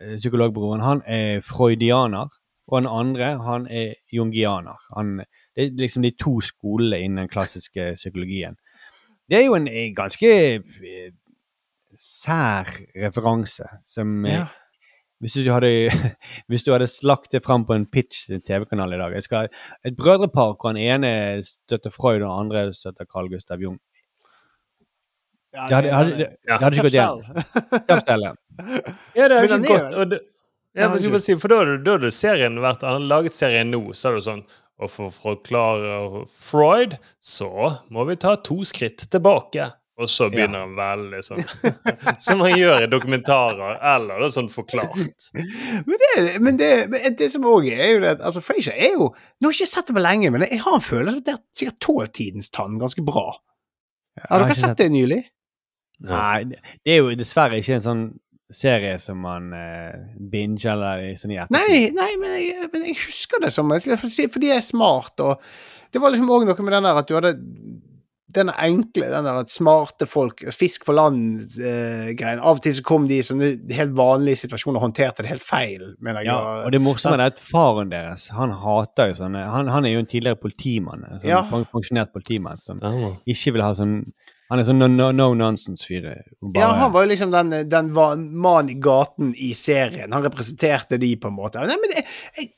eh, 0.00 0.16
psykologbroren, 0.16 0.80
han 0.80 1.02
er 1.06 1.40
freudianer. 1.40 2.28
Og 2.66 2.82
den 2.82 2.88
andre, 2.90 3.42
han 3.44 3.66
er 3.70 3.92
jungianer. 4.12 4.80
Han, 4.96 5.20
det 5.56 5.64
er 5.64 5.76
liksom 5.78 6.02
de 6.02 6.10
to 6.10 6.40
skolene 6.40 6.98
innen 6.98 7.18
den 7.18 7.28
klassiske 7.28 7.92
psykologien. 7.94 8.56
Det 9.30 9.38
er 9.38 9.44
jo 9.46 9.54
en 9.54 9.68
ganske 9.94 10.30
eh, 10.54 11.12
sær 11.98 12.70
referanse 12.96 13.68
som 13.86 14.24
eh, 14.24 14.32
Ja. 14.32 14.46
Hvis, 15.20 15.36
du 15.38 15.50
hadde, 15.52 15.70
hvis 16.52 16.64
du 16.66 16.72
hadde 16.74 16.88
slakt 16.92 17.32
det 17.32 17.42
fram 17.44 17.64
på 17.68 17.76
en 17.76 17.86
pitch 17.88 18.26
til 18.26 18.38
en 18.38 18.44
TV-kanal 18.44 18.92
i 18.96 19.00
dag 19.00 19.16
jeg 19.16 19.26
skal, 19.26 19.48
Et 19.86 19.96
brødrepar 19.96 20.54
hvor 20.56 20.76
den 20.76 20.82
ene 20.82 21.42
støtter 21.46 21.90
Freud 21.94 22.20
og 22.20 22.26
den 22.26 22.38
andre 22.46 22.68
støtter 22.76 23.08
Carl 23.08 23.30
Gustav 23.32 23.62
Jung. 23.62 23.78
Ja, 25.54 25.66
Det 25.68 25.76
hadde, 25.76 25.92
hadde, 25.96 26.16
det, 26.18 26.28
det 26.44 26.58
hadde 26.60 26.76
ikke 26.76 26.88
gått 26.88 26.96
igjen. 26.98 27.36
Ja, 29.16 29.28
det 29.28 29.38
hadde 29.38 29.44
ikke 29.46 29.60
gått. 29.70 29.92
er-. 29.92 30.00
Og 30.00 30.10
det, 30.10 30.20
Ja, 30.76 30.90
bare 30.92 31.20
si, 31.24 31.32
for 31.40 31.48
da 31.48 31.62
hadde 31.62 31.78
da 31.80 31.94
hadde 31.96 32.12
serien 32.12 32.58
vært 32.60 32.82
Han 32.84 32.98
hadde 32.98 33.08
laget 33.08 33.32
serien 33.36 33.70
nå, 33.72 33.80
så 33.96 34.10
er 34.10 34.18
det 34.18 34.26
sånn 34.26 34.42
Og 34.76 34.90
for 34.92 35.08
å 35.08 35.14
forklare 35.14 36.24
Freud, 36.28 36.98
så 37.24 37.48
må 37.88 38.04
vi 38.10 38.18
ta 38.20 38.34
to 38.44 38.58
skritt 38.68 39.06
tilbake. 39.08 39.70
Og 39.96 40.10
så 40.12 40.26
begynner 40.28 40.66
han 40.66 40.74
veldig 40.76 41.22
sånn 41.24 41.44
Som 42.26 42.42
han 42.44 42.52
gjør 42.58 42.84
i 42.84 42.88
dokumentarer, 42.92 43.78
eller 43.94 44.18
det 44.20 44.28
er 44.28 44.34
sånn 44.34 44.50
forklart. 44.52 45.30
Men 45.32 46.02
det, 46.02 46.10
men 46.44 46.60
det, 46.60 46.70
men 46.92 47.16
det 47.16 47.30
som 47.32 47.46
òg 47.48 47.70
er, 47.70 47.80
er 47.80 47.94
jo 47.94 48.02
det 48.04 48.12
at 48.18 48.26
altså, 48.28 48.42
Frasier 48.44 48.76
er 48.76 48.92
jo 48.98 49.08
Nå 49.14 49.48
har 49.48 49.56
jeg 49.56 49.64
ikke 49.64 49.72
sett 49.72 49.88
det 49.88 49.96
på 49.96 50.04
lenge, 50.04 50.32
men 50.34 50.44
jeg 50.44 50.60
har 50.66 50.76
en 50.76 50.84
følelse 50.84 51.14
av 51.14 51.22
at 51.22 51.28
det 51.28 51.36
har 51.38 51.42
sikkert 51.60 51.80
tålt 51.88 52.14
tidens 52.18 52.52
tann 52.52 52.76
ganske 52.82 53.04
bra. 53.06 53.26
Har 54.28 54.44
dere 54.44 54.56
sett 54.56 54.78
det 54.80 54.90
nylig? 54.92 55.22
Nei, 56.06 56.44
det 56.50 56.60
det 56.84 56.92
er 56.92 57.00
jo 57.00 57.16
dessverre 57.16 57.60
ikke 57.60 57.78
en 57.78 57.84
sånn 57.84 58.06
serie 58.52 58.98
som 59.02 59.18
man 59.24 59.48
eh, 59.56 59.96
binger 60.32 60.68
eller 60.74 61.02
i 61.02 61.14
sånn 61.18 61.32
i 61.34 61.40
ettertid. 61.40 61.56
Nei, 61.56 61.80
nei 61.96 62.12
men, 62.20 62.36
jeg, 62.38 62.68
men 62.72 62.84
jeg 62.86 62.98
husker 63.00 63.42
det 63.42 63.50
som 63.54 63.72
Fordi 63.72 64.52
jeg 64.52 64.60
er 64.60 64.64
smart, 64.64 65.18
og 65.24 65.40
det 65.92 66.02
var 66.02 66.12
liksom 66.12 66.30
òg 66.30 66.46
noe 66.46 66.66
med 66.66 66.76
den 66.76 66.86
der 66.86 67.00
at 67.00 67.08
du 67.08 67.16
hadde 67.16 67.32
den 68.34 68.50
enkle, 68.50 69.06
den 69.12 69.26
der 69.28 69.38
at 69.38 69.52
smarte 69.54 70.06
folk, 70.10 70.42
fisk 70.54 70.86
på 70.88 70.94
land-greien. 70.96 72.40
Av 72.42 72.58
og 72.58 72.62
til 72.64 72.74
så 72.74 72.82
kom 72.86 73.06
de 73.06 73.20
i 73.20 73.26
sånne 73.26 73.52
helt 73.76 73.94
vanlige 73.96 74.42
situasjoner 74.42 74.80
og 74.80 74.88
håndterte 74.88 75.22
det 75.22 75.30
helt 75.30 75.46
feil, 75.46 75.92
mener 76.02 76.24
jeg. 76.24 76.32
Ja, 76.32 76.64
og 76.66 76.74
det 76.74 76.80
morsomme 76.82 77.20
er 77.20 77.30
at 77.30 77.42
faren 77.42 77.92
deres 77.92 78.26
han 78.34 78.54
hater 78.58 79.12
jo 79.12 79.18
sånne 79.20 79.44
Han, 79.52 79.70
han 79.70 79.86
er 79.86 79.94
jo 79.94 80.02
en 80.02 80.10
tidligere 80.10 80.40
politimann, 80.42 81.04
en 81.06 81.20
sånn 81.22 81.30
Ja. 81.30 81.44
pensjonert 81.70 82.12
politimann 82.14 82.58
som 82.58 82.82
ja. 82.82 83.12
ikke 83.30 83.54
vil 83.54 83.64
ha 83.64 83.70
sånn 83.78 84.00
Han 84.50 84.60
er 84.62 84.66
sånn 84.66 84.78
no, 84.78 84.86
no, 84.90 85.08
no 85.14 85.32
nonsense-fyr. 85.34 86.04
Ja, 86.54 86.68
han 86.78 86.92
var 86.94 87.06
jo 87.06 87.10
liksom 87.14 87.32
den, 87.34 87.54
den 87.70 87.88
mannen 87.94 88.70
i 88.70 88.76
gaten 88.78 89.32
i 89.34 89.52
serien. 89.58 90.12
Han 90.14 90.22
representerte 90.22 91.00
de, 91.02 91.16
på 91.18 91.32
en 91.32 91.34
måte. 91.34 91.64
Nei, 91.66 91.74
men 91.82 91.96
jeg, 91.96 92.04
jeg, 92.38 92.52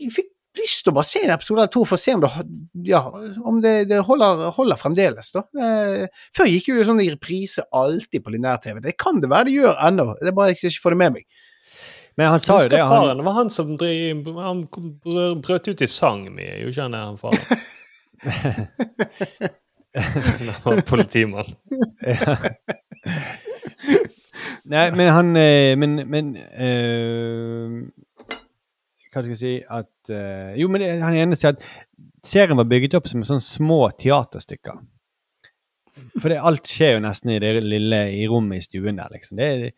jeg 0.00 0.14
fikk 0.14 0.30
lyst 0.58 0.84
til 0.84 0.92
å 0.92 0.96
bare 0.98 1.08
se 1.08 1.22
en 1.24 1.32
episode 1.34 1.60
eller 1.60 1.72
to 1.74 1.84
for 1.88 1.98
å 1.98 2.02
se 2.04 2.14
om 2.14 2.22
det, 2.22 2.30
ja, 2.88 3.00
om 3.44 3.60
det, 3.64 3.72
det 3.90 4.02
holder, 4.06 4.44
holder 4.56 4.80
fremdeles. 4.80 5.32
da. 5.34 5.42
Eh, 5.58 6.04
Før 6.36 6.50
gikk 6.50 6.70
jo 6.70 6.84
sånn 6.86 7.02
i 7.04 7.10
reprise 7.12 7.64
alltid 7.74 8.24
på 8.24 8.34
linær-TV. 8.34 8.80
Det 8.84 8.94
kan 9.00 9.18
det 9.22 9.30
være 9.32 9.48
det 9.50 9.56
gjør 9.58 9.80
ennå. 9.88 10.06
Det 10.20 10.30
er 10.30 10.36
bare 10.36 10.52
jeg 10.52 10.62
ikke 10.62 10.84
får 10.86 10.96
det 10.96 11.00
med 11.02 11.16
meg. 11.18 11.26
Men 12.14 12.30
han 12.30 12.42
sa 12.42 12.60
jo 12.62 12.68
det. 12.70 12.78
faren, 12.78 13.08
Han, 13.08 13.18
det 13.18 13.26
var 13.26 13.36
han 13.40 13.50
som 13.50 13.72
drev, 13.78 14.28
han 14.38 14.60
brøt 15.42 15.66
ut 15.66 15.82
i 15.82 15.90
sang 15.90 16.28
mye, 16.30 16.60
jo 16.62 16.70
ikke 16.70 16.86
han 16.86 16.94
er 16.94 17.08
han 17.08 17.18
faren? 17.18 17.42
Han 19.94 20.74
var 20.74 20.80
politimann. 20.88 21.44
nei, 24.66 24.86
men 24.90 25.10
han 25.14 25.36
eh, 25.38 25.76
Men, 25.78 25.92
men 26.10 26.32
eh, 26.34 27.76
Hva 29.14 29.22
skal 29.22 29.30
jeg 29.30 29.40
si 29.40 29.54
at 29.62 30.10
uh, 30.10 30.50
Jo, 30.58 30.66
men 30.72 30.82
han 31.04 31.14
ene 31.14 31.38
sier 31.38 31.54
at 31.54 31.62
serien 32.26 32.58
var 32.58 32.66
bygget 32.66 32.96
opp 32.98 33.06
som 33.10 33.22
sånne 33.26 33.44
små 33.44 33.80
teaterstykker. 34.00 34.82
For 36.18 36.32
det, 36.32 36.40
alt 36.42 36.66
skjer 36.66 36.96
jo 36.96 37.04
nesten 37.04 37.30
i 37.36 37.40
det 37.42 37.52
lille 37.62 38.00
i 38.16 38.24
rommet 38.26 38.58
i 38.58 38.66
stuen 38.66 38.98
der, 38.98 39.12
liksom. 39.14 39.38
Det 39.38 39.74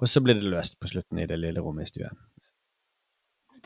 og 0.00 0.08
så 0.08 0.22
blir 0.24 0.38
det 0.38 0.48
løst 0.48 0.78
på 0.80 0.88
slutten 0.88 1.20
i 1.20 1.26
det 1.28 1.36
lille 1.36 1.60
rommet 1.60 1.88
i 1.88 1.90
stuen. 1.92 2.20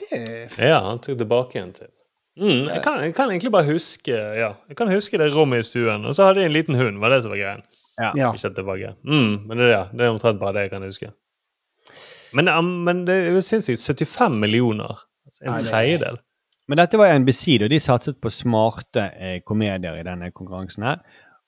Det, 0.01 0.23
Ja, 0.59 0.81
han 0.89 0.99
tok 0.99 1.21
tilbake 1.21 1.59
igjen 1.59 1.75
til. 1.77 1.93
Mm, 2.35 2.65
jeg, 2.67 2.81
kan, 2.83 2.99
jeg 3.05 3.15
kan 3.15 3.31
egentlig 3.31 3.53
bare 3.55 3.69
huske 3.69 4.11
ja, 4.11 4.49
jeg 4.67 4.75
kan 4.75 4.89
huske 4.91 5.19
det 5.23 5.29
rommet 5.31 5.63
i 5.63 5.67
stuen. 5.69 6.03
Og 6.03 6.17
så 6.19 6.27
hadde 6.27 6.43
de 6.43 6.49
en 6.49 6.57
liten 6.57 6.75
hund, 6.75 6.99
var 6.99 7.15
det 7.15 7.21
som 7.23 7.31
var 7.31 7.39
greien. 7.39 7.63
Ja. 7.95 8.11
ja. 8.19 8.33
Ikke 8.35 8.51
tilbake. 8.57 8.97
Mm, 9.07 9.45
men 9.47 9.61
det, 9.61 9.69
er 9.69 9.85
det, 9.93 10.01
det 10.01 10.09
er 10.09 10.17
omtrent 10.17 10.41
bare 10.43 10.57
det 10.57 10.67
jeg 10.67 10.75
kan 10.75 10.89
huske. 10.89 11.13
Men, 12.35 12.49
um, 12.51 12.71
men 12.87 13.05
det 13.07 13.15
er 13.15 13.33
jo 13.37 13.41
sinnssykt. 13.45 13.81
75 13.81 14.39
millioner. 14.43 15.01
Altså 15.27 15.45
en 15.45 15.53
tredjedel. 15.71 16.19
Men 16.69 16.79
dette 16.81 16.99
var 16.99 17.13
NBC, 17.19 17.59
og 17.63 17.71
de 17.71 17.79
satset 17.81 18.17
på 18.23 18.31
smarte 18.33 19.03
eh, 19.21 19.41
komedier 19.47 19.99
i 20.01 20.05
denne 20.07 20.31
konkurransen 20.33 20.83
her. 20.87 21.03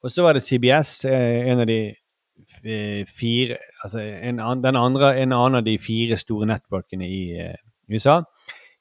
Og 0.05 0.11
så 0.13 0.23
var 0.23 0.37
det 0.37 0.43
CBS, 0.45 1.05
eh, 1.09 1.49
en 1.51 1.63
av 1.65 1.67
de 1.71 1.79
f- 2.61 3.09
fire 3.17 3.57
Altså 3.85 4.01
en, 4.03 4.41
an, 4.41 4.61
den 4.63 4.77
andre, 4.77 5.15
en 5.23 5.33
annen 5.33 5.61
av 5.61 5.65
de 5.65 5.79
fire 5.79 6.17
store 6.21 6.47
nettverkene 6.51 7.07
i 7.09 7.21
eh, 7.41 7.55
USA. 7.89 8.21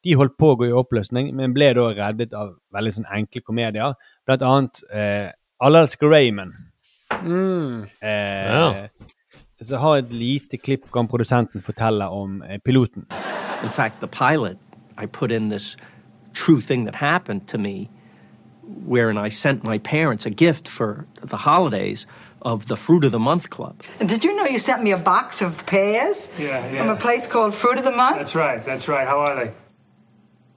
De 0.03 0.13
holdt 0.19 0.35
på 0.37 0.51
å 0.51 0.57
gå 0.59 0.67
i 0.69 0.75
oppløsning, 0.75 1.31
men 1.35 1.53
ble 1.53 1.71
da 1.77 1.87
reddet 1.93 2.33
av 2.37 2.55
veldig 2.73 2.93
sånn 2.99 3.07
enkle 3.15 3.41
komedier. 3.41 3.93
Blant 4.27 4.43
annet 4.45 4.81
eh, 4.91 5.29
Alaska 5.63 6.05
Raymond. 6.11 6.53
Mm. 7.23 7.85
Eh, 8.01 8.51
Ja. 8.51 8.87
Så 9.61 9.77
har 9.77 9.97
et 9.97 10.11
lite 10.13 10.57
klipp 10.57 10.91
kan 10.91 11.07
produsenten 11.07 11.61
fortelle 11.61 12.07
om 12.07 12.41
eh, 12.43 12.57
piloten. 12.59 13.05
In 13.63 13.69
fact, 13.69 13.99
the 14.01 14.07
pilot, 14.07 14.57
I 15.03 15.05
put 15.05 15.31
in 15.31 15.49
this 15.49 15.77
true 16.33 16.61
thing 16.61 16.85
that 16.85 16.95
happened 16.95 17.47
to 17.47 17.57
me, 17.57 17.89
wherein 18.87 19.17
I 19.25 19.29
sent 19.29 19.63
my 19.63 19.77
parents 19.79 20.25
a 20.25 20.29
gift 20.29 20.67
for 20.67 21.05
the 21.29 21.37
holidays 21.37 22.07
of 22.41 22.65
the 22.67 22.75
Fruit 22.75 23.03
of 23.05 23.11
the 23.11 23.19
Month 23.19 23.49
Club. 23.49 23.75
And 23.99 24.09
did 24.09 24.23
you 24.23 24.35
know 24.35 24.45
you 24.45 24.59
sent 24.59 24.83
me 24.83 24.91
a 24.93 24.97
box 24.97 25.41
of 25.41 25.65
pears 25.65 26.29
Yeah, 26.39 26.77
from 26.77 26.89
a 26.89 26.95
place 26.95 27.27
called 27.27 27.53
Fruit 27.53 27.77
of 27.77 27.83
the 27.83 27.95
Month? 27.95 28.17
That's 28.17 28.35
right. 28.35 28.63
That's 28.65 28.87
right. 28.87 29.07
How 29.07 29.19
are 29.19 29.35
they? 29.35 29.51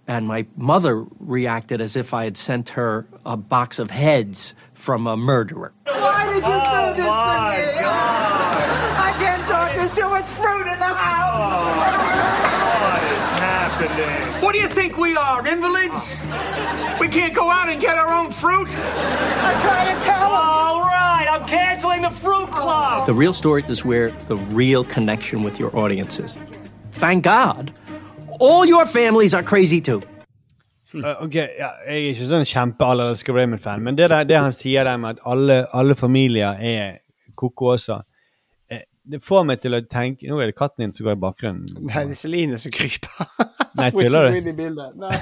And 0.09 0.27
my 0.27 0.47
mother 0.57 1.05
reacted 1.21 1.81
as 1.83 1.95
if 1.95 2.15
I 2.15 2.25
had 2.25 2.37
sent 2.39 2.71
her 2.71 3.07
a 3.27 3.37
box 3.37 3.79
of 3.79 3.91
heads 3.91 4.55
from 4.73 5.07
a 5.07 5.17
murderer. 5.19 5.73
Why 5.85 6.27
did 6.27 6.37
you 6.37 6.43
Oh, 6.45 6.91
do 6.93 6.97
this 6.97 7.07
my 7.07 7.57
to 7.57 7.63
me? 7.63 7.85
I 7.85 9.15
can't 9.19 9.47
talk. 9.47 9.75
There's 9.77 9.91
too 9.93 10.09
much 10.09 10.25
fruit 10.25 10.63
in 10.73 10.79
the 10.79 10.85
house. 10.87 11.37
Oh, 11.37 12.81
what 12.81 13.03
is 13.05 13.29
happening? 13.39 14.43
What 14.43 14.53
do 14.55 14.61
you 14.61 14.69
think 14.69 14.97
we 14.97 15.15
are, 15.15 15.47
invalids? 15.47 16.17
We 16.99 17.09
can't 17.09 17.35
go 17.35 17.51
out 17.51 17.69
and 17.69 17.79
get 17.79 17.99
our 17.99 18.11
own 18.11 18.33
fruit? 18.33 18.69
I 18.71 19.61
tried 19.61 19.95
to 19.95 20.01
tell 20.05 20.27
him. 20.27 20.33
All 20.33 20.81
right, 20.81 21.29
I'm 21.31 21.47
canceling 21.47 22.01
the 22.01 22.11
fruit 22.11 22.51
club. 22.51 23.07
The 23.07 23.13
real 23.15 23.35
story 23.35 23.63
is 23.69 23.85
where 23.85 24.11
the 24.27 24.37
real 24.37 24.85
connection 24.85 25.43
with 25.43 25.61
your 25.61 25.77
audience 25.77 26.19
is. 26.19 26.39
Thank 26.93 27.25
God, 27.25 27.73
all 28.41 28.66
your 28.66 28.86
families 28.86 29.34
are 29.34 29.43
crazy 29.43 29.80
too. 29.80 30.01
Uh, 30.95 31.24
ok, 31.24 31.34
ja, 31.34 31.70
Jeg 31.84 31.95
er 31.95 31.99
ikke 32.14 32.26
sånn 32.30 32.45
kjempe 32.49 32.84
elsker 32.89 33.34
Raymond-fan, 33.36 33.82
men 33.84 33.97
det, 33.99 34.07
der, 34.09 34.24
det 34.24 34.39
han 34.41 34.55
sier 34.57 34.84
der 34.89 34.97
med 35.01 35.18
at 35.18 35.24
alle, 35.28 35.66
alle 35.76 35.95
familier 35.99 36.57
er 36.64 36.95
ko-ko 37.36 37.66
også, 37.74 37.99
eh, 38.72 38.84
det 39.05 39.20
får 39.24 39.45
meg 39.51 39.61
til 39.61 39.76
å 39.76 39.82
tenke 39.84 40.28
Nå 40.30 40.41
er 40.41 40.47
det 40.49 40.57
katten 40.57 40.82
din 40.86 40.95
som 40.97 41.05
går 41.05 41.14
i 41.18 41.22
bakgrunnen. 41.26 41.68
Nei, 41.91 42.03
det 42.09 42.16
er 42.16 42.20
Celine 42.22 42.57
som 42.62 42.70
kryper. 42.72 43.16
Nei, 43.78 43.91
tuller 43.93 44.22
du? 44.32 44.36
Nei. 45.05 45.18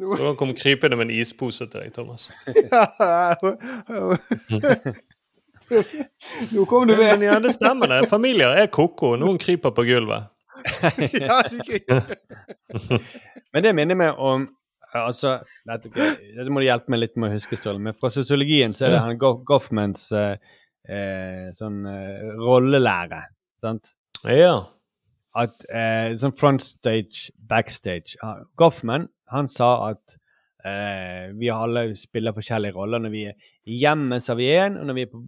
Hvordan 0.00 0.34
kom 0.40 0.56
krypende 0.56 0.96
med 0.96 1.10
en 1.10 1.16
ispose 1.20 1.64
til 1.68 1.78
deg, 1.84 1.92
Thomas. 1.92 2.30
Nå 6.54 6.64
kom 6.70 6.86
du 6.88 6.94
Men 6.96 7.18
med. 7.20 7.26
ja, 7.28 7.38
det 7.42 7.52
stemmer 7.54 7.90
det. 7.92 8.00
Familier 8.10 8.56
er 8.58 8.70
ko-ko. 8.72 9.14
Noen 9.20 9.38
kryper 9.40 9.72
på 9.76 9.84
gulvet. 9.88 10.30
ja, 11.14 11.40
det- 11.48 12.00
Men 13.52 13.64
det 13.64 13.72
minner 13.74 13.98
meg 13.98 14.18
om 14.22 14.44
altså, 14.94 15.36
dette, 15.66 15.90
dette 15.94 16.50
må 16.52 16.60
du 16.62 16.66
hjelpe 16.68 16.92
meg 16.92 17.00
litt 17.04 17.16
med 17.18 17.30
å 17.30 17.34
huske, 17.38 17.58
Ståle. 17.58 17.80
Men 17.82 17.96
fra 17.98 18.10
sosiologien 18.14 18.74
så 18.76 18.86
er 18.88 18.94
det 18.96 19.00
han 19.04 19.18
Goffmans 19.22 20.08
eh, 20.14 20.36
eh, 20.90 21.48
sånn 21.56 21.80
eh, 21.90 22.28
rollelære. 22.38 23.22
Sant? 23.64 23.94
Ja. 24.26 24.54
At 25.40 25.62
eh, 25.70 26.14
Sånn 26.20 26.34
frontstage, 26.38 27.30
backstage. 27.50 28.16
Ah, 28.26 28.40
Goffman 28.58 29.08
han 29.30 29.46
sa 29.50 29.70
at 29.92 30.16
eh, 30.66 31.30
vi 31.38 31.50
alle 31.54 31.88
spiller 31.98 32.34
forskjellige 32.36 32.74
roller. 32.78 33.02
Når 33.02 33.14
vi 33.14 33.24
er 33.30 33.36
i 33.70 33.78
hjemmet, 33.82 34.24
så 34.26 34.32
har 34.34 34.40
vi 34.40 34.48
én, 34.58 34.78
og 34.80 34.88
når 34.90 34.98
vi 34.98 35.04
er 35.06 35.12
på 35.12 35.22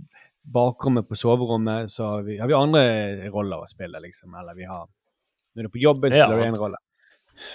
bakrommet 0.45 1.09
på 1.09 1.17
soverommet, 1.17 1.91
så 1.91 2.05
har 2.05 2.23
vi, 2.27 2.39
har 2.39 2.49
vi 2.51 2.55
andre 2.59 2.83
roller 3.31 3.63
å 3.63 3.69
spille, 3.71 4.01
liksom. 4.03 4.35
Eller 4.35 4.55
vi 4.59 4.65
har 4.65 4.89
Når 5.55 5.63
du 5.63 5.69
er 5.69 5.73
på 5.75 5.83
jobben, 5.83 6.13
Ja. 6.17 6.27
spiller 6.27 6.43
vi 6.43 6.49
én 6.51 6.59
rolle. 6.59 6.77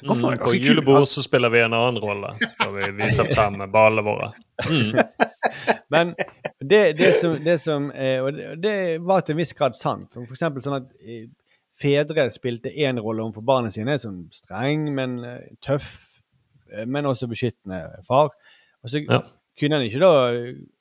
Mm, 0.03 0.37
på 0.37 0.53
julebord 0.55 1.07
så 1.07 1.21
spiller 1.23 1.49
vi 1.49 1.59
en 1.61 1.73
annen 1.73 1.97
rolle. 2.01 2.29
når 2.59 2.71
vi 2.75 2.91
viser 3.03 3.23
frem 3.33 3.57
ballene 3.71 4.03
våre. 4.05 4.31
Mm. 4.69 4.91
Men 5.93 6.13
det, 6.59 6.97
det 6.97 7.13
som, 7.21 7.33
det 7.43 7.55
som 7.61 7.91
eh, 7.91 8.19
Og 8.23 8.33
det, 8.33 8.47
det 8.61 8.75
var 9.01 9.21
til 9.21 9.33
en 9.33 9.37
viss 9.41 9.53
grad 9.53 9.75
sant. 9.79 10.13
Som 10.13 10.25
for 10.27 10.35
eksempel 10.35 10.61
sånn 10.65 10.79
at 10.81 10.89
eh, 11.01 11.25
fedre 11.77 12.27
spilte 12.33 12.69
én 12.73 12.99
rolle 13.01 13.23
overfor 13.23 13.45
barna 13.45 13.71
sine, 13.71 13.97
som 14.01 14.25
streng, 14.33 14.89
men 14.97 15.17
eh, 15.23 15.43
tøff, 15.63 15.91
eh, 16.73 16.85
men 16.89 17.05
også 17.09 17.29
beskyttende 17.31 17.81
far. 18.07 18.33
Og 18.83 18.89
så 18.91 19.03
Ja. 19.05 19.21
kunne 19.59 19.79
han 19.79 19.85
ikke 19.87 20.01
da 20.03 20.13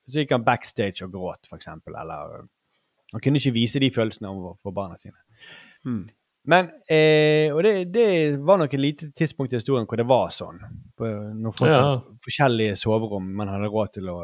Så 0.09 0.21
gikk 0.23 0.31
han 0.37 0.45
backstage 0.47 1.03
og 1.05 1.13
gråt, 1.13 1.49
eksempel. 1.57 1.95
Eller 1.99 2.47
Han 3.13 3.21
kunne 3.23 3.39
ikke 3.39 3.53
vise 3.55 3.79
de 3.81 3.91
følelsene 3.95 4.29
overfor 4.29 4.73
barna 4.75 4.97
sine. 4.99 5.15
Mm. 5.87 6.09
Men, 6.47 6.69
eh, 6.91 7.53
og 7.55 7.63
det, 7.65 7.93
det 7.95 8.39
var 8.47 8.59
nok 8.59 8.75
et 8.75 8.81
lite 8.81 9.11
tidspunkt 9.19 9.53
i 9.53 9.57
historien 9.57 9.87
hvor 9.87 9.97
det 9.99 10.07
var 10.07 10.31
sånn. 10.35 10.59
På, 10.97 11.07
når 11.35 11.55
folk 11.59 11.71
Ja. 11.71 11.81
hadde 11.83 12.19
forskjellige 12.27 12.77
soverom 12.79 13.27
man 13.35 13.49
hadde 13.51 13.71
råd 13.71 13.93
til 13.95 14.11
å 14.11 14.19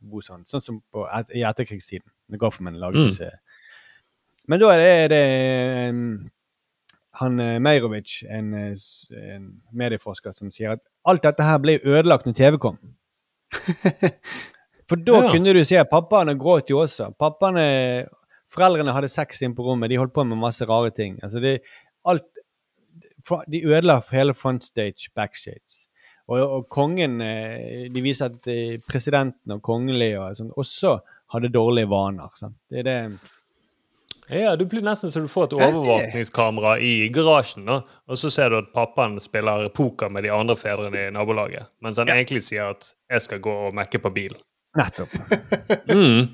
bo 0.00 0.20
sånn. 0.22 0.42
Sånn 0.46 0.62
som 0.62 0.80
på, 0.92 1.06
et, 1.18 1.30
i 1.34 1.42
etterkrigstiden, 1.46 2.06
når 2.30 2.38
Gofferman 2.38 2.78
laget 2.78 3.02
Mm. 3.02 3.10
disse. 3.10 3.30
Men 4.48 4.60
da 4.60 4.70
er 4.74 4.78
det, 4.78 5.10
det 5.10 5.90
um, 5.90 6.30
han 7.22 7.36
Meirovic, 7.62 8.22
en, 8.30 8.52
en 8.54 9.46
medieforsker, 9.72 10.32
som 10.32 10.50
sier 10.50 10.72
at 10.76 10.80
alt 11.04 11.22
dette 11.22 11.42
her 11.42 11.58
ble 11.58 11.78
ødelagt 11.82 12.26
når 12.26 12.34
TV 12.38 12.58
kom. 12.58 12.78
For 14.88 14.96
da 14.96 15.24
Ja. 15.24 15.32
kunne 15.32 15.52
du 15.52 15.64
se 15.64 15.82
pappaene 15.90 16.36
gråt 16.38 16.70
jo 16.70 16.78
også. 16.84 17.10
Pappaene, 17.18 18.06
Foreldrene 18.48 18.92
hadde 18.94 19.08
sex 19.10 19.42
inn 19.42 19.54
på 19.56 19.64
rommet, 19.66 19.90
de 19.90 19.96
holdt 19.98 20.14
på 20.14 20.24
med 20.24 20.38
masse 20.38 20.62
rare 20.64 20.90
ting. 20.94 21.18
Altså 21.22 21.40
det, 21.42 21.60
alt, 22.06 22.22
de 23.50 23.62
ødela 23.66 24.00
hele 24.12 24.34
frontstage, 24.34 25.10
backstage. 25.16 25.86
Og, 26.28 26.38
og 26.42 26.68
kongen 26.68 27.20
eh, 27.22 27.86
De 27.90 28.02
viser 28.02 28.26
at 28.32 28.46
eh, 28.50 28.78
presidenten 28.82 29.52
og 29.54 29.62
kongelige 29.62 30.18
og 30.18 30.38
sånn, 30.38 30.52
også 30.58 30.96
hadde 31.34 31.50
dårlige 31.54 31.90
vaner. 31.90 32.30
Sant? 32.38 32.56
Det 32.70 32.82
er 32.82 32.86
det 32.86 34.40
Ja, 34.42 34.56
du 34.58 34.64
blir 34.66 34.82
nesten 34.82 35.10
så 35.10 35.20
du 35.22 35.28
får 35.30 35.44
et 35.52 35.52
overvåkningskamera 35.58 36.78
i 36.82 37.08
garasjen, 37.14 37.66
da, 37.68 37.76
og 38.10 38.18
så 38.18 38.30
ser 38.34 38.50
du 38.50 38.56
at 38.58 38.72
pappaen 38.74 39.20
spiller 39.22 39.68
poker 39.70 40.10
med 40.10 40.26
de 40.26 40.32
andre 40.34 40.56
fedrene 40.58 41.04
i 41.06 41.12
nabolaget, 41.14 41.68
mens 41.82 41.98
han 42.02 42.10
egentlig 42.10 42.42
sier 42.42 42.72
at 42.74 42.92
'jeg 43.10 43.22
skal 43.22 43.38
gå 43.38 43.54
og 43.68 43.74
mekke 43.74 44.02
på 44.02 44.10
bil'. 44.10 44.34
Nettopp. 44.76 45.14
Mm. 45.96 46.26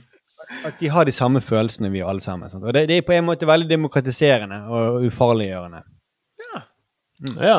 At 0.66 0.74
de 0.80 0.88
har 0.92 1.04
de 1.08 1.12
samme 1.16 1.40
følelsene, 1.40 1.88
vi 1.90 2.02
alle 2.04 2.20
sammen. 2.20 2.50
Sant? 2.50 2.64
Og 2.64 2.74
det, 2.74 2.82
det 2.90 2.96
er 2.98 3.04
på 3.06 3.14
en 3.16 3.24
måte 3.24 3.46
veldig 3.48 3.68
demokratiserende 3.70 4.58
og 4.68 5.06
ufarliggjørende. 5.06 5.80
Ja. 7.40 7.56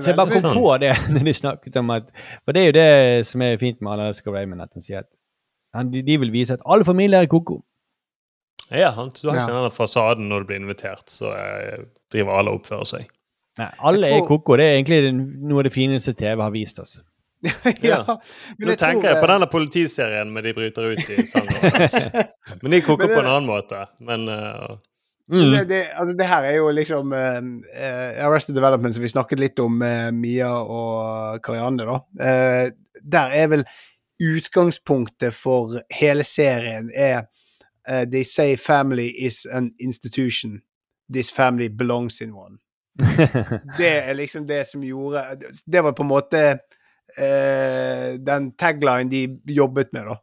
Så 0.00 0.10
jeg 0.10 0.16
bare 0.16 0.30
kom 0.30 0.54
på 0.56 0.76
det 0.80 0.92
når 1.14 1.24
de 1.28 1.34
snakket 1.34 1.76
om 1.80 1.90
at 1.94 2.08
For 2.44 2.52
det 2.56 2.62
er 2.62 2.66
jo 2.70 2.76
det 2.76 3.26
som 3.26 3.42
er 3.42 3.58
fint 3.60 3.80
med 3.82 3.92
Alaska 3.92 4.30
Raymond, 4.32 4.62
at 4.62 4.72
han 4.76 4.84
sier 4.84 5.02
at 5.04 5.08
han, 5.74 5.90
de, 5.92 6.02
de 6.02 6.16
vil 6.20 6.32
vise 6.34 6.54
at 6.56 6.62
alle 6.66 6.84
familier 6.84 7.22
er 7.22 7.30
ko-ko. 7.30 7.60
Ja, 8.70 8.90
sant? 8.94 9.20
Du 9.22 9.28
har 9.30 9.38
ikke 9.38 9.52
Ja. 9.54 9.62
den 9.64 9.70
fasaden 9.74 10.28
når 10.30 10.42
du 10.44 10.46
blir 10.50 10.60
invitert, 10.62 11.10
så 11.10 11.30
eh, 11.36 11.84
driver 12.12 12.38
alle 12.38 12.50
og 12.54 12.60
oppfører 12.60 12.88
seg. 12.90 13.06
Nei, 13.58 13.68
alle 13.78 14.02
tror, 14.06 14.16
er 14.16 14.20
koko. 14.24 14.36
ko-ko. 14.38 14.56
Det 14.60 14.66
er 14.66 14.76
egentlig 14.78 15.00
noe 15.14 15.60
av 15.62 15.66
det 15.68 15.72
fineste 15.74 16.14
TV 16.18 16.42
har 16.42 16.52
vist 16.54 16.78
oss. 16.82 17.00
ja. 17.80 18.20
Nå 18.58 18.74
tenker 18.76 19.08
jeg 19.08 19.20
på 19.22 19.28
denne 19.30 19.48
politiserien 19.50 20.30
med 20.32 20.44
de 20.44 20.52
bryter 20.56 20.92
ut 20.92 21.10
i 21.14 21.24
sangen. 21.26 21.56
Men 22.62 22.76
de 22.76 22.80
koker 22.84 23.06
Men 23.06 23.08
det- 23.08 23.16
på 23.16 23.24
en 23.24 23.30
annen 23.32 23.48
måte. 23.48 23.86
Men 24.04 24.28
uh, 24.28 24.76
mm. 25.32 25.50
Det, 25.52 25.64
det, 25.70 25.80
altså 25.94 26.16
det 26.18 26.28
her 26.28 26.48
er 26.50 26.58
jo 26.58 26.70
liksom 26.76 27.12
eh, 27.16 28.24
Arrested 28.26 28.54
Development, 28.54 28.94
som 28.94 29.02
vi 29.02 29.12
snakket 29.12 29.40
litt 29.40 29.58
om 29.58 29.78
med 29.80 30.14
Mia 30.14 30.52
og 30.60 31.40
Karianne, 31.44 31.88
da. 31.88 32.00
Eh, 32.20 32.72
der 33.00 33.36
er 33.36 33.52
vel 33.54 33.64
utgangspunktet 34.20 35.32
for 35.32 35.80
hele 35.96 36.24
serien 36.28 36.90
er 36.94 37.28
They 37.90 38.22
say 38.22 38.56
family 38.60 39.08
is 39.18 39.46
an 39.50 39.72
institution. 39.80 40.60
This 41.10 41.32
family 41.32 41.68
belongs 41.68 42.20
in 42.20 42.34
one. 42.36 42.60
Det 43.78 43.88
er 43.88 44.12
liksom 44.14 44.46
det 44.46 44.66
som 44.66 44.82
gjorde 44.84 45.22
Det 45.66 45.80
var 45.80 45.92
på 45.92 46.02
en 46.02 46.08
måte 46.08 46.58
eh, 47.18 48.18
den 48.26 48.52
tagline 48.58 49.10
de 49.10 49.24
jobbet 49.56 49.92
med, 49.92 50.06
da. 50.10 50.16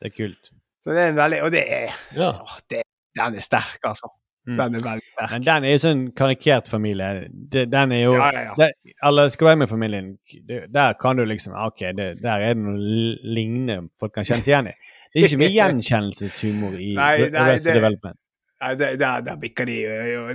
Det 0.00 0.10
er 0.12 0.16
kult. 0.16 0.50
Så 0.84 0.92
det 0.92 1.00
er 1.00 1.08
en 1.14 1.16
veldig 1.16 1.42
Og 1.46 1.50
det 1.54 1.62
er 1.72 1.94
Ja. 2.16 2.30
å, 2.32 2.58
det, 2.70 2.82
Den 3.16 3.34
er 3.38 3.40
sterk, 3.40 3.78
altså. 3.84 4.10
Mm. 4.46 4.56
Den 4.58 4.74
er 4.74 4.82
veldig 4.84 5.02
sterk. 5.12 5.30
Men 5.30 5.42
den 5.46 5.64
er 5.64 5.70
jo 5.72 5.78
sånn 5.84 6.02
karikert 6.18 6.68
familie. 6.68 7.28
Det, 7.32 7.70
den 7.72 7.92
er 7.92 8.02
jo 8.04 8.12
Ja, 8.18 8.30
ja, 8.32 8.42
ja. 8.50 8.54
det- 8.58 9.38
være 9.40 9.56
med 9.56 9.68
familien, 9.68 10.18
det- 10.48 10.72
der 10.72 10.92
kan 11.00 11.16
du 11.16 11.24
liksom 11.24 11.54
OK, 11.54 11.78
det, 11.96 12.20
der 12.22 12.40
er 12.40 12.54
det 12.54 12.62
noe 12.62 12.76
lignende 13.24 13.88
folk 14.00 14.12
kan 14.14 14.24
kjenne 14.24 14.42
seg 14.42 14.52
igjen 14.52 14.66
i. 14.68 14.74
Det 15.14 15.22
er 15.22 15.28
ikke 15.28 15.38
mye 15.38 15.56
gjenkjennelseshumor 15.60 16.74
i 16.80 16.94
Nei, 16.94 17.28
nei, 17.30 17.50
Rest 17.52 17.64
det- 17.64 17.74
Development. 17.74 18.18
Nei, 18.60 18.74
der, 18.74 19.20
der 19.20 19.36
bikker 19.36 19.64
de 19.66 19.74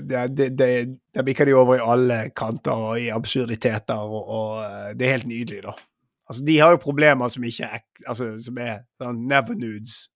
der, 0.10 0.28
Der 1.16 1.24
bikker 1.24 1.46
de 1.46 1.54
over 1.54 1.76
i 1.76 1.80
alle 1.84 2.30
kanter 2.36 2.72
og 2.72 3.00
i 3.02 3.08
absurditeter, 3.10 3.96
og, 3.96 4.28
og 4.30 4.64
øh, 4.64 4.94
det 5.00 5.08
er 5.08 5.12
helt 5.18 5.28
nydelig, 5.28 5.64
da. 5.64 5.72
Altså, 6.30 6.46
de 6.46 6.60
har 6.62 6.76
jo 6.78 6.84
problemer 6.84 7.28
som 7.34 7.44
ikke 7.44 7.66
er 7.66 7.84
altså, 8.08 8.36
som 8.40 8.58
er 8.62 8.84
sånn 9.02 9.26
never 9.28 9.58
nudes. 9.58 10.08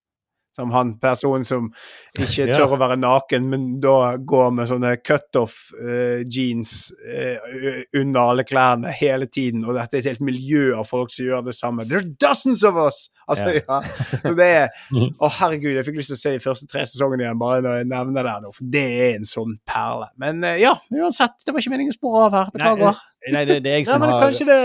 Som 0.54 0.70
han 0.70 0.92
personen 1.02 1.42
som 1.44 1.72
ikke 2.14 2.44
Ja. 2.46 2.54
tør 2.60 2.76
å 2.76 2.78
være 2.78 2.94
naken, 3.02 3.48
men 3.50 3.64
da 3.82 4.14
går 4.22 4.52
med 4.54 4.68
sånne 4.70 4.92
cutoff 5.02 5.72
uh, 5.82 6.22
jeans 6.30 6.92
uh, 7.02 7.80
under 7.98 8.20
alle 8.22 8.44
klærne 8.46 8.92
hele 8.94 9.26
tiden, 9.26 9.64
og 9.66 9.74
dette 9.74 9.98
er 9.98 10.04
et 10.04 10.12
helt 10.12 10.22
miljø 10.22 10.76
av 10.78 10.86
folk 10.86 11.10
som 11.10 11.26
gjør 11.26 11.42
det 11.48 11.56
samme. 11.58 11.88
There 11.90 12.04
are 12.04 12.12
dozens 12.22 12.62
of 12.70 12.78
us! 12.78 13.08
Altså, 13.28 13.50
Ja. 13.50 13.64
ja. 13.66 13.82
Så 14.28 14.36
det 14.38 14.46
er 14.60 14.70
Å, 15.26 15.32
herregud, 15.40 15.74
jeg 15.74 15.88
fikk 15.90 15.98
lyst 16.04 16.14
til 16.14 16.20
å 16.20 16.22
se 16.22 16.36
de 16.38 16.44
første 16.46 16.70
tre 16.70 16.86
sesongene 16.86 17.26
igjen, 17.26 17.42
bare 17.42 17.64
når 17.66 17.80
jeg 17.82 17.90
nevner 17.96 18.30
det 18.30 18.36
nå, 18.46 18.54
for 18.54 18.70
det 18.78 18.86
er 19.08 19.16
en 19.18 19.26
sånn 19.26 19.58
perle. 19.66 20.12
Men 20.22 20.46
uh, 20.46 20.54
ja, 20.62 20.76
uansett, 20.94 21.34
det 21.48 21.50
var 21.58 21.66
ikke 21.66 21.74
meningen 21.74 21.96
å 21.96 21.98
spore 21.98 22.28
av 22.30 22.38
her. 22.38 22.54
Beklager. 22.54 22.94
Nei, 22.94 23.10
det, 23.24 23.60
det 23.64 23.72
er 23.72 23.78
jeg 23.80 23.86
Nei, 23.86 23.88
som 23.88 24.02
men 24.04 24.10
har 24.12 24.20
kanskje 24.20 24.46
det 24.50 24.58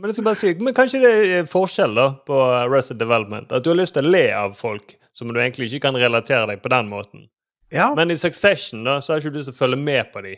Men 0.00 0.08
jeg 0.08 0.14
skal 0.16 0.24
bare 0.24 0.38
si 0.40 0.52
Men 0.64 0.76
kanskje 0.76 1.00
det 1.02 1.10
er 1.40 1.48
forskjell 1.50 1.96
da 1.98 2.06
på 2.28 2.38
Arrested 2.62 2.96
Development. 3.02 3.52
At 3.52 3.66
du 3.66 3.68
har 3.74 3.76
lyst 3.76 3.96
til 3.98 4.08
å 4.08 4.12
le 4.14 4.22
av 4.32 4.54
folk 4.56 4.94
som 5.18 5.28
du 5.28 5.40
egentlig 5.40 5.68
ikke 5.68 5.88
kan 5.88 5.98
relatere 5.98 6.46
deg 6.52 6.62
på 6.64 6.70
den 6.72 6.88
måten. 6.88 7.26
Ja, 7.74 7.90
Men 7.98 8.10
i 8.10 8.16
Succession 8.16 8.84
da, 8.86 9.00
så 9.04 9.12
har 9.12 9.20
ikke 9.20 9.34
du 9.34 9.40
lyst 9.42 9.50
til 9.50 9.56
å 9.58 9.60
følge 9.60 9.80
med 9.82 10.08
på 10.14 10.22
de 10.24 10.36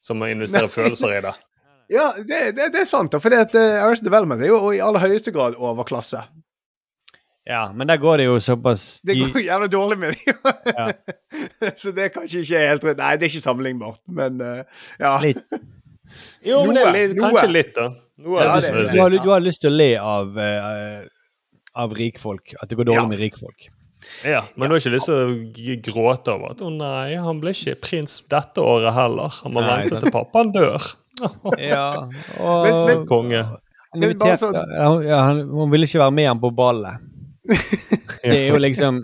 som 0.00 0.16
må 0.20 0.30
investere 0.32 0.70
følelser 0.78 1.18
i 1.18 1.20
det. 1.26 1.34
ja 1.92 2.06
det, 2.16 2.40
det, 2.56 2.70
det 2.72 2.80
er 2.86 2.88
sant. 2.88 3.12
For 3.20 3.34
uh, 3.34 3.44
Arrested 3.82 4.08
Development 4.08 4.40
er 4.40 4.52
jo 4.54 4.60
i 4.72 4.80
aller 4.80 5.02
høyeste 5.04 5.34
grad 5.36 5.58
overklasse. 5.58 6.22
Ja, 7.46 7.68
men 7.76 7.86
der 7.86 8.00
går 8.02 8.16
det 8.18 8.24
jo 8.26 8.40
såpass 8.42 9.00
Det 9.06 9.14
de- 9.14 9.28
går 9.30 9.44
jævlig 9.44 9.68
dårlig 9.70 9.98
med 9.98 10.14
dem. 10.16 10.54
Ja. 10.72 10.86
Så 11.82 11.92
det 11.94 12.08
er 12.08 12.14
kanskje 12.14 12.40
ikke 12.42 12.62
helt 12.72 12.86
rett. 12.88 12.98
Nei, 12.98 13.12
det 13.20 13.28
er 13.28 13.34
ikke 13.34 13.44
sammenlignbart, 13.44 14.00
men 14.08 14.40
uh, 14.42 14.86
ja. 14.98 15.12
Litt. 15.22 15.44
Jo, 16.46 16.64
men 16.66 16.74
det 16.78 16.82
er 16.86 16.92
litt, 16.96 17.16
kanskje 17.20 17.48
litt, 17.52 17.72
da. 17.76 17.88
Noe 18.24 18.40
Ja, 18.42 18.54
det 18.60 18.72
det, 18.72 18.84
du, 18.92 19.00
har, 19.00 19.10
du 19.10 19.28
har 19.30 19.40
lyst 19.44 19.60
til 19.60 19.70
å 19.70 19.76
le 19.76 19.88
av, 20.00 20.36
uh, 20.36 21.02
av 21.76 21.92
rikfolk. 21.98 22.54
At 22.62 22.68
det 22.70 22.78
går 22.78 22.88
dårlig 22.88 23.02
Ja. 23.02 23.06
med 23.10 23.18
rikfolk. 23.20 23.66
Ja, 24.24 24.42
men 24.54 24.68
du 24.70 24.74
har 24.76 24.80
ikke 24.80 24.92
lyst 24.94 25.08
til 25.08 25.16
å 25.18 25.76
gråte 25.82 26.32
over 26.36 26.50
at 26.54 26.60
'Å 26.62 26.70
nei, 26.70 27.16
han 27.16 27.40
ble 27.40 27.50
ikke 27.50 27.74
prins 27.80 28.20
dette 28.30 28.62
året 28.62 28.92
heller'. 28.94 29.40
Han 29.42 29.52
må 29.52 29.60
Nei, 29.64 29.80
vente 29.82 29.90
sant. 29.96 30.04
til 30.04 30.12
pappaen 30.12 30.52
dør. 30.54 30.80
Ja, 31.58 32.06
og 32.40 32.86
men- 32.86 33.06
Konge. 33.08 33.42
han 33.42 34.00
men 34.00 34.18
bare 34.18 34.36
inviterte 34.36 34.52
sånn- 34.52 34.74
ja, 34.76 34.88
ja, 35.08 35.20
han, 35.26 35.40
Hun 35.48 35.70
ville 35.72 35.86
ikke 35.88 35.98
være 36.04 36.12
med 36.12 36.26
han 36.28 36.40
på 36.40 36.50
ballet. 36.54 37.00
Det 38.22 38.36
er 38.36 38.48
jo 38.52 38.58
liksom 38.58 39.02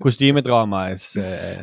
kostymedramaets 0.00 1.16
eh, 1.16 1.62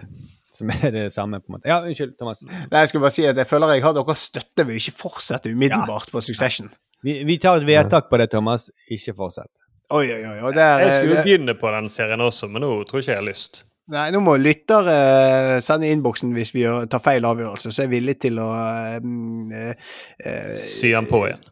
Som 0.55 0.71
er 0.71 0.91
det 0.93 1.05
samme, 1.13 1.41
på 1.43 1.51
en 1.51 1.57
måte. 1.57 1.69
Ja, 1.69 1.81
unnskyld, 1.83 2.15
Thomas. 2.19 2.41
Nei, 2.47 2.81
jeg 2.81 2.91
skulle 2.91 3.03
bare 3.03 3.15
si 3.17 3.27
at 3.27 3.37
jeg 3.41 3.49
føler 3.49 3.75
jeg 3.75 3.83
har 3.83 3.95
deres 3.97 4.25
støtte 4.29 4.65
ved 4.67 4.79
ikke 4.79 4.95
fortsette 4.95 5.51
umiddelbart 5.51 6.11
på 6.13 6.23
Succession. 6.23 6.71
Vi, 7.05 7.19
vi 7.27 7.37
tar 7.41 7.59
et 7.59 7.67
vedtak 7.67 8.09
på 8.09 8.17
det, 8.21 8.31
Thomas. 8.31 8.69
Ikke 8.91 9.13
fortsett. 9.17 9.51
Oi, 9.93 10.07
oi, 10.09 10.21
oi. 10.25 10.37
Og 10.47 10.55
der, 10.55 10.79
Jeg 10.87 10.93
skulle 10.93 11.15
det... 11.19 11.23
begynne 11.27 11.55
på 11.59 11.71
den 11.75 11.89
serien 11.93 12.21
også, 12.21 12.49
men 12.49 12.63
nå 12.65 12.71
tror 12.89 13.03
ikke 13.03 13.11
jeg 13.11 13.21
har 13.21 13.27
lyst. 13.27 13.65
Nei, 13.93 14.07
nå 14.09 14.19
må 14.25 14.33
lyttere 14.41 14.93
uh, 14.95 15.57
sende 15.61 15.85
i 15.85 15.93
innboksen 15.93 16.31
hvis 16.33 16.55
vi 16.55 16.63
gjør- 16.63 16.87
tar 16.89 17.03
feil 17.05 17.27
avgjørelse, 17.29 17.69
så 17.69 17.83
er 17.83 17.85
jeg 17.85 17.93
villig 17.99 18.15
til 18.23 18.39
å 18.41 18.47
uh, 18.49 18.95
uh, 18.97 19.59
eh, 19.59 19.91
eh, 20.25 20.55
Sy 20.57 20.95
han 20.95 21.05
på 21.09 21.21
igjen. 21.27 21.43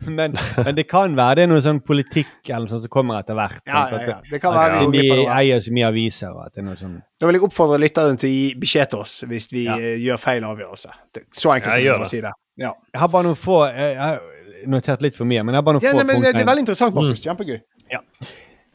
Men, 0.07 0.33
men 0.65 0.75
det 0.75 0.83
kan 0.91 1.13
være 1.15 1.35
det 1.39 1.43
er 1.45 1.49
noe 1.53 1.61
sånn 1.63 1.79
politikk 1.85 2.49
eller 2.49 2.65
noe 2.67 2.73
sånt 2.73 2.83
som 2.85 2.91
kommer 2.91 3.21
etter 3.23 3.37
hvert. 3.37 3.61
Ja, 3.69 3.83
ja, 3.91 4.01
ja. 4.09 4.17
Det 4.29 4.39
kan 4.43 4.53
være 4.57 4.81
vi 4.91 4.99
Siden 5.03 5.21
de 5.23 5.27
eier 5.37 5.63
så 5.63 5.73
mye 5.75 5.87
aviser. 5.89 6.33
og 6.33 6.45
At 6.47 6.53
det 6.57 6.63
er 6.63 6.67
noe 6.67 6.79
sånn 6.79 6.97
Da 7.21 7.29
vil 7.29 7.37
jeg 7.39 7.45
oppfordre 7.47 7.79
lytteren 7.81 8.19
til 8.19 8.29
å 8.29 8.33
gi 8.33 8.45
beskjed 8.59 8.91
til 8.93 8.99
oss 9.05 9.15
hvis 9.29 9.47
vi 9.53 9.65
Ja. 9.69 9.77
eh, 9.79 9.97
gjør 10.03 10.19
feil 10.19 10.43
avgjørelse. 10.49 10.91
Så 11.31 11.53
enkelt 11.55 11.71
Ja, 11.71 11.79
jeg 11.79 11.91
kan 11.93 12.03
man 12.05 12.11
si 12.11 12.21
det. 12.21 12.33
Ja. 12.59 12.73
Jeg 12.93 12.99
har 13.05 13.07
bare 13.15 13.23
noen 13.29 13.39
få 13.39 13.61
Jeg 13.71 13.93
jeg 13.95 14.01
har 14.03 14.19
notert 14.67 15.01
litt 15.03 15.15
for 15.15 15.25
mye, 15.27 15.43
men 15.43 15.53
jeg 15.55 15.59
har 15.63 15.67
bare 15.67 15.79
noen 15.79 15.83
Ja, 15.87 15.91
få 15.91 15.97
nei, 16.03 16.07
men 16.11 16.21
det, 16.21 16.33
det 16.37 16.41
er 16.43 16.51
veldig 16.51 16.63
interessant, 16.67 16.95
Markus. 16.95 17.23
Kjempegøy. 17.23 17.61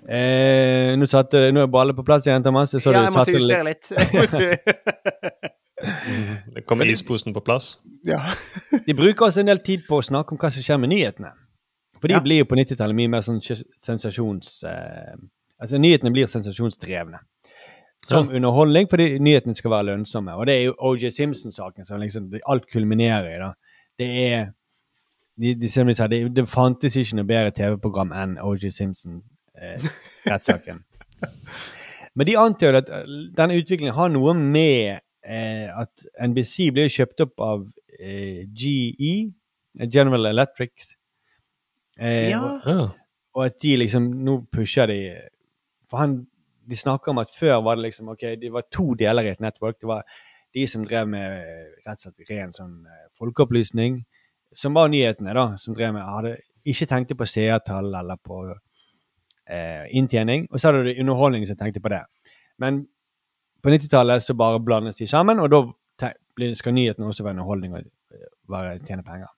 Eh, 0.09 0.95
nå, 0.97 1.05
satte, 1.11 1.51
nå 1.53 1.63
er 1.67 1.71
ballet 1.73 1.97
på 1.97 2.05
plass 2.07 2.25
igjen, 2.29 2.43
Thomas. 2.45 2.73
Jeg 2.73 2.81
så 2.81 2.93
Ja, 2.95 3.03
du 3.03 3.05
jeg 3.09 3.13
måtte 3.13 3.35
justere 3.37 3.65
litt. 3.67 3.91
litt. 3.93 5.53
Det 6.55 6.65
kommer 6.67 6.87
isposen 6.91 7.35
på 7.35 7.41
plass. 7.45 7.79
ja. 8.07 8.21
De 8.87 8.95
bruker 8.95 9.27
også 9.29 9.41
en 9.41 9.47
del 9.53 9.59
tid 9.63 9.81
på 9.89 9.97
å 10.01 10.03
snakke 10.05 10.33
om 10.35 10.39
hva 10.41 10.51
som 10.51 10.63
skjer 10.65 10.79
med 10.83 10.89
nyhetene. 10.91 11.31
For 12.01 12.09
de 12.09 12.15
Ja. 12.15 12.21
blir 12.23 12.39
jo 12.43 12.47
på 12.51 12.57
90-tallet 12.59 12.95
mye 12.97 13.09
mer 13.11 13.21
sånn 13.27 13.41
sensasjons... 13.43 14.63
Eh, 14.67 15.15
altså 15.61 15.79
Nyhetene 15.79 16.11
blir 16.15 16.27
sensasjonsdrevne. 16.31 17.19
Som 18.07 18.29
underholdning, 18.31 18.87
fordi 18.91 19.19
nyhetene 19.19 19.55
skal 19.59 19.71
være 19.73 19.85
lønnsomme. 19.91 20.35
Og 20.39 20.47
det 20.47 20.55
er 20.55 20.63
jo 20.69 20.75
OJ 20.79 21.11
Simpson-saken 21.17 21.85
som 21.87 21.99
liksom 22.01 22.31
alt 22.47 22.67
kulminerer 22.71 23.27
i. 23.33 23.39
da. 23.43 23.51
Det 23.99 24.09
er 24.29 24.47
de, 25.39 25.55
de, 25.59 25.69
som 25.69 25.87
de 25.91 25.95
sa, 25.99 26.07
det, 26.07 26.23
det 26.37 26.47
fantes 26.51 26.95
ikke 26.97 27.17
noe 27.19 27.27
bedre 27.27 27.51
TV-program 27.59 28.13
enn 28.15 28.39
OJ 28.39 28.71
Simpson-rettssaken. 28.79 30.85
Men 32.17 32.27
de 32.27 32.37
antar 32.39 32.71
jo 32.73 32.79
at 32.85 32.91
eh, 32.91 33.03
denne 33.37 33.59
utviklingen 33.59 33.95
har 33.99 34.09
noe 34.15 34.35
med 34.39 34.95
eh, 34.95 35.01
at 35.25 36.05
NBC 36.29 36.71
ble 36.73 36.87
kjøpt 36.89 37.21
opp 37.27 37.41
av 37.41 37.67
eh, 37.99 38.45
GE, 38.55 39.33
General 39.93 40.27
Electric. 40.31 40.95
Eh, 41.99 42.31
Ja. 42.31 42.41
og, 42.65 42.91
og 43.35 43.45
at 43.47 43.57
de 43.63 43.77
liksom 43.77 44.05
Nå 44.25 44.45
pusher 44.53 44.87
de 44.87 44.99
For 45.91 45.99
han, 45.99 46.27
de 46.69 46.77
snakker 46.77 47.11
om 47.11 47.19
at 47.19 47.35
før 47.39 47.63
var 47.65 47.75
det 47.77 47.89
liksom 47.89 48.09
ok, 48.13 48.23
det 48.41 48.53
var 48.53 48.63
to 48.71 48.95
deler 48.95 49.23
i 49.27 49.33
et 49.33 49.41
network. 49.41 49.81
Det 49.81 49.89
var 49.89 50.05
de 50.55 50.67
som 50.67 50.85
drev 50.85 51.09
med 51.09 51.27
eh, 51.41 51.73
rett 51.87 51.99
og 51.99 52.13
slett 52.13 52.31
ren 52.31 52.53
sånn 52.53 52.87
eh, 52.87 53.07
folkeopplysning, 53.19 54.03
som 54.55 54.75
var 54.75 54.89
nyhetene, 54.89 55.35
da. 55.35 55.57
Som 55.61 55.75
drev 55.75 55.93
med 55.97 56.05
Hadde 56.07 56.37
ikke 56.69 56.87
tenkte 56.91 57.17
på 57.17 57.27
seertall 57.29 57.89
eller 57.95 58.17
på 58.21 58.43
eh, 59.49 59.85
inntjening. 59.97 60.47
Og 60.53 60.61
så 60.61 60.69
hadde 60.71 60.85
du 60.87 61.01
underholdning 61.01 61.47
som 61.49 61.57
tenkte 61.57 61.81
på 61.85 61.89
det. 61.93 62.03
Men 62.61 62.87
på 63.63 63.73
90-tallet 63.73 64.23
så 64.23 64.37
bare 64.39 64.61
blandes 64.63 65.01
de 65.01 65.07
sammen, 65.11 65.41
og 65.43 65.51
da 65.51 66.13
skal 66.55 66.75
nyhetene 66.75 67.09
også 67.11 67.25
være 67.27 67.39
underholdning 67.39 67.75
og 67.75 67.83
eh, 67.83 68.31
være 68.51 68.79
tjene 68.87 69.03
penger. 69.03 69.31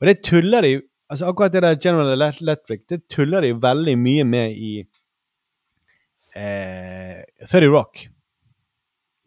Og 0.00 0.06
det 0.06 0.20
tuller 0.22 0.62
de 0.62 0.72
altså 1.08 1.26
Akkurat 1.26 1.52
det 1.52 1.62
der 1.62 1.78
General 1.80 2.12
Electric 2.12 2.80
det 2.88 3.08
tuller 3.08 3.40
de 3.40 3.54
veldig 3.62 3.98
mye 3.98 4.24
med 4.24 4.56
i 4.56 4.72
eh, 6.36 7.24
30 7.48 7.76
Rock. 7.76 8.08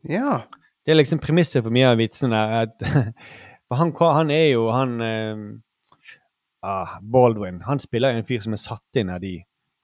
ja. 0.10 0.42
Det 0.86 0.92
er 0.92 0.96
liksom 0.98 1.20
premisset 1.22 1.62
for 1.62 1.70
mye 1.70 1.92
av 1.92 2.00
vitsene 2.00 2.34
der. 2.34 2.66
At, 2.66 3.14
for 3.70 3.78
han, 3.78 3.92
han 4.02 4.32
er 4.34 4.48
jo 4.48 4.64
han 4.74 5.02
eh, 5.02 5.44
ah, 6.66 6.96
Baldwin. 7.02 7.62
Han 7.68 7.80
spiller 7.80 8.10
en 8.10 8.26
fyr 8.26 8.42
som 8.42 8.54
er 8.58 8.62
satt 8.62 8.98
inn 8.98 9.12
av 9.14 9.22
de 9.22 9.36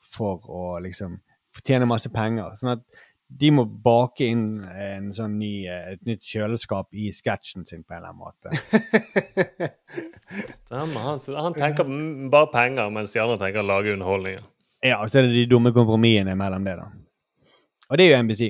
for 0.02 0.42
å 0.50 0.80
liksom 0.82 1.20
tjene 1.62 1.86
masse 1.90 2.10
penger. 2.10 2.56
Sånn 2.58 2.74
at 2.74 2.84
de 3.28 3.50
må 3.52 3.66
bake 3.66 4.28
inn 4.32 4.62
en 4.64 5.10
sånn 5.16 5.36
ny, 5.42 5.52
eh, 5.68 5.96
et 5.96 6.04
nytt 6.08 6.24
kjøleskap 6.24 6.88
i 6.96 7.10
sketsjen 7.16 7.68
sin 7.68 7.84
på 7.84 7.96
en 7.96 8.00
eller 8.00 8.14
annen 8.14 8.24
måte. 8.24 8.52
Stemmer. 10.62 11.02
Han, 11.10 11.20
han 11.36 11.58
tenker 11.58 11.92
bare 12.32 12.52
penger, 12.54 12.94
mens 12.94 13.12
de 13.12 13.24
andre 13.24 13.40
tenker 13.42 13.66
å 13.66 13.68
lage 13.68 13.98
underholdninger. 13.98 14.48
Ja, 14.86 15.02
og 15.02 15.12
så 15.12 15.20
er 15.20 15.28
det 15.28 15.36
de 15.36 15.46
dumme 15.52 15.74
kompromissene 15.76 16.38
mellom 16.40 16.66
det, 16.68 16.78
da. 16.80 16.88
Og 17.88 18.00
det 18.00 18.08
er 18.08 18.14
jo 18.14 18.24
NBC. 18.24 18.50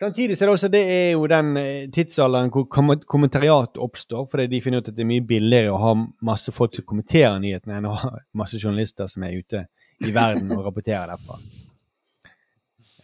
Samtidig 0.00 0.38
så 0.38 0.44
er 0.44 0.48
det 0.48 0.52
også 0.54 0.68
det 0.72 0.80
er 0.88 1.10
jo 1.12 1.26
den 1.28 1.56
eh, 1.60 1.88
tidsalderen 1.92 2.48
hvor 2.54 2.64
kommentariat 3.04 3.76
oppstår, 3.76 4.24
fordi 4.30 4.46
de 4.48 4.62
finner 4.64 4.80
ut 4.80 4.88
at 4.88 4.96
det 4.96 5.04
er 5.04 5.10
mye 5.10 5.26
billigere 5.28 5.74
å 5.74 5.80
ha 5.82 5.96
masse 6.24 6.54
folk 6.56 6.72
som 6.76 6.86
kommenterer 6.88 7.36
nyhetene, 7.42 7.76
enn 7.76 7.88
å 7.90 7.98
ha 8.00 8.14
masse 8.32 8.56
journalister 8.56 9.10
som 9.12 9.28
er 9.28 9.36
ute 9.36 9.66
i 10.00 10.14
verden 10.16 10.48
og 10.56 10.64
rapporterer 10.64 11.12
derfra. 11.12 11.36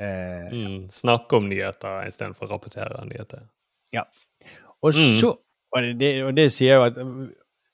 Eh, 0.00 0.52
Mm. 0.52 0.90
Snakke 0.90 1.36
om 1.36 1.48
nyheter 1.48 2.06
istedenfor 2.06 2.46
å 2.46 2.50
rapportere 2.56 3.04
nyheter. 3.08 3.46
Ja. 3.92 4.02
Og 4.82 4.94
Mm. 4.94 5.34
Og 5.76 5.98
det, 5.98 6.22
og 6.24 6.34
det 6.36 6.52
sier 6.52 6.74
jo 6.76 6.82
at 6.84 6.94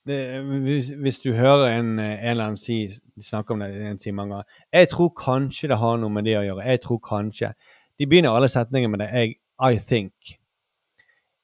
det, 0.07 0.17
hvis, 0.65 0.89
hvis 0.99 1.19
du 1.23 1.33
hører 1.33 1.79
en, 1.79 1.99
en 1.99 2.19
eller 2.31 2.45
annen 2.45 2.57
si 2.57 2.89
snakke 3.21 3.53
om 3.55 3.61
det 3.61 3.69
en 3.87 3.99
si 3.99 4.11
mange 4.11 4.31
ganger 4.35 4.45
Jeg 4.73 4.89
tror 4.89 5.11
kanskje 5.15 5.69
det 5.69 5.79
har 5.79 5.97
noe 5.99 6.11
med 6.11 6.25
det 6.25 6.37
å 6.39 6.43
gjøre. 6.43 6.65
Jeg 6.67 6.81
tror 6.83 6.99
kanskje. 6.99 7.53
De 7.99 8.07
begynner 8.07 8.35
alle 8.35 8.49
setninger 8.49 8.89
med 8.91 8.99
det. 9.05 9.11
Jeg, 9.13 9.37
I 9.61 9.77
think. 9.79 10.13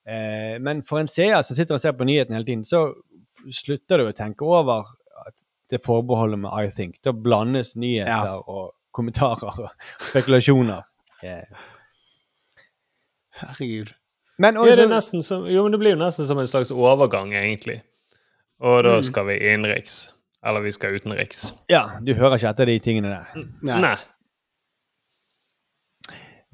Eh, 0.08 0.58
men 0.60 0.82
for 0.82 0.98
en 1.02 1.08
seer 1.08 1.42
som 1.42 1.54
sitter 1.56 1.76
og 1.76 1.80
ser 1.84 1.92
på 1.98 2.04
nyhetene 2.08 2.38
hele 2.40 2.48
tiden, 2.48 2.64
så 2.64 2.94
slutter 3.52 3.98
du 4.02 4.08
å 4.08 4.16
tenke 4.16 4.42
over 4.46 4.88
at 5.26 5.34
det 5.70 5.82
forbeholdet 5.84 6.40
med 6.40 6.50
I 6.50 6.70
think. 6.74 6.96
Da 7.04 7.12
blandes 7.12 7.76
nyheter 7.76 8.08
Ja. 8.32 8.38
og 8.40 8.72
kommentarer 8.98 9.62
og 9.64 9.70
spekulasjoner. 10.10 10.84
Yeah. 11.22 11.46
Herregud. 13.38 13.94
men 14.38 14.54
Ja, 14.54 14.76
det, 14.76 14.86
er 14.90 15.22
som, 15.22 15.46
jo, 15.46 15.62
men 15.62 15.74
det 15.74 15.80
blir 15.80 15.94
jo 15.94 16.02
nesten 16.02 16.26
som 16.26 16.38
en 16.38 16.50
slags 16.50 16.70
overgang, 16.74 17.34
egentlig. 17.34 17.80
Og 18.58 18.82
da 18.84 18.98
skal 19.02 19.26
vi 19.30 19.38
innenriks. 19.38 20.10
Eller 20.46 20.62
vi 20.62 20.72
skal 20.72 20.94
utenriks. 20.94 21.54
ja, 21.70 21.98
du 22.02 22.14
hører 22.14 22.38
ikke 22.38 22.50
etter 22.50 22.70
de 22.70 22.78
tingene 22.78 23.10
der. 23.10 23.46
Nei. 23.62 23.80
Nei. 23.82 23.96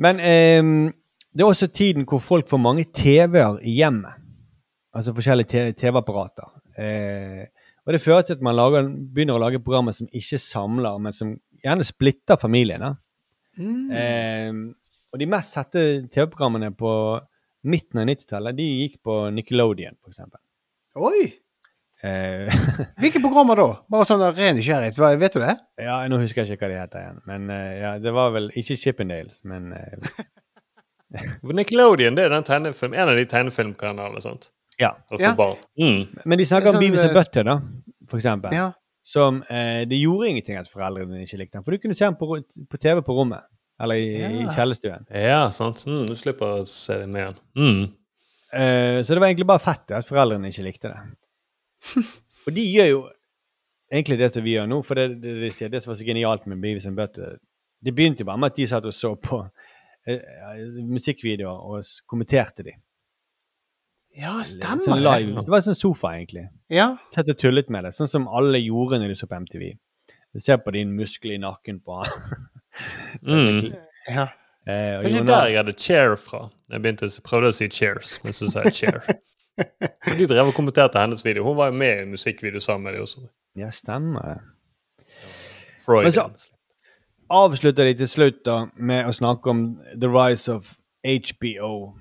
Men 0.01 0.21
ehm, 0.21 0.93
det 1.35 1.45
er 1.45 1.51
også 1.51 1.69
tiden 1.69 2.07
hvor 2.09 2.23
folk 2.23 2.49
får 2.49 2.61
mange 2.63 2.87
TV-er 2.95 3.61
i 3.63 3.77
hjemmet. 3.79 4.21
Altså 4.95 5.15
forskjellige 5.15 5.73
TV-apparater. 5.79 6.49
Eh, 6.79 7.45
og 7.85 7.93
det 7.93 8.01
fører 8.01 8.23
til 8.23 8.39
at 8.39 8.43
man 8.43 8.57
lager, 8.57 8.89
begynner 8.89 9.37
å 9.37 9.43
lage 9.43 9.61
programmer 9.63 9.93
som 9.93 10.09
ikke 10.13 10.39
samler, 10.41 10.99
men 11.03 11.13
som 11.13 11.35
gjerne 11.65 11.85
splitter 11.89 12.37
familiene. 12.41 12.95
Mm. 13.59 13.91
Eh, 13.91 14.53
og 15.15 15.21
de 15.23 15.29
mest 15.31 15.55
sette 15.55 15.85
TV-programmene 16.13 16.73
på 16.77 16.91
midten 17.71 18.03
av 18.03 18.09
90-tallet, 18.11 18.57
de 18.59 18.65
gikk 18.83 18.99
på 19.07 19.15
Nickelodeon, 19.33 19.97
f.eks. 20.05 20.21
Oi! 21.01 21.21
Eh, 22.05 22.51
Hvilke 23.01 23.23
programmer 23.25 23.57
da? 23.57 23.67
Bare 23.89 24.05
sånn 24.09 24.21
av 24.27 24.37
ren 24.37 24.59
nysgjerrighet. 24.59 24.99
Vet 25.23 25.39
du 25.39 25.41
det? 25.41 25.55
ja, 25.81 26.01
nå 26.11 26.19
husker 26.21 26.43
jeg 26.45 26.59
ikke 26.59 26.67
hva 26.67 26.73
de 26.75 26.81
heter 26.83 27.05
igjen. 27.07 27.23
Men 27.31 27.47
eh, 27.55 27.71
ja, 27.81 27.93
det 28.03 28.13
var 28.13 28.35
vel 28.35 28.51
ikke 28.59 28.77
Chippendales, 28.77 29.41
men 29.49 29.71
eh, 29.73 30.27
Nickelodeon 31.63 32.19
det 32.19 32.27
er 32.27 32.35
den 32.35 32.45
tegnefilm, 32.47 32.95
en 32.99 33.09
av 33.15 33.17
de 33.17 33.25
tegnefilmkanalene. 33.31 34.37
ja. 34.83 34.93
Og 35.09 35.17
for 35.21 35.23
Ja. 35.25 35.35
barn. 35.39 35.57
Mm. 35.81 36.21
Men 36.27 36.39
de 36.43 36.47
snakker 36.51 36.73
Sånn, 36.75 36.77
om 36.77 36.85
Beavis 36.85 37.01
eh, 37.01 37.09
and 37.09 37.15
Butthead, 37.17 37.47
da, 37.47 37.57
for 38.11 38.19
eksempel. 38.21 38.53
Ja. 38.53 38.73
Som 39.05 39.43
eh, 39.53 39.83
Det 39.89 39.99
gjorde 40.01 40.31
ingenting 40.33 40.57
at 40.57 40.71
foreldrene 40.73 41.21
ikke 41.27 41.37
likte 41.43 41.59
den, 41.59 41.65
for 41.67 41.75
du 41.77 41.83
kunne 41.83 41.97
se 41.99 42.07
den 42.07 42.17
på, 42.17 42.39
på 42.73 42.81
TV 42.81 43.03
på 43.05 43.17
rommet. 43.19 43.45
Eller 43.83 43.99
i, 44.01 44.07
i 44.17 44.45
Ja. 44.45 44.53
kjellerstuen. 44.55 45.05
Ja, 45.11 45.43
sant. 45.53 45.83
Mm, 45.87 46.07
du 46.09 46.15
slipper 46.17 46.61
å 46.63 46.67
se 46.69 47.01
det 47.03 47.09
med 47.11 47.25
igjen. 47.25 47.39
Mm. 47.59 47.83
Eh, 48.55 48.99
så 49.05 49.13
det 49.17 49.21
var 49.21 49.29
egentlig 49.33 49.49
bare 49.51 49.65
fett 49.65 49.91
at 49.99 50.07
foreldrene 50.09 50.49
ikke 50.53 50.65
likte 50.69 50.93
det. 50.93 51.03
Og 52.47 52.55
de 52.55 52.65
gjør 52.71 52.89
jo 52.93 53.01
egentlig 53.93 54.19
det 54.23 54.31
som 54.33 54.45
vi 54.47 54.55
gjør 54.57 54.69
nå, 54.71 54.79
for 54.87 54.95
det, 55.01 55.09
det, 55.23 55.35
det, 55.43 55.69
det 55.75 55.83
som 55.83 55.91
var 55.93 55.99
så 56.01 56.07
genialt 56.07 56.47
med 56.51 56.63
Beavis 56.63 56.87
and 56.89 56.97
Butthead 56.99 57.39
Det 57.85 57.93
begynte 57.95 58.23
jo 58.25 58.29
bare 58.31 58.41
med 58.41 58.53
at 58.55 58.57
de 58.57 58.67
satt 58.71 58.87
og 58.89 58.95
så 58.97 59.11
på 59.21 59.43
eh, 60.09 60.17
eh, 60.17 60.63
musikkvideoer 60.89 61.67
og 61.75 61.85
kommenterte 62.09 62.65
de. 62.71 62.77
Ja, 64.17 64.37
Sånn 64.45 64.79
stemmer 64.81 65.01
live. 65.01 65.35
det. 65.35 65.45
Det 65.47 65.51
var 65.51 65.61
sånn 65.67 65.75
sofa, 65.79 66.13
egentlig. 66.15 66.45
Ja. 66.71 66.97
Sett 67.15 67.29
og 67.33 67.39
tullet 67.41 67.69
med 67.71 67.85
det, 67.85 67.91
sånn 67.97 68.09
som 68.09 68.29
alle 68.29 68.59
gjorde 68.63 69.01
når 69.03 69.09
de 69.09 69.17
så 69.19 69.27
på 69.27 69.41
MTV. 69.43 69.73
Du 70.35 70.41
ser 70.41 70.59
på 70.63 70.73
din 70.73 70.93
muskel 70.97 71.33
i 71.35 71.39
nakken 71.39 71.81
på 71.85 72.03
han. 72.03 72.11
Mm. 73.23 73.69
ja. 74.11 74.25
Eh, 74.67 74.99
Kanskje 75.01 75.21
Jonas- 75.21 75.27
der 75.29 75.47
jeg 75.47 75.57
hadde 75.61 75.73
chair 75.79 76.17
fra. 76.17 76.51
Jeg 76.73 76.83
begynte, 76.83 77.07
prøvde 77.23 77.51
å 77.53 77.55
si 77.55 77.69
cheers, 77.69 78.17
men 78.25 78.33
så 78.33 78.49
sa 78.51 78.63
jeg 78.65 78.75
chair. 78.75 79.05
du 80.19 80.25
drev 80.27 80.49
og 80.51 80.55
kommenterte 80.57 80.99
hennes 80.99 81.23
video. 81.25 81.45
Hun 81.45 81.55
var 81.57 81.71
jo 81.71 81.77
med 81.79 81.99
i 81.99 82.03
en 82.03 82.11
musikkvideo 82.11 82.59
sammen 82.61 82.83
med 82.89 82.95
dem 82.97 83.03
også. 83.07 83.23
Ja, 83.55 83.69
stemmer 83.71 84.27
det. 84.33 85.07
Freud. 85.85 86.03
Men 86.09 86.13
så- 86.13 86.51
avslutter 87.31 87.85
de 87.87 87.95
til 88.03 88.09
slutt 88.11 88.43
da 88.45 88.57
med 88.77 89.07
å 89.07 89.15
snakke 89.15 89.47
om 89.55 89.63
the 89.95 90.09
rise 90.11 90.49
of 90.53 90.75
HBO. 91.05 91.95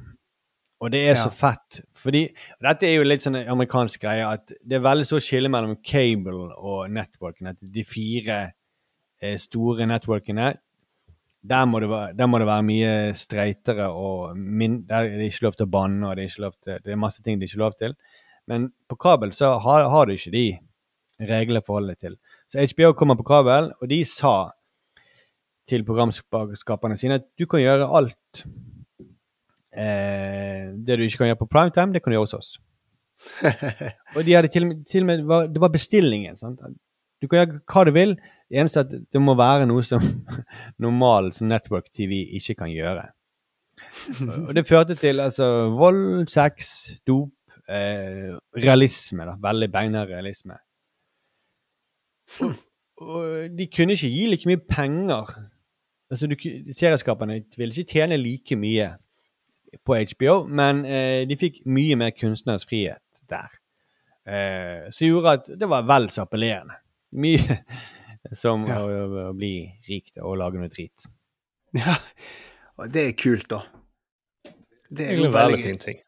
Og 0.83 0.91
det 0.91 0.99
er 1.07 1.15
så 1.15 1.29
Ja. 1.31 1.37
fett. 1.39 1.79
Fordi 1.95 2.25
dette 2.61 2.83
er 2.83 2.97
jo 2.97 3.05
litt 3.07 3.23
sånn 3.23 3.37
amerikansk 3.39 4.01
greie 4.03 4.25
at 4.27 4.51
det 4.51 4.75
er 4.75 4.83
veldig 4.83 5.05
så 5.07 5.21
skille 5.23 5.47
mellom 5.49 5.77
cable 5.79 6.51
og 6.57 6.89
networken. 6.91 7.47
At 7.53 7.61
de 7.61 7.85
fire 7.87 8.51
eh, 9.21 9.37
store 9.39 9.87
networkene 9.87 10.57
der 11.43 11.65
må, 11.67 11.79
det 11.79 11.89
være, 11.89 12.15
der 12.15 12.27
må 12.27 12.39
det 12.39 12.47
være 12.47 12.63
mye 12.63 13.13
streitere 13.19 13.87
og 13.91 14.35
min, 14.37 14.85
Der 14.87 15.03
er 15.03 15.17
det 15.17 15.31
ikke 15.31 15.43
lov 15.43 15.55
til 15.57 15.65
å 15.65 15.71
banne, 15.71 16.07
og 16.07 16.15
det 16.15 16.23
er, 16.23 16.29
ikke 16.29 16.41
lov 16.45 16.53
til, 16.63 16.79
det 16.85 16.91
er 16.91 16.99
masse 16.99 17.23
ting 17.23 17.39
det 17.39 17.47
er 17.47 17.51
ikke 17.51 17.63
lov 17.63 17.73
til. 17.79 17.95
Men 18.47 18.69
på 18.89 18.95
kabel 18.99 19.31
så 19.35 19.57
har, 19.59 19.89
har 19.89 20.05
du 20.05 20.13
ikke 20.13 20.31
de 20.31 20.59
reglene 21.19 21.59
å 21.59 21.65
forholde 21.67 21.95
deg 21.95 21.99
til. 21.99 22.15
Så 22.47 22.63
HBO 22.63 22.93
kommer 22.93 23.15
på 23.19 23.27
kabel, 23.27 23.71
og 23.81 23.89
de 23.91 24.03
sa 24.07 24.51
til 25.67 25.83
programskaperne 25.87 26.97
sine 26.99 27.19
at 27.21 27.27
du 27.39 27.45
kan 27.45 27.59
gjøre 27.63 27.87
alt. 27.87 28.43
Eh, 29.73 30.69
det 30.85 30.99
du 30.99 31.03
ikke 31.03 31.23
kan 31.23 31.31
gjøre 31.31 31.41
på 31.41 31.49
primetime, 31.49 31.93
det 31.93 32.03
kan 32.03 32.11
du 32.11 32.17
gjøre 32.17 32.27
hos 32.27 32.37
oss. 32.37 32.51
Og 34.15 34.25
de 34.25 34.35
hadde 34.35 34.51
til, 34.53 34.69
til 34.89 35.05
og 35.05 35.09
med, 35.09 35.23
var, 35.25 35.47
det 35.49 35.61
var 35.61 35.73
bestillingen. 35.73 36.37
sant? 36.37 36.61
Du 37.21 37.27
kan 37.27 37.39
gjøre 37.39 37.59
hva 37.71 37.85
du 37.87 37.93
vil. 37.95 38.15
Det 38.49 38.59
eneste 38.59 38.83
er 38.83 38.89
at 38.89 39.05
det 39.13 39.21
må 39.21 39.35
være 39.39 39.67
noe 39.69 39.83
som 39.87 40.03
normal 40.85 41.31
som 41.33 41.49
network 41.49 41.89
TV 41.95 42.25
ikke 42.37 42.57
kan 42.61 42.73
gjøre. 42.73 43.07
Og 44.47 44.51
det 44.55 44.67
førte 44.67 44.95
til 44.95 45.19
altså 45.23 45.47
vold, 45.73 46.27
sex, 46.29 46.91
dop, 47.07 47.33
eh, 47.69 48.35
realisme. 48.55 49.25
da, 49.25 49.37
Veldig 49.41 49.71
beinhard 49.71 50.11
realisme. 50.13 50.59
Og, 52.41 52.53
og 53.01 53.57
de 53.57 53.67
kunne 53.73 53.97
ikke 53.97 54.11
gi 54.11 54.27
like 54.29 54.49
mye 54.49 54.61
penger. 54.69 55.33
Altså, 56.11 56.27
du, 56.27 56.35
Serieskaperne 56.77 57.41
ville 57.57 57.73
ikke 57.73 57.91
tjene 57.95 58.17
like 58.21 58.55
mye 58.55 58.91
på 59.85 59.97
HBO, 59.97 60.43
men 60.47 60.83
eh, 60.85 61.23
de 61.29 61.37
fikk 61.39 61.61
mye 61.65 61.97
mer 61.99 62.13
kunstnerisk 62.15 62.69
frihet 62.69 63.01
der. 63.31 63.57
Eh, 64.23 64.89
som 64.93 65.07
gjorde 65.09 65.35
at 65.39 65.51
det 65.59 65.69
var 65.71 65.85
vel 65.89 66.09
så 66.13 66.23
appellerende. 66.27 66.77
Mye 67.19 67.59
som 68.43 68.65
Ja. 68.69 68.79
å, 68.83 69.29
å 69.29 69.35
bli 69.37 69.55
rik 69.89 70.13
og 70.21 70.37
lage 70.39 70.61
noe 70.61 70.71
drit. 70.71 71.09
Ja, 71.75 71.97
og 72.79 72.89
det 72.93 73.07
er 73.09 73.15
kult, 73.17 73.49
da. 73.49 73.63
Det 74.93 75.07
er 75.09 75.23
en 75.25 75.33
veldig 75.33 75.61
fin 75.63 75.79
ting. 75.81 76.01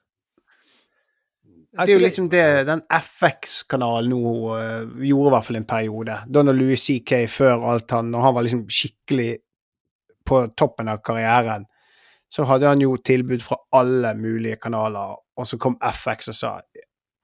Det 1.75 1.89
er 1.89 1.97
jo 1.97 2.03
liksom 2.05 2.27
det 2.31 2.43
den 2.69 2.81
FX-kanalen 2.87 4.13
nå 4.13 4.19
uh, 4.55 4.85
gjorde 5.03 5.27
i 5.27 5.33
hvert 5.33 5.47
fall 5.49 5.57
en 5.59 5.67
periode. 5.67 6.19
Da 6.31 6.43
når 6.45 6.55
Louis 6.55 6.79
CK 6.79 7.25
før 7.27 7.65
alt 7.73 7.91
han 7.91 8.13
Når 8.13 8.23
han 8.23 8.35
var 8.37 8.45
liksom 8.45 8.61
skikkelig 8.71 9.31
på 10.25 10.39
toppen 10.57 10.87
av 10.89 11.01
karrieren, 11.05 11.65
så 12.35 12.43
hadde 12.49 12.67
han 12.67 12.81
jo 12.83 12.97
tilbud 12.99 13.43
fra 13.45 13.55
alle 13.79 14.11
mulige 14.19 14.57
kanaler, 14.59 15.15
og 15.39 15.47
så 15.47 15.59
kom 15.61 15.77
FX 15.79 16.33
og 16.33 16.35
sa 16.41 16.51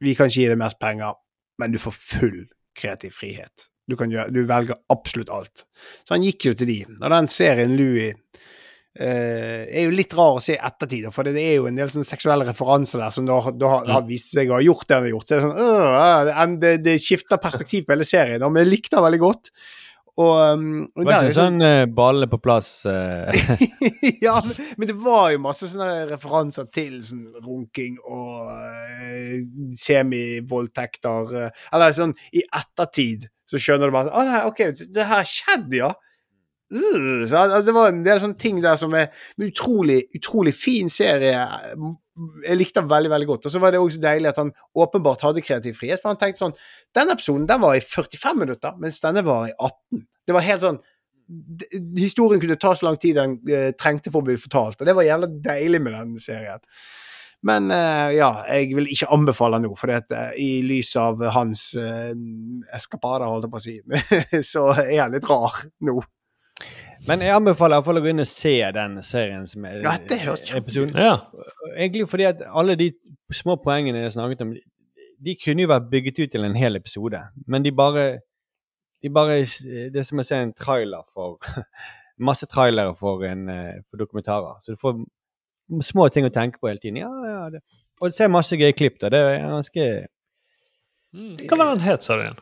vi 0.02 0.16
kan 0.18 0.32
ikke 0.32 0.40
gi 0.46 0.48
deg 0.50 0.58
mest 0.62 0.80
penger, 0.82 1.18
men 1.62 1.74
du 1.76 1.78
får 1.84 1.94
full 1.98 2.40
kreativ 2.80 3.12
frihet. 3.20 3.68
Du, 3.90 3.98
kan 4.00 4.10
gjøre, 4.14 4.32
du 4.34 4.40
velger 4.48 4.78
absolutt 4.94 5.30
alt. 5.36 5.66
Så 6.08 6.16
han 6.16 6.24
gikk 6.24 6.48
jo 6.48 6.54
til 6.58 6.70
de. 6.72 6.78
Og 7.02 7.12
den 7.12 7.28
serien 7.30 7.74
Louis 7.78 8.14
eh, 8.96 9.68
er 9.68 9.86
jo 9.86 9.94
litt 9.94 10.14
rar 10.18 10.38
å 10.40 10.42
se 10.44 10.56
i 10.56 10.62
ettertid, 10.64 11.06
for 11.14 11.28
det 11.28 11.36
er 11.44 11.58
jo 11.60 11.68
en 11.70 11.78
del 11.80 11.92
sånne 11.92 12.08
seksuelle 12.08 12.48
referanser 12.48 13.04
der 13.04 13.14
som 13.16 13.28
da, 13.28 13.38
da 13.52 13.74
har- 13.76 13.92
har 14.00 14.08
vist 14.08 14.32
seg 14.36 14.50
å 14.52 14.58
ha 14.58 14.64
gjort 14.66 14.88
det 14.88 14.96
han 14.98 15.06
har 15.08 15.14
gjort. 15.14 15.28
Så 15.28 15.36
det 15.36 15.44
er 15.44 15.46
sånn, 15.48 16.48
øh, 16.48 16.58
det, 16.64 16.74
det 16.88 16.98
skifter 17.04 17.38
perspektiv 17.44 17.86
på 17.86 17.96
hele 17.96 18.08
serien, 18.08 18.40
da, 18.42 18.50
men 18.50 18.64
jeg 18.66 18.72
likte 18.74 18.96
den 18.98 19.06
veldig 19.10 19.22
godt. 19.28 19.52
Og, 20.20 20.34
um, 20.54 20.64
og 20.96 21.06
Det 21.06 21.08
var 21.08 21.26
ikke 21.26 21.38
sånn, 21.38 21.62
uh, 21.64 21.86
ballene 21.96 22.28
på 22.32 22.40
plass 22.44 22.72
uh... 22.84 23.32
ja, 24.26 24.36
men, 24.44 24.72
men 24.82 24.90
det 24.90 24.96
var 25.00 25.30
jo 25.32 25.44
masse 25.46 25.70
sånne 25.72 26.10
referanser 26.10 26.68
til 26.74 26.98
sånn 27.06 27.30
runking 27.46 27.96
og 28.04 28.50
uh, 28.52 29.38
semivoldtekter. 29.80 31.36
uh, 31.48 31.66
eller 31.72 31.96
sånn 31.96 32.16
i 32.36 32.44
ettertid 32.44 33.30
så 33.52 33.60
skjønner 33.60 33.88
du 33.88 33.96
bare 33.96 34.10
sånn 34.12 34.36
ah, 34.36 34.48
OK, 34.52 34.64
det 34.96 35.08
her 35.10 35.28
skjedde, 35.28 35.80
ja. 35.80 35.92
Uh, 36.72 37.24
så, 37.28 37.46
altså, 37.46 37.64
det 37.68 37.76
var 37.76 37.92
en 37.92 38.04
del 38.06 38.22
sånne 38.24 38.40
ting 38.40 38.62
der 38.64 38.80
som 38.80 38.96
er 38.96 39.10
en 39.12 39.48
utrolig, 39.48 40.04
utrolig 40.16 40.56
fin 40.56 40.92
serie. 40.92 41.40
Jeg 42.46 42.58
likte 42.60 42.82
den 42.82 42.90
veldig 42.92 43.12
veldig 43.14 43.28
godt. 43.30 43.46
Og 43.48 43.54
så 43.54 43.62
var 43.62 43.74
det 43.74 43.82
også 43.82 44.02
deilig 44.04 44.32
at 44.32 44.40
han 44.42 44.54
åpenbart 44.78 45.26
hadde 45.26 45.44
kreativ 45.46 45.78
frihet. 45.80 46.02
For 46.02 46.14
han 46.14 46.22
tenkte 46.22 46.44
sånn 46.44 46.58
Den 46.96 47.14
episoden 47.14 47.50
den 47.50 47.62
var 47.64 47.78
i 47.78 47.84
45 47.84 48.42
minutter, 48.42 48.74
mens 48.82 49.02
denne 49.04 49.24
var 49.28 49.50
i 49.50 49.54
18. 49.58 50.04
Det 50.28 50.36
var 50.38 50.48
helt 50.48 50.66
sånn 50.66 50.82
Historien 51.96 52.42
kunne 52.42 52.58
ta 52.60 52.74
så 52.76 52.90
lang 52.90 52.98
tid 53.00 53.16
den 53.16 53.38
eh, 53.48 53.70
trengte 53.80 54.12
for 54.12 54.20
å 54.20 54.28
bli 54.28 54.34
fortalt, 54.42 54.82
og 54.82 54.88
det 54.90 54.96
var 54.98 55.06
jævla 55.08 55.30
deilig 55.46 55.80
med 55.80 55.94
den 55.96 56.18
serien. 56.20 56.60
Men 57.48 57.72
eh, 57.74 58.18
ja, 58.18 58.30
jeg 58.52 58.76
vil 58.78 58.90
ikke 58.92 59.10
anbefale 59.16 59.58
den 59.58 59.70
nå, 59.70 59.78
for 59.80 59.90
det, 59.90 60.12
eh, 60.14 60.34
i 60.44 60.50
lys 60.66 60.92
av 61.00 61.24
hans 61.34 61.70
uh, 61.80 62.12
eskapader, 62.76 63.26
holdt 63.32 63.48
jeg 63.48 63.54
på 63.54 63.62
å 63.62 63.64
si, 63.64 64.44
så 64.52 64.68
er 64.76 65.00
han 65.06 65.16
litt 65.16 65.30
rar 65.30 65.64
nå. 65.88 65.96
Men 67.08 67.24
jeg 67.26 67.34
anbefaler 67.34 67.80
iallfall 67.80 67.98
å 67.98 68.04
gå 68.04 68.12
inn 68.12 68.24
og 68.24 68.30
se 68.30 68.54
den 68.76 69.00
serien 69.06 69.48
som 69.50 69.66
er 69.66 69.80
Ja, 69.82 69.96
det 70.10 70.20
høres 70.22 70.44
episoden. 70.54 70.98
Ja. 71.02 71.16
Egentlig 71.76 72.08
fordi 72.12 72.28
at 72.30 72.44
alle 72.46 72.76
de 72.78 72.92
små 73.34 73.56
poengene 73.64 74.04
jeg 74.04 74.14
snakket 74.18 74.44
om, 74.46 74.52
de 75.22 75.36
kunne 75.42 75.66
jo 75.66 75.72
vært 75.72 75.90
bygget 75.90 76.20
ut 76.20 76.34
til 76.36 76.46
en 76.46 76.58
hel 76.58 76.78
episode, 76.78 77.22
men 77.48 77.66
de 77.66 77.74
bare 77.74 78.06
de 79.02 79.10
bare, 79.10 79.40
Det 79.42 79.98
er 79.98 80.06
som 80.06 80.22
å 80.22 80.26
se 80.26 80.38
en 80.38 80.54
trailer 80.54 81.02
for 81.14 81.40
Masse 82.22 82.46
trailere 82.46 82.94
for, 83.00 83.24
en, 83.26 83.48
eh, 83.50 83.80
for 83.90 83.98
dokumentarer. 83.98 84.60
Så 84.62 84.76
du 84.76 84.78
får 84.78 85.00
små 85.82 86.06
ting 86.14 86.28
å 86.28 86.30
tenke 86.30 86.60
på 86.62 86.70
hele 86.70 86.78
tiden. 86.84 87.00
Ja, 87.02 87.10
ja, 87.26 87.40
det. 87.50 87.64
Og 87.98 88.12
du 88.12 88.14
ser 88.14 88.30
masse 88.30 88.54
gøye 88.60 88.76
klipp. 88.78 89.00
da, 89.02 89.10
Det 89.10 89.18
er 89.18 89.48
ganske 89.48 89.88
Hva 91.50 91.58
var 91.58 91.72
den 91.72 91.86
het, 91.88 92.06
sa 92.06 92.20
du 92.20 92.28
igjen? 92.28 92.38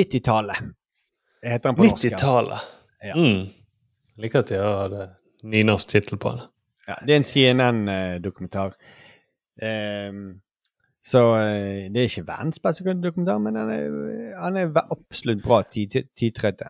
90-tallet. 0.00 0.72
heter 1.44 1.68
den 1.68 1.78
på 1.78 1.86
norsk. 1.86 2.02
90-tallet. 2.02 2.66
Ja. 3.06 3.14
Mm. 3.14 3.59
Liker 4.20 4.42
at 4.44 4.50
de 4.52 4.58
har 4.60 4.94
nynorsk 5.48 5.88
tittel 5.94 6.18
på 6.20 6.34
det. 6.36 6.46
Ja, 6.88 6.96
det 7.06 7.12
er 7.14 7.20
en 7.20 7.28
CNN-dokumentar. 7.28 8.74
Um, 9.62 10.40
så 11.04 11.20
eh, 11.40 11.86
det 11.92 12.00
er 12.02 12.08
ikke 12.10 12.26
verdens 12.28 12.60
beste 12.62 12.92
dokumentar, 13.02 13.38
men 13.40 13.56
han 13.56 13.70
er, 13.72 13.94
han 14.40 14.56
er 14.60 14.72
absolutt 14.82 15.40
bra 15.44 15.62
tid- 15.72 16.02
tidtrøtte. 16.18 16.68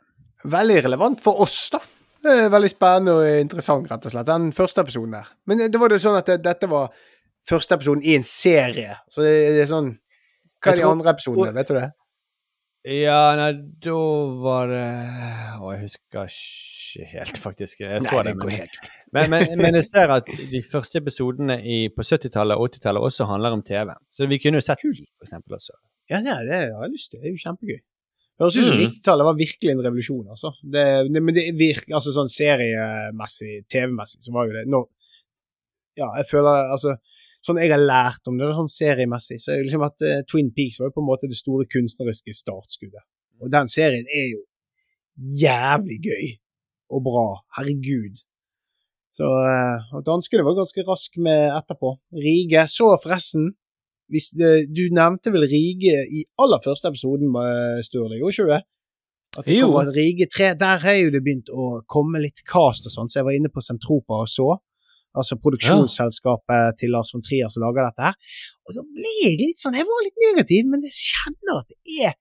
Veldig 0.50 0.76
relevant 0.86 1.20
for 1.24 1.40
oss, 1.42 1.64
da. 1.74 1.80
Det 2.20 2.34
er 2.44 2.52
veldig 2.52 2.70
spennende 2.70 3.14
og 3.16 3.40
interessant, 3.40 3.88
rett 3.90 4.06
og 4.06 4.12
slett, 4.12 4.28
den 4.28 4.50
første 4.52 4.82
episoden 4.84 5.16
der. 5.16 5.30
Men 5.48 5.64
det 5.72 5.80
var 5.80 5.90
jo 5.94 5.98
sånn 6.02 6.18
at 6.20 6.28
det, 6.28 6.38
dette 6.44 6.68
var 6.70 6.92
første 7.48 7.74
episoden 7.78 8.04
i 8.04 8.14
en 8.18 8.26
serie, 8.28 8.98
så 9.10 9.24
det, 9.24 9.32
det 9.56 9.62
er 9.64 9.70
sånn 9.70 9.90
Hva 10.60 10.74
er 10.74 10.76
de 10.76 10.82
tror- 10.84 10.92
andre 10.98 11.14
episodene, 11.16 11.54
vet 11.56 11.72
du 11.72 11.78
det? 11.80 11.86
Ja, 12.88 13.34
nei, 13.36 13.50
da 13.84 13.96
var 14.40 14.70
det 14.70 14.84
Å, 15.60 15.72
jeg 15.74 15.82
husker 15.82 16.30
ikke 16.30 17.08
helt, 17.10 17.36
faktisk. 17.38 17.82
Jeg 17.84 18.00
så 18.06 18.16
Nei, 18.16 18.22
det, 18.30 18.32
men, 18.40 18.54
helt 18.56 18.78
men, 19.12 19.26
men, 19.34 19.44
men 19.60 19.76
jeg 19.76 19.86
ser 19.90 20.12
at 20.14 20.30
de 20.50 20.62
første 20.64 20.98
episodene 21.02 21.58
i, 21.60 21.82
på 21.92 22.06
70-tallet 22.06 22.56
og 22.56 22.70
80-tallet 22.70 23.04
også 23.10 23.26
handler 23.28 23.58
om 23.58 23.62
TV. 23.66 23.92
Så 24.16 24.26
vi 24.30 24.40
kunne 24.42 24.62
jo 24.62 24.64
sett 24.64 24.80
de, 24.86 25.04
for 25.18 25.28
eksempel, 25.28 25.58
også. 25.58 25.76
Ja, 26.10 26.22
ja, 26.24 26.38
det 26.46 26.62
har 26.72 26.86
jeg 26.86 26.94
lyst 26.96 27.12
til. 27.12 27.20
Det 27.20 27.28
er 27.28 27.36
jo 27.36 27.42
kjempegøy. 27.44 27.78
Høres 28.40 28.56
ut 28.56 28.64
som 28.64 28.78
Mm. 28.80 28.82
90-tallet 28.88 29.28
var 29.28 29.36
virkelig 29.36 29.70
en 29.74 29.84
revolusjon, 29.84 30.26
altså. 30.32 30.54
Det, 30.64 30.84
det, 31.12 31.20
men 31.22 31.36
det 31.36 31.44
virker 31.60 31.98
altså 31.98 32.14
sånn 32.16 32.32
seriemessig, 32.32 33.66
TV-messig, 33.68 34.22
så 34.24 34.32
var 34.32 34.48
jo 34.48 34.56
det 34.56 34.64
nå 34.72 34.80
Ja, 36.00 36.08
jeg 36.16 36.30
føler 36.30 36.70
altså 36.72 36.96
Sånn 37.44 37.60
jeg 37.62 37.72
har 37.72 37.80
lært 37.80 38.28
om 38.28 38.36
det, 38.36 38.50
sånn 38.56 38.72
seriemessig, 38.72 39.38
så 39.40 39.52
er 39.52 39.60
det 39.60 39.70
liksom 39.70 39.86
at 39.86 40.04
uh, 40.04 40.18
Twin 40.28 40.50
Peaks 40.56 40.80
var 40.80 40.90
jo 40.90 40.96
på 40.98 41.04
en 41.04 41.08
måte 41.08 41.30
det 41.30 41.38
store 41.38 41.64
kunstneriske 41.72 42.34
startskuddet. 42.36 43.04
Og 43.40 43.52
den 43.52 43.70
serien 43.72 44.04
er 44.12 44.26
jo 44.34 44.42
jævlig 45.40 45.96
gøy 46.04 46.26
og 46.92 47.06
bra. 47.06 47.28
Herregud. 47.56 48.20
Så 49.10 49.24
uh, 49.24 49.88
og 49.96 50.04
danskene 50.06 50.44
var 50.46 50.58
ganske 50.58 50.84
raske 50.86 51.24
med 51.24 51.48
etterpå. 51.56 51.94
Rige 52.20 52.66
så 52.70 52.92
forresten 53.00 53.54
hvis 54.10 54.32
det, 54.34 54.66
Du 54.74 54.82
nevnte 54.94 55.32
vel 55.32 55.46
Rige 55.46 56.02
i 56.10 56.24
aller 56.42 56.60
første 56.64 56.90
episoden, 56.90 57.30
eh, 57.38 57.80
Sturle, 57.86 58.18
gjorde 58.18 58.34
ikke 58.34 58.46
du 58.46 58.54
det? 58.54 58.62
At 59.38 59.46
det 59.46 59.58
Jo. 59.60 59.76
at 59.78 59.92
Rige 59.94 60.26
3, 60.26 60.54
Der 60.58 60.78
har 60.82 60.96
jo 60.98 61.10
det 61.10 61.22
begynt 61.22 61.50
å 61.54 61.82
komme 61.86 62.18
litt 62.18 62.42
cast 62.44 62.86
og 62.86 62.92
sånn, 62.92 63.08
så 63.08 63.20
jeg 63.20 63.24
var 63.28 63.36
inne 63.38 63.48
på 63.54 63.62
Sentropa 63.62 64.18
og 64.24 64.28
så. 64.28 64.58
Altså 65.18 65.34
produksjonsselskapet 65.42 66.76
til 66.78 66.92
Lars 66.94 67.10
von 67.14 67.22
Trier 67.26 67.50
som 67.50 67.64
lager 67.64 67.88
dette 67.88 68.04
her. 68.10 68.18
Og 68.68 68.76
da 68.76 68.84
ble 68.94 69.14
jeg 69.24 69.38
litt 69.40 69.58
sånn 69.58 69.74
Jeg 69.74 69.88
var 69.88 70.04
litt 70.06 70.20
negativ, 70.22 70.68
men 70.70 70.84
jeg 70.86 70.94
kjenner 70.98 71.62
at 71.62 71.72
det 71.74 72.04
er 72.10 72.18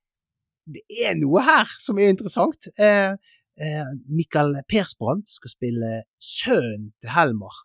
det 0.70 0.84
er 1.02 1.16
noe 1.18 1.42
her 1.42 1.70
som 1.82 1.98
er 1.98 2.12
interessant. 2.14 2.68
Eh, 2.78 3.16
eh, 3.58 3.88
Mikael 4.06 4.54
Persbrandt 4.70 5.30
skal 5.32 5.50
spille 5.50 5.90
sønnen 6.22 6.92
til 7.02 7.10
Helmar. 7.16 7.64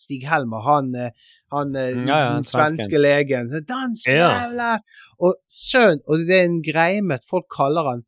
Stig 0.00 0.24
Helmar, 0.26 0.64
han, 0.64 0.94
eh, 0.96 1.10
han 1.52 1.76
eh, 1.76 1.92
Mm, 1.94 2.08
ja, 2.08 2.18
ja, 2.24 2.30
den 2.34 2.48
svenske 2.48 2.98
legen. 2.98 3.50
Dansk 3.68 4.08
jævla 4.08 4.70
Ja. 4.72 4.78
Og 5.20 5.34
sønn 5.46 6.00
Og 6.08 6.26
det 6.26 6.38
er 6.40 6.46
en 6.48 6.62
greie 6.62 7.02
med 7.02 7.20
at 7.20 7.28
folk 7.28 7.46
kaller 7.54 7.86
han 7.90 8.02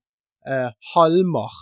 eh, 0.47 0.71
Halmar. 0.95 1.53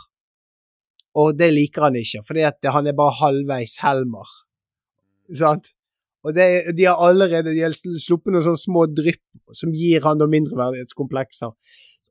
og 1.14 1.36
det 1.36 1.52
liker 1.52 1.82
han 1.82 1.96
ikke, 1.98 2.22
for 2.24 2.70
han 2.72 2.86
er 2.86 2.94
bare 2.94 3.16
halvveis 3.18 3.76
Helmer. 3.82 4.28
Sant? 5.36 5.70
Og 6.26 6.34
det, 6.36 6.46
de 6.76 6.84
har 6.84 7.00
allerede 7.00 7.54
de 7.54 7.62
har 7.64 7.72
sluppet 7.72 8.34
noen 8.34 8.44
sånne 8.44 8.60
små 8.60 8.84
drypp 8.92 9.56
som 9.56 9.72
gir 9.72 10.04
han 10.04 10.20
da 10.20 10.28
mindreverdighetskomplekser. 10.28 11.54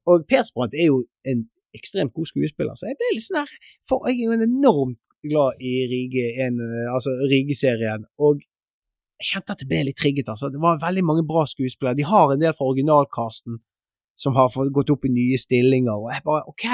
Og 0.10 0.26
Per 0.30 0.46
Sprant 0.48 0.74
er 0.74 0.90
jo 0.90 1.04
en 1.30 1.46
ekstremt 1.78 2.16
god 2.16 2.32
skuespiller, 2.32 2.74
så 2.74 2.90
jeg 2.90 2.98
ble 2.98 3.12
litt 3.14 3.28
sånn 3.28 3.44
her 3.44 3.52
For 3.86 4.08
jeg 4.10 4.18
er 4.18 4.32
jo 4.32 4.38
en 4.40 4.46
enormt 4.48 5.02
glad 5.22 5.62
i 5.62 5.74
Rige, 5.92 6.32
en, 6.42 6.58
altså 6.90 7.14
Rige-serien, 7.30 8.08
og 8.18 8.42
jeg 9.20 9.34
kjente 9.34 9.54
at 9.54 9.62
det 9.62 9.68
ble 9.68 9.82
litt 9.90 10.00
trigget. 10.00 10.30
altså. 10.32 10.48
Det 10.50 10.62
var 10.64 10.80
veldig 10.80 11.04
mange 11.04 11.26
bra 11.28 11.44
skuespillere. 11.46 11.98
De 12.00 12.08
har 12.08 12.32
en 12.32 12.40
del 12.40 12.54
fra 12.56 12.70
originalkasten 12.72 13.60
som 14.20 14.36
har 14.40 14.48
fått 14.54 14.72
gått 14.76 14.94
opp 14.96 15.06
i 15.08 15.12
nye 15.12 15.40
stillinger, 15.40 15.96
og 15.96 16.08
jeg 16.14 16.24
bare 16.26 16.46
OK, 16.48 16.66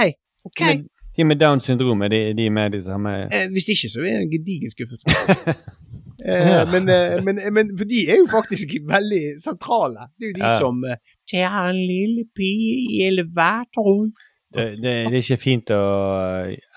OK. 0.46 0.62
Men 0.62 0.86
de 1.18 1.26
med 1.26 1.40
Downs 1.42 1.68
syndrom, 1.68 2.02
er 2.06 2.14
de, 2.14 2.22
de 2.38 2.50
med 2.54 2.74
de 2.76 2.82
samme 2.86 3.16
Eh, 3.34 3.48
hvis 3.54 3.70
ikke, 3.74 3.90
så 3.90 4.04
er 4.04 4.20
det 4.20 4.26
en 4.28 4.32
gedigen 4.32 4.74
skuffelse. 4.74 5.06
eh, 6.26 6.62
men, 6.72 6.90
eh, 6.90 7.18
men, 7.24 7.40
men 7.54 7.70
for 7.78 7.86
de 7.90 8.00
er 8.10 8.18
jo 8.22 8.28
faktisk 8.32 8.76
veldig 8.90 9.24
sentrale. 9.44 10.08
Det 10.20 10.26
er 10.28 10.32
jo 10.32 10.38
de 10.40 10.46
Ja. 10.48 10.54
som 10.60 10.84
eh, 10.86 10.98
Det 11.32 11.42
er 11.42 11.70
en 11.70 11.76
lille 11.82 12.26
pige 12.36 12.74
i 12.96 13.04
elevatoren. 13.08 14.12
det, 14.56 14.66
det, 14.82 14.94
det 15.12 15.18
er 15.18 15.24
ikke 15.24 15.38
fint 15.42 15.72
å 15.76 15.80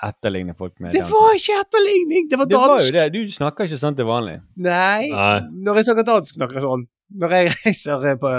etterligne 0.08 0.54
folk 0.58 0.72
med 0.80 0.92
Det 0.96 1.02
Downs 1.04 1.12
var 1.12 1.34
ikke 1.38 1.58
etterligning, 1.62 2.28
det 2.30 2.38
var 2.40 2.46
Det 2.50 2.56
var 2.62 2.78
jo 2.82 2.94
det. 2.98 3.04
Du 3.14 3.20
snakker 3.32 3.68
ikke 3.68 3.78
sånn 3.80 3.96
til 3.98 4.08
vanlig. 4.08 4.38
Nei, 4.56 5.10
Nei. 5.12 5.34
når 5.66 5.80
jeg 5.82 5.90
snakker 5.90 6.08
dansk, 6.08 6.34
snakker 6.40 6.58
jeg 6.60 6.66
sånn. 6.68 6.86
Når 7.22 7.32
jeg 7.32 7.52
reiser 7.64 8.02
eh, 8.10 8.16
på 8.20 8.30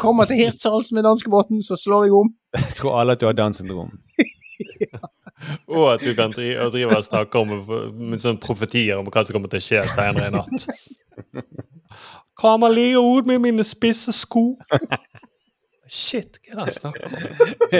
Kommer 0.00 0.24
til 0.30 0.38
Hirtshals 0.40 0.92
med 0.96 1.04
danskebåten, 1.04 1.60
så 1.64 1.76
slår 1.76 2.06
jeg 2.06 2.14
om. 2.16 2.30
Jeg 2.56 2.76
tror 2.78 3.00
alle 3.02 3.12
at 3.16 3.20
du 3.20 3.26
har 3.28 3.36
Downs 3.36 3.58
syndrom. 3.60 3.90
Og 5.68 5.92
at 5.94 6.04
du 6.04 6.14
kan 6.18 6.32
drive, 6.34 6.58
og 6.60 6.72
drive 6.74 6.96
og 6.96 7.04
snakke 7.04 7.42
om 7.42 7.52
med 8.10 8.22
sånne 8.22 8.42
profetier 8.42 8.98
om 8.98 9.08
hva 9.08 9.24
som 9.24 9.36
kommer 9.36 9.52
til 9.52 9.62
å 9.62 9.66
skje 9.66 9.84
senere 9.94 10.30
i 10.30 10.34
natt. 10.34 10.66
Kommer 12.36 12.66
man 12.66 12.74
ligge 12.76 13.00
ut 13.00 13.28
med 13.28 13.38
mine 13.44 13.64
spisse 13.64 14.12
sko? 14.12 14.50
Shit, 15.88 16.40
hva 16.42 16.50
er 16.50 16.56
det 16.56 16.64
han 16.66 16.74
snakker 16.74 17.06
om? 17.06 17.12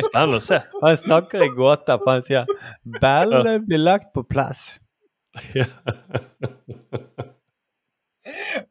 Spennende 0.06 0.38
å 0.38 0.44
se. 0.44 0.60
Han 0.82 0.98
snakker 1.01 1.43
i 1.44 1.51
gåter, 1.56 1.98
for 2.02 2.10
han 2.14 2.22
sier 2.22 2.47
'Belle 3.01 3.59
blir 3.66 3.82
lagt 3.82 4.12
på 4.14 4.22
plass'. 4.22 4.78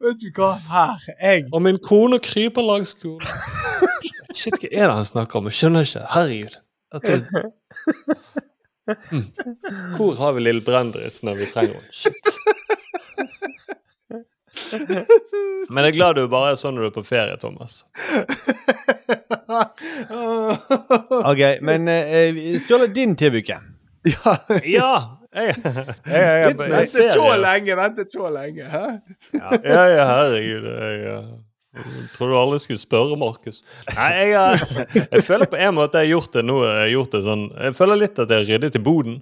Vet 0.01 0.17
du 0.19 0.29
hva, 0.35 0.55
her 0.69 1.03
jeg 1.21 1.45
Og 1.53 1.61
min 1.61 1.77
kone 1.77 2.19
kryper 2.19 2.65
langs 2.65 2.95
skolen. 2.95 3.27
Shit, 4.35 4.57
hva 4.59 4.69
er 4.71 4.87
det 4.87 4.95
han 4.95 5.05
snakker 5.05 5.39
om? 5.39 5.45
Jeg 5.51 5.59
skjønner 5.59 5.85
ikke. 5.87 6.03
Herregud. 6.15 6.55
Dette. 6.95 7.13
Hvor 9.97 10.13
har 10.19 10.33
vi 10.37 10.43
lille 10.45 10.61
Brendris 10.65 11.21
når 11.25 11.39
vi 11.41 11.45
trenger 11.53 11.73
henne? 11.79 11.91
Shit. 11.91 12.25
Men 15.69 15.83
jeg 15.83 15.91
er 15.91 15.95
glad 15.97 16.15
du 16.19 16.27
bare 16.31 16.51
er 16.53 16.59
sånn 16.59 16.75
når 16.77 16.81
du 16.85 16.89
er 16.91 16.95
på 16.99 17.05
ferie, 17.07 17.37
Thomas. 17.41 17.81
Ok, 21.25 21.41
men 21.65 21.87
uh, 21.87 22.59
Ståle, 22.63 22.87
din 22.93 23.15
TV-uke. 23.19 23.57
Ja! 24.65 24.95
Jeg, 25.35 25.55
jeg- 26.07 26.47
Litt 26.47 26.59
Ventet 26.61 27.09
så 27.11 27.25
lenge, 27.41 27.75
ventet 27.75 28.11
så 28.13 28.29
lenge. 28.31 28.63
Hæ? 28.71 28.83
Ja, 29.35 29.83
ja, 29.91 30.05
herregud. 30.11 30.67
Jeg, 30.69 31.01
jeg 31.03 31.23
tror 32.15 32.31
du 32.31 32.37
aldri 32.39 32.59
skulle 32.63 32.81
spørre, 32.81 33.17
Markus. 33.19 33.61
Nei, 33.91 34.09
jeg, 34.13 34.35
har- 34.39 34.97
jeg 35.11 35.23
føler 35.27 35.49
på 35.51 35.59
en 35.59 35.75
måte 35.77 36.01
jeg 36.01 36.09
har 36.09 36.13
gjort 36.15 36.37
det 36.37 36.43
nå. 36.47 36.57
Jeg, 36.65 36.81
har 36.81 36.91
gjort 36.93 37.15
det 37.17 37.23
sånn, 37.27 37.45
jeg 37.67 37.77
føler 37.77 38.01
litt 38.03 38.21
at 38.23 38.33
jeg 38.33 38.43
har 38.43 38.51
ryddet 38.53 38.79
i 38.79 38.83
boden. 38.85 39.17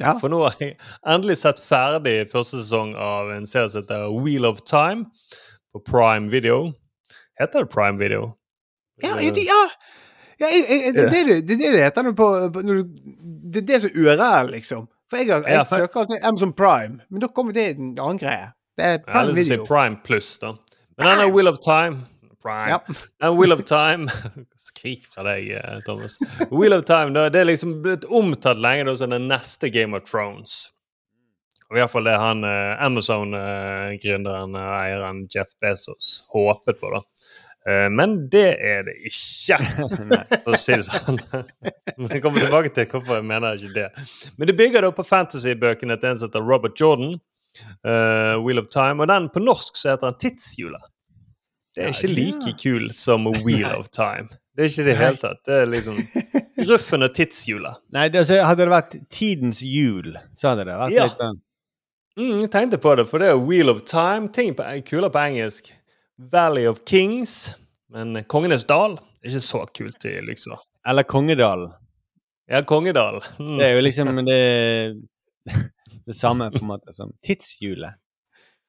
Ja. 0.00 0.14
For 0.18 0.32
nå 0.32 0.40
har 0.42 0.56
jeg 0.58 0.76
endelig 1.06 1.36
sett 1.42 1.60
ferdig 1.62 2.16
første 2.32 2.62
sesong 2.62 2.94
av 2.98 3.30
en 3.34 3.44
serie 3.46 3.70
som 3.70 3.82
heter 3.84 4.06
Wheel 4.24 4.48
of 4.48 4.62
Time 4.66 5.04
på 5.72 5.82
Prime 5.86 6.30
Video. 6.32 6.72
Heter 7.38 7.64
det 7.66 7.72
Prime 7.72 8.00
Video? 8.00 8.32
Ja, 9.02 9.14
ja, 9.20 9.30
ja. 9.36 9.60
ja 10.40 10.48
jeg, 10.48 10.64
jeg, 10.68 10.94
det, 10.96 11.04
det, 11.12 11.20
det, 11.28 11.36
det 11.46 11.54
er 11.54 11.60
det 11.60 11.70
det 11.76 11.84
heter 11.84 12.08
når 12.08 12.16
på, 12.18 12.30
på 12.54 12.64
du, 12.66 12.74
Det 13.52 13.62
er 13.62 13.68
det 13.68 13.80
som 13.84 13.94
URL, 13.94 14.50
liksom. 14.56 14.88
For 15.12 15.20
jeg, 15.20 15.28
jeg, 15.28 15.44
jeg 15.52 15.66
søker 15.68 16.00
alltid 16.00 16.24
Amazon 16.24 16.52
Prime, 16.56 17.00
men 17.10 17.20
da 17.22 17.28
kommer 17.28 17.52
det 17.56 17.68
en 17.76 17.92
annen 18.00 18.20
greie. 18.20 18.50
Det 18.78 18.84
er 18.88 19.00
Prime 19.04 19.28
ja, 19.28 19.36
Video. 19.36 19.58
si 19.60 19.68
Prime 19.68 19.98
Pluss, 20.04 20.38
da. 20.40 20.54
Men 20.96 21.08
den 21.08 21.24
er 21.24 21.32
Wheel 21.32 21.48
of 21.48 21.60
Time. 21.64 22.04
Prime. 22.42 22.68
Ja. 23.20 23.30
Wheel 23.30 23.52
of 23.52 23.62
Time 23.64 24.08
Skrik 24.56 25.06
fra 25.06 25.22
deg, 25.22 25.50
eh, 25.54 25.78
Thomas. 25.86 26.18
Will 26.50 26.74
of 26.74 26.84
Time 26.84 27.14
da, 27.14 27.28
det 27.30 27.42
er 27.42 27.50
liksom 27.52 27.76
blitt 27.84 28.04
omtalt 28.10 28.58
lenge 28.62 28.88
da, 28.88 28.96
som 28.98 29.14
den 29.14 29.28
neste 29.30 29.70
Game 29.70 29.96
of 29.96 30.08
Thrones. 30.08 30.72
Og 31.70 31.78
i 31.78 31.80
hvert 31.80 31.92
fall 31.92 32.08
det 32.08 32.18
han 32.20 32.42
eh, 32.44 32.82
Amazon-gründeren 32.84 34.58
og 34.58 34.74
eieren 34.76 35.22
Jeff 35.32 35.54
Bezos 35.62 36.18
håpet 36.34 36.82
på, 36.82 36.90
da. 36.92 37.00
Eh, 37.70 37.88
men 37.94 38.18
det 38.32 38.48
er 38.58 38.82
det 38.88 38.98
ikke, 39.08 39.60
for 40.42 40.52
å 40.52 40.60
si 40.60 40.76
det 40.76 40.88
sånn. 40.88 41.20
Men 41.96 42.10
jeg 42.10 42.24
kommer 42.24 42.42
tilbake 42.42 42.74
til 42.74 42.90
hvorfor 42.90 43.20
jeg 43.20 43.28
mener 43.28 43.56
ikke 43.56 43.76
det. 43.78 43.88
Men 44.36 44.50
det 44.50 44.58
bygger 44.58 44.84
da 44.84 44.90
på 44.92 45.06
fantasy-bøkene 45.06 45.96
til 45.96 46.12
en 46.12 46.20
som 46.20 46.32
heter 46.32 46.44
Robert 46.44 46.76
Jordan. 46.78 47.16
Eh, 47.60 48.34
Wheel 48.44 48.58
of 48.62 48.68
Time. 48.72 49.02
Og 49.02 49.08
den 49.10 49.28
på 49.34 49.42
norsk 49.42 49.76
så 49.76 49.94
heter 49.94 50.10
den 50.12 50.18
Tidshjulet. 50.24 50.88
Det 51.72 51.84
er 51.86 51.92
ikke 51.94 52.12
like 52.12 52.54
kul 52.60 52.90
som 52.92 53.24
Wheel 53.46 53.70
of 53.72 53.88
Time. 53.94 54.28
Det 54.56 54.66
er 54.66 54.68
ikke 54.72 54.84
det 54.84 54.92
i 54.92 55.00
hele 55.00 55.16
tatt. 55.16 55.40
Det 55.48 55.60
er 55.62 55.70
liksom 55.72 56.00
Ruffen 56.68 57.02
og 57.06 57.14
tidshjulet. 57.16 57.78
Nei, 57.96 58.08
det, 58.12 58.20
altså, 58.26 58.42
hadde 58.44 58.66
det 58.66 58.72
vært 58.74 58.96
Tidens 59.10 59.62
jul, 59.64 60.12
så 60.36 60.50
hadde 60.52 60.66
det 60.68 60.74
vært 60.82 60.92
Ja. 60.98 61.08
litt 61.08 61.22
sånn 61.22 61.40
Mm, 62.12 62.42
jeg 62.42 62.50
tenkte 62.52 62.76
på 62.76 62.90
det, 62.98 63.06
for 63.08 63.22
det 63.24 63.30
er 63.32 63.38
Wheel 63.40 63.70
of 63.72 63.78
Time. 63.88 64.26
Ting 64.36 64.50
på, 64.52 64.66
kulere 64.84 65.08
på 65.14 65.20
engelsk. 65.30 65.70
Valley 66.18 66.66
of 66.68 66.82
Kings. 66.84 67.54
Men 67.88 68.18
Kongenes 68.28 68.66
dal 68.68 68.98
er 69.24 69.30
ikke 69.30 69.40
så 69.40 69.62
kult 69.72 70.04
i 70.04 70.18
Lyksvær. 70.20 70.60
Eller 70.92 71.06
Kongedalen. 71.08 71.70
Ja, 72.52 72.60
Kongedal. 72.68 73.22
Mm. 73.40 73.54
Det 73.56 73.64
er 73.64 73.72
jo 73.78 73.80
liksom 73.86 74.12
det, 74.28 74.36
det 76.06 76.16
samme 76.18 76.50
på 76.54 76.62
en 76.62 76.70
måte 76.72 76.94
som 76.96 77.12
Tidshjulet. 77.24 77.98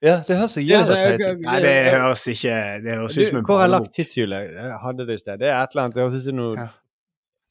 Ja, 0.04 0.18
det 0.28 0.36
høres 0.36 0.58
jævla 0.60 0.95
teit 1.00 1.22
ut. 1.22 1.44
Nei, 1.45 1.60
det 1.64 1.74
høres 1.95 2.26
ikke 2.28 2.56
Det 2.84 2.95
høres 3.00 3.18
ut 3.18 3.28
som 3.30 3.38
en 3.40 3.45
Hvor 3.48 3.62
har 3.62 3.70
jeg 3.70 3.72
lagt 3.72 3.94
tidshjulet? 3.95 4.50
Jeg 4.58 4.80
hadde 4.84 5.06
det 5.08 5.16
i 5.16 5.22
sted. 5.22 5.38
Det 5.40 5.48
er 5.48 5.60
et 5.62 5.76
eller 5.76 5.86
annet. 5.86 5.95
Det 5.95 6.04
høres 6.04 6.18
ut 6.20 6.28
som 6.28 6.40
noe 6.41 6.58
Ja. 6.60 6.68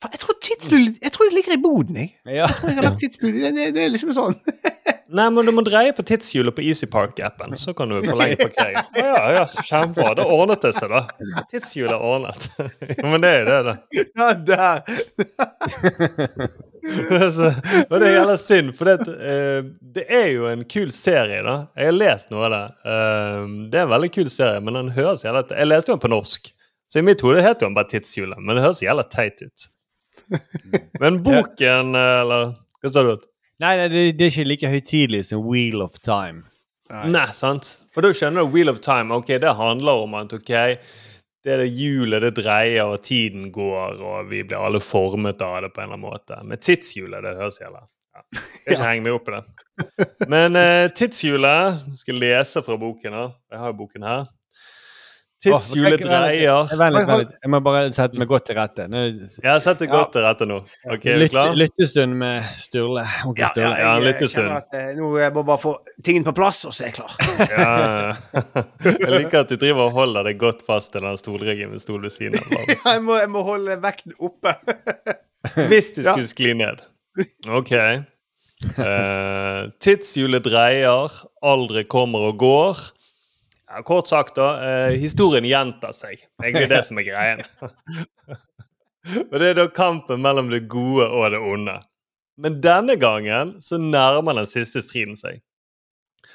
Jeg 0.03 0.21
tror 0.21 0.37
tidshjulet 0.43 0.99
Jeg 1.07 1.15
tror 1.15 1.31
det 1.31 1.37
ligger 1.39 1.55
i 1.57 1.63
boden, 1.63 1.97
jeg. 2.03 2.13
Ja. 2.27 2.33
Jeg 2.51 2.59
tror 2.59 2.69
jeg 2.69 2.79
har 2.81 2.89
lagt 2.91 3.01
tidshjulet 3.01 3.41
det, 3.41 3.53
det, 3.57 3.67
det 3.77 3.85
er 3.87 3.93
liksom 3.95 4.13
sånn. 4.19 4.37
Nei, 5.13 5.27
men 5.35 5.45
du 5.45 5.53
må 5.53 5.61
dreie 5.67 5.93
på 5.93 6.05
tidshjulet 6.09 6.55
på 6.57 6.63
EasyPark-appen, 6.65 7.53
så 7.61 7.75
kan 7.77 7.91
du 7.93 7.99
forlenge 8.01 8.39
parkeringen. 8.41 8.87
Å 8.97 9.03
Ja, 9.03 9.25
ja, 9.37 9.43
kjempebra. 9.69 10.15
Da 10.17 10.25
ordnet 10.25 10.63
det 10.65 10.71
seg, 10.77 10.93
da. 10.93 11.03
Tidshjulet 11.51 11.93
er 11.93 12.07
ordnet. 12.07 12.47
Men 13.11 13.25
det 13.25 13.33
er 13.33 13.43
jo 13.43 13.49
det, 13.51 13.59
da. 13.67 13.75
Ja, 14.17 14.29
der. 14.49 14.81
og 17.91 17.95
det 18.01 18.09
er 18.09 18.15
jævla 18.15 18.39
synd, 18.41 18.73
for 18.79 18.89
det, 18.89 19.19
uh, 19.19 19.69
det 19.99 20.07
er 20.09 20.27
jo 20.33 20.49
en 20.49 20.65
kul 20.65 20.95
serie, 20.97 21.43
da. 21.45 21.59
Jeg 21.77 21.91
har 21.91 21.99
lest 21.99 22.33
noe 22.33 22.49
av 22.49 22.57
det. 22.57 22.65
Uh, 22.87 23.45
det 23.69 23.83
er 23.83 23.85
en 23.85 23.93
veldig 23.93 24.13
kul 24.17 24.33
serie, 24.33 24.65
men 24.65 24.81
den 24.81 24.91
høres 24.97 25.27
jævla 25.27 25.45
Jeg 25.51 25.69
leste 25.69 25.93
den 25.93 26.03
på 26.03 26.13
norsk, 26.15 26.53
så 26.89 27.03
i 27.03 27.07
mitt 27.07 27.25
hode 27.25 27.45
heter 27.45 27.69
den 27.69 27.77
bare 27.77 27.91
Tidshjulet, 27.93 28.41
men 28.41 28.57
det 28.57 28.65
høres 28.65 28.81
jævla 28.85 29.05
teit 29.13 29.45
ut. 29.45 29.69
Men 31.03 31.23
boken, 31.23 31.95
eh, 31.99 32.21
eller 32.23 32.53
Hva 32.83 32.93
sa 32.93 33.03
du? 33.05 33.17
Nei, 33.61 33.77
nei 33.79 33.89
det, 33.93 34.03
det 34.19 34.27
er 34.27 34.33
ikke 34.33 34.49
like 34.49 34.73
høytidelig 34.73 35.27
som 35.29 35.45
Wheel 35.45 35.85
of 35.85 36.01
Time. 36.01 36.47
Nei, 37.09 37.29
sant? 37.37 37.69
For 37.95 38.05
da 38.05 38.13
skjønner 38.13 38.45
du 38.45 38.53
Wheel 38.53 38.73
of 38.73 38.83
Time. 38.85 39.15
Ok, 39.17 39.35
det 39.41 39.55
handler 39.57 40.05
om 40.05 40.17
at 40.19 40.33
ok, 40.37 40.53
det 41.43 41.55
er 41.55 41.63
det 41.63 41.71
hjulet 41.73 42.23
det 42.23 42.35
dreier, 42.39 42.91
og 42.91 43.03
tiden 43.07 43.49
går, 43.55 44.03
og 44.03 44.29
vi 44.31 44.43
blir 44.45 44.61
alle 44.61 44.83
formet 44.83 45.43
av 45.43 45.63
det 45.65 45.73
på 45.73 45.83
en 45.83 45.89
eller 45.89 45.99
annen 45.99 46.05
måte. 46.05 46.39
Men 46.47 46.61
tidshjulet, 46.61 47.25
det 47.25 47.37
høres 47.41 47.61
jævla 47.63 47.83
ja. 48.13 48.23
Jeg 48.33 48.43
skal 48.45 48.75
ikke 48.75 48.89
henge 48.91 49.05
meg 49.07 49.17
opp 49.17 49.31
i 49.31 49.35
det. 49.39 50.07
Men 50.33 50.59
uh, 50.59 50.87
tidshjulet 50.93 51.99
skal 52.03 52.21
lese 52.21 52.63
fra 52.67 52.77
boken. 52.79 53.17
da. 53.17 53.25
Jeg 53.53 53.63
har 53.63 53.73
jo 53.73 53.79
boken 53.81 54.07
her. 54.07 54.27
Tidshjulet 55.43 56.03
dreier. 56.05 56.69
Jeg 56.71 57.51
må 57.51 57.59
bare 57.65 57.89
sette 57.95 58.19
meg 58.21 58.29
godt 58.31 58.45
til 58.47 58.59
rette. 58.59 58.85
Nå, 58.91 59.01
Jeg 59.43 59.49
har 59.49 59.59
sett 59.65 59.81
det 59.83 59.89
godt 59.91 60.13
til 60.15 60.23
rette 60.23 60.47
nå. 60.47 60.61
Ok, 60.87 61.07
er 61.11 61.25
du 61.25 61.27
klar? 61.33 61.57
lyttestund 61.59 62.15
med 62.21 62.53
Sturle. 62.59 63.03
Ja, 63.03 63.33
ja, 63.41 63.49
Sturle. 63.51 63.73
Ja, 63.81 63.97
en 63.97 64.07
jeg, 64.07 64.21
jeg 64.23 64.53
at 64.61 64.79
eh, 64.79 64.93
nå 64.99 65.11
jeg 65.19 65.35
bare 65.35 65.59
få 65.63 65.75
tingene 66.07 66.29
på 66.29 66.37
plass, 66.39 66.63
og 66.69 66.77
så 66.77 66.87
er 66.87 66.93
jeg 66.93 66.99
klar. 67.01 67.17
Ja. 67.53 68.15
Jeg 68.87 69.11
liker 69.17 69.43
at 69.43 69.51
du 69.51 69.59
driver 69.59 69.89
og 69.89 69.97
holder 69.99 70.29
deg 70.31 70.39
godt 70.41 70.63
fast 70.67 70.93
til 70.95 71.05
den 71.05 71.19
stolryggen 71.21 71.75
med 71.75 71.83
stol 71.83 72.01
ved 72.07 72.15
siden 72.15 72.39
av. 72.39 72.55
ja, 72.71 72.79
Jeg 72.95 73.05
må, 73.05 73.19
jeg 73.19 73.31
må 73.35 73.43
holde 73.47 73.77
vekten 73.83 74.15
oppe. 74.23 74.55
Hvis 75.73 75.91
du 75.97 76.05
skulle 76.05 76.31
skli 76.31 76.55
ned. 76.59 76.85
OK. 77.51 77.75
Eh, 78.79 79.63
tidshjulet 79.83 80.45
dreier, 80.47 81.23
aldri 81.43 81.83
kommer 81.91 82.31
og 82.31 82.39
går. 82.43 82.83
Ja, 83.73 83.81
kort 83.83 84.09
sagt, 84.09 84.35
da. 84.37 84.49
eh, 84.61 84.99
historien 85.01 85.47
gjentar 85.49 85.95
seg. 85.97 86.21
Egentlig 86.43 86.69
det 86.69 86.83
som 86.85 86.99
er 87.01 87.07
greien. 87.07 87.41
og 89.31 89.39
det 89.41 89.47
er 89.49 89.57
da 89.57 89.65
kampen 89.73 90.21
mellom 90.21 90.51
det 90.53 90.67
gode 90.69 91.07
og 91.09 91.31
det 91.33 91.41
onde. 91.41 91.79
Men 92.37 92.59
denne 92.65 92.99
gangen 93.01 93.55
så 93.65 93.81
nærmer 93.81 94.37
den 94.37 94.51
siste 94.51 94.83
striden 94.85 95.17
seg. 95.17 95.41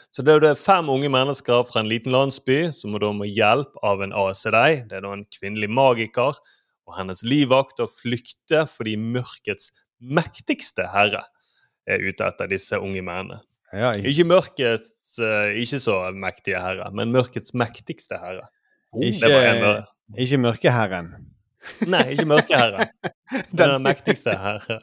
Så 0.09 0.23
det 0.25 0.33
er 0.33 0.41
det 0.41 0.57
fem 0.57 0.89
unge 0.89 1.11
mennesker 1.13 1.61
fra 1.69 1.83
en 1.83 1.89
liten 1.91 2.15
landsby 2.15 2.71
som 2.73 2.95
da 2.97 3.11
må 3.13 3.27
hjelp 3.29 3.77
av 3.85 4.01
en 4.01 4.15
Aes-Sedai. 4.17 4.87
Det 4.89 4.97
er 4.97 5.05
da 5.05 5.13
en 5.13 5.27
kvinnelig 5.37 5.69
magiker 5.69 6.39
og 6.87 6.95
hennes 6.97 7.21
livvakt 7.21 7.83
å 7.83 7.89
flykte 7.91 8.63
fordi 8.71 8.95
mørkets 8.97 9.69
mektigste 10.01 10.87
herre 10.89 11.21
er 11.85 12.01
ute 12.01 12.25
etter 12.25 12.49
disse 12.49 12.81
unge 12.81 13.03
mennene. 13.05 13.43
Ikke 14.07 14.25
mørkets 14.25 15.06
eh, 15.23 15.57
ikke 15.63 15.79
så 15.83 15.97
mektige 16.15 16.61
herre, 16.63 16.89
men 16.95 17.11
mørkets 17.15 17.53
mektigste 17.57 18.19
herre. 18.21 18.47
Ikke, 19.03 19.29
en 19.29 19.61
mør- 19.63 19.85
ikke 20.17 20.39
Mørkeherren. 20.39 21.09
Nei, 21.91 22.03
ikke 22.13 22.25
mørkeherren. 22.29 22.87
Den 23.59 23.81
mektigste 23.83 24.37
herre. 24.39 24.79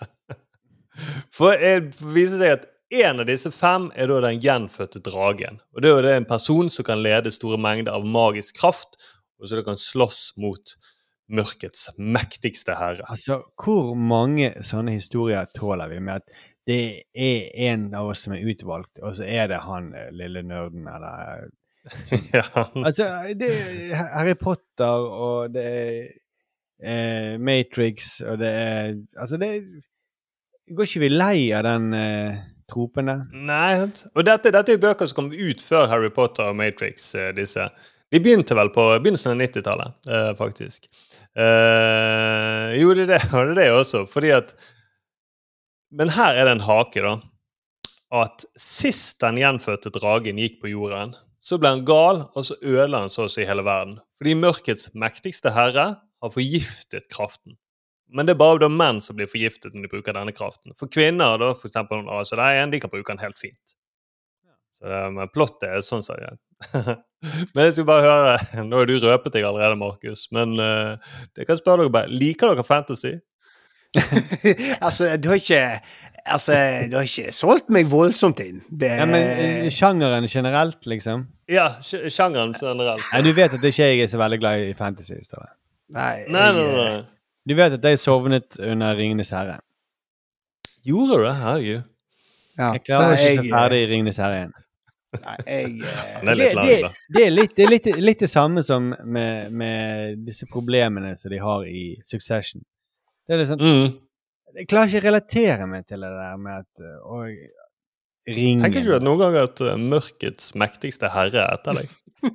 For 1.35 1.56
det 1.59 1.94
viser 2.15 2.39
seg 2.39 2.56
at 2.59 2.66
en 2.94 3.23
av 3.24 3.27
disse 3.27 3.51
fem 3.51 3.89
er 3.98 4.11
da 4.11 4.20
den 4.23 4.43
gjenfødte 4.44 5.01
dragen. 5.02 5.56
Og 5.74 5.82
det 5.82 5.89
er 5.90 5.97
jo 5.97 6.02
det 6.05 6.12
en 6.20 6.28
person 6.28 6.69
som 6.70 6.86
kan 6.86 7.01
lede 7.02 7.32
store 7.35 7.59
mengder 7.59 7.97
av 7.97 8.05
magisk 8.06 8.61
kraft, 8.61 8.98
og 9.40 9.48
så 9.48 9.59
det 9.59 9.65
kan 9.66 9.81
slåss 9.81 10.35
mot 10.39 10.74
mørkets 11.35 11.89
mektigste 11.98 12.77
herre. 12.78 13.06
Altså, 13.11 13.40
hvor 13.65 13.94
mange 13.98 14.52
sånne 14.62 14.94
historier 14.94 15.48
tåler 15.56 15.90
vi 15.90 15.98
med 16.05 16.20
at 16.20 16.36
det 16.66 17.02
er 17.12 17.50
en 17.70 17.90
av 17.94 18.08
oss 18.12 18.24
som 18.24 18.32
er 18.36 18.44
utvalgt, 18.48 18.98
og 19.04 19.16
så 19.18 19.26
er 19.28 19.50
det 19.52 19.60
han 19.66 19.90
eh, 19.94 20.10
lille 20.16 20.42
nerden, 20.46 20.86
eller 20.88 21.50
ja. 22.38 22.44
Altså, 22.80 23.10
det 23.36 23.50
er 23.52 23.96
Harry 24.14 24.32
Potter, 24.40 25.04
og 25.12 25.52
det 25.52 25.64
er 25.68 25.98
eh, 26.80 27.34
Matrix, 27.40 28.20
og 28.24 28.38
det 28.40 28.48
er 28.48 28.94
Altså, 29.20 29.36
det 29.36 29.50
er 29.50 29.66
Går 30.72 30.88
ikke 30.88 31.02
vi 31.02 31.08
lei 31.12 31.38
av 31.52 31.66
den 31.66 31.90
eh, 31.92 32.38
tropen 32.72 33.10
der? 33.10 33.26
Nei, 33.36 33.82
og 34.14 34.22
dette, 34.24 34.48
dette 34.54 34.72
er 34.72 34.80
bøker 34.80 35.10
som 35.10 35.18
kom 35.18 35.26
ut 35.36 35.60
før 35.60 35.90
Harry 35.90 36.08
Potter 36.08 36.48
og 36.48 36.56
Matrix. 36.56 37.10
eh, 37.20 37.34
disse. 37.36 37.66
De 38.08 38.20
begynte 38.24 38.56
vel 38.56 38.70
på 38.72 38.86
begynnelsen 38.96 39.34
av 39.34 39.42
90-tallet, 39.42 39.92
eh, 40.08 40.30
faktisk. 40.38 40.88
Eh, 41.36 42.70
jo, 42.80 42.94
det 42.96 43.04
er 43.04 43.12
det, 43.12 43.20
og 43.36 43.50
det 43.50 43.52
er 43.52 43.60
det 43.60 43.68
også, 43.76 44.06
fordi 44.08 44.32
at 44.40 44.54
Men 45.94 46.10
her 46.16 46.34
er 46.34 46.48
det 46.48 46.56
en 46.56 46.66
hake, 46.66 47.02
da. 47.04 47.18
At 48.14 48.44
sist 48.58 49.20
den 49.22 49.38
gjenfødte 49.38 49.92
dragen 49.94 50.40
gikk 50.42 50.60
på 50.62 50.72
jorden, 50.72 51.14
så 51.44 51.58
ble 51.60 51.74
han 51.74 51.84
gal, 51.86 52.24
og 52.34 52.46
så 52.46 52.56
ødela 52.62 53.04
han 53.04 53.12
så 53.12 53.26
å 53.28 53.32
si 53.32 53.44
hele 53.46 53.64
verden. 53.66 53.98
Fordi 54.18 54.34
mørkets 54.38 54.88
mektigste 54.96 55.52
herre 55.54 55.86
har 56.00 56.32
forgiftet 56.34 57.06
kraften. 57.12 57.58
Men 58.14 58.26
det 58.26 58.34
er 58.34 58.40
bare 58.40 58.62
da 58.62 58.70
menn 58.70 59.00
som 59.04 59.16
blir 59.18 59.30
forgiftet 59.30 59.74
når 59.74 59.86
de 59.86 59.92
bruker 59.92 60.16
denne 60.16 60.34
kraften. 60.34 60.74
For 60.78 60.90
kvinner, 60.90 61.38
da, 61.40 61.52
for 61.58 61.70
eksempel 61.70 62.00
noen 62.00 62.12
ACD1, 62.20 62.72
de 62.74 62.80
kan 62.82 62.92
bruke 62.92 63.10
den 63.12 63.22
helt 63.22 63.40
fint. 63.40 63.76
Så 64.74 64.88
det, 64.90 65.02
men 65.14 65.30
plottet 65.34 65.68
er 65.68 65.84
sånn 65.86 66.02
det 66.06 66.32
er. 66.32 66.38
Men 67.54 67.66
jeg 67.66 67.74
skal 67.76 67.86
bare 67.88 68.04
høre 68.04 68.64
Nå 68.66 68.78
har 68.80 68.88
du 68.88 68.94
røpet 69.00 69.34
deg 69.36 69.46
allerede, 69.46 69.78
Markus. 69.80 70.26
Men 70.34 70.56
uh, 70.58 70.98
jeg 71.38 71.48
kan 71.48 71.58
spørre 71.58 71.84
dere 71.84 71.92
bare 71.94 72.10
Liker 72.12 72.52
dere 72.52 72.64
fantasy? 72.66 73.14
altså, 74.86 75.16
du 75.16 75.28
har 75.32 75.38
ikke 75.40 75.80
Altså, 76.24 76.54
du 76.88 76.94
har 76.96 77.04
ikke 77.04 77.32
solgt 77.36 77.66
meg 77.68 77.90
voldsomt 77.92 78.38
inn. 78.40 78.62
Det 78.72 78.88
Ja, 78.96 79.04
men 79.04 79.20
eh, 79.28 79.66
sjangeren 79.68 80.24
generelt, 80.24 80.86
liksom? 80.88 81.26
Ja, 81.52 81.66
sjangeren 81.84 82.54
generelt. 82.56 83.04
Ja, 83.12 83.20
du 83.20 83.28
vet 83.36 83.52
at 83.58 83.66
ikke 83.68 83.90
jeg 83.90 84.00
er 84.00 84.08
så 84.08 84.16
veldig 84.22 84.38
glad 84.40 84.62
i 84.64 84.72
fantasy. 84.78 85.18
Står 85.26 85.42
det. 85.44 85.50
Nei, 85.92 86.14
Nei, 86.32 86.46
nei, 86.56 86.64
nei. 86.78 87.02
Du 87.44 87.52
vet 87.58 87.76
at 87.76 87.84
jeg 87.84 88.00
sovnet 88.00 88.56
under 88.56 88.96
Ringenes 88.96 89.34
herre. 89.36 89.58
Gjorde 90.88 91.18
du 91.20 91.26
det? 91.26 91.34
Herregud. 91.42 91.82
Ja, 92.56 92.72
Jeg 92.72 92.84
klarer 92.86 93.12
ikke 93.12 93.20
å 93.20 93.28
jeg- 93.28 93.44
se 93.44 93.50
ferdig 93.52 93.82
i 93.82 93.88
Ringenes 93.92 94.16
herre 94.24 94.38
igjen. 94.38 94.54
Nei, 95.24 95.36
jeg 95.46 95.66
det, 96.24 96.34
det 96.34 97.26
er, 97.26 97.30
litt, 97.30 97.52
det, 97.54 97.66
er 97.66 97.70
litt, 97.70 97.86
litt 98.00 98.24
det 98.24 98.30
samme 98.32 98.64
som 98.66 98.94
med, 99.04 99.52
med 99.52 100.24
disse 100.26 100.48
problemene 100.50 101.12
som 101.20 101.30
de 101.30 101.38
har 101.38 101.68
i 101.68 101.84
Succession. 102.08 102.64
Det 103.28 103.38
er 103.40 103.44
sånn, 103.48 103.62
Mm. 103.64 103.92
Jeg 104.55 104.68
klarer 104.70 104.86
ikke 104.92 105.01
å 105.02 105.06
relatere 105.09 105.66
meg 105.66 105.86
til 105.90 106.01
det 106.05 106.10
der 106.14 106.36
med 106.38 106.60
at 106.62 106.82
øh, 106.84 106.98
Oi, 107.18 107.32
ringen 108.28 108.62
Tenker 108.62 108.80
ikke 108.84 108.92
du 108.92 108.96
at 109.01 109.06
noen 109.06 109.18
ganger 109.24 109.48
at 109.48 109.60
uh, 109.66 109.72
mørkets 109.80 110.52
mektigste 110.60 111.10
herre 111.10 111.42
er 111.42 111.56
etter 111.56 111.80
deg? 111.80 111.88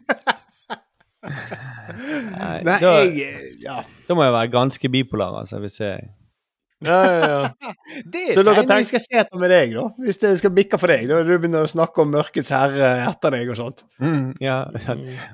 Nei, 2.39 2.61
Nei, 2.63 2.77
da, 2.79 2.91
jeg 3.03 3.23
eh, 3.25 3.47
Ja. 3.63 3.81
da 4.07 4.15
må 4.17 4.23
jeg 4.25 4.35
være 4.35 4.51
ganske 4.53 4.91
bipolar, 4.91 5.39
altså, 5.41 5.59
hvis 5.63 5.79
jeg 5.81 6.09
Ja, 6.85 6.99
ja, 7.03 7.15
ja. 7.27 7.71
Det 8.13 8.21
er 8.31 8.37
det 8.39 8.53
tegnet 8.55 8.77
vi 8.85 8.87
skal 8.91 9.01
se 9.03 9.17
etter 9.19 9.41
med 9.41 9.51
deg, 9.51 9.73
da. 9.75 9.87
Hvis 10.05 10.19
det 10.21 10.29
skal 10.39 10.53
bikke 10.55 10.77
for 10.79 10.87
deg. 10.91 11.09
Da 11.09 11.17
du 11.27 11.33
begynner 11.33 11.65
å 11.67 11.71
snakke 11.71 12.05
om 12.05 12.13
Mørkets 12.13 12.51
herre 12.55 12.93
etter 13.09 13.35
deg 13.35 13.51
og 13.51 13.57
sånt. 13.59 13.83
mm, 13.99 14.29
Ja. 14.43 14.61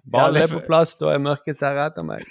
Ballen 0.10 0.40
det 0.40 0.48
er 0.48 0.54
på 0.56 0.64
plass, 0.66 0.96
da 1.02 1.12
er 1.14 1.22
mørkets 1.22 1.62
herre 1.66 1.86
etter 1.92 2.08
meg. 2.08 2.26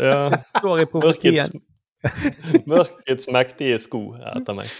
ja. 0.00 0.30
Står 0.60 0.80
i 0.80 0.88
profetien. 0.88 1.40
mørkets 1.52 1.70
mektige 3.38 3.78
sko 3.82 4.02
er 4.18 4.36
etter 4.40 4.56
meg. 4.58 4.70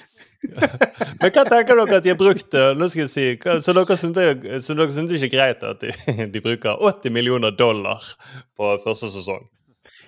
Men 1.20 1.30
hva 1.32 1.44
tenker 1.48 1.78
dere 1.78 1.96
at 1.98 2.04
de 2.04 2.10
har 2.12 2.18
brukt 2.20 2.52
uh, 2.58 2.74
Nå 2.76 2.88
skal 2.92 3.06
jeg 3.06 3.12
si 3.14 3.22
hva- 3.40 3.54
Så 3.64 3.72
dere 3.72 3.96
syns 3.96 4.12
det, 4.16 4.24
så 4.66 4.74
dere 4.76 4.92
synes 4.92 5.08
det 5.08 5.20
ikke 5.22 5.30
er 5.30 5.54
greit 5.54 5.62
at 5.64 5.80
de, 5.80 6.26
de 6.34 6.42
bruker 6.44 6.76
80 6.84 7.14
millioner 7.16 7.54
dollar 7.56 8.04
på 8.58 8.74
første 8.84 9.08
sesong? 9.14 9.46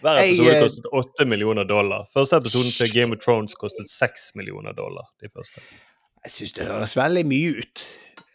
Hver 0.04 0.20
episode 0.20 0.52
eh, 0.52 0.60
kostet 0.60 0.88
8 0.92 1.24
millioner 1.30 1.64
dollar. 1.64 2.04
Første 2.12 2.36
episoden 2.36 2.68
til 2.74 2.92
Game 2.92 3.16
of 3.16 3.22
Thrones 3.24 3.56
kostet 3.56 3.88
6 3.88 4.34
millioner 4.36 4.76
dollar. 4.76 5.06
De 5.24 5.30
første. 5.32 5.62
Jeg 6.26 6.34
syns 6.34 6.52
det 6.58 6.66
høres 6.68 6.96
veldig 7.00 7.22
mye 7.30 7.54
ut. 7.62 7.84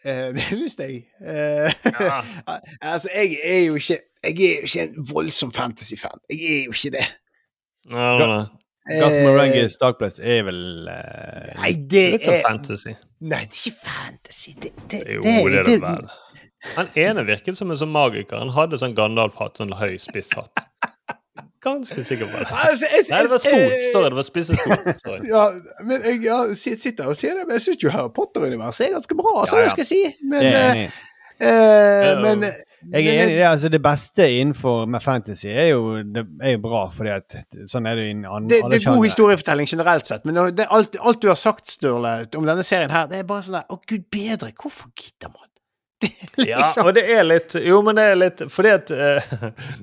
Eh, 0.02 0.32
det 0.34 0.48
syns 0.48 0.74
jeg. 0.82 1.04
Ja. 1.22 2.18
altså, 2.80 3.12
jeg 3.14 3.38
er 3.46 3.60
jo 3.68 3.78
ikke 3.78 4.00
Jeg 4.26 4.42
er 4.48 4.58
jo 4.64 4.66
ikke 4.72 4.88
en 4.88 5.06
voldsom 5.12 5.54
fantasy-fan. 5.54 6.18
Jeg 6.30 6.42
er 6.50 6.64
jo 6.66 6.74
ikke 6.74 6.92
det. 6.98 7.06
Nei, 7.90 8.10
nei, 8.18 8.26
nei. 8.26 8.42
Eh, 8.90 9.68
Dark 9.78 9.98
Place 10.00 10.18
er 10.18 10.42
vel 10.42 10.88
eh, 10.90 11.52
Nei, 11.54 11.70
det 11.86 12.00
Litt 12.16 12.24
sånn 12.26 12.34
er 12.40 12.42
fantasy. 12.48 12.94
Nei, 13.22 13.44
det 13.46 13.54
er 13.54 13.60
ikke 13.60 13.78
fantasy. 13.78 14.54
Det, 14.58 14.72
det, 14.90 15.02
Jo, 15.06 15.22
det 15.22 15.60
er 15.60 15.68
det 15.68 15.76
vel. 15.84 16.08
Han 16.76 16.90
ene 16.98 17.22
virket 17.26 17.58
som 17.58 17.70
en 17.70 17.78
sånn 17.78 17.92
magiker. 17.94 18.38
Han 18.42 18.50
hadde 18.54 18.78
sånn 18.82 18.94
Gandalf-hatt, 18.98 19.58
sånn 19.62 19.74
høy, 19.78 19.94
spiss 20.02 20.32
hatt. 20.34 20.66
Ganske 21.62 22.02
sikker 22.02 22.26
på 22.26 22.40
det. 22.42 22.48
Altså, 22.50 22.88
jeg- 22.90 23.06
Nei, 23.10 23.22
det 23.22 23.30
var 23.30 23.38
sko. 23.38 23.58
Står 23.90 24.02
det, 24.02 24.10
det 24.10 24.18
var 24.18 24.26
spisse 24.26 24.56
sko. 24.58 24.76
Ja, 25.30 25.44
men 25.86 26.02
jeg 26.02 26.22
ja, 26.24 26.38
sitter 26.58 27.06
og 27.12 27.16
sier 27.18 27.38
det, 27.38 27.46
men 27.46 27.54
jeg 27.58 27.66
syns 27.68 27.82
jo 27.84 27.90
Harry 27.94 28.10
Potter-universet 28.16 28.88
er 28.88 28.96
ganske 28.96 29.14
bra, 29.18 29.44
så 29.46 29.60
Ja, 29.60 29.68
ja. 29.68 29.68
skal 29.74 29.84
jeg 29.86 29.90
si. 29.92 30.26
Men, 30.26 30.46
uh, 30.50 30.98
uh, 31.38 32.22
men 32.22 32.42
eh, 32.50 32.58
Jeg 32.90 33.06
er 33.06 33.20
enig 33.22 33.34
i 33.34 33.38
det. 33.38 33.46
altså 33.46 33.68
Det 33.70 33.80
beste 33.82 34.26
innenfor 34.40 34.86
med 34.90 35.04
fantasy 35.04 35.46
er 35.46 35.70
jo, 35.70 36.02
det 36.02 36.24
er 36.42 36.56
jo 36.56 36.62
bra, 36.64 36.82
fordi 36.90 37.14
at 37.14 37.36
sånn 37.70 37.86
er 37.86 38.00
det 38.00 38.08
i 38.08 38.16
alle 38.24 38.50
det, 38.50 38.58
det 38.72 38.80
er 38.80 38.88
god 38.88 39.06
historiefortelling 39.06 39.70
generelt 39.70 40.10
sett, 40.10 40.26
men 40.26 40.40
det, 40.56 40.66
alt, 40.70 40.98
alt 40.98 41.22
du 41.22 41.28
har 41.30 41.38
sagt, 41.38 41.70
Sturle, 41.70 42.16
om 42.36 42.48
denne 42.48 42.66
serien 42.66 42.90
her, 42.90 43.06
det 43.10 43.22
er 43.22 43.28
bare 43.28 43.46
sånn 43.46 43.60
der 43.60 43.70
Å, 43.70 43.78
gud 43.86 44.08
bedre, 44.12 44.50
hvorfor 44.58 44.90
gidder 44.98 45.30
man? 45.30 45.46
Er 46.02 46.46
Ja, 46.48 46.60
liksom 46.62 46.88
og 46.88 46.94
det 46.96 47.04
er 47.12 47.22
litt 47.26 47.54
Jo, 47.60 47.78
men 47.84 47.98
det 47.98 48.04
er 48.08 48.18
litt 48.18 48.42
Fordi 48.50 48.70
at 48.72 48.92
uh, 48.96 49.32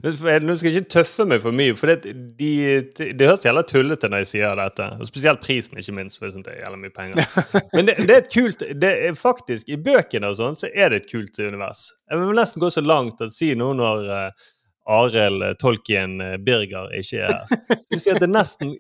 Nå 0.04 0.12
skal 0.12 0.70
jeg 0.70 0.82
ikke 0.82 0.94
tøffe 0.98 1.26
meg 1.30 1.44
for 1.44 1.56
mye, 1.56 1.76
for 1.78 1.92
det, 1.92 2.14
de, 2.40 2.52
de, 2.98 3.10
det 3.18 3.28
høres 3.28 3.46
jævla 3.46 3.64
tullete 3.68 4.10
når 4.10 4.24
jeg 4.24 4.30
sier 4.32 4.60
dette. 4.60 4.86
Og 5.00 5.10
spesielt 5.10 5.42
prisen, 5.44 5.80
ikke 5.80 5.96
minst, 5.96 6.20
for 6.20 6.28
jeg 6.28 6.36
synes 6.36 6.48
det 6.48 6.56
er 6.56 6.64
jævla 6.64 6.80
mye 6.82 6.94
penger. 6.96 7.42
Men 7.76 7.90
det, 7.90 7.98
det 8.04 8.16
er 8.16 8.24
et 8.24 8.32
kult 8.34 8.64
det 8.82 8.94
er 9.08 9.18
Faktisk, 9.20 9.70
i 9.70 9.78
bøkene 9.82 10.30
og 10.32 10.38
sånn, 10.40 10.58
så 10.60 10.70
er 10.72 10.92
det 10.92 11.04
et 11.04 11.10
kult 11.12 11.40
univers. 11.42 11.90
Jeg 12.10 12.22
vil 12.22 12.38
nesten 12.38 12.64
gå 12.64 12.70
så 12.74 12.84
langt 12.86 13.22
at 13.26 13.36
si 13.36 13.52
noe 13.58 13.76
når 13.78 14.08
uh, 14.10 14.48
Arild 14.90 15.44
Tolkien 15.62 16.22
eh, 16.22 16.38
Birger 16.42 16.90
ikke 16.98 17.26
er 17.28 17.36
her. 17.36 17.82
Du 17.92 17.98
sier 18.00 18.16
at 18.16 18.24
det 18.24 18.30
er 18.30 18.34
nesten 18.34 18.74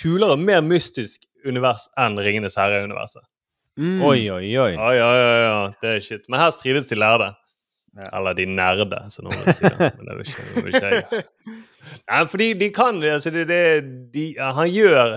kulere 0.00 0.34
og 0.34 0.42
mer 0.42 0.62
mystisk 0.66 1.28
univers 1.46 1.88
enn 2.00 2.18
Ringenes 2.18 2.58
herre-universet. 2.58 3.22
Mm. 3.80 4.02
Oi, 4.04 4.18
oi, 4.30 4.48
oi. 4.58 4.72
Oi, 4.76 4.76
oi, 4.76 4.96
ja, 4.98 5.36
ja, 5.42 5.60
det 5.80 5.94
er 5.96 6.02
shit. 6.04 6.26
Men 6.28 6.42
her 6.42 6.50
strides 6.54 6.90
de 6.90 6.98
lærde. 6.98 7.30
Eller 8.12 8.36
de 8.36 8.46
nerde, 8.48 8.98
som 9.12 9.26
noen 9.28 9.52
sier. 9.52 9.74
si. 9.76 9.88
Men 9.98 10.08
det 10.08 10.16
vil 10.16 10.28
ikke, 10.28 10.44
det 10.54 10.64
vil 10.64 10.74
ikke 10.76 10.90
jeg. 10.92 11.24
Nei, 12.08 12.20
fordi 12.30 12.48
de 12.56 12.68
kan 12.72 13.00
altså 13.04 13.32
det, 13.34 13.42
det 13.50 13.62
de, 14.14 14.22
Han 14.40 14.68
gjør 14.70 15.16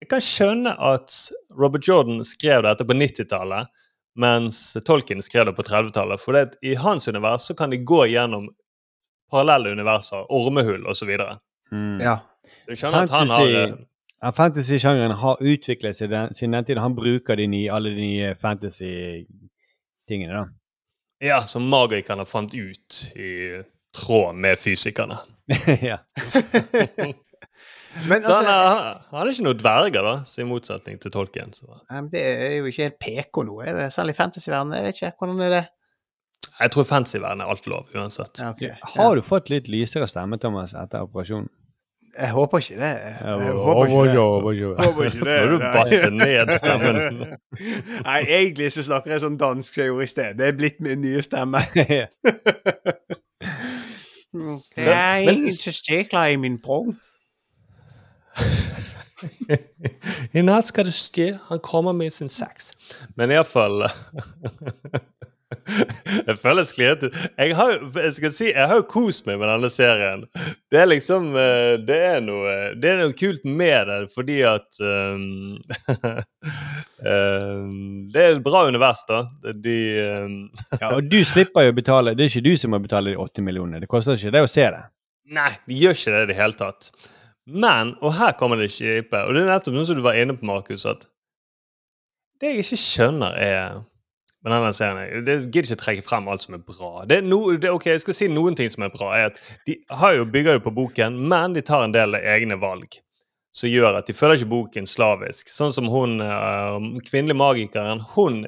Jeg 0.00 0.08
kan 0.10 0.22
skjønne 0.24 0.72
at 0.90 1.12
Robert 1.56 1.86
Jordan 1.88 2.24
skrev 2.26 2.64
dette 2.66 2.84
på 2.88 2.96
90-tallet, 2.96 3.70
mens 4.18 4.58
Tolkien 4.84 5.22
skrev 5.24 5.46
det 5.48 5.54
på 5.56 5.64
30-tallet. 5.64 6.20
For 6.20 6.36
det, 6.36 6.58
i 6.66 6.74
hans 6.76 7.08
univers 7.08 7.46
så 7.48 7.56
kan 7.56 7.72
de 7.72 7.78
gå 7.80 8.02
gjennom 8.12 8.50
parallelle 9.32 9.72
universer, 9.72 10.26
ormehull 10.32 10.84
osv. 10.90 11.14
Mm. 11.72 12.00
Ja. 12.02 12.18
Du 12.66 12.74
skjønner 12.74 13.06
at 13.06 13.14
han 13.14 13.32
har 13.32 13.46
eh, 13.46 13.72
Ja, 13.72 13.78
Fantasy-sjangeren 14.22 15.12
har 15.20 15.42
utviklet 15.44 15.96
seg 15.98 16.10
den, 16.10 16.34
siden 16.34 16.56
den 16.56 16.64
tiden. 16.64 16.82
Han 16.82 16.96
bruker 16.96 17.36
de 17.36 17.46
nye, 17.52 17.68
alle 17.72 17.92
de 17.94 18.00
nye 18.00 18.34
fantasy-tingene, 18.40 20.32
da. 20.32 20.46
Ja, 21.24 21.40
som 21.48 21.68
magikerne 21.72 22.26
fant 22.28 22.54
ut 22.54 23.12
i 23.16 23.62
tråd 23.96 24.36
med 24.36 24.58
fysikerne. 24.60 25.16
ja. 25.90 25.98
Men 28.08 28.22
Så 28.26 28.32
han 28.32 28.44
altså, 28.44 28.52
er, 28.52 28.98
han 29.12 29.22
er 29.22 29.32
ikke 29.32 29.46
noen 29.46 29.60
dverger, 29.60 30.02
da, 30.04 30.16
så 30.28 30.42
i 30.42 30.48
motsetning 30.48 31.00
til 31.00 31.12
tolken. 31.14 31.54
Så. 31.56 31.78
Det 32.12 32.24
er 32.24 32.58
jo 32.58 32.68
ikke 32.68 32.88
helt 32.88 33.00
PK 33.00 33.44
nå, 33.48 33.60
er 33.64 33.80
det? 33.80 33.88
Selv 33.94 34.12
i 34.12 34.16
fantasyverdenen? 34.16 34.76
Jeg 34.80 34.88
vet 34.88 35.00
ikke. 35.00 35.14
Hvordan 35.20 35.44
er 35.46 35.54
det? 35.54 35.64
Jeg 36.56 36.72
tror 36.72 36.84
fantasyverden 36.88 37.44
er 37.44 37.52
alt 37.52 37.66
lov, 37.68 37.88
uansett. 37.96 38.40
Ja, 38.40 38.52
ok. 38.54 38.64
Har 38.96 39.16
du 39.16 39.22
fått 39.24 39.50
litt 39.52 39.68
lysere 39.72 40.08
stemme, 40.08 40.38
Thomas, 40.40 40.72
etter 40.76 41.04
operasjonen? 41.04 41.48
Jeg 42.18 42.30
håper 42.30 42.58
ikke 42.58 42.74
det. 42.74 43.16
Jeg 43.20 43.52
håper 43.52 43.86
ikke 43.86 44.04
det. 44.04 44.16
håper 44.16 44.52
ikke 44.52 44.68
det. 44.68 44.84
Håper 44.84 45.04
ikke 45.04 45.18
det. 45.18 45.24
Nå 45.24 45.30
er 45.30 45.46
du 45.50 45.58
nei. 45.58 45.72
basse 45.72 46.10
ned 46.10 46.58
stemmen. 46.58 46.96
Nei, 48.06 48.20
egentlig 48.38 48.72
så 48.72 48.82
snakker 48.86 49.10
jeg 49.12 49.20
sånn 49.24 49.38
dansk 49.40 49.74
som 49.74 49.82
jeg 49.82 49.88
gjorde 49.90 50.04
i 50.06 50.12
sted. 50.12 50.34
Det 50.38 50.44
er 50.48 50.52
blitt 50.56 50.78
min 50.84 51.00
nye 51.04 51.22
stemme. 51.24 51.60
Det 54.76 54.92
er 54.92 55.16
ingen 55.24 55.48
testikler 55.48 56.24
i 56.34 56.36
min 56.40 56.58
bror. 56.60 56.86
I 60.36 60.38
natt 60.44 60.66
skal 60.68 60.84
det 60.88 60.94
skje. 60.96 61.28
Han 61.48 61.58
kommer 61.64 61.92
med 61.96 62.10
sin 62.12 62.28
sex. 62.28 62.72
Men 63.16 63.30
iallfall 63.32 63.86
Jeg 66.28 66.38
føler 66.42 66.66
jeg 66.78 66.92
ut. 66.96 67.04
Jeg 67.38 67.56
har, 67.56 67.74
jeg 67.94 68.12
skal 68.16 68.32
si, 68.34 68.46
jeg 68.50 68.68
har 68.68 68.80
jo 68.80 68.86
kost 68.90 69.26
meg 69.28 69.38
med 69.38 69.48
denne 69.50 69.70
serien. 69.70 70.24
Det 70.72 70.80
er 70.80 70.88
liksom 70.90 71.28
eh, 71.38 71.76
Det 71.86 71.98
er 72.08 72.20
noe, 72.24 72.54
det 72.74 72.90
er 72.90 73.00
noe 73.02 73.14
kult 73.16 73.44
med 73.46 73.86
det, 73.90 73.98
fordi 74.14 74.40
at 74.46 74.80
um, 74.82 75.54
Det 78.10 78.22
er 78.22 78.34
et 78.34 78.42
bra 78.44 78.66
univers, 78.66 79.04
da. 79.08 79.22
De 79.54 79.78
um, 80.26 80.36
Ja, 80.80 80.92
og 80.96 81.06
du 81.10 81.20
slipper 81.26 81.68
jo 81.68 81.74
å 81.74 81.78
betale. 81.78 82.16
Det 82.18 82.26
er 82.26 82.32
ikke 82.32 82.46
du 82.48 82.54
som 82.58 82.74
må 82.74 82.82
betale 82.82 83.14
de 83.14 83.20
åtte 83.22 83.44
millionene. 83.44 83.82
Det 83.82 83.90
koster 83.90 84.18
ikke 84.18 84.34
det 84.34 84.46
å 84.46 84.50
se 84.50 84.66
det. 84.66 84.84
Nei, 85.36 85.52
de 85.66 85.78
gjør 85.78 85.98
ikke 85.98 86.14
det 86.14 86.22
i 86.24 86.30
det 86.32 86.38
hele 86.38 86.58
tatt. 86.58 86.90
Men, 87.46 87.94
og 88.02 88.16
her 88.18 88.34
kommer 88.38 88.58
det 88.58 88.72
kjipe, 88.74 89.20
og 89.22 89.34
det 89.34 89.44
er 89.44 89.52
nettopp 89.52 89.76
sånn 89.78 89.92
som 89.92 89.98
du 89.98 90.02
var 90.02 90.18
inne 90.18 90.34
på, 90.34 90.46
Markus, 90.48 90.86
at 90.90 91.06
det 92.42 92.50
jeg 92.50 92.64
ikke 92.64 92.78
skjønner, 92.82 93.36
er 93.38 93.76
med 94.46 94.62
denne 94.62 94.74
serien 94.76 95.24
jeg- 95.26 95.48
gidder 95.50 95.72
ikke 95.72 95.80
trekke 95.82 96.04
frem 96.06 96.28
alt 96.30 96.44
som 96.46 96.54
er 96.54 96.62
bra. 96.62 97.04
Det 97.06 97.18
er 97.18 97.22
no, 97.26 97.56
det, 97.56 97.70
ok, 97.70 97.86
Jeg 97.86 98.00
skal 98.04 98.14
si 98.14 98.28
noen 98.28 98.54
ting 98.56 98.70
som 98.70 98.84
er 98.86 98.92
bra. 98.94 99.12
er 99.16 99.26
at 99.32 99.40
De 99.66 99.76
har 99.90 100.14
jo 100.14 100.24
bygger 100.24 100.58
jo 100.58 100.60
på 100.68 100.74
boken, 100.74 101.18
men 101.28 101.52
de 101.56 101.60
tar 101.62 101.84
en 101.84 101.92
del 101.92 102.14
egne 102.14 102.58
valg. 102.60 103.00
Som 103.52 103.70
gjør 103.70 103.98
at 103.98 104.06
de 104.06 104.12
føler 104.12 104.36
ikke 104.36 104.52
boken 104.52 104.86
slavisk. 104.86 105.48
Sånn 105.48 105.72
som 105.72 105.88
hun 105.88 106.20
uh, 106.20 106.78
kvinnelige 107.08 107.36
magikeren. 107.40 108.00
Hun 108.14 108.46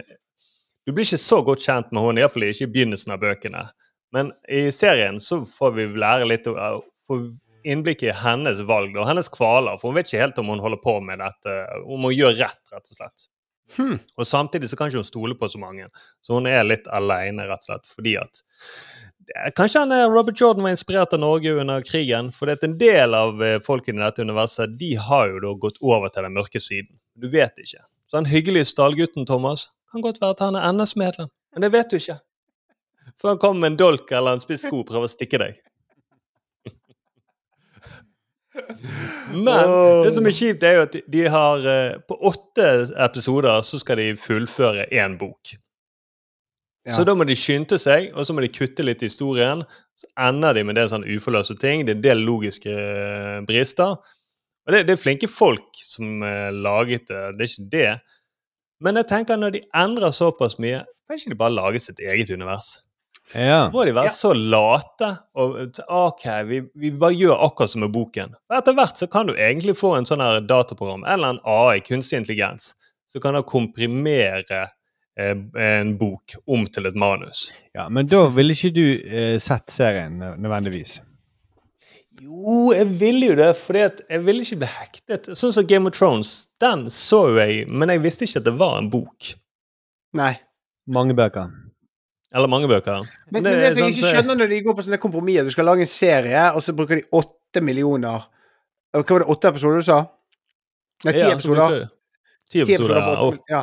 Du 0.87 0.93
blir 0.93 1.05
ikke 1.05 1.21
så 1.21 1.43
godt 1.45 1.61
kjent 1.61 1.91
med 1.93 2.01
hun, 2.01 2.17
iallfall 2.17 2.47
ikke 2.49 2.65
i 2.65 2.73
begynnelsen 2.73 3.13
av 3.13 3.21
bøkene. 3.21 3.67
Men 4.13 4.33
i 4.49 4.71
serien 4.73 5.19
så 5.21 5.43
får 5.45 5.75
vi 5.77 5.85
lære 6.01 6.29
litt 6.29 6.47
uh, 6.49 6.81
innblikk 7.65 8.03
i 8.07 8.15
hennes 8.15 8.63
valg 8.65 8.97
og 8.97 9.07
hennes 9.09 9.29
kvaler. 9.29 9.77
For 9.81 9.91
hun 9.91 9.99
vet 9.99 10.09
ikke 10.09 10.23
helt 10.23 10.39
om 10.39 10.49
hun 10.55 10.63
holder 10.65 10.81
på 10.81 10.95
med 11.05 11.21
dette, 11.21 11.57
om 11.85 12.07
hun 12.07 12.15
gjør 12.15 12.39
rett, 12.39 12.63
rett 12.73 12.89
og 12.95 12.97
slett. 13.01 13.27
Hmm. 13.77 13.99
Og 14.17 14.27
samtidig 14.27 14.71
så 14.71 14.79
kan 14.79 14.89
ikke 14.89 15.03
hun 15.03 15.09
stole 15.09 15.37
på 15.39 15.49
så 15.53 15.61
mange. 15.61 15.89
Så 16.25 16.39
hun 16.39 16.49
er 16.49 16.65
litt 16.67 16.89
alene, 16.89 17.49
rett 17.51 17.65
og 17.65 17.71
slett, 17.71 17.93
fordi 17.97 18.17
at 18.21 18.43
Kanskje 19.57 19.83
han 19.83 19.91
er 19.93 20.07
Robert 20.09 20.41
Jordan 20.41 20.65
var 20.65 20.73
inspirert 20.73 21.13
av 21.13 21.21
Norge 21.21 21.51
under 21.61 21.83
krigen. 21.85 22.31
For 22.33 22.49
det 22.49 22.55
er 22.63 22.71
en 22.71 22.79
del 22.81 23.17
av 23.17 23.43
eh, 23.45 23.59
folkene 23.61 24.01
i 24.01 24.05
dette 24.07 24.25
universet 24.25 24.79
de 24.81 24.95
har 24.97 25.29
jo 25.29 25.43
da 25.43 25.51
gått 25.67 25.77
over 25.85 26.09
til 26.09 26.25
den 26.25 26.33
mørke 26.33 26.63
siden. 26.65 26.95
Du 27.13 27.29
vet 27.29 27.53
ikke. 27.61 27.83
Så 28.09 28.17
den 28.17 28.31
hyggelige 28.31 28.71
stallgutten 28.71 29.29
Thomas 29.29 29.67
kan 29.93 30.05
godt 30.05 30.21
være 30.23 30.37
at 30.37 30.41
han 30.47 30.57
er 30.57 30.73
NS-medlem, 30.73 31.29
men 31.53 31.65
det 31.65 31.73
vet 31.73 31.91
du 31.91 31.99
ikke. 31.99 32.19
For 33.21 33.33
han 33.33 33.41
kommer 33.41 33.61
med 33.67 33.75
en 33.75 33.81
dolk 33.81 34.13
eller 34.13 34.37
en 34.37 34.43
spiss 34.43 34.67
sko 34.67 34.83
og 34.83 34.89
prøver 34.89 35.09
å 35.09 35.13
stikke 35.13 35.41
deg. 35.41 35.61
Men 39.47 39.73
det 40.05 40.13
som 40.17 40.29
er 40.29 40.35
kjipt, 40.35 40.65
er 40.65 40.79
jo 40.79 40.85
at 40.87 40.99
de 41.13 41.25
har 41.33 41.65
eh, 41.69 41.97
På 42.09 42.19
åtte 42.31 42.67
episoder 43.05 43.65
så 43.67 43.81
skal 43.81 44.01
de 44.01 44.13
fullføre 44.19 44.87
én 44.93 45.17
bok. 45.21 45.55
Ja. 46.87 46.95
Så 46.97 47.05
da 47.05 47.13
må 47.19 47.27
de 47.29 47.37
skynde 47.37 47.77
seg, 47.81 48.13
og 48.15 48.25
så 48.25 48.33
må 48.33 48.45
de 48.45 48.53
kutte 48.53 48.85
litt 48.87 49.03
i 49.03 49.11
historien. 49.11 49.65
Så 49.99 50.09
ender 50.29 50.57
de 50.57 50.65
med 50.65 50.79
det 50.79 50.87
sånn 50.93 51.05
uforløste 51.05 51.59
ting. 51.61 51.85
Det 51.85 51.97
er 51.97 51.99
en 51.99 52.07
del 52.07 52.23
logiske 52.25 52.73
eh, 52.73 53.41
brister. 53.49 53.99
Og 54.69 54.75
det, 54.75 54.85
det 54.89 54.95
er 54.95 55.01
flinke 55.01 55.29
folk 55.33 55.81
som 55.81 56.23
eh, 56.25 56.49
laget 56.55 57.09
det, 57.11 57.25
det 57.37 57.45
er 57.45 57.53
ikke 57.53 57.71
det. 57.73 57.91
Men 58.85 59.01
jeg 59.01 59.11
tenker 59.11 59.41
når 59.41 59.57
de 59.57 59.65
endrer 59.77 60.15
såpass 60.15 60.57
mye, 60.63 60.85
kan 61.09 61.19
ikke 61.19 61.33
de 61.33 61.41
bare 61.41 61.57
lage 61.57 61.81
sitt 61.83 62.01
eget 62.05 62.31
univers? 62.31 62.77
Ja. 63.35 63.69
Må 63.73 63.85
de 63.85 63.93
være 63.97 64.13
så 64.15 64.33
late? 64.33 65.11
Og 65.39 65.59
OK, 65.89 66.25
vi, 66.49 66.63
vi 66.81 66.93
bare 66.97 67.17
gjør 67.17 67.43
akkurat 67.49 67.73
som 67.75 67.85
med 67.85 67.93
boken. 67.93 68.33
Etter 68.55 68.77
hvert 68.77 69.01
så 69.01 69.09
kan 69.11 69.29
du 69.29 69.35
egentlig 69.37 69.77
få 69.79 69.95
en 69.99 70.09
sånn 70.09 70.25
her 70.25 70.41
dataprogram, 70.45 71.05
eller 71.05 71.37
en 71.37 71.43
AI, 71.45 71.83
kunstig 71.85 72.23
intelligens, 72.23 72.73
som 73.11 73.25
kan 73.25 73.37
da 73.37 73.43
komprimere 73.47 74.63
eh, 75.19 75.35
en 75.65 75.93
bok 76.01 76.39
om 76.49 76.65
til 76.73 76.89
et 76.89 76.97
manus. 76.99 77.51
ja, 77.77 77.89
Men 77.93 78.09
da 78.09 78.25
ville 78.33 78.57
ikke 78.57 78.73
du 78.77 78.87
eh, 78.89 79.37
sett 79.43 79.71
serien 79.75 80.19
nødvendigvis. 80.19 81.01
Jo, 82.19 82.73
jeg 82.75 82.89
ville 82.99 83.29
jo 83.31 83.39
det, 83.39 83.53
for 83.61 83.79
jeg 83.79 84.25
ville 84.25 84.43
ikke 84.43 84.63
bli 84.65 84.73
hektet. 84.73 85.29
Sånn 85.39 85.55
som 85.55 85.67
Game 85.69 85.87
of 85.87 85.95
Thrones, 85.95 86.49
den 86.63 86.89
så 86.91 87.29
jo 87.31 87.39
jeg, 87.39 87.69
men 87.71 87.93
jeg 87.93 88.03
visste 88.03 88.27
ikke 88.27 88.43
at 88.43 88.49
det 88.49 88.57
var 88.59 88.81
en 88.81 88.91
bok. 88.91 89.35
Nei. 90.19 90.33
Mange 90.91 91.15
bøker. 91.15 91.53
Eller 92.35 92.51
mange 92.53 92.69
bøker. 92.69 93.07
Men, 93.33 93.43
Det 93.43 93.43
men 93.43 93.55
det 93.63 93.69
som 93.73 93.83
jeg 93.83 93.95
sånn 93.95 93.95
ikke 93.95 94.11
skjønner 94.13 94.37
når 94.43 94.51
de 94.53 94.61
går 94.67 94.75
på 94.77 94.83
sånne 94.85 94.99
kompromisser 95.01 95.47
Du 95.49 95.51
skal 95.55 95.65
lage 95.65 95.81
en 95.87 95.89
serie, 95.91 96.43
og 96.53 96.61
så 96.65 96.75
bruker 96.77 97.01
de 97.01 97.07
åtte 97.17 97.63
millioner 97.65 98.27
Hva 98.93 99.05
var 99.05 99.25
det, 99.25 99.29
åtte 99.33 99.49
episoder 99.55 99.81
du 99.81 99.87
sa? 99.89 99.99
Nei, 101.07 101.13
ti 101.15 101.23
Ja, 101.25 101.31
episoder. 101.33 101.87
Ti 102.51 102.63
episoder, 102.65 103.01
på 103.05 103.31
ja. 103.49 103.59
ja. 103.59 103.63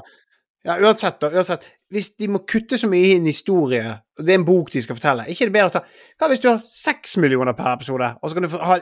ja, 0.69 0.77
uansett, 0.85 1.17
da. 1.21 1.29
Uansett. 1.35 1.65
Hvis 1.93 2.09
de 2.17 2.27
må 2.33 2.41
kutte 2.49 2.77
så 2.81 2.87
mye 2.89 3.11
i 3.11 3.15
en 3.19 3.25
historie, 3.29 3.83
og 4.17 4.25
det 4.25 4.33
er 4.33 4.39
en 4.39 4.45
bok 4.47 4.71
de 4.73 4.81
skal 4.81 4.97
fortelle, 4.97 5.25
ikke 5.29 5.45
er 5.45 5.51
det 5.51 5.55
bedre 5.59 5.69
å 5.69 5.73
ta 5.75 5.81
Hva 6.17 6.29
hvis 6.31 6.41
du 6.41 6.47
har 6.49 6.61
seks 6.71 7.17
millioner 7.21 7.53
per 7.57 7.73
episode, 7.75 8.07
og 8.21 8.29
så 8.31 8.37
kan 8.37 8.47
du 8.47 8.49
få- 8.53 8.63
ha 8.65 8.77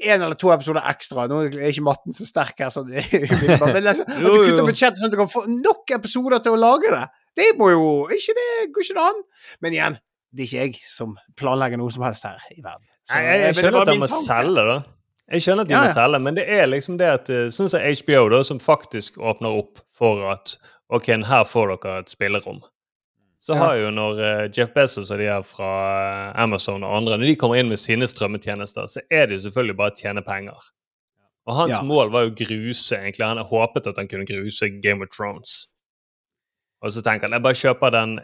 en 0.00 0.22
eller 0.24 0.38
to 0.40 0.48
episoder 0.54 0.86
ekstra? 0.88 1.26
Nå 1.28 1.42
er 1.50 1.68
ikke 1.68 1.84
matten 1.84 2.16
så 2.16 2.24
sterk 2.28 2.62
her, 2.64 2.70
sånn, 2.72 2.88
men 2.94 3.82
liksom, 3.84 4.08
at 4.08 4.22
du 4.24 4.30
kutter 4.32 4.64
budsjettet 4.70 5.02
sånn 5.02 5.10
at 5.10 5.16
du 5.16 5.20
kan 5.20 5.28
få 5.32 5.44
nok 5.50 5.92
episoder 5.98 6.40
til 6.44 6.56
å 6.56 6.60
lage 6.62 6.92
det. 6.94 7.02
Det 7.38 7.50
må 7.58 7.70
jo 7.70 7.84
ikke 8.14 8.34
det, 8.36 8.46
går 8.74 8.82
ikke 8.86 8.96
det 8.98 9.04
an? 9.06 9.20
Men 9.62 9.72
igjen, 9.76 9.98
det 10.34 10.42
er 10.44 10.48
ikke 10.48 10.64
jeg 10.64 10.80
som 10.90 11.14
planlegger 11.38 11.78
noe 11.80 11.92
som 11.94 12.02
helst 12.06 12.26
her 12.26 12.40
i 12.54 12.60
verden. 12.62 12.86
Så, 13.06 13.14
jeg, 13.16 13.26
jeg, 13.26 13.44
jeg 13.46 13.54
skjønner 13.60 13.80
at 13.86 13.92
de 13.92 13.98
må 14.02 14.08
selge, 14.10 14.64
da. 14.70 14.78
Jeg 15.30 15.44
skjønner 15.44 15.62
at 15.62 15.70
de 15.70 15.74
Ja, 15.76 15.84
må 15.86 15.92
selge, 15.94 16.18
men 16.26 16.34
det 16.36 16.44
er 16.50 16.66
liksom 16.66 16.98
det 16.98 17.06
at 17.06 17.30
eh, 17.30 17.46
Sånn 17.54 17.70
som 17.70 17.80
HBO, 17.86 18.24
da, 18.34 18.40
som 18.46 18.58
faktisk 18.62 19.16
åpner 19.22 19.54
opp 19.62 19.78
for 19.94 20.24
at 20.32 20.56
OK, 20.90 21.06
her 21.06 21.46
får 21.46 21.70
dere 21.76 22.00
et 22.02 22.10
spillerom. 22.10 22.60
Så 23.40 23.54
Ja. 23.54 23.60
har 23.62 23.76
jo 23.80 23.90
når 23.94 24.18
eh, 24.20 24.48
Jeff 24.52 24.74
Bezos 24.74 25.08
og 25.14 25.18
de 25.22 25.30
her 25.30 25.42
fra 25.46 25.70
eh, 26.34 26.42
Amazon 26.42 26.82
og 26.84 26.92
andre 26.98 27.16
Når 27.16 27.30
de 27.30 27.36
kommer 27.40 27.56
inn 27.56 27.70
med 27.70 27.78
sine 27.80 28.04
strømmetjenester, 28.10 28.84
så 28.90 29.00
er 29.10 29.26
det 29.30 29.38
jo 29.38 29.46
selvfølgelig 29.48 29.76
bare 29.78 29.94
å 29.94 29.96
tjene 30.02 30.22
penger. 30.26 30.58
Og 31.48 31.54
hans 31.56 31.72
Ja. 31.72 31.80
mål 31.82 32.10
var 32.12 32.26
jo 32.26 32.34
å 32.34 32.36
gruse, 32.36 32.98
egentlig. 32.98 33.24
Han 33.24 33.38
håpet 33.38 33.86
at 33.88 33.96
han 33.96 34.08
kunne 34.10 34.26
gruse 34.28 34.68
Game 34.82 35.00
of 35.02 35.08
Thrones. 35.14 35.69
Og 36.80 36.94
så 36.94 37.02
tenker 37.04 37.28
han 37.28 37.36
jeg 37.36 37.44
bare 37.44 37.60
kjøper 37.60 37.94
den 37.94 38.20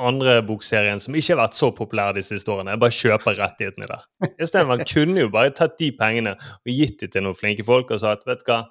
andre 0.00 0.38
bokserien 0.46 1.00
som 1.02 1.14
ikke 1.14 1.34
har 1.34 1.42
vært 1.42 1.56
så 1.58 1.68
populær 1.76 2.14
de 2.16 2.22
siste 2.24 2.48
årene. 2.52 2.74
Jeg 2.74 2.82
bare 2.82 2.96
kjøper 2.96 3.38
rettighetene 3.38 3.88
der. 3.90 4.04
Istedenfor 4.40 4.78
han 4.78 4.86
kunne 4.88 5.26
jo 5.26 5.32
bare 5.32 5.52
tatt 5.56 5.76
de 5.80 5.90
pengene 5.98 6.36
og 6.38 6.72
gitt 6.72 7.02
de 7.02 7.10
til 7.12 7.26
noen 7.26 7.38
flinke 7.38 7.66
folk 7.66 7.92
og 7.92 8.00
sagt 8.02 8.24
vet 8.28 8.44
du 8.44 8.52
hva, 8.52 8.62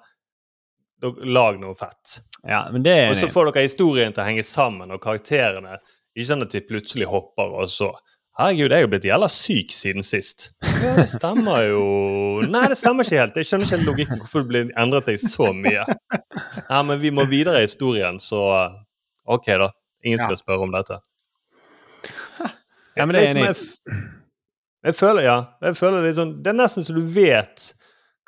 lag 1.26 1.58
noe 1.62 1.74
fett. 1.78 2.20
Ja, 2.46 2.64
men 2.72 2.82
det 2.86 2.94
er 2.94 3.10
Og 3.10 3.18
så 3.18 3.30
får 3.30 3.50
dere 3.50 3.66
historien 3.66 4.14
til 4.14 4.22
å 4.22 4.26
henge 4.26 4.44
sammen, 4.46 4.90
og 4.94 5.02
karakterene. 5.02 5.78
Ikke 6.14 6.28
sånn 6.28 6.44
at 6.44 6.54
de 6.54 6.62
plutselig 6.66 7.08
hopper, 7.10 7.54
og 7.62 7.70
så 7.70 7.92
Herregud, 8.32 8.72
jeg 8.72 8.80
er 8.80 8.86
jo 8.86 8.88
blitt 8.88 9.04
jævla 9.04 9.26
syk 9.28 9.74
siden 9.76 10.06
sist. 10.06 10.46
Ja, 10.64 10.94
det 10.96 11.10
stemmer 11.12 11.66
jo 11.66 11.82
Nei, 12.48 12.62
det 12.72 12.78
stemmer 12.80 13.04
ikke 13.04 13.18
helt. 13.20 13.36
Jeg 13.36 13.48
skjønner 13.50 13.68
ikke 13.68 13.76
helt 13.76 13.90
logikken 13.90 14.22
hvorfor 14.22 14.40
det 14.40 14.48
blir 14.48 14.70
endret 14.80 15.10
deg 15.10 15.20
så 15.20 15.50
mye. 15.52 15.84
Ja, 15.84 16.78
men 16.80 16.96
vi 17.02 17.12
må 17.12 17.26
videre 17.28 17.60
i 17.60 17.66
historien, 17.66 18.16
så 18.22 18.40
OK, 19.24 19.46
da. 19.46 19.70
Ingen 20.04 20.18
skal 20.22 20.38
spørre 20.40 20.66
om 20.66 20.72
dette. 20.74 20.98
Ja, 22.96 23.06
men 23.06 23.14
det 23.16 23.22
er 23.22 23.30
enig. 23.30 23.44
jeg, 23.46 24.00
jeg 24.84 24.96
føler, 24.98 25.22
ja. 25.24 25.36
Jeg 25.64 25.78
føler 25.78 26.04
litt 26.04 26.18
sånn, 26.18 26.34
Det 26.44 26.50
er 26.52 26.58
nesten 26.58 26.84
så 26.84 26.92
du 26.96 27.02
vet 27.14 27.70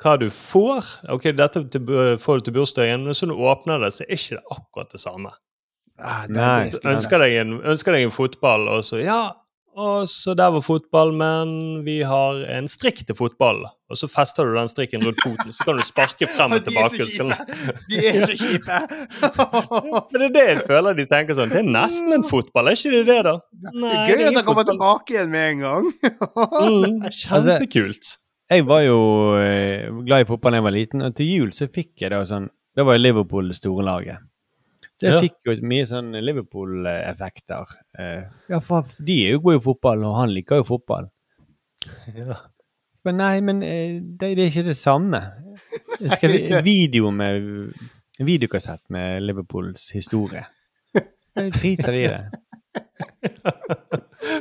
hva 0.01 0.15
du 0.19 0.27
får. 0.33 0.87
Ok, 1.13 1.29
dette 1.37 1.61
til, 1.71 1.91
får 2.19 2.39
du 2.39 2.47
til 2.47 2.55
bursdagen, 2.57 3.05
men 3.07 3.15
så 3.17 3.29
når 3.29 3.37
du 3.37 3.45
åpner 3.51 3.83
det, 3.83 3.91
så 3.95 4.05
er 4.05 4.15
ikke 4.17 4.39
det 4.39 4.55
akkurat 4.57 4.95
det 4.95 5.01
samme. 5.03 5.31
Ah, 5.95 6.25
det, 6.27 6.35
Nei. 6.35 6.69
det 6.73 6.81
Du 6.83 6.89
ønsker 6.91 7.21
deg 7.23 7.37
en, 7.43 7.53
ønsker 7.63 7.95
deg 7.95 8.07
en 8.07 8.15
fotball, 8.15 8.67
og 8.73 8.83
så 8.87 8.99
Ja, 8.99 9.19
og 9.75 10.07
så 10.07 10.33
der 10.39 10.53
var 10.55 10.63
fotball, 10.63 11.11
men 11.11 11.49
vi 11.83 11.97
har 12.07 12.37
en 12.55 12.67
strikk 12.71 13.01
til 13.07 13.17
fotball. 13.17 13.65
Og 13.91 13.99
så 13.99 14.07
fester 14.09 14.47
du 14.47 14.55
den 14.55 14.69
strikken 14.71 15.03
rundt 15.05 15.19
foten, 15.21 15.51
så 15.53 15.67
kan 15.67 15.77
du 15.77 15.83
sparke 15.85 16.29
frem 16.31 16.55
og 16.55 16.63
De 16.63 16.71
er 16.71 16.87
tilbake. 16.89 16.97
så 16.97 17.05
så 17.05 17.11
kjipe! 17.11 17.35
De 17.91 17.99
er 18.07 18.23
så 18.25 18.37
kjipe! 18.39 18.77
Men 20.11 20.21
det 20.21 20.27
er 20.29 20.35
det 20.37 20.45
jeg 20.45 20.61
føler 20.69 20.97
de 20.97 21.05
tenker 21.11 21.37
sånn. 21.37 21.51
Det 21.51 21.59
er 21.59 21.67
nesten 21.75 22.15
en 22.15 22.23
fotball, 22.25 22.71
er 22.71 22.79
ikke 22.79 22.93
det 22.95 23.03
det, 23.09 23.17
da? 23.27 23.35
Det 23.67 23.91
er 23.91 24.13
gøy 24.13 24.23
at 24.29 24.39
han 24.39 24.47
kommer 24.47 24.67
tilbake 24.69 25.17
igjen 25.17 25.33
med 25.33 25.49
en 25.49 25.65
gang. 25.65 25.89
Mm, 25.99 27.09
kjempekult. 27.21 28.15
Jeg 28.55 28.67
var 28.69 28.85
jo 28.85 28.99
eh, 29.41 29.91
glad 30.05 30.23
i 30.23 30.29
fotball 30.29 30.53
da 30.55 30.61
jeg 30.61 30.67
var 30.69 30.75
liten, 30.77 31.03
og 31.03 31.17
til 31.17 31.31
jul 31.33 31.51
så 31.57 31.67
fikk 31.67 32.05
jeg 32.05 32.13
da 32.13 32.21
sånn 32.29 32.47
Da 32.75 32.83
var 32.85 32.97
jo 32.97 33.05
Liverpool 33.05 33.51
det 33.51 33.57
store 33.57 33.85
laget. 33.87 34.23
Så 34.95 35.07
jeg 35.09 35.13
Ja. 35.13 35.19
fikk 35.25 35.49
jo 35.49 35.55
mye 35.67 35.85
sånn 35.89 36.13
Liverpool-effekter. 36.23 37.65
Eh, 37.99 38.21
ja, 38.49 38.59
for 38.63 38.85
de 39.03 39.17
er 39.27 39.31
jo 39.35 39.41
gode 39.43 39.59
i 39.59 39.63
fotball, 39.65 40.03
og 40.07 40.15
han 40.21 40.31
liker 40.31 40.61
jo 40.63 40.67
fotball. 40.75 41.09
Ja. 42.15 42.37
Men 43.05 43.17
nei, 43.19 43.35
men 43.45 43.59
eh, 43.61 43.99
det, 44.01 44.31
det 44.37 44.45
er 44.45 44.49
ikke 44.49 44.63
det 44.71 44.77
samme. 44.79 45.19
Jeg 46.01 46.15
skal 46.17 46.63
video 46.65 47.11
med 47.13 47.35
en 48.19 48.25
videokassett 48.25 48.81
med 48.89 49.21
Liverpools 49.21 49.89
historie. 49.93 50.41
Jeg 51.35 51.51
driter 51.53 51.93
i 51.99 52.07
det. 52.07 52.23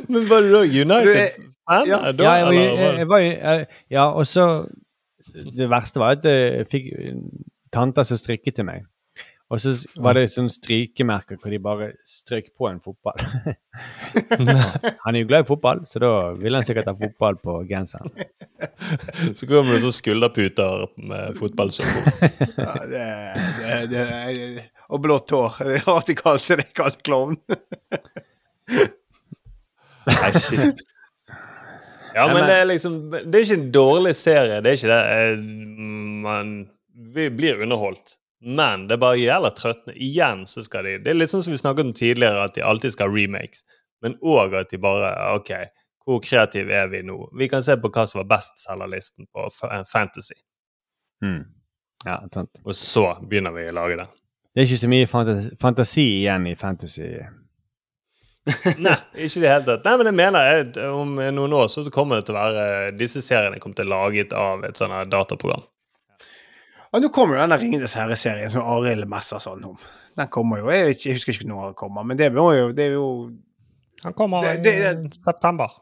Men 0.09 0.25
var 0.31 0.41
du 0.41 0.49
da 0.55 0.63
United? 0.65 1.17
er- 1.17 1.29
fan, 1.69 1.87
ja. 1.89 1.99
da, 2.13 2.23
Ja, 2.25 2.33
jeg, 2.35 2.45
var- 2.45 2.53
eller 2.53 2.65
var 2.65 2.79
jeg, 2.85 2.99
jeg 2.99 3.09
var 3.09 3.19
jeg- 3.59 3.67
Ja, 3.91 4.05
og 4.13 4.27
så 4.27 4.67
Det 5.57 5.71
verste 5.71 5.99
var 6.01 6.11
at 6.17 6.25
jeg 6.25 6.67
fikk 6.71 6.85
tanter 7.73 8.03
som 8.05 8.17
strikket 8.17 8.55
til 8.55 8.65
meg. 8.65 8.83
Og 9.53 9.61
så 9.61 9.75
var 10.01 10.17
det 10.17 10.31
sånn 10.33 10.49
strykemerker 10.51 11.37
hvor 11.39 11.53
de 11.53 11.59
bare 11.63 11.91
strøk 12.09 12.47
på 12.57 12.69
en 12.71 12.79
fotball. 12.83 13.19
han 15.05 15.11
er 15.13 15.19
jo 15.21 15.29
glad 15.29 15.45
i 15.45 15.49
fotball, 15.51 15.83
så 15.87 16.01
da 16.03 16.13
ville 16.41 16.59
han 16.59 16.67
sikkert 16.67 16.89
ha 16.89 16.95
fotball 16.97 17.37
på 17.43 17.59
genseren. 17.69 18.09
Så 19.37 19.47
kommer 19.51 19.75
det 19.77 19.83
så 19.85 19.91
skulderputer 19.93 20.87
med 20.97 21.37
fotballsøppel. 21.37 22.49
Ja, 22.57 22.73
det, 22.89 23.05
det, 23.61 24.07
det, 24.33 24.65
og 24.89 25.03
blått 25.05 25.35
hår. 25.35 25.61
Det 25.61 25.77
er 25.77 25.87
rart 25.91 26.09
de 26.09 26.17
kalte 26.17 26.59
det 26.63 26.67
kalt 26.77 27.03
klovn. 27.05 27.37
Nei, 30.09 30.33
shit. 30.41 30.83
Ja, 32.15 32.29
men 32.31 32.45
det 32.47 32.57
er 32.61 32.69
liksom 32.69 32.99
Det 33.11 33.35
er 33.35 33.43
ikke 33.43 33.59
en 33.59 33.71
dårlig 33.75 34.15
serie. 34.17 34.61
Det 34.63 34.71
er 34.73 34.79
ikke 34.79 34.93
det. 34.93 35.05
Eh, 35.19 35.47
Man 36.25 36.53
Vi 37.15 37.29
blir 37.35 37.61
underholdt. 37.65 38.17
Men 38.45 38.87
det 38.89 38.99
er 38.99 39.03
bare 39.03 39.21
jævla 39.21 39.51
trøttende. 39.57 39.97
Igjen 39.97 40.45
så 40.47 40.65
skal 40.67 40.85
de 40.85 40.99
Det 41.05 41.13
er 41.13 41.17
litt 41.17 41.33
sånn 41.33 41.45
som 41.45 41.55
vi 41.55 41.61
snakket 41.61 41.89
om 41.89 41.95
tidligere, 41.97 42.45
at 42.45 42.55
de 42.57 42.65
alltid 42.65 42.93
skal 42.93 43.09
ha 43.09 43.17
remakes. 43.17 43.65
Men 44.05 44.19
òg 44.21 44.57
at 44.59 44.73
de 44.73 44.81
bare 44.81 45.15
OK, 45.33 45.55
hvor 46.05 46.21
kreative 46.21 46.75
er 46.77 46.91
vi 46.93 47.01
nå? 47.07 47.17
Vi 47.39 47.49
kan 47.49 47.65
se 47.65 47.77
på 47.81 47.89
hva 47.89 48.05
som 48.09 48.21
var 48.21 48.29
bestselgerlisten 48.35 49.31
på 49.33 49.47
Fantasy. 49.89 50.37
Mm. 51.25 51.47
Ja, 52.05 52.19
sant. 52.33 52.53
Og 52.65 52.77
så 52.77 53.07
begynner 53.25 53.55
vi 53.57 53.65
å 53.71 53.79
lage 53.79 53.97
det. 54.03 54.11
Det 54.55 54.63
er 54.63 54.69
ikke 54.69 54.83
så 54.85 54.91
mye 54.93 55.09
fantasi, 55.11 55.55
fantasi 55.61 56.05
igjen 56.21 56.45
i 56.47 56.55
fantasy. 56.59 57.09
Nei, 58.85 58.99
ikke 59.17 59.41
i 59.41 59.43
det 59.43 59.51
hele 59.51 59.65
tatt. 59.67 59.87
Nei, 59.87 59.95
men 59.99 60.11
jeg 60.11 60.17
mener 60.21 60.49
jeg, 60.51 60.67
om 60.93 61.17
noen 61.17 61.57
år 61.57 61.71
så 61.73 61.87
kommer 61.93 62.21
det 62.21 62.29
til 62.29 62.37
å 62.37 62.43
være 62.45 62.93
Disse 62.99 63.23
seriene 63.25 63.57
kommer 63.63 63.81
til 63.81 63.89
å 63.89 63.95
være 63.95 64.05
laget 64.05 64.37
av 64.37 64.67
et 64.69 64.79
sånt 64.79 65.11
dataprogram. 65.11 65.65
Og 66.95 67.03
nå 67.03 67.09
kommer 67.11 67.37
jo 67.37 67.43
denne 67.43 67.57
Ringenes 67.59 67.97
herre-serien 67.99 68.51
som 68.53 68.63
Arild 68.71 69.09
messer 69.11 69.41
sånn 69.43 69.65
om. 69.67 69.79
Den 70.15 70.29
kommer 70.31 70.61
jo. 70.63 70.69
Jeg, 70.71 70.95
ikke, 70.95 71.09
jeg 71.09 71.17
husker 71.19 71.35
ikke 71.35 71.49
når 71.51 71.65
den 71.73 71.75
kommer, 71.81 72.05
men 72.07 72.19
det, 72.21 72.29
må 72.37 72.45
jo, 72.55 72.69
det 72.77 72.85
er 72.87 72.93
jo 73.01 73.09
Han 74.05 74.13
kommer 74.15 74.45
Det- 74.47 74.63
det- 74.63 75.07
i 75.07 75.11
september. 75.25 75.73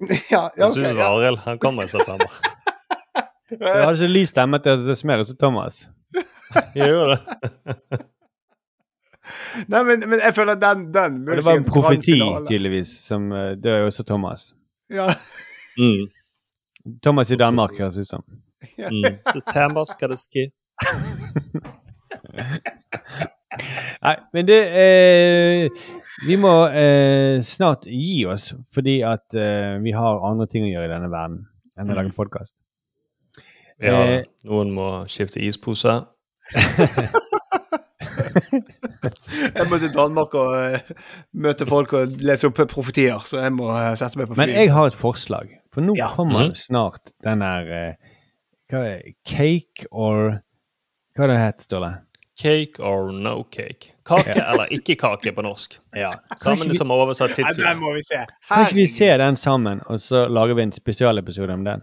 Ja, 0.32 0.48
ja, 0.56 0.66
Jeg 0.66 0.72
synes 0.72 0.88
ok, 0.90 0.94
det 0.96 0.96
ja. 0.96 1.02
var 1.10 1.18
Arild. 1.20 1.38
Han 1.44 1.58
kommer 1.58 1.84
i 1.84 1.88
september. 1.92 2.30
Jeg 3.50 3.84
hadde 3.84 3.94
ikke 3.98 4.12
lys 4.14 4.28
stemme 4.32 4.58
til 4.62 4.84
det 4.86 4.94
smerer 4.98 5.24
som 5.26 5.36
Thomas. 5.36 5.80
Gjør 6.74 7.14
det. 7.14 7.20
Nei, 9.70 9.82
men, 9.86 10.02
men 10.10 10.18
jeg 10.24 10.34
føler 10.34 10.56
at 10.56 10.62
den, 10.62 10.86
den 10.94 11.18
det 11.28 11.44
var 11.46 11.58
en 11.58 11.64
profeti, 11.66 12.16
tydeligvis, 12.48 12.92
som 13.06 13.28
dør 13.30 13.54
Det 13.62 13.70
er 13.72 13.82
jo 13.84 13.90
også 13.90 14.04
Thomas. 14.08 14.48
Ja. 14.90 15.06
Mm. 15.78 16.08
Thomas 17.02 17.30
i 17.30 17.36
Danmark, 17.38 17.76
høres 17.78 17.98
ut 18.02 18.08
som. 18.08 18.24
Mm. 18.78 19.18
September 19.32 19.84
skal 19.88 20.08
det 20.12 20.18
ske. 20.20 20.44
Nei, 24.00 24.14
men 24.32 24.46
det 24.48 24.58
eh, 24.80 25.68
Vi 26.26 26.36
må 26.40 26.52
eh, 26.68 27.40
snart 27.44 27.84
gi 27.88 28.22
oss, 28.30 28.50
fordi 28.74 28.98
at 29.06 29.34
eh, 29.36 29.78
vi 29.84 29.92
har 29.96 30.20
andre 30.28 30.46
ting 30.50 30.64
å 30.66 30.70
gjøre 30.70 30.88
i 30.88 30.92
denne 30.92 31.10
verden 31.12 31.42
enn 31.80 31.90
å 31.92 31.96
lage 31.98 32.12
podkast. 32.16 32.56
Ja, 33.80 33.96
Eh, 34.04 34.24
noen 34.44 34.74
må 34.76 34.86
skifte 35.08 35.40
ispose. 35.40 35.94
Jeg 39.54 39.64
må 39.70 39.78
til 39.80 39.92
Danmark 39.94 40.34
og 40.38 40.92
møte 41.40 41.66
folk 41.68 41.92
og 41.96 42.18
lese 42.24 42.48
opp 42.50 42.58
profetier, 42.70 43.20
så 43.28 43.40
jeg 43.42 43.52
må 43.56 43.68
sette 43.98 44.18
meg 44.20 44.28
på 44.30 44.36
Men 44.38 44.52
jeg 44.52 44.70
har 44.74 44.90
et 44.90 44.96
forslag, 44.98 45.46
for 45.72 45.80
nå 45.84 45.94
Ja. 45.96 46.08
kommer 46.16 46.48
Mhm. 46.50 46.56
snart 46.60 47.12
den 47.24 47.38
der 47.44 47.62
eh, 47.78 47.94
Hva 48.70 48.84
er 48.86 49.02
det? 49.02 49.14
Cake 49.26 49.86
or 49.90 50.40
Hva 51.16 51.24
er 51.26 51.32
det 51.34 51.38
het, 51.42 51.66
Ståle? 51.66 51.90
Cake 52.40 52.80
or 52.80 53.10
no 53.12 53.42
cake. 53.52 53.90
Kake 54.06 54.32
eller 54.32 54.70
ikke 54.72 54.94
kake 54.96 55.32
på 55.36 55.42
norsk. 55.44 55.74
Ja. 55.96 56.10
Sammen 56.40 56.70
vi- 56.70 56.76
som 56.78 56.90
oversatt 56.94 57.34
Nei, 57.34 57.42
tidssyn. 57.42 57.64
den 57.66 57.78
må 57.82 57.92
vi 57.94 58.02
se. 58.06 58.22
Kan 58.48 58.64
ikke 58.64 58.78
vi 58.78 58.86
se 58.88 59.10
den 59.18 59.36
sammen, 59.36 59.82
og 59.86 59.98
så 60.00 60.22
lager 60.30 60.54
vi 60.56 60.62
en 60.62 60.72
spesialepisode 60.72 61.52
om 61.52 61.64
den? 61.66 61.82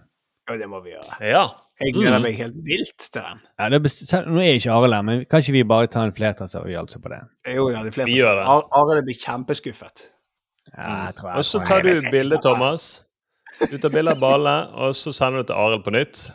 Ja, 0.49 0.55
det 0.57 0.69
må 0.71 0.79
vi 0.81 0.95
gjøre. 0.95 1.17
Ja. 1.21 1.43
Jeg 1.79 1.93
gleder 1.93 2.17
Mm. 2.17 2.23
meg 2.23 2.35
helt 2.39 2.55
vilt 2.65 2.97
til 2.97 3.21
den. 3.21 3.39
Ja, 3.59 3.65
er 3.65 4.25
Nå 4.25 4.39
er 4.41 4.55
ikke 4.57 4.71
Arild 4.71 4.93
her, 4.95 5.01
men 5.03 5.25
kan 5.29 5.39
ikke 5.43 5.51
vi 5.51 5.63
bare 5.63 5.87
ta 5.87 6.01
en 6.07 6.11
flertallsavgjørelse 6.15 6.99
på 7.03 7.09
det? 7.09 7.19
Jo, 7.53 7.69
ja, 7.69 7.83
det 7.83 7.91
er 7.97 8.05
Vi 8.05 8.15
gjør 8.17 8.33
det. 8.39 8.45
Ar- 8.47 8.67
Arild 8.71 9.05
blir 9.05 9.19
kjempeskuffet. 9.21 10.07
Ja, 10.75 11.05
jeg 11.05 11.15
tror 11.19 11.29
jeg 11.29 11.37
Og 11.37 11.43
så 11.45 11.59
tar 11.67 11.81
du 11.83 12.01
bilde, 12.11 12.39
Thomas. 12.41 13.03
Du 13.69 13.77
tar 13.77 13.89
bilde 13.89 14.11
av 14.11 14.19
ballene, 14.19 14.73
og 14.73 14.95
så 14.95 15.13
sender 15.13 15.43
du 15.43 15.51
til 15.51 15.53
Arild 15.55 15.83
på 15.83 15.91
nytt. 15.93 16.31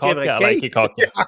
Kake 0.00 0.24
jeg 0.26 0.36
eller 0.36 0.56
ikke 0.56 0.70
kake? 0.74 1.06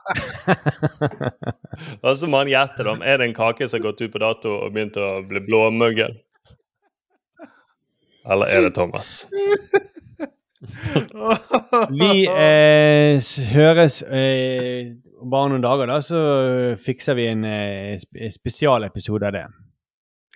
Og 2.07 2.17
så 2.17 2.29
må 2.29 2.43
han 2.43 2.51
gjette 2.53 2.85
om 2.91 3.03
er 3.03 3.19
det 3.21 3.31
en 3.31 3.37
kake 3.37 3.69
som 3.69 3.79
har 3.81 3.87
gått 3.91 4.03
ut 4.05 4.13
på 4.13 4.21
dato 4.23 4.53
og 4.67 4.75
begynt 4.75 4.99
å 5.01 5.23
bli 5.27 5.41
blåmuggen. 5.47 6.19
Eller 8.31 8.47
er 8.55 8.67
det 8.69 8.75
Thomas? 8.77 9.27
Vi 11.91 12.27
eh, 12.31 13.19
høres 13.51 14.03
eh, 14.07 14.93
bare 15.23 15.49
noen 15.51 15.65
dager, 15.65 15.91
da, 15.91 15.97
så 16.07 16.21
fikser 16.83 17.19
vi 17.19 17.25
en 17.33 17.43
eh, 17.49 17.97
sp 17.99 18.31
spesialepisode 18.37 19.27
av 19.27 19.35
det. 19.35 19.43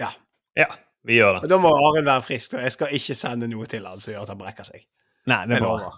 Ja. 0.03 0.11
Ja, 0.59 0.67
vi 1.07 1.21
gjør 1.21 1.39
Og 1.39 1.47
det. 1.47 1.53
da 1.53 1.61
må 1.63 1.71
Arild 1.71 2.09
være 2.09 2.27
frisk, 2.27 2.57
og 2.57 2.67
jeg 2.67 2.75
skal 2.75 2.99
ikke 2.99 3.15
sende 3.19 3.47
noe 3.53 3.71
til 3.71 3.87
han 3.87 4.03
som 4.03 4.17
gjør 4.17 4.27
at 4.27 4.33
han 4.35 4.41
brekker 4.43 4.67
seg. 4.67 4.83
Nei, 5.31 5.41
det 5.47 5.61
er 5.61 5.63
bra. 5.63 5.95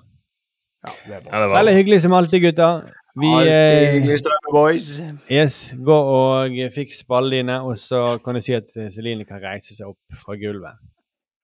Ja, 0.86 0.92
det 1.06 1.14
er 1.14 1.20
bra. 1.20 1.30
Ja, 1.32 1.42
det 1.42 1.48
var 1.50 1.56
Veldig 1.58 1.74
hyggelig 1.74 2.00
som 2.02 2.12
alltid, 2.12 2.42
gutter. 2.42 2.82
Vi 3.18 3.26
Alltid 3.34 3.52
eh, 3.52 3.92
hyggelig 3.96 4.18
strømme, 4.18 4.52
boys. 4.52 4.88
yes, 5.30 5.74
gå 5.84 5.94
og 5.94 6.58
fiks 6.74 7.00
ballene 7.08 7.36
dine, 7.36 7.56
og 7.66 7.74
så 7.78 8.18
kan 8.24 8.34
du 8.34 8.40
si 8.40 8.52
at 8.54 8.68
eh, 8.78 8.90
Celine 8.94 9.24
kan 9.26 9.40
reise 9.42 9.74
seg 9.74 9.88
opp 9.90 10.20
fra 10.22 10.36
gulvet. 10.38 10.78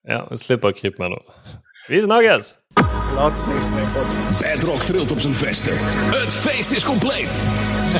Ja, 0.08 0.20
hun 0.28 0.38
slipper 0.38 0.70
å 0.70 0.76
krype 0.76 1.02
meg 1.02 1.16
nå. 1.16 1.18
Vi 1.88 2.02
snakkes! 2.04 2.54
Het. 3.14 3.38
Bedrock 4.42 4.86
trilt 4.86 5.10
op 5.12 5.18
zijn 5.20 5.34
vesten. 5.34 5.76
Het 6.14 6.32
feest 6.46 6.70
is 6.70 6.84
compleet. 6.84 7.30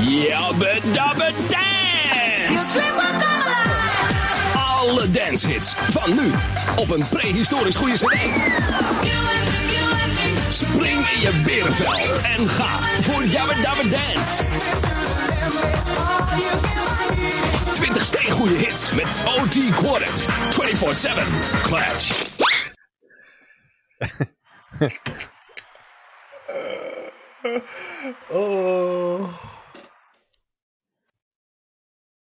Jabba 0.03 0.73
dabba 0.95 1.29
dance! 1.51 2.83
Alle 4.55 5.11
dancehits 5.11 5.75
van 5.93 6.15
nu 6.17 6.33
op 6.77 6.91
een 6.91 7.09
prehistorisch 7.09 7.77
goede 7.77 7.95
cd. 7.99 9.54
Spring 10.55 11.09
in 11.11 11.21
je 11.21 11.41
berenvel 11.45 12.19
en 12.23 12.49
ga 12.49 13.03
voor 13.03 13.25
Jabba 13.25 13.55
Dabba 13.55 13.83
Dance. 13.83 14.43
20 17.75 18.05
steengoede 18.05 18.55
hits 18.55 18.93
met 18.93 19.07
OT 19.27 19.75
Quartet. 19.77 20.29
24-7 20.31 21.63
Clash. 21.63 22.27
Oh. 28.31 29.54